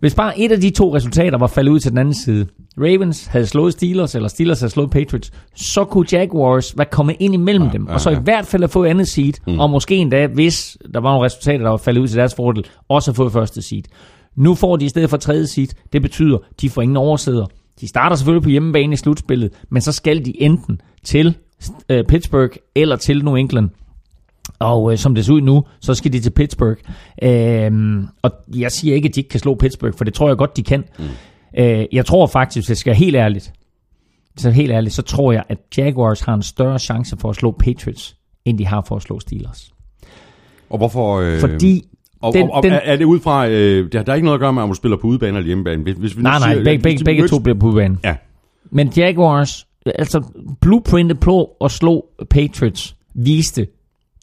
[0.00, 2.46] Hvis bare et af de to resultater var faldet ud til den anden side,
[2.78, 7.34] Ravens havde slået Steelers, eller Steelers havde slået Patriots, så kunne Jaguars være kommet ind
[7.34, 9.60] imellem ja, dem, og så i hvert fald have fået andet seed, mm.
[9.60, 12.66] og måske endda, hvis der var nogle resultater, der var faldet ud til deres fordel,
[12.88, 13.82] også have fået første seed.
[14.36, 17.46] Nu får de i stedet for tredje seed, det betyder, de får ingen oversæder.
[17.80, 21.36] De starter selvfølgelig på hjemmebane i slutspillet, men så skal de enten til
[21.88, 23.70] øh, Pittsburgh eller til New England.
[24.58, 26.78] Og øh, som det ser ud nu, så skal de til Pittsburgh.
[27.22, 30.36] Øhm, og jeg siger ikke, at de ikke kan slå Pittsburgh, for det tror jeg
[30.36, 30.84] godt, de kan.
[30.98, 31.04] Mm.
[31.58, 33.52] Øh, jeg tror faktisk, hvis jeg skal være helt ærligt,
[34.36, 37.50] så helt ærligt, så tror jeg, at Jaguars har en større chance for at slå
[37.50, 39.72] Patriots, end de har for at slå Steelers.
[40.70, 41.20] Og hvorfor...
[41.20, 41.84] Øh, Fordi
[42.26, 43.48] og, den- og, og den- er, det ud fra...
[43.48, 45.36] Øh, det har der er ikke noget at gøre med, om du spiller på udebane
[45.38, 45.82] eller hjemmebane.
[45.82, 47.98] Hvis, hvis vi nej, nej, siger, begge, begge, begge to bliver på udbanen.
[48.04, 48.14] Ja,
[48.70, 50.22] Men Jaguars, altså
[50.60, 53.66] blueprintet på at slå Patriots, viste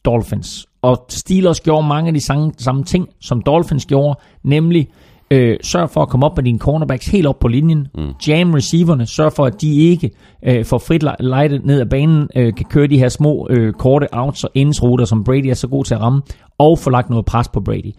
[0.04, 0.66] Dolphins.
[0.82, 4.88] Og Steelers gjorde mange af de samme, samme ting, som Dolphins gjorde, nemlig
[5.30, 7.86] Øh, sørg for at komme op med dine cornerbacks helt op på linjen.
[7.94, 8.08] Mm.
[8.28, 9.06] Jam receiverne.
[9.06, 10.10] Sørg for, at de ikke
[10.46, 12.28] øh, får frit le- lejde ned ad banen.
[12.36, 15.68] Øh, kan køre de her små øh, korte outs og indsruter, som Brady er så
[15.68, 16.22] god til at ramme.
[16.58, 17.92] Og få lagt noget pres på Brady.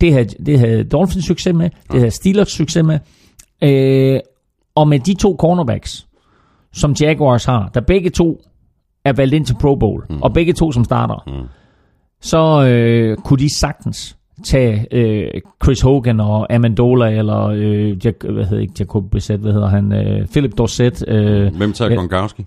[0.00, 1.70] Det havde, det havde Dolphins succes med.
[1.92, 2.98] Det havde Steelers succes med.
[3.62, 4.20] Øh,
[4.74, 6.06] og med de to cornerbacks,
[6.72, 8.40] som Jaguars har, der begge to
[9.04, 10.22] er valgt ind til Pro Bowl, mm.
[10.22, 11.48] og begge to som starter, mm.
[12.20, 18.44] så øh, kunne de sagtens tage øh, Chris Hogan og Amendola, eller øh, Jack, hvad
[18.44, 21.08] hedder ikke Jacob Brissett, hvad hedder han, øh, Philip Dorset.
[21.08, 21.96] Øh, Hvem tager.
[21.96, 22.46] Gronkowski?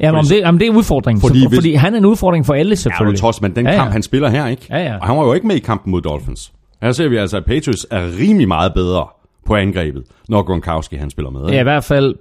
[0.00, 2.46] Ja, men det, jamen, det er udfordringen, Fordi så, hvis- fordi han er en udfordring
[2.46, 3.20] for alle Ja, du selvfølgelig.
[3.20, 3.82] trods, men den Ja, ja, ja.
[3.82, 4.66] kamp, han spiller her, ikke?
[4.70, 4.96] Ja, ja.
[4.98, 6.52] Og han var jo ikke med i kampen mod Dolphins.
[6.82, 9.06] Her ser vi altså, at Patriots er rimelig meget bedre
[9.46, 11.40] på angrebet, når Gronkowski han spiller med.
[11.40, 11.52] ikke?
[11.54, 12.14] Ja, i hvert fald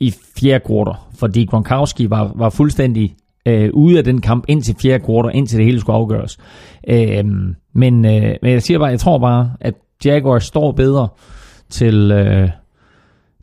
[0.00, 3.14] i fjerde kvartal, fordi Gronkowski var, var fuldstændig
[3.46, 6.38] øh, ude af den kamp indtil fjerde kvartal, indtil det hele skulle afgøres.
[6.88, 7.24] Øh,
[7.74, 9.74] men, øh, men jeg siger bare, jeg tror bare, at
[10.04, 11.08] Jaguars står bedre
[11.70, 12.48] til, øh,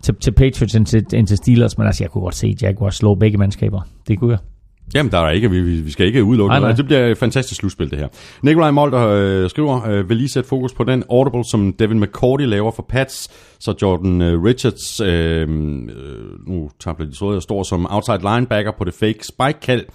[0.03, 2.95] til, til Patriots end til, end til Steelers, men altså, jeg kunne godt se Jaguars
[2.95, 3.81] slå begge mandskaber.
[4.07, 4.39] Det kunne jeg.
[4.95, 6.77] Jamen, der er ikke, vi, vi skal ikke udelukke Nej, noget.
[6.77, 8.07] Det bliver et fantastisk slutspil, det her.
[8.43, 12.43] Nikolaj Molter øh, skriver, øh, vil lige sætte fokus på den audible, som Devin McCourty
[12.43, 17.63] laver for Pats, så Jordan øh, Richards, øh, øh, nu tabler de tråde, jeg står
[17.63, 19.85] som outside linebacker på det fake spike-kald.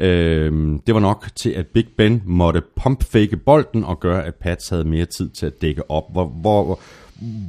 [0.00, 0.52] Øh,
[0.86, 4.84] det var nok til, at Big Ben måtte pump-fake bolden og gøre, at Pats havde
[4.84, 6.04] mere tid til at dække op.
[6.12, 6.80] Hvor, hvor,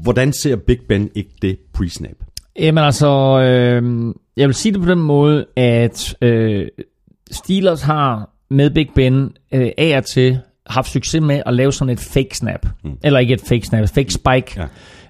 [0.04, 2.18] hvordan ser Big Ben ikke det pre-snap?
[2.60, 6.68] Jamen altså, øh, jeg vil sige det på den måde, at øh,
[7.32, 11.94] Steelers har med Big Ben øh, af og til haft succes med at lave sådan
[11.94, 12.66] et fake snap.
[12.84, 12.98] Mm.
[13.04, 14.62] Eller ikke et fake snap, et fake spike.
[14.62, 14.68] Ja.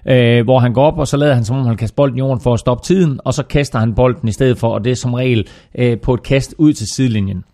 [0.08, 2.18] Øh, hvor han går op, og så lader han som om han kaster bolden i
[2.18, 4.90] jorden for at stoppe tiden, og så kaster han bolden i stedet for, og det
[4.90, 7.44] er som regel øh, på et kast ud til sidelinjen.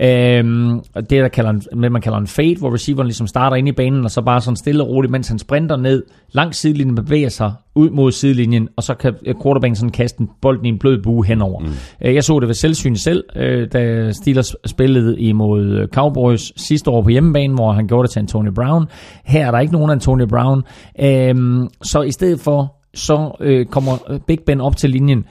[0.00, 3.56] Øhm, og det, der kalder en, det, man kalder en fade, hvor receiveren ligesom starter
[3.56, 6.02] ind i banen, og så bare sådan stille og roligt, mens han sprinter ned
[6.32, 10.68] langs sidelinjen, bevæger sig ud mod sidelinjen, og så kan quarterbacken sådan kaste bolden i
[10.68, 11.60] en blød bue henover.
[11.60, 11.70] Mm.
[12.00, 17.08] Jeg så det ved selvsyn selv, øh, da Steelers spillede imod Cowboys sidste år på
[17.08, 18.86] hjemmebane, hvor han gjorde det til Antonio Brown.
[19.24, 20.62] Her er der ikke nogen Antonio Brown.
[21.00, 25.24] Øhm, så i stedet for, så øh, kommer Big Ben op til linjen,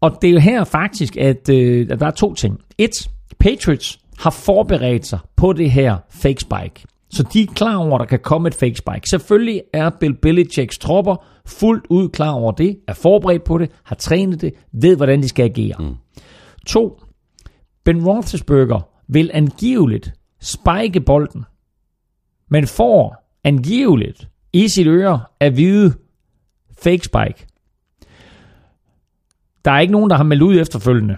[0.00, 2.58] og det er jo her faktisk, at, øh, at der er to ting.
[2.78, 3.08] Et,
[3.38, 6.86] Patriots har forberedt sig på det her fake spike.
[7.10, 9.08] Så de er klar over, at der kan komme et fake spike.
[9.08, 13.96] Selvfølgelig er Bill Belichicks tropper fuldt ud klar over det, er forberedt på det, har
[13.96, 15.74] trænet det, ved hvordan de skal agere.
[15.78, 15.94] Mm.
[16.66, 17.00] To,
[17.84, 21.44] Ben Roethlisberger vil angiveligt spike bolden,
[22.48, 25.94] men får angiveligt i sit øre at vide
[26.82, 27.46] fake spike.
[29.64, 31.16] Der er ikke nogen, der har meldt ud efterfølgende,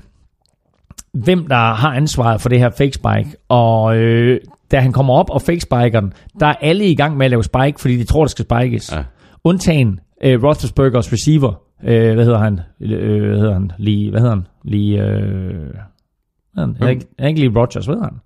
[1.13, 3.37] hvem der har ansvaret for det her fake spike.
[3.49, 4.41] Og øh,
[4.71, 7.31] da han kommer op og fake spiker den, der er alle i gang med at
[7.31, 8.93] lave spike, fordi de tror, det skal spikes.
[8.93, 9.05] Ja.
[9.45, 11.53] Undtagen øh, Roethlisbergers receiver.
[11.85, 12.61] Øh, hvad hedder han?
[12.81, 13.73] Øh, hvad hedder han?
[13.79, 14.47] Lige, hvad hedder han?
[14.65, 16.77] Lige, øh, hvad hedder han?
[16.81, 18.19] Er ikke, er ikke lige Rodgers, hvad hedder han?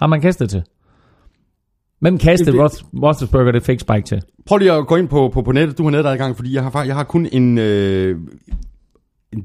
[0.00, 0.62] Har man kastet til?
[2.00, 4.22] Hvem kastede Det- Roth- Roethlisberger det fake spike til?
[4.46, 5.78] Prøv lige at gå ind på, på, på nettet.
[5.78, 7.58] Du har netadgang, fordi jeg har, jeg har kun en...
[7.58, 8.16] Øh,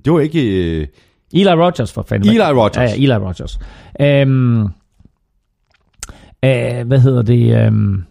[0.05, 0.79] det var ikke...
[0.81, 0.87] Øh,
[1.34, 2.30] Eli Rogers for fanden.
[2.30, 2.77] Eli Rogers.
[2.77, 3.60] Ja, ja, Eli Rogers.
[4.01, 4.61] Øhm,
[6.43, 7.65] øh, hvad hedder det?
[7.65, 8.03] Øhm,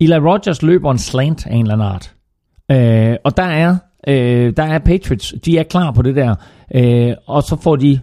[0.00, 2.12] Eli Rogers løber en slant af en eller anden art.
[2.70, 3.76] Øh, og der er,
[4.08, 6.34] øh, der er Patriots, de er klar på det der.
[6.74, 8.00] Øh, og så får de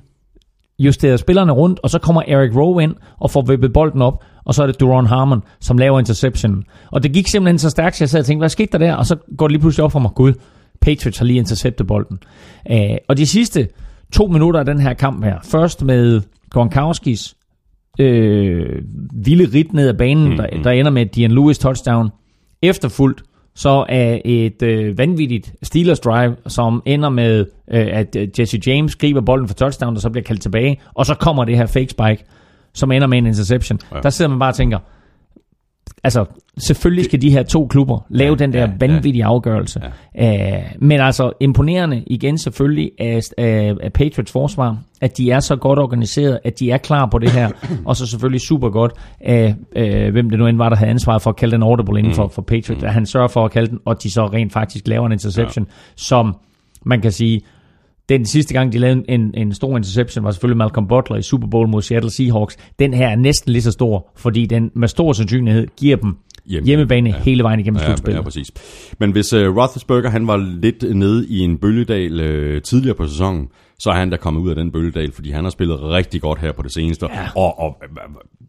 [0.80, 4.54] justeret spillerne rundt, og så kommer Eric Rowe ind og får vippet bolden op, og
[4.54, 6.64] så er det Duron Harmon, som laver interception.
[6.92, 8.96] Og det gik simpelthen så stærkt, så jeg sad og tænkte, hvad skete der der?
[8.96, 10.34] Og så går det lige pludselig op for mig, gud,
[10.82, 12.20] Patriots har lige interceptet bolden.
[12.72, 13.68] Øh, og de sidste
[14.14, 17.36] to minutter af den her kamp her, først med Gronkowskis
[18.00, 18.82] øh,
[19.14, 22.10] vilde rit ned ad banen, mm, der, der ender med Dian Lewis touchdown,
[22.62, 23.24] efterfulgt
[23.56, 27.40] så af et øh, vanvittigt Steelers drive, som ender med,
[27.72, 31.06] øh, at øh, Jesse James griber bolden for touchdown, og så bliver kaldt tilbage, og
[31.06, 32.26] så kommer det her fake spike,
[32.74, 33.80] som ender med en interception.
[33.92, 34.00] Ja.
[34.00, 34.80] Der sidder man bare og tænker,
[36.04, 36.26] altså
[36.58, 39.82] selvfølgelig skal de her to klubber lave ja, den der ja, ja, vanvittige afgørelse.
[40.16, 40.58] Ja.
[40.58, 45.56] Uh, men altså imponerende igen selvfølgelig af, af, af Patriots forsvar, at de er så
[45.56, 47.50] godt organiseret, at de er klar på det her,
[47.86, 51.22] og så selvfølgelig super godt af, uh, hvem det nu end var, der havde ansvaret
[51.22, 53.70] for at kalde den audible inden for, for Patriots, at han sørger for at kalde
[53.70, 55.72] den, og de så rent faktisk laver en interception, ja.
[55.96, 56.36] som
[56.86, 57.42] man kan sige,
[58.10, 61.48] den sidste gang, de lavede en, en stor interception, var selvfølgelig Malcolm Butler i Super
[61.48, 62.58] Bowl mod Seattle Seahawks.
[62.80, 66.66] Den her er næsten lige så stor, fordi den med stor sandsynlighed giver dem Hjemme.
[66.68, 67.16] hjemmebane ja.
[67.20, 68.18] hele vejen igennem Ja, slutspillet.
[68.18, 68.52] ja, præcis.
[69.00, 72.14] Men hvis uh, Roethlisberger han var lidt nede i en bølgedal
[72.56, 73.48] uh, tidligere på sæsonen,
[73.80, 76.40] så er han der kommet ud af den bølgedal, fordi han har spillet rigtig godt
[76.40, 77.08] her på det seneste.
[77.14, 77.20] Ja.
[77.36, 77.78] Og, og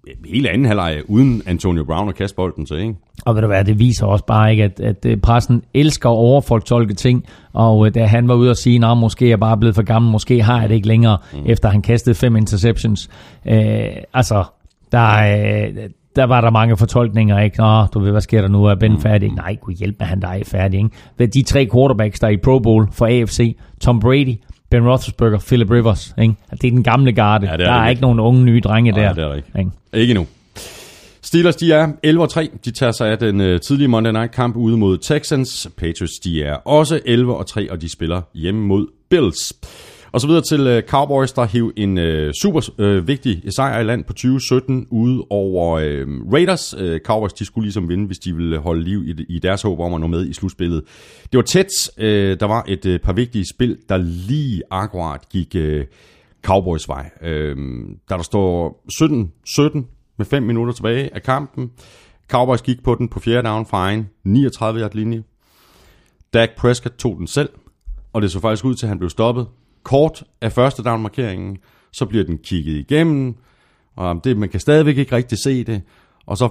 [0.08, 2.94] øh, hele anden halvleg uden Antonio Brown og kaste bolden til, ikke?
[3.24, 6.94] Og ved du hvad, det viser også bare ikke, at, at pressen elsker at overfortolke
[6.94, 9.82] ting, og da han var ude og sige, at måske er jeg bare blevet for
[9.82, 11.38] gammel, måske har jeg det ikke længere, mm.
[11.46, 13.10] efter han kastede fem interceptions.
[13.48, 13.84] Øh,
[14.14, 14.44] altså,
[14.92, 15.08] der,
[15.66, 15.74] øh,
[16.16, 17.58] der var der mange fortolkninger, ikke?
[17.58, 18.64] Nå, du ved, hvad sker der nu?
[18.64, 19.30] Er Ben færdig?
[19.32, 20.78] Nej, kunne hjælpe med, han der er færdig,
[21.18, 21.26] ikke?
[21.26, 24.34] De tre quarterbacks, der er i Pro Bowl for AFC, Tom Brady,
[24.70, 26.34] Ben Roethlisberger, Philip Rivers, ikke?
[26.50, 27.46] Det er den gamle garde.
[27.46, 28.02] Ja, er der det er ikke.
[28.02, 29.12] nogen unge nye drenge Nej, der.
[29.12, 29.48] det er der ikke.
[29.58, 29.70] ikke?
[29.92, 30.26] Ikke nu.
[31.22, 31.86] Steelers, de er
[32.52, 32.56] 11-3.
[32.64, 35.68] De tager sig af den uh, tidlige Monday Night kamp ude mod Texans.
[35.78, 36.96] Patriots, de er også
[37.66, 39.52] 11-3, og de spiller hjemme mod Bills.
[40.14, 43.84] Og så videre til uh, Cowboys, der hiv en uh, super uh, vigtig sejr i
[43.84, 46.74] land på 2017 ude over uh, Raiders.
[46.74, 49.80] Uh, Cowboys, de skulle ligesom vinde, hvis de ville holde liv i, i deres håb
[49.80, 50.82] om at nå med i slutspillet.
[51.32, 51.90] Det var tæt.
[51.98, 52.04] Uh,
[52.40, 55.80] der var et uh, par vigtige spil, der lige akkurat gik uh,
[56.42, 57.10] Cowboys vej.
[57.20, 57.28] Uh,
[58.10, 59.84] da der står 17-17
[60.18, 61.70] med 5 minutter tilbage af kampen.
[62.30, 65.22] Cowboys gik på den på fjerde down fra egen 39 yard linje.
[66.34, 67.48] Dak Prescott tog den selv,
[68.12, 69.46] og det så faktisk ud til, at han blev stoppet.
[69.84, 71.56] Kort af første down markeringen,
[71.92, 73.34] så bliver den kigget igennem,
[73.96, 75.82] og det, man kan stadigvæk ikke rigtig se det.
[76.26, 76.48] Og så,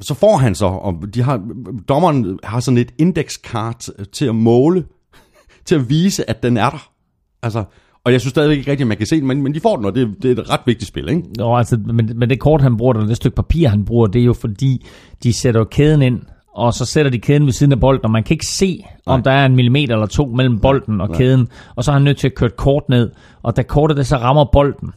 [0.00, 1.48] så får han så, og de har,
[1.88, 4.84] dommeren har sådan et indekskart til at måle,
[5.66, 6.90] til at vise, at den er der.
[7.42, 7.64] Altså,
[8.04, 9.76] og jeg synes stadigvæk ikke rigtigt, at man kan se den, men, men de får
[9.76, 11.22] den, og det, det er et ret vigtigt spil, ikke?
[11.36, 14.20] Nå, altså, men, men det kort, han bruger, eller det stykke papir, han bruger, det
[14.20, 14.86] er jo fordi,
[15.22, 16.20] de sætter kæden ind,
[16.54, 19.22] og så sætter de kæden ved siden af bolden, og man kan ikke se, om
[19.22, 22.16] der er en millimeter eller to mellem bolden og kæden, og så er han nødt
[22.18, 23.10] til at køre et kort ned,
[23.42, 24.92] og da kortet det så rammer bolden,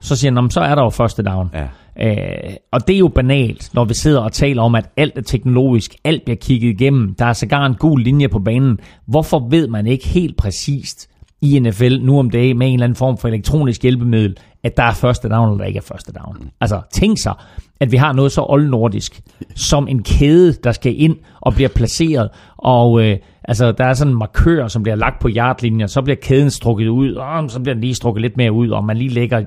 [0.00, 1.50] så siger han, "Nå, men så er der jo første down.
[1.54, 1.66] Ja.
[2.00, 5.22] Øh, og det er jo banalt, når vi sidder og taler om, at alt er
[5.22, 8.78] teknologisk, alt bliver kigget igennem, der er sågar en gul linje på banen.
[9.06, 11.08] Hvorfor ved man ikke helt præcist
[11.44, 14.82] i NFL nu om dagen med en eller anden form for elektronisk hjælpemiddel, at der
[14.82, 16.50] er første down, eller der ikke er første down?
[16.60, 17.34] Altså, tænk sig,
[17.80, 19.20] at vi har noget så oldnordisk,
[19.54, 24.12] som en kæde, der skal ind og bliver placeret, og øh, altså, der er sådan
[24.12, 27.74] en markør, som bliver lagt på yardlinjen, så bliver kæden strukket ud, og så bliver
[27.74, 29.44] den lige strukket lidt mere ud, og man lige lægger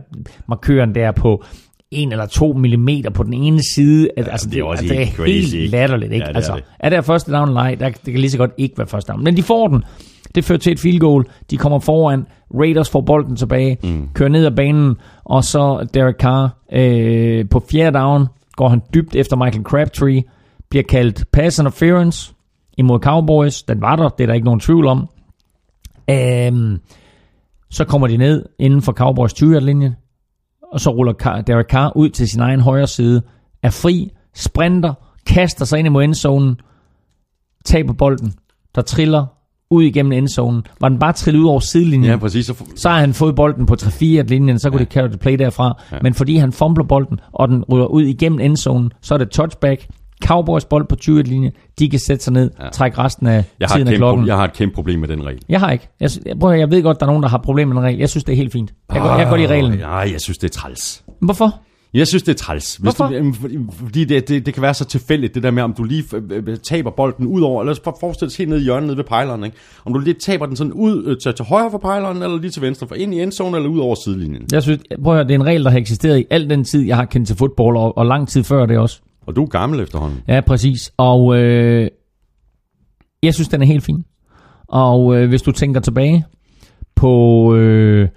[0.48, 1.44] markøren der på
[1.92, 4.10] en eller to millimeter på den ene side.
[4.18, 6.12] Ja, altså, det er også altså, det er crazy, helt latterligt.
[6.14, 6.26] Ikke?
[6.26, 6.64] Ja, det er altså, det.
[6.80, 7.76] er der første down eller ej?
[7.76, 9.24] Der, det kan lige så godt ikke være første down.
[9.24, 9.84] Men de får den.
[10.36, 11.26] Det fører til et field goal.
[11.52, 12.26] De kommer foran.
[12.54, 13.78] Raiders får bolden tilbage.
[13.84, 14.10] Mm.
[14.14, 14.96] Kører ned ad banen.
[15.24, 20.24] Og så Derek Carr øh, på fjerde down går han dybt efter Michael Crabtree.
[20.70, 22.34] Bliver kaldt pass interference
[22.78, 23.64] imod Cowboys.
[23.64, 24.10] Den var der.
[24.10, 25.10] Det er der ikke nogen tvivl om.
[26.10, 26.80] Øhm,
[27.70, 29.96] så kommer de ned inden for Cowboys 20 linje
[30.72, 33.22] og så ruller Derek Carr ud til sin egen højre side,
[33.64, 34.94] er fri, sprinter,
[35.26, 36.60] kaster sig ind i endzonen,
[37.66, 38.34] taber bolden,
[38.76, 39.26] der triller
[39.72, 40.64] ud igennem endzonen.
[40.82, 42.46] Var den bare trillet ud over sidelinjen, Ja, præcis.
[42.46, 44.84] Så, så har han fået bolden på 3-4 linjen, så kunne ja.
[44.86, 45.82] det carry the play derfra.
[45.92, 45.98] Ja.
[46.02, 49.88] Men fordi han fumbler bolden, og den ryger ud igennem endzonen, så er det touchback.
[50.26, 52.70] Cowboys bold på 20 linje, de kan sætte sig ned, ja.
[52.70, 54.24] trække resten af jeg, tiden af klokken.
[54.26, 55.40] pro- jeg har et kæmpe problem med den regel.
[55.50, 55.88] Jeg har ikke.
[56.00, 57.88] Jeg, prøv, at høre, jeg ved godt, der er nogen, der har problemer med den
[57.88, 58.00] regel.
[58.00, 58.74] Jeg synes, det er helt fint.
[58.94, 59.80] Jeg, går, jeg går i reglen.
[59.80, 61.04] Nej, jeg synes, det er træls.
[61.22, 61.60] Hvorfor?
[61.94, 62.76] Jeg synes, det er træls.
[62.76, 63.08] Hvis Hvorfor?
[63.08, 63.36] Du, jamen,
[63.72, 66.44] fordi det, det, det kan være så tilfældigt, det der med, om du lige øh,
[66.48, 69.44] øh, taber bolden ud over, bare forestille os helt nede i hjørnet nede ved pejleren,
[69.44, 69.58] ikke?
[69.86, 72.52] om du lige taber den sådan ud øh, til, til højre for pejleren, eller lige
[72.52, 74.48] til venstre, for ind i endzone, eller ud over sidelinjen.
[74.52, 76.64] Jeg synes, prøv at høre, det er en regel, der har eksisteret i al den
[76.64, 79.02] tid, jeg har kendt til fodbold, og, og lang tid før det også.
[79.28, 80.20] Og du er gammel efterhånden.
[80.28, 80.92] Ja, præcis.
[80.98, 81.90] Og øh,
[83.24, 84.04] jeg synes, den er helt fin.
[84.68, 86.26] Og øh, hvis du tænker tilbage
[86.96, 88.10] på øh,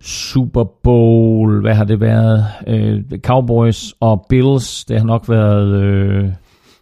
[0.00, 2.46] Super Bowl, hvad har det været?
[2.66, 6.24] Øh, Cowboys og Bills, det har nok været, øh,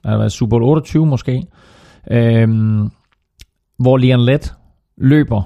[0.04, 1.42] har det været Super Bowl 28 måske,
[2.10, 2.48] øh,
[3.78, 4.54] hvor Leon Lett
[4.96, 5.42] løber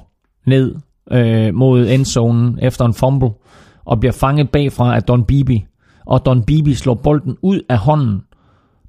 [0.46, 0.74] ned
[1.12, 3.30] øh, mod endzonen efter en fumble,
[3.84, 5.60] og bliver fanget bagfra af Don Beebe,
[6.06, 8.22] og Don Beebe slår bolden ud af hånden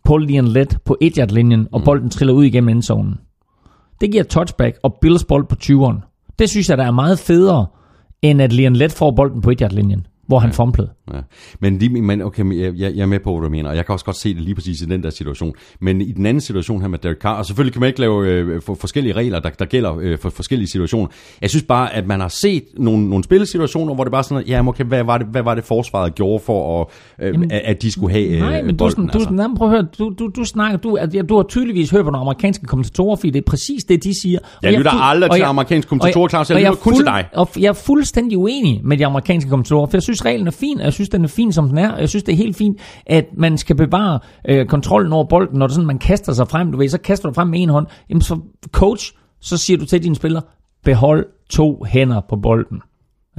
[0.03, 3.15] på Leon Lett på 1 linjen og bolden triller ud igennem endzonen.
[4.01, 6.33] Det giver touchback og Bills bold på 20'eren.
[6.39, 7.67] Det synes jeg, der er meget federe,
[8.24, 10.93] end at Leon Lett får bolden på 1 linjen hvor han fumblede.
[11.14, 11.19] Ja.
[11.59, 13.93] Men, lige, men okay, jeg, jeg er med på, hvad du mener, og jeg kan
[13.93, 15.53] også godt se det lige præcis i den der situation.
[15.80, 18.27] Men i den anden situation her med Derek Carr, og selvfølgelig kan man ikke lave
[18.27, 21.07] øh, for, forskellige regler, der, der gælder øh, for forskellige situationer.
[21.41, 24.67] Jeg synes bare, at man har set nogle, nogle spillesituationer, hvor det bare sådan, ja,
[24.67, 26.88] okay, hvad var det, hvad var det forsvaret gjorde for, at,
[27.27, 29.07] øh, Jamen, at, at de skulle have øh, Nej, men du, bolden?
[29.07, 29.53] du, du, altså.
[29.57, 32.11] prøv at høre, du, du, du snakker, du, at, ja, du har tydeligvis hørt på
[32.11, 34.40] nogle amerikanske kommentatorer, fordi det er præcis det, de siger.
[34.40, 36.49] Og Jeg lytter fu- aldrig til amerikanske kommentatorer, Claus.
[36.49, 37.25] Jeg og lytter kun til dig.
[37.33, 40.80] Og jeg er fuldstændig uenig med de amerikanske kommentatorer, for jeg synes, reglen er fin,
[40.93, 41.91] jeg synes, den er fin, som den er.
[41.91, 45.59] og Jeg synes, det er helt fint, at man skal bevare øh, kontrollen over bolden,
[45.59, 46.72] når det sådan, man kaster sig frem.
[46.72, 47.88] Du ved, så kaster du frem med en hånd.
[48.09, 48.39] Jamen, så
[48.72, 50.43] coach, så siger du til dine spillere,
[50.83, 52.81] behold to hænder på bolden.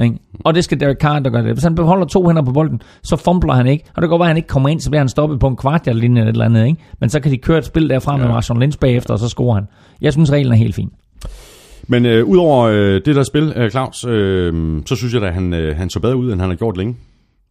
[0.02, 0.18] Ikke?
[0.44, 1.52] Og det skal Derek Carr, der gør det.
[1.52, 3.84] Hvis han beholder to hænder på bolden, så fumbler han ikke.
[3.96, 5.56] Og det godt være, at han ikke kommer ind, så bliver han stoppet på en
[5.56, 6.66] kvartjerlinje eller et eller andet.
[6.66, 6.82] Ikke?
[7.00, 9.54] Men så kan de køre et spil derfra med Marshawn Lynch bagefter, og så scorer
[9.54, 9.64] han.
[10.00, 10.90] Jeg synes, reglen er helt fin.
[11.88, 15.34] Men øh, udover øh, det der spil, øh, Claus, øh, så synes jeg da, at
[15.34, 16.96] han, øh, han så bedre ud, end han har gjort længe.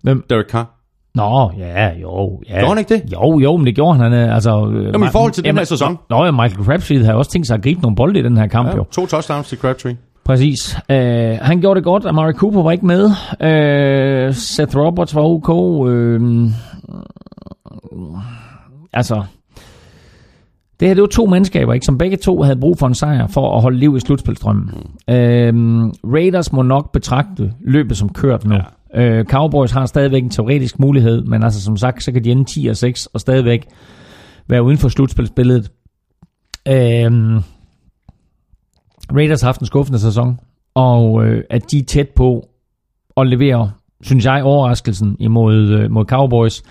[0.04, 0.24] Hvem?
[0.30, 0.84] Derek Carr.
[1.16, 2.42] Nå, ja, jo.
[2.50, 2.60] Ja.
[2.60, 3.14] Gjorde han ikke det?
[3.14, 4.12] Jo, jo, men det gjorde han.
[4.12, 5.98] han altså, øh, Jamen, i forhold til den her sæson.
[6.10, 8.48] Nå, ja, Michael Crabtree har også tænkt sig at gribe nogle bolde i den her
[8.48, 8.76] kamp, ja.
[8.76, 8.84] jo.
[8.92, 9.98] to touchdowns til Crabtree.
[10.26, 10.78] Præcis.
[10.90, 10.96] Uh,
[11.42, 12.06] han gjorde det godt.
[12.06, 13.06] Amari Cooper var ikke med.
[13.06, 15.50] Uh, Seth Roberts var ok.
[15.50, 16.52] Uh,
[18.94, 19.24] altså,
[20.80, 23.28] det her det var to mandskaber, ikke, som begge to havde brug for en sejr
[23.28, 24.70] for at holde liv i slutspilstrømmen.
[25.08, 25.92] Mm.
[26.14, 28.56] Raiders må nok betragte løbet som kørt nu.
[28.56, 28.62] Ja.
[28.98, 32.44] Uh, Cowboys har stadigvæk en teoretisk mulighed, men altså som sagt, så kan de ende
[32.44, 33.68] 10 og 6 og stadigvæk
[34.50, 35.72] være uden for slutspilsbilledet.
[36.70, 37.42] Uh,
[39.16, 40.40] Raiders har haft en skuffende sæson,
[40.76, 42.48] og øh, at de er tæt på
[43.18, 46.64] at levere, synes jeg, overraskelsen imod øh, mod Cowboys.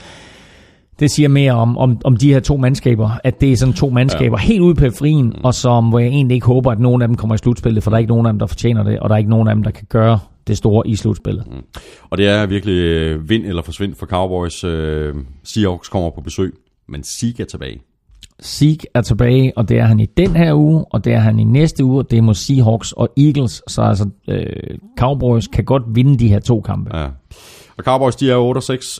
[1.00, 3.90] Det siger mere om, om, om de her to mandskaber, at det er sådan to
[3.90, 4.46] mandskaber ja.
[4.46, 5.44] helt ude på periferien, mm.
[5.44, 7.90] og som hvor jeg egentlig ikke håber, at nogen af dem kommer i slutspillet, for
[7.90, 9.54] der er ikke nogen af dem, der fortjener det, og der er ikke nogen af
[9.54, 11.46] dem, der kan gøre det store i slutspillet.
[11.46, 11.62] Mm.
[12.10, 14.64] Og det er virkelig øh, vind eller forsvind for Cowboys.
[14.64, 15.14] Øh,
[15.44, 16.54] Seahawks kommer på besøg,
[16.88, 17.80] men Zeke er tilbage.
[18.42, 21.38] Zeke er tilbage, og det er han i den her uge, og det er han
[21.38, 25.82] i næste uge, det er mod Seahawks og Eagles, så altså øh, Cowboys kan godt
[25.86, 26.98] vinde de her to kampe.
[26.98, 27.08] Ja.
[27.78, 28.36] Og Cowboys, de er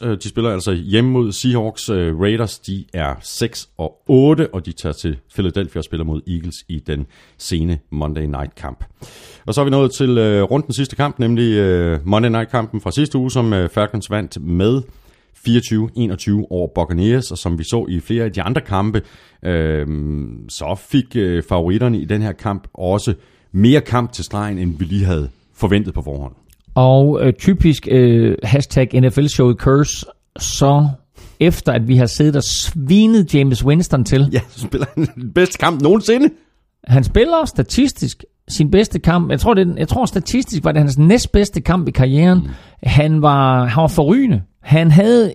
[0.02, 1.88] 8-6, øh, de spiller altså hjemme mod Seahawks.
[1.88, 6.20] Øh, Raiders, de er 6 og 8, og de tager til Philadelphia og spiller mod
[6.28, 7.06] Eagles i den
[7.38, 8.84] sene Monday Night kamp.
[9.46, 11.58] Og så er vi nået til øh, rundt den sidste kamp, nemlig
[12.04, 14.82] Monday Night kampen fra sidste uge, som Falcons vandt med
[15.48, 19.02] 24-21 over Buccaneers, og som vi så i flere af de andre kampe,
[19.44, 19.86] øh,
[20.48, 23.14] så fik øh, favoritterne i den her kamp også
[23.52, 26.34] mere kamp til stregen, end vi lige havde forventet på forhånd.
[26.74, 30.06] Og øh, typisk øh, hashtag NFL Show Curse,
[30.38, 30.88] så
[31.40, 34.28] efter at vi har siddet og svinet James Winston til.
[34.32, 36.30] Ja, så spiller han den bedste kamp nogensinde.
[36.84, 39.30] Han spiller statistisk sin bedste kamp.
[39.30, 42.38] Jeg tror, det, jeg tror statistisk var det hans næstbedste kamp i karrieren.
[42.38, 42.48] Mm.
[42.82, 44.42] Han var, han var forrygende.
[44.62, 45.32] Han havde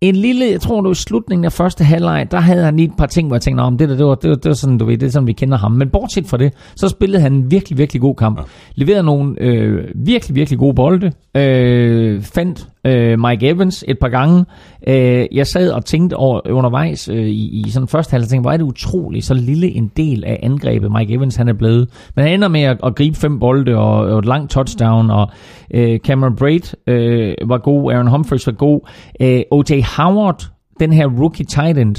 [0.00, 2.88] en lille, jeg tror det var i slutningen af første halvleg, der havde han lige
[2.88, 4.54] et par ting, hvor jeg tænkte, om det der, det var, det var, det var
[4.54, 5.72] sådan, du ved, det er sådan, vi kender ham.
[5.72, 8.38] Men bortset fra det, så spillede han en virkelig, virkelig god kamp.
[8.38, 8.44] Ja.
[8.74, 11.12] Leverede nogle øh, virkelig, virkelig gode bolde.
[11.36, 14.44] Øh, fandt øh, Mike Evans et par gange.
[14.86, 18.52] Øh, jeg sad og tænkte over, undervejs øh, i, i sådan første halvleg, tænkte, hvor
[18.52, 21.88] er det utroligt, så lille en del af angrebet Mike Evans han er blevet.
[22.16, 25.28] Men han ender med at, at gribe fem bolde og, og et langt touchdown, og
[25.74, 28.80] øh, Cameron Braid øh, var god, Aaron Humphries var god,
[29.20, 29.80] øh, O.J.
[29.96, 31.96] Howard, den her rookie tight end,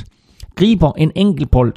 [0.55, 1.73] griber en enkelt bold,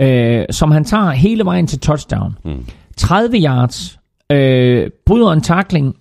[0.00, 2.38] øh, som han tager hele vejen til touchdown.
[2.44, 2.66] Mm.
[2.96, 3.98] 30 yards,
[4.32, 5.94] øh, bryder en tackling,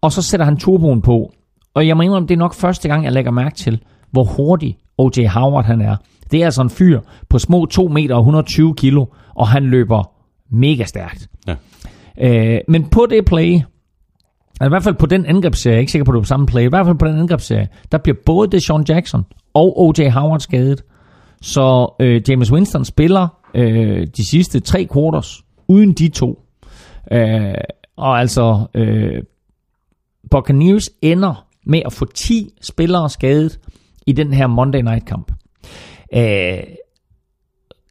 [0.00, 1.32] og så sætter han turboen på.
[1.74, 4.78] Og jeg må indrømme, det er nok første gang, jeg lægger mærke til, hvor hurtig
[4.98, 5.26] O.J.
[5.26, 5.96] Howard han er.
[6.30, 10.10] Det er altså en fyr på små 2 meter og 120 kilo, og han løber
[10.50, 11.28] mega stærkt.
[11.46, 11.54] Ja.
[12.20, 13.60] Øh, men på det play,
[14.66, 16.26] i hvert fald på den angrebsserie, jeg er ikke sikker på, at det er på
[16.26, 19.24] samme play, i hvert fald på den angrebsserie, der bliver både Deshaun Jackson
[19.54, 20.08] og O.J.
[20.08, 20.84] Howard skadet.
[21.42, 26.40] Så øh, James Winston spiller øh, de sidste tre quarters uden de to.
[27.12, 27.54] Øh,
[27.96, 29.22] og altså, øh,
[30.30, 33.60] Buccaneers ender med at få 10 spillere skadet
[34.06, 35.32] i den her Monday Night kamp.
[36.14, 36.62] Øh,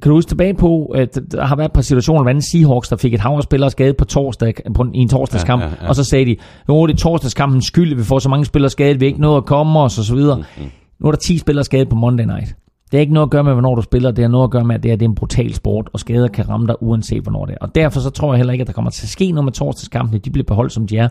[0.01, 2.95] kan du huske tilbage på, at der har været et par situationer, hvordan Seahawks, der
[2.95, 5.87] fik et hav spillere skadet på torsdag, på, i en torsdagskamp, ja, ja, ja.
[5.87, 6.35] og så sagde de,
[6.67, 9.45] nu er det torsdagskampens skyld, vi får så mange spillere skadet, vi ikke noget at
[9.45, 10.37] komme os, og så videre.
[10.37, 10.71] Mm-hmm.
[10.99, 12.55] Nu er der 10 spillere skadet på Monday Night.
[12.91, 14.63] Det er ikke noget at gøre med, hvornår du spiller, det har noget at gøre
[14.63, 17.23] med, at det er, det er en brutal sport, og skader kan ramme dig, uanset
[17.23, 17.57] hvornår det er.
[17.61, 19.53] Og derfor så tror jeg heller ikke, at der kommer til at ske noget med
[19.53, 21.07] torsdagskampene, de bliver beholdt, som de er.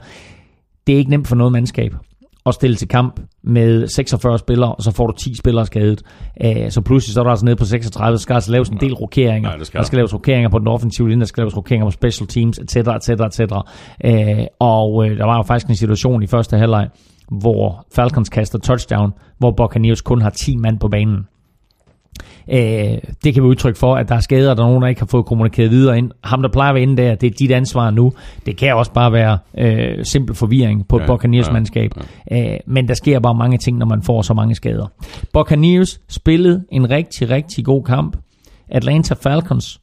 [0.87, 1.95] Det er ikke nemt for noget mandskab
[2.47, 6.03] at stille til kamp med 46 spillere, og så får du 10 spillere skadet.
[6.45, 8.77] Uh, så pludselig så er du altså nede på 36, så skal altså laves en
[8.81, 9.51] del rokeringer.
[9.51, 11.91] Ja, skal der skal laves rokeringer på den offensive linje, der skal laves rokeringer på
[11.91, 12.77] special teams, etc.
[12.77, 13.41] etc., etc.
[13.51, 16.89] Uh, og uh, der var jo faktisk en situation i første halvleg,
[17.31, 21.27] hvor Falcons kaster touchdown, hvor Buccaneers kun har 10 mand på banen.
[22.53, 25.01] Øh, det kan være udtryk for, at der er skader, der er nogen, der ikke
[25.01, 26.11] har fået kommunikeret videre ind.
[26.25, 28.13] Ham, der plejer at være inde der, det er dit ansvar nu.
[28.47, 31.93] Det kan også bare være øh, simpel forvirring på et ja, Buccaneers-mandskab.
[32.31, 32.53] Ja, ja.
[32.53, 34.87] Øh, men der sker bare mange ting, når man får så mange skader.
[35.33, 38.17] Buccaneers spillede en rigtig, rigtig god kamp.
[38.69, 39.81] Atlanta Falcons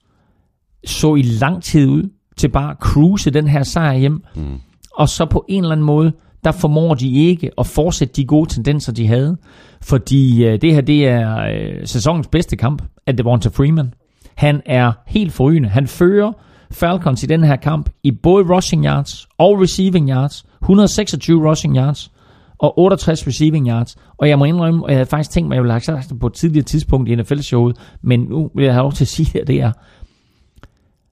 [0.86, 4.24] så i lang tid ud til bare at cruise den her sejr hjem.
[4.36, 4.42] Mm.
[4.94, 6.12] Og så på en eller anden måde,
[6.44, 9.38] der formår de ikke at fortsætte de gode tendenser, de havde.
[9.82, 13.94] Fordi øh, det her, det er øh, sæsonens bedste kamp af Devonta Freeman.
[14.36, 15.70] Han er helt forrygende.
[15.70, 16.32] Han fører
[16.72, 20.46] Falcons i den her kamp i både rushing yards og receiving yards.
[20.62, 22.12] 126 rushing yards
[22.60, 23.96] og 68 receiving yards.
[24.18, 26.10] Og jeg må indrømme, at jeg havde faktisk tænkt mig, at jeg ville have sagt
[26.10, 29.08] det på et tidligere tidspunkt i NFL-showet, men nu vil jeg have lov til at
[29.08, 29.72] sige, at det er...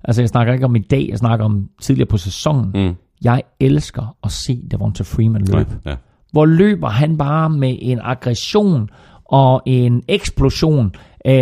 [0.03, 2.71] Altså, jeg snakker ikke om i dag, jeg snakker om tidligere på sæsonen.
[2.73, 2.95] Mm.
[3.23, 5.79] Jeg elsker at se Devonta Freeman løbe.
[5.85, 5.95] Ja, ja.
[6.31, 8.89] Hvor løber han bare med en aggression
[9.25, 10.91] og en eksplosion.
[11.25, 11.33] Øh,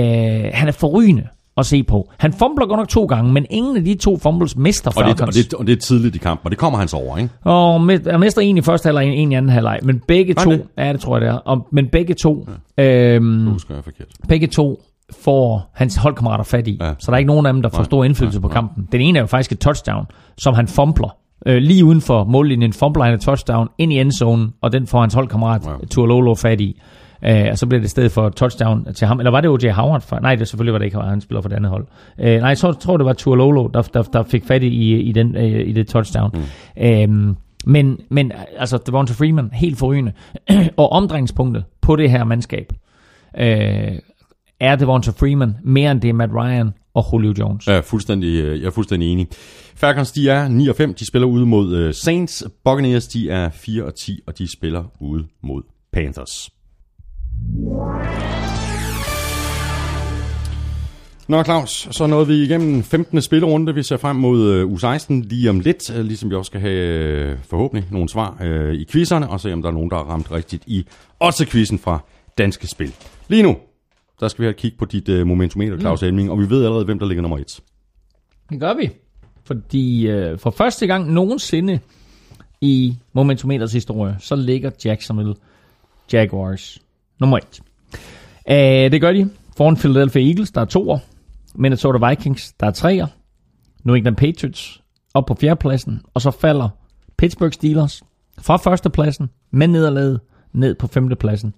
[0.53, 1.27] han er forrygende
[1.57, 2.11] at se på.
[2.17, 5.21] Han fumbler godt nok to gange, men ingen af de to fumbles mister Og, det,
[5.21, 7.29] og, det, og det er tidligt i kampen, og det kommer hans over, ikke?
[7.43, 9.79] Og han mister en i første halvleg, en i anden halvleg.
[9.83, 10.65] Men begge Var to, det?
[10.77, 11.37] ja det tror jeg det er.
[11.37, 13.15] Og, men begge to, ja.
[13.15, 14.07] øhm, husker jeg forkert.
[14.27, 14.81] begge to
[15.23, 16.77] får hans holdkammerater fat i.
[16.81, 16.87] Ja.
[16.87, 16.93] Ja.
[16.99, 18.53] Så der er ikke nogen af dem, der får Nej, stor indflydelse nej, på nej.
[18.55, 18.87] kampen.
[18.91, 20.05] Den ene er jo faktisk et touchdown,
[20.37, 21.15] som han fumbler.
[21.45, 24.99] Øh, lige uden for mållinjen fumbler han et touchdown ind i endzonen, og den får
[24.99, 25.85] hans holdkammerat Ja.
[25.91, 26.81] Tualolo fat i.
[27.25, 29.19] Øh, og så bliver det i stedet for touchdown til ham.
[29.19, 29.69] Eller var det O.J.
[29.69, 30.01] Howard?
[30.01, 30.19] For?
[30.19, 31.87] Nej, det selvfølgelig var det ikke Howard, han spiller for det andet hold.
[32.19, 35.35] Øh, nej, jeg tror, det var Tualolo, der, der, der fik fat i, i, den,
[35.35, 36.31] øh, i det touchdown.
[36.33, 36.83] Mm.
[36.83, 40.11] Øh, men, men altså, Devonta Freeman, helt forrygende.
[40.77, 42.73] og omdrejningspunktet på det her mandskab,
[43.37, 43.91] øh,
[44.59, 47.67] er Devonta Freeman mere end det er Matt Ryan og Julio Jones.
[47.67, 49.27] Ja, fuldstændig, øh, jeg er fuldstændig enig.
[49.75, 52.43] Falcons, de er 9 og 5, de spiller ude mod øh, Saints.
[52.65, 55.61] Buccaneers, de er 4 og 10, og de spiller ude mod
[55.93, 56.49] Panthers.
[61.27, 63.21] Nå Claus, så nåede vi igennem 15.
[63.21, 63.75] spillerunde.
[63.75, 67.87] Vi ser frem mod øh, U16 lige om lidt, ligesom vi også skal have forhåbentlig
[67.91, 70.63] nogle svar øh, i quizzerne, og se om der er nogen, der har ramt rigtigt
[70.67, 70.87] i
[71.19, 71.99] også quizzen fra
[72.37, 72.93] Danske Spil.
[73.27, 73.57] Lige nu,
[74.19, 76.07] der skal vi have et kig på dit øh, momentometer, Claus mm.
[76.07, 77.59] Elming, og vi ved allerede, hvem der ligger nummer 1.
[78.49, 78.89] Det gør vi.
[79.43, 81.79] Fordi øh, for første gang nogensinde
[82.61, 85.35] i Momentometers historie, så ligger Jacksonville
[86.13, 86.81] Jaguars
[87.19, 87.61] nummer 1.
[88.49, 90.99] Uh, det gør de foran Philadelphia Eagles, der er toer.
[91.55, 93.07] Minnesota Vikings, der er treer.
[93.83, 94.81] New England Patriots
[95.13, 96.01] op på fjerdepladsen.
[96.13, 96.69] Og så falder
[97.17, 98.03] Pittsburgh Steelers
[98.41, 100.19] fra førstepladsen med nederlaget
[100.53, 101.53] ned på femtepladsen.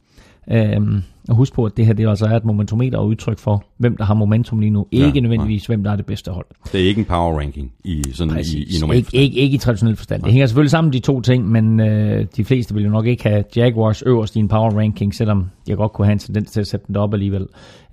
[0.51, 3.63] Øhm, og husk på, at det her det altså er et momentometer og udtryk for,
[3.77, 4.87] hvem der har momentum lige nu.
[4.91, 6.45] Ikke Ja, nødvendigvis, hvem der er det bedste hold.
[6.71, 9.57] Det er ikke en power ranking i, sådan i, i normal ikke, ikke, ikke i
[9.57, 10.23] traditionel forstand.
[10.23, 13.23] Det hænger selvfølgelig sammen de to ting, men øh, de fleste vil jo nok ikke
[13.29, 16.59] have Jaguars øverst i en power ranking, selvom jeg godt kunne have en tendens til
[16.59, 17.47] at sætte den op alligevel.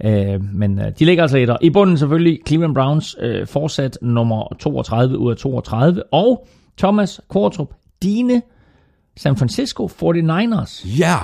[0.04, 1.56] Øh, men øh, de ligger altså etter.
[1.60, 6.02] I bunden selvfølgelig Cleveland Browns øh, fortsat nummer 32 ud af 32.
[6.12, 6.46] Og
[6.78, 7.68] Thomas Kvartrup,
[8.02, 8.42] dine
[9.16, 11.16] San Francisco 49ers Ja!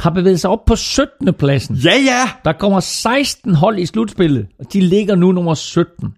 [0.00, 1.34] Har bevæget sig op på 17.
[1.38, 1.76] pladsen.
[1.76, 2.30] Ja, ja!
[2.44, 6.14] Der kommer 16 hold i slutspillet, og de ligger nu nummer 17.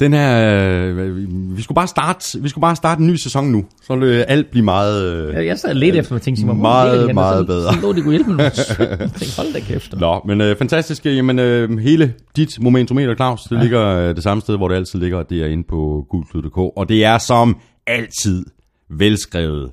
[0.00, 0.56] Den her,
[0.96, 3.64] øh, vi skulle bare starte, vi skulle bare starte en ny sæson nu.
[3.86, 5.12] Så vil øh, alt blive meget...
[5.28, 7.74] Øh, Jeg, jeg sad lidt efter, og tænkte, Simon, Meget, meget så, bedre.
[7.74, 8.86] Så lå de kunne hjælpe med nummer 17.
[8.90, 9.94] Jeg tænkte, hold da kæft.
[10.00, 11.06] Nå, men øh, fantastisk.
[11.06, 13.62] Jamen, øh, hele dit momentometer, Claus, det ja.
[13.62, 15.22] ligger øh, det samme sted, hvor det altid ligger.
[15.22, 16.58] Det er inde på gulklud.dk.
[16.58, 18.44] Og det er som altid
[18.90, 19.70] velskrevet.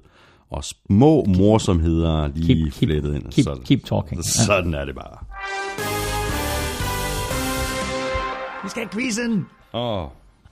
[0.49, 3.23] Og små morsomheder lige Keep- keep- flettet ind.
[3.31, 4.17] Keep, sådan, keep talking.
[4.17, 4.21] Ja.
[4.45, 5.17] sådan er det bare.
[8.63, 9.45] Vi skal have quizzen.
[9.73, 10.07] Åh.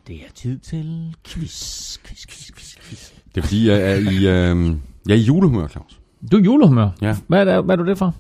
[0.08, 3.12] Det er tid til quiz, quiz, quiz, quiz, quiz.
[3.36, 4.76] Det er fordi, jeg er i, øh,
[5.08, 6.00] jeg er i julehumør, Claus.
[6.32, 6.90] Du er julehumør.
[7.02, 7.18] Ja.
[7.28, 8.16] Hvad er, det, hvad er du det for?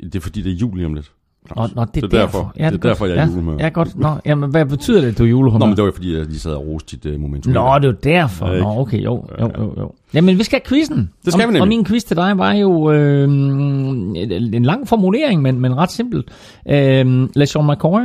[0.00, 1.12] Det er fordi, det er jul lige om lidt.
[1.48, 1.74] Nå, Claus.
[1.74, 2.52] nå, det er, det er derfor, derfor.
[2.56, 2.82] det er godt.
[2.82, 3.56] derfor jeg er ja, julehumør.
[3.58, 3.98] Ja, godt.
[3.98, 5.58] Nå, jamen, hvad betyder det, at du er julehumør?
[5.58, 7.52] Nå, men det var jo fordi, jeg lige sad og roste dit uh, momentum.
[7.52, 8.48] Nå, det er derfor.
[8.48, 8.60] Ja?
[8.60, 9.92] Nå, okay, jo, jo, jo, jo.
[10.14, 11.10] Jamen, vi skal have quizzen.
[11.24, 11.62] Det skal og, vi nemlig.
[11.62, 16.30] Og min quiz til dig var jo øh, en lang formulering, men, men ret simpelt.
[16.68, 18.00] Øh, LeSean McCoy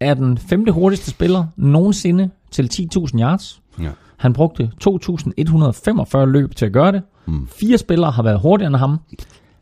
[0.00, 3.60] er den femte hurtigste spiller nogensinde til 10.000 yards.
[3.82, 3.90] Ja.
[4.16, 7.02] Han brugte 2.145 løb til at gøre det.
[7.26, 7.48] Mm.
[7.60, 8.98] Fire spillere har været hurtigere end ham.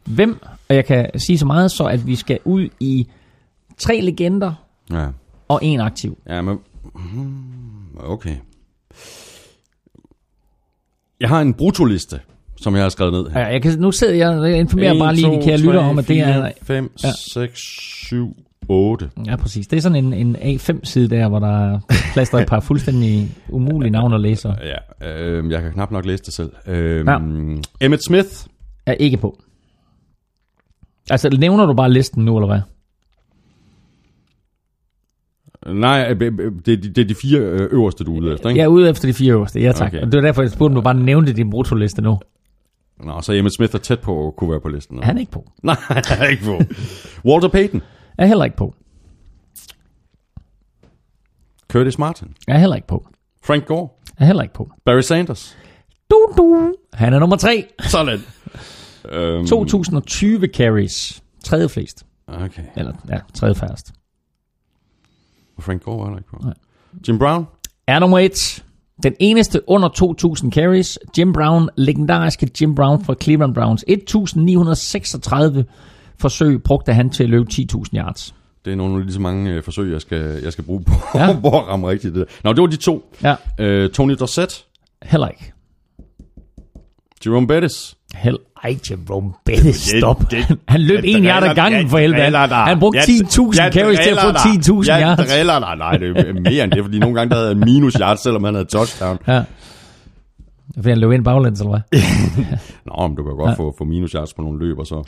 [0.07, 3.07] Hvem, og jeg kan sige så meget, så at vi skal ud i
[3.79, 4.53] tre legender
[4.93, 5.07] Ja.
[5.49, 6.19] og en aktiv.
[6.29, 6.59] Ja, men...
[7.99, 8.37] Okay.
[11.21, 12.21] Jeg har en brutoliste,
[12.57, 13.41] som jeg har skrevet ned her.
[13.41, 16.09] Ja, jeg kan, nu sidder jeg og informerer bare lige de kære lytter om, at
[16.09, 16.51] det er...
[16.63, 17.09] 5, Ja.
[17.33, 17.61] 6,
[18.09, 18.37] 7,
[18.69, 19.11] 8.
[19.27, 19.67] Ja, præcis.
[19.67, 21.81] Det er sådan en, en A5-side der, hvor der er
[22.13, 24.49] plastret et par fuldstændig umulige navne at læse.
[25.03, 26.53] Ja, øh, jeg kan knap nok læse det selv.
[26.67, 27.17] Øh, ja.
[27.81, 28.29] Emmett Smith.
[28.87, 29.39] Er ikke på.
[31.11, 32.61] Altså, nævner du bare listen nu, eller hvad?
[35.75, 38.33] Nej, øh, øh, det, er de- det er de fire øh, øverste, du er ude
[38.35, 38.59] efter, ikke?
[38.59, 39.61] Jeg er ude efter de fire øverste.
[39.61, 39.89] Ja, tak.
[39.93, 40.01] Okay.
[40.03, 42.19] Og det var derfor, jeg spurgte, om du bare nævnte din brutoliste nu.
[43.05, 45.03] Nå, så Emmett Smith er tæt på at kunne være på listen.
[45.03, 45.51] Han er ikke på.
[45.63, 46.61] Nej, han er ikke på.
[47.25, 47.83] Walter Payton.
[48.19, 48.75] Er heller ikke på.
[51.73, 52.29] Curtis Martin.
[52.49, 53.07] Er heller ikke på.
[53.45, 53.89] Frank Gore.
[54.19, 54.71] Er heller ikke på.
[54.85, 55.57] Barry Sanders.
[56.11, 56.75] Du, du.
[56.93, 57.65] Han er nummer tre.
[57.81, 58.19] Sådan.
[59.13, 61.23] Øhm, 2020 carries.
[61.45, 62.07] Tredje flest.
[62.29, 62.63] Okay.
[62.77, 63.93] Eller, ja, tredje færrest.
[65.57, 66.39] Og Frank Gore var der ikke på.
[66.45, 66.55] Nej.
[67.09, 67.47] Jim Brown?
[67.87, 68.65] Er nummer 1.
[69.03, 70.99] Den eneste under 2.000 carries.
[71.19, 73.85] Jim Brown, legendariske Jim Brown fra Cleveland Browns.
[73.91, 75.63] 1.936
[76.21, 78.35] forsøg brugte han til at løbe 10.000 yards.
[78.65, 81.37] Det er nogle lige så mange øh, forsøg, jeg skal, jeg skal bruge på, Ja.
[81.41, 82.15] på at ramme rigtigt.
[82.15, 82.27] Det.
[82.29, 82.35] der.
[82.45, 83.15] Nå, det var de to.
[83.23, 84.67] Ja, Øh, Tony Dorsett,
[85.03, 85.53] heller ikke.
[87.27, 87.97] Jerome Bettis.
[88.15, 90.31] Hell, ej, Jerome Bettis, stop.
[90.31, 92.23] det- han løb en yard ad gangen for helvede.
[92.23, 94.29] Han, han brugte 10.000 carries til at få
[94.83, 95.31] 10.000 Jeg yards.
[95.33, 95.77] driller dig.
[95.79, 98.55] Nej, det er mere end det, fordi nogle gange der havde minus yards, selvom han
[98.55, 99.19] havde touchdown.
[99.29, 99.43] Ja.
[100.75, 102.01] Fordi han løb ind baglæns, eller hvad?
[102.99, 103.55] Nå, men du kan godt ja.
[103.55, 105.03] få, få minus yards på nogle løb, og så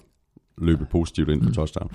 [0.63, 1.91] løbe positivt ind på touchdown.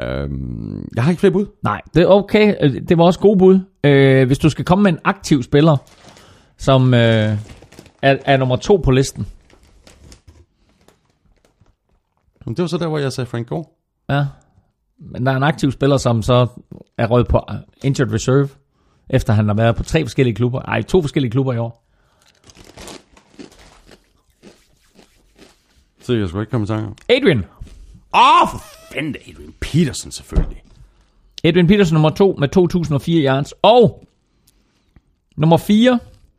[0.00, 1.46] Øhm, jeg har ikke flere bud.
[1.64, 2.54] Nej, det er okay.
[2.62, 3.60] Øh, Det var også god bud.
[3.84, 5.76] Øh, hvis du skal komme med en aktiv spiller,
[6.58, 7.00] som øh,
[8.02, 9.26] er, er nummer to på listen.
[12.48, 13.64] Men det var så der, hvor jeg sagde Frank Gore.
[14.10, 14.26] Ja.
[14.98, 16.46] Men der er en aktiv spiller, som så
[16.98, 17.40] er røget på
[17.84, 18.48] injured reserve,
[19.10, 20.60] efter han har været på tre forskellige klubber.
[20.60, 21.84] Ej, to forskellige klubber i år.
[26.00, 27.02] Så jeg skulle ikke komme i tanke.
[27.08, 27.44] Adrian.
[28.14, 28.62] Åh, oh, for
[28.92, 30.62] fanden, det Adrian Peterson selvfølgelig.
[31.44, 33.52] Adrian Peterson nummer 2 med 2004 yards.
[33.62, 34.04] Og
[35.36, 35.98] nummer 4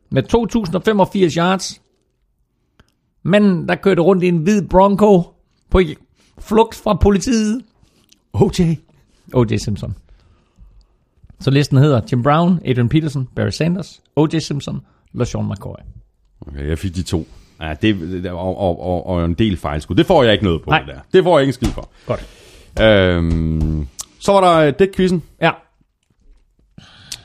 [0.09, 1.81] med 2085 yards.
[3.23, 5.38] Men der kørte rundt i en hvid Bronco
[5.69, 5.81] på
[6.39, 7.61] flugt fra politiet.
[8.33, 8.59] OJ.
[9.33, 9.57] O.J.
[9.57, 9.95] Simpson.
[11.39, 14.39] Så listen hedder Jim Brown, Adrian Peterson, Barry Sanders, O.J.
[14.39, 14.81] Simpson,
[15.13, 15.75] LaShawn McCoy.
[16.47, 17.27] Okay, jeg fik de to.
[17.61, 19.95] Ja, det, og, og, og, og en del fejlskud.
[19.95, 20.79] Det får jeg ikke noget på, Nej.
[20.79, 20.99] det der.
[21.13, 21.89] Det får jeg ikke en skid for.
[22.05, 22.27] Godt.
[22.81, 23.87] Øhm,
[24.19, 25.23] så var der øh, dæk-quizzen.
[25.41, 25.51] Ja.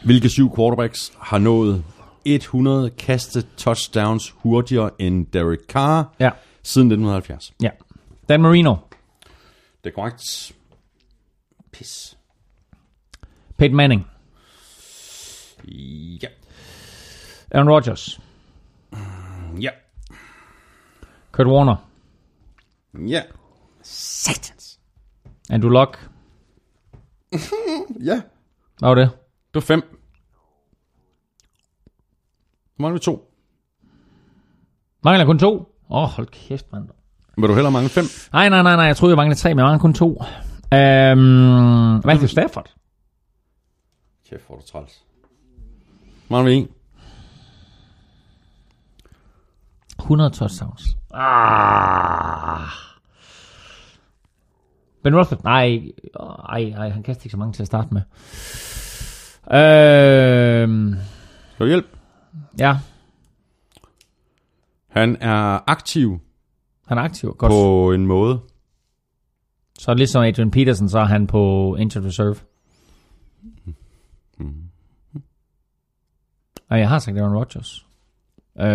[0.04, 1.84] Hvilke syv quarterbacks har nået
[2.24, 6.30] 100 kastet touchdowns hurtigere end Derek Carr Ja.
[6.62, 7.52] siden 1970?
[7.62, 7.70] Ja.
[8.28, 8.74] Dan Marino,
[9.84, 10.52] Det er korrekt.
[11.72, 12.18] Pis.
[13.58, 14.06] Peyton Manning,
[16.22, 16.28] Ja.
[17.50, 18.20] Aaron Rodgers,
[19.60, 19.70] Ja.
[21.32, 21.76] Kurt Warner,
[23.08, 23.22] Ja.
[23.82, 24.80] Satans.
[25.50, 26.10] Andrew Luck.
[28.00, 28.22] Ja.
[28.78, 29.10] Hvad var det?
[29.46, 29.82] Det var fem.
[32.78, 33.30] Mangler vi to.
[35.04, 35.52] Mangler kun to.
[35.90, 36.88] Åh, oh, hold kæft, mand.
[37.36, 38.04] Vil du hellere mangle fem?
[38.32, 38.84] Nej, nej, nej, nej.
[38.84, 40.22] Jeg troede, jeg manglede tre, men jeg mangler kun to.
[40.74, 42.74] Øhm, Matthew Stafford.
[44.30, 45.02] Kæft, hvor du træls.
[46.28, 46.68] Mangler vi en.
[49.98, 50.82] 100 touchdowns.
[51.14, 52.60] Ah.
[55.02, 55.42] Ben Roethlisberger.
[55.44, 55.92] Nej,
[56.48, 58.02] ej, ej, han kaster ikke så mange til at starte med.
[59.60, 60.96] Øhm,
[61.54, 61.88] Skal du hjælpe?
[62.58, 62.78] ja,
[64.88, 66.20] Han er aktiv
[66.86, 67.34] han er aktiv.
[67.38, 67.50] Godt.
[67.50, 68.40] på en måde.
[69.78, 72.34] Så ligesom Adrian Peterson, så er han på injured reserve.
[76.70, 77.86] Og jeg har sagt Aaron Rodgers.
[78.60, 78.66] Øh,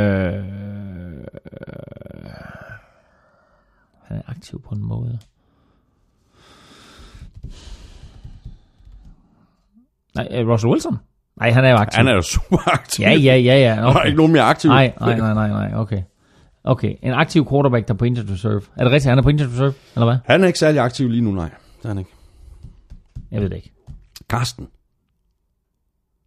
[4.03, 5.19] han er aktiv på en måde.
[10.15, 10.97] Nej, øh, Russell Wilson?
[11.39, 11.97] Nej, han er jo aktiv.
[11.97, 13.03] Han er jo super aktiv.
[13.03, 13.75] Ja, ja, ja, ja.
[13.75, 14.05] Der er Okay.
[14.05, 14.69] ikke nogen mere aktiv.
[14.69, 16.01] Nej, nej, nej, nej, okay.
[16.63, 18.61] Okay, en aktiv quarterback, der er på injured reserve.
[18.77, 20.17] Er det rigtigt, han er på injured reserve, eller hvad?
[20.25, 21.49] Han er ikke særlig aktiv lige nu, nej.
[21.77, 22.11] Det er han ikke.
[23.31, 23.71] Jeg ved det ikke.
[24.29, 24.67] Karsten.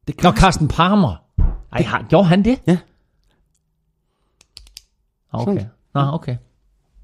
[0.07, 1.17] Det er Nå, Carsten Palmer.
[1.73, 2.59] Ej, har, gjorde han det?
[2.67, 2.78] Ja.
[5.33, 5.65] Okay.
[5.94, 6.36] Nå, okay.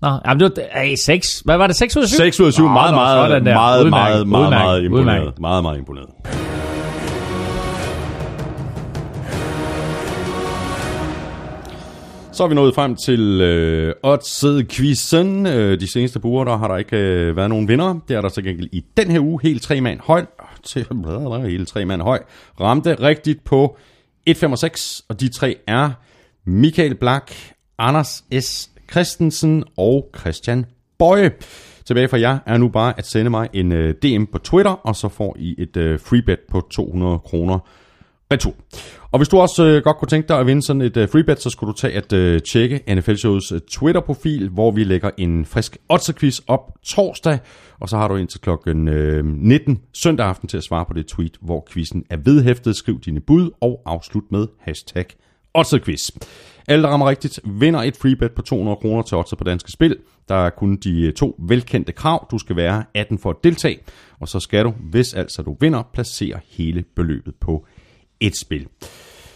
[0.00, 1.40] Nå, jamen det var, ej, 6.
[1.44, 2.16] Hvad var det, 6 ud af 7?
[2.16, 2.62] 6 ud af 7.
[2.62, 5.38] Nå, Meget, meget, sådan meget, meget, meget, udmærket, meget imponeret.
[5.38, 6.08] Meget, meget imponeret.
[12.38, 15.46] Så er vi nået frem til øh, Odds-quizzen.
[15.46, 18.00] Øh, de seneste par uger, der har der ikke øh, været nogen vinder.
[18.08, 19.40] Det er der til gengæld i den her uge.
[19.42, 20.26] Helt tre mand høj.
[20.64, 20.86] Til,
[21.50, 22.18] hele tre mand høj.
[22.60, 23.76] Ramte rigtigt på
[24.30, 25.06] 1,65.
[25.08, 25.90] Og de tre er
[26.44, 28.70] Michael Black, Anders S.
[28.90, 30.66] Christensen og Christian
[30.98, 31.30] Bøje.
[31.84, 34.96] Tilbage fra jer er nu bare at sende mig en øh, DM på Twitter, og
[34.96, 37.58] så får I et øh, freebet på 200 kroner
[38.32, 38.54] retur.
[39.12, 41.42] Og hvis du også øh, godt kunne tænke dig at vinde sådan et øh, freebet,
[41.42, 45.44] så skulle du tage at øh, tjekke NFL Shows øh, Twitter-profil, hvor vi lægger en
[45.44, 47.38] frisk odds op torsdag,
[47.80, 51.06] og så har du indtil klokken øh, 19 søndag aften til at svare på det
[51.06, 52.76] tweet, hvor quizzen er vedhæftet.
[52.76, 55.06] Skriv dine bud og afslut med hashtag
[55.54, 55.74] Odds
[56.68, 59.96] Alle, der rammer rigtigt, vinder et freebet på 200 kroner til Odds på Danske Spil.
[60.28, 62.26] Der er kun de øh, to velkendte krav.
[62.30, 63.78] Du skal være 18 for at deltage,
[64.20, 67.66] og så skal du, hvis altså du vinder, placere hele beløbet på
[68.20, 68.66] et spil.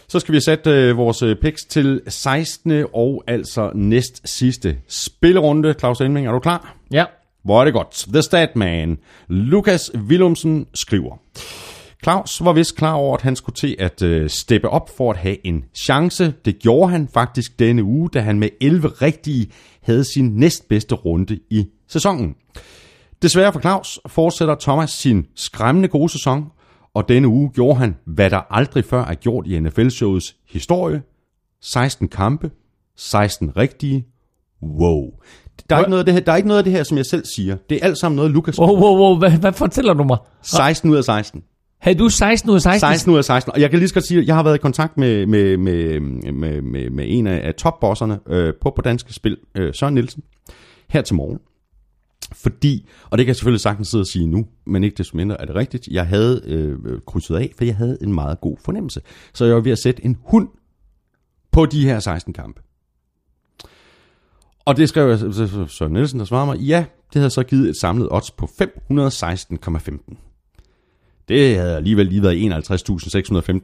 [0.07, 2.85] Så skal vi have sat øh, vores øh, picks til 16.
[2.93, 5.73] og altså næst sidste spillerunde.
[5.79, 6.75] Claus Elming, er du klar?
[6.91, 7.05] Ja.
[7.43, 8.05] Hvor er det godt.
[8.13, 8.97] The Statman.
[9.27, 11.17] Lukas Willumsen skriver.
[12.03, 15.17] Claus var vist klar over, at han skulle til at øh, steppe op for at
[15.17, 16.33] have en chance.
[16.45, 21.39] Det gjorde han faktisk denne uge, da han med 11 rigtige havde sin næstbedste runde
[21.49, 22.35] i sæsonen.
[23.21, 26.45] Desværre for Claus fortsætter Thomas sin skræmmende gode sæson,
[26.93, 31.01] og denne uge gjorde han, hvad der aldrig før er gjort i NFL-showets historie.
[31.61, 32.51] 16 kampe,
[32.97, 34.05] 16 rigtige.
[34.63, 35.11] Wow.
[35.69, 36.97] Der er, ikke noget af det her, der er ikke noget af det her, som
[36.97, 37.57] jeg selv siger.
[37.69, 39.17] Det er alt sammen noget, Lukas Wow, wow, wow.
[39.19, 40.17] Hvad, hvad fortæller du mig?
[40.41, 41.43] 16 ud af 16.
[41.79, 42.79] Havde du 16 ud af 16?
[42.79, 43.53] 16 ud af 16.
[43.53, 45.57] Og jeg kan lige så godt sige, at jeg har været i kontakt med, med,
[45.57, 49.93] med, med, med, med en af, af topbosserne øh, på, på Danske Spil, øh, Søren
[49.93, 50.23] Nielsen,
[50.89, 51.39] her til morgen.
[52.33, 55.41] Fordi, og det kan jeg selvfølgelig sagtens sidde og sige nu, men ikke desto mindre
[55.41, 59.01] er det rigtigt, jeg havde øh, krydset af, for jeg havde en meget god fornemmelse.
[59.33, 60.47] Så jeg var ved at sætte en hund
[61.51, 62.61] på de her 16 kampe.
[64.65, 67.69] Og det skrev jeg, så- Søren Nielsen, der svarede mig, ja, det havde så givet
[67.69, 70.15] et samlet odds på 516,15.
[71.27, 72.35] Det havde alligevel lige været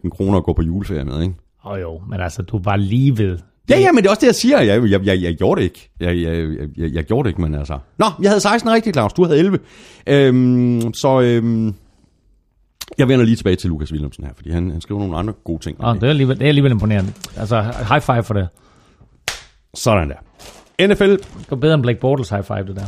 [0.03, 1.33] 51.615 kroner at gå på juleferie med, ikke?
[1.65, 3.39] Åh oh, jo, men altså, du var lige ved.
[3.69, 4.61] Ja, ja, men det er også det, jeg siger.
[4.61, 5.89] Jeg, jeg, jeg, jeg gjorde det ikke.
[5.99, 7.80] Jeg, jeg, jeg, jeg, gjorde det ikke, men altså...
[7.98, 9.14] Nå, jeg havde 16 rigtigt, Claus.
[9.14, 9.59] Du havde 11.
[10.07, 11.73] Øhm, så øhm,
[12.98, 15.64] jeg vender lige tilbage til Lukas Williamsen her, fordi han, han skriver nogle andre gode
[15.64, 15.83] ting.
[15.83, 17.14] Oh, det, er alligevel, det er alligevel imponerende.
[17.38, 18.48] Altså, high five for det.
[19.73, 20.15] Sådan der.
[20.88, 22.85] NFL, Det var bedre end Blake Bortles high five, det der.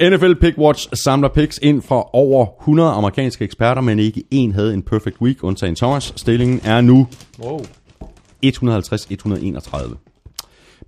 [0.10, 4.74] NFL Pick Watch samler picks ind fra over 100 amerikanske eksperter, men ikke en havde
[4.74, 6.12] en perfect week, undtagen Thomas.
[6.16, 7.08] Stillingen er nu
[7.38, 7.60] wow.
[8.48, 9.96] 150-131.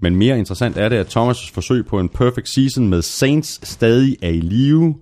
[0.01, 4.17] Men mere interessant er det, at Thomas' forsøg på en perfect season med Saints stadig
[4.23, 4.95] er i live.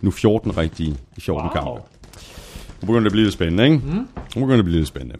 [0.00, 1.52] Nu 14 rigtige i 14 wow.
[1.52, 1.70] kampe.
[2.80, 3.76] Nu begynder det at blive lidt spændende, ikke?
[3.76, 3.92] Mm.
[3.92, 5.16] Nu begynder det at blive lidt spændende.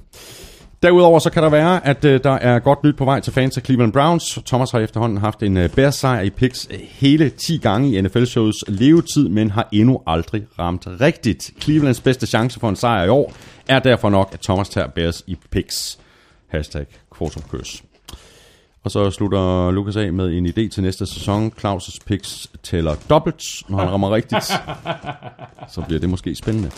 [0.83, 3.57] Derudover så kan der være, at øh, der er godt nyt på vej til fans
[3.57, 4.39] af Cleveland Browns.
[4.47, 8.01] Thomas har efterhånden haft en øh, Bears sejr i picks øh, hele 10 gange i
[8.01, 11.51] NFL-shows levetid, men har endnu aldrig ramt rigtigt.
[11.61, 13.33] Clevelands bedste chance for en sejr i år
[13.69, 15.99] er derfor nok, at Thomas tager Bears i picks.
[16.51, 17.83] Hashtag Kvartumkøs.
[18.83, 21.53] Og så slutter Lukas af med en idé til næste sæson.
[21.65, 24.45] Claus' picks tæller dobbelt, når han rammer rigtigt.
[25.75, 26.71] Så bliver det måske spændende.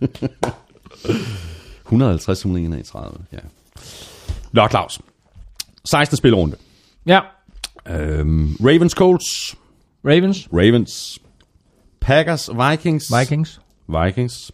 [1.84, 3.38] 150 131, ja.
[4.52, 5.00] Nå, Claus.
[5.84, 6.16] 16.
[6.16, 6.56] spillerunde.
[7.06, 7.20] Ja,
[7.90, 9.56] Øhm, Ravens Colts.
[10.04, 11.18] Ravens, Ravens.
[12.00, 13.12] Packers Vikings.
[13.20, 14.52] Vikings, Vikings.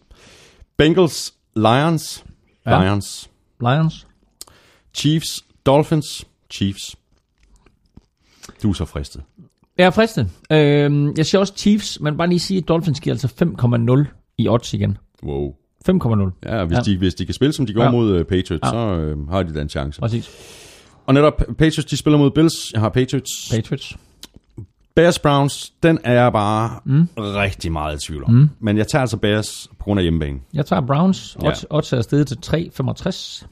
[0.76, 2.24] Bengals Lions.
[2.66, 2.84] Ja.
[2.84, 3.30] Lions.
[3.72, 4.06] Lions.
[4.94, 6.24] Chiefs Dolphins.
[6.50, 6.96] Chiefs.
[8.62, 9.22] Du er så fristet.
[9.78, 10.30] Jeg er fristet.
[10.50, 13.28] Øhm, jeg siger også Chiefs, men bare lige sige, at Dolphins giver altså
[14.06, 14.98] 5,0 i odds igen.
[15.22, 15.54] Wow.
[15.90, 16.30] 5,0.
[16.44, 16.82] Ja, hvis, Ja.
[16.82, 17.92] De, hvis de kan spille, som de gjorde Ja.
[17.92, 18.70] mod uh, Patriots, ja.
[18.70, 20.00] så øh, har de da en chance.
[20.00, 20.30] Præcis.
[21.06, 22.72] Og netop Patriots, de spiller mod Bills.
[22.72, 23.30] Jeg har Patriots.
[23.50, 23.96] Patriots.
[24.96, 27.08] Bears Browns, den er jeg bare mm.
[27.16, 28.30] rigtig meget i tvivl om.
[28.30, 28.50] Mm.
[28.60, 30.40] Men jeg tager altså Bears på grund af hjemmebane.
[30.52, 31.36] Jeg tager Browns.
[31.42, 31.48] Ja.
[31.48, 33.46] Odds, odds er steget til 3,65.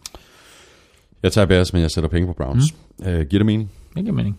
[1.22, 2.64] Jeg tager Bears, men jeg sætter penge på Browns.
[2.98, 3.06] Mm.
[3.06, 3.70] Øh, giver det mening?
[3.94, 4.38] Det giver mening.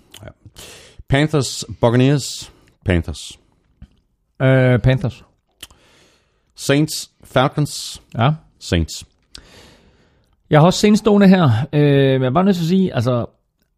[1.09, 2.51] Panthers, Buccaneers,
[2.85, 3.39] Panthers.
[4.41, 5.23] Øh, Panthers.
[6.55, 8.31] Saints, Falcons, Ja.
[8.59, 9.05] Saints.
[10.49, 13.25] Jeg har også senest stående her, øh, men jeg bare nødt til at sige, altså,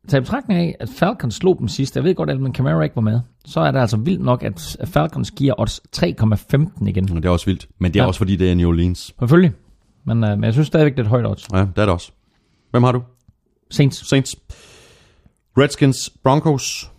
[0.07, 1.95] tag betragtning af, at Falcons slog dem sidst.
[1.95, 3.19] Jeg ved godt, at man Camara ikke var med.
[3.45, 7.05] Så er det altså vildt nok, at Falcons giver odds 3,15 igen.
[7.05, 7.67] Men det er også vildt.
[7.79, 8.07] Men det er Ja.
[8.07, 8.99] også fordi, det er New Orleans.
[9.19, 9.51] Selvfølgelig.
[10.05, 11.47] Men, øh, men jeg synes stadigvæk, det er et højt odds.
[11.53, 12.11] Ja, det er det også.
[12.71, 13.03] Hvem har du?
[13.71, 14.09] Saints.
[14.09, 14.35] Saints.
[15.57, 16.91] Redskins, Broncos.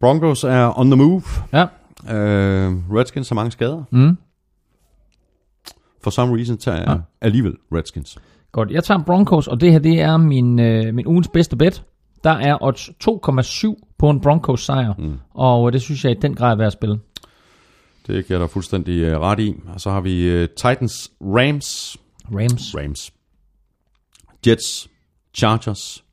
[0.00, 1.22] Broncos er on the move.
[1.52, 1.62] Ja.
[2.14, 3.82] Øh, Redskins har mange skader.
[3.90, 4.16] Mm.
[6.02, 6.96] For some reason tager jeg ja.
[7.20, 8.18] alligevel Redskins.
[8.52, 8.70] Godt.
[8.70, 11.82] Jeg tager Broncos, og det her, det er min, øh, min ugens bedste bet.
[12.24, 15.18] Der er odds 2,7 på en Broncos sejr, mm.
[15.34, 17.00] og øh, det synes jeg i den grad er værd at spille.
[18.06, 19.54] Det giver dig fuldstændig uh, ret i.
[19.74, 21.96] Og så har vi uh, Titans, Rams,
[22.32, 22.74] Rams.
[22.76, 23.12] Rams.
[24.46, 24.88] Jets,
[25.34, 26.04] Chargers.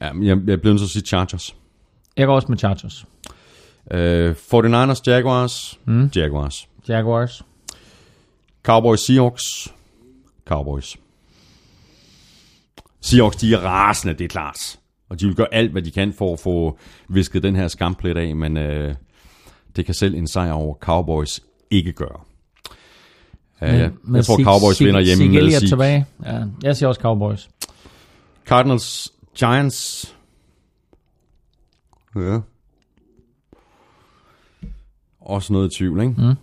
[0.00, 1.56] Ja, jeg, jeg bliver nødt til at sige Chargers.
[2.16, 3.06] Jeg går også med Chargers.
[3.94, 6.10] Uh, 49ers, Jaguars, mm.
[6.16, 6.68] Jaguars.
[6.88, 7.42] Jaguars.
[8.62, 9.74] Cowboys, Seahawks,
[10.44, 10.96] Cowboys.
[13.00, 14.78] Seahawks, de er rasende, det er klart.
[15.08, 16.78] Og de vil gøre alt, hvad de kan for at få
[17.08, 18.94] visket den her skamplet af, men øh,
[19.76, 22.20] det kan selv en sejr over Cowboys ikke gøre.
[23.62, 25.68] Uh, jeg, jeg tror, Cowboys vinder hjemme med Sig sig.
[25.68, 26.06] tilbage.
[26.24, 27.48] Ja, jeg siger også Cowboys.
[28.46, 30.16] Cardinals, Giants.
[32.16, 32.38] Ja.
[35.20, 36.14] Også noget i tvivl, ikke?
[36.18, 36.34] Mm.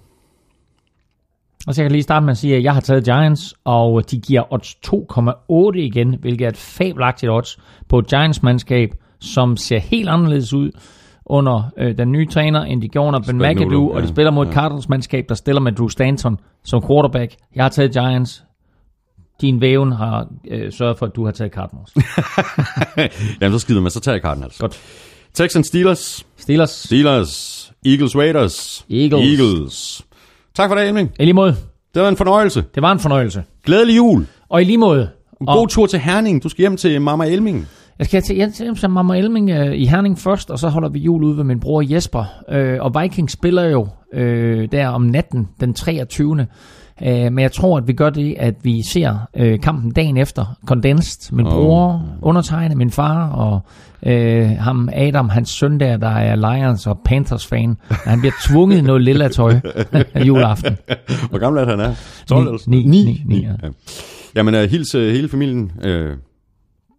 [1.68, 4.12] Og så jeg kan lige starte med at sige, at jeg har taget Giants, og
[4.12, 8.90] de giver odds 2,8 igen, hvilket er et fabelagtigt odds på et Giants-mandskab,
[9.20, 10.72] som ser helt anderledes ud,
[11.26, 14.14] under øh, den nye træner, end de gjorde under Ben McAdoo, og de ja.
[14.14, 14.54] spiller mod et Ja.
[14.54, 17.36] Cardinals-mandskab, der stiller med Drew Stanton som quarterback.
[17.56, 18.44] Jeg har taget Giants.
[19.42, 21.94] Din væven har øh, sørget for, at du har taget Cardinals.
[23.42, 24.58] Jamen, så skider man, så tager jeg Cardinals.
[24.58, 24.80] Godt.
[25.34, 26.70] Texans Steelers, Steelers.
[26.70, 29.40] Steelers, Eagles Raiders, Eagles.
[29.40, 30.07] Eagles.
[30.58, 31.12] Tak for det, Elming.
[31.20, 31.56] I lige måde.
[31.96, 32.64] Det var en fornøjelse.
[32.76, 33.44] Det var en fornøjelse.
[33.66, 34.28] Glædelig jul.
[34.50, 35.10] Og i lige måde.
[35.42, 36.44] En Og god tur til Herning.
[36.44, 37.68] Du skal hjem til Mama Elming.
[38.00, 41.00] jeg skal til hjem til Mamma Elming øh, i Herning først, og så holder vi
[41.00, 42.26] jul ude ved min bror Jesper.
[42.50, 46.48] Øh, og Vikings spiller jo øh, der om natten, den 23.
[47.04, 50.58] Øh, men jeg tror, at vi gør det, at vi ser øh, kampen dagen efter,
[50.66, 51.36] condensed.
[51.36, 51.54] Min Åh.
[51.54, 53.60] bror, undertegnet, min far og
[54.06, 57.78] øh, ham Adam, hans søn der, der er Lions og Panthers fan.
[57.90, 59.54] Han bliver tvunget noget lilla tøj
[60.28, 60.78] juleaften.
[61.30, 61.94] Hvor gammel er han er?
[62.28, 63.06] 12 Ni- eller sådan ni- noget?
[63.06, 63.52] ni- ni, ja.
[63.64, 63.70] ja.
[64.36, 65.72] Jamen, uh, hils uh, hele familien.
[65.88, 66.18] Uh,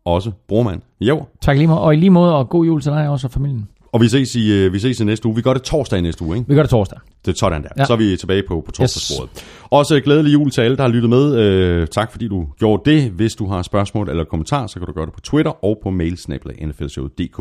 [0.05, 0.81] også brormand.
[1.01, 1.27] Jo.
[1.41, 1.81] Tak lige måde.
[1.81, 3.68] Og i lige måde, og god jul til dig også og familien.
[3.92, 5.36] Og vi ses, i, uh, vi ses i næste uge.
[5.36, 6.49] Vi gør det torsdag i næste uge, ikke?
[6.49, 6.99] Vi gør det torsdag.
[7.26, 7.68] Det er sådan der.
[7.76, 7.84] Ja.
[7.84, 9.31] Så er vi tilbage på, på torsdagsbordet.
[9.36, 9.44] Yes.
[9.70, 11.36] Også øh, glædelig jul til alle, der har lyttet med.
[11.36, 13.10] Øh, tak fordi du gjorde det.
[13.10, 15.91] Hvis du har spørgsmål eller kommentarer, så kan du gøre det på Twitter og på
[15.91, 16.18] mail
[16.60, 17.41] nflshowet.dk.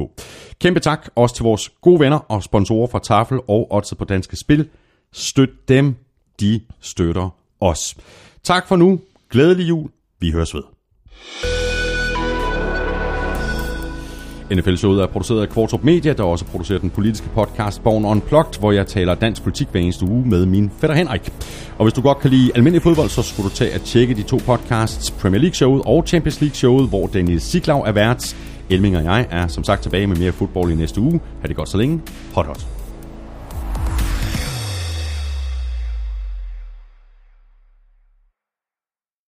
[0.60, 4.36] Kæmpe tak også til vores gode venner og sponsorer fra Tafel og Odset på Danske
[4.36, 4.68] Spil.
[5.14, 5.96] Støt dem,
[6.40, 7.96] de støtter os.
[8.44, 9.00] Tak for nu.
[9.30, 9.90] Glædelig jul.
[10.20, 11.57] Vi høres ved.
[14.54, 18.72] NFL-showet er produceret af Kvartrup Media, der også producerer den politiske podcast Born Unplugged, hvor
[18.72, 21.34] jeg taler dansk politik hver eneste uge med min fætter Henrik.
[21.78, 24.24] Og hvis du godt kan lide almindelig fodbold, så skulle du tage at tjekke de
[24.24, 28.36] to podcasts, Premier League-showet og Champions League-showet, hvor Daniel Siglau er vært.
[28.70, 31.20] Elming og jeg er som sagt tilbage med mere fodbold i næste uge.
[31.42, 32.02] Ha' det godt så længe.
[32.34, 32.77] Hot hot.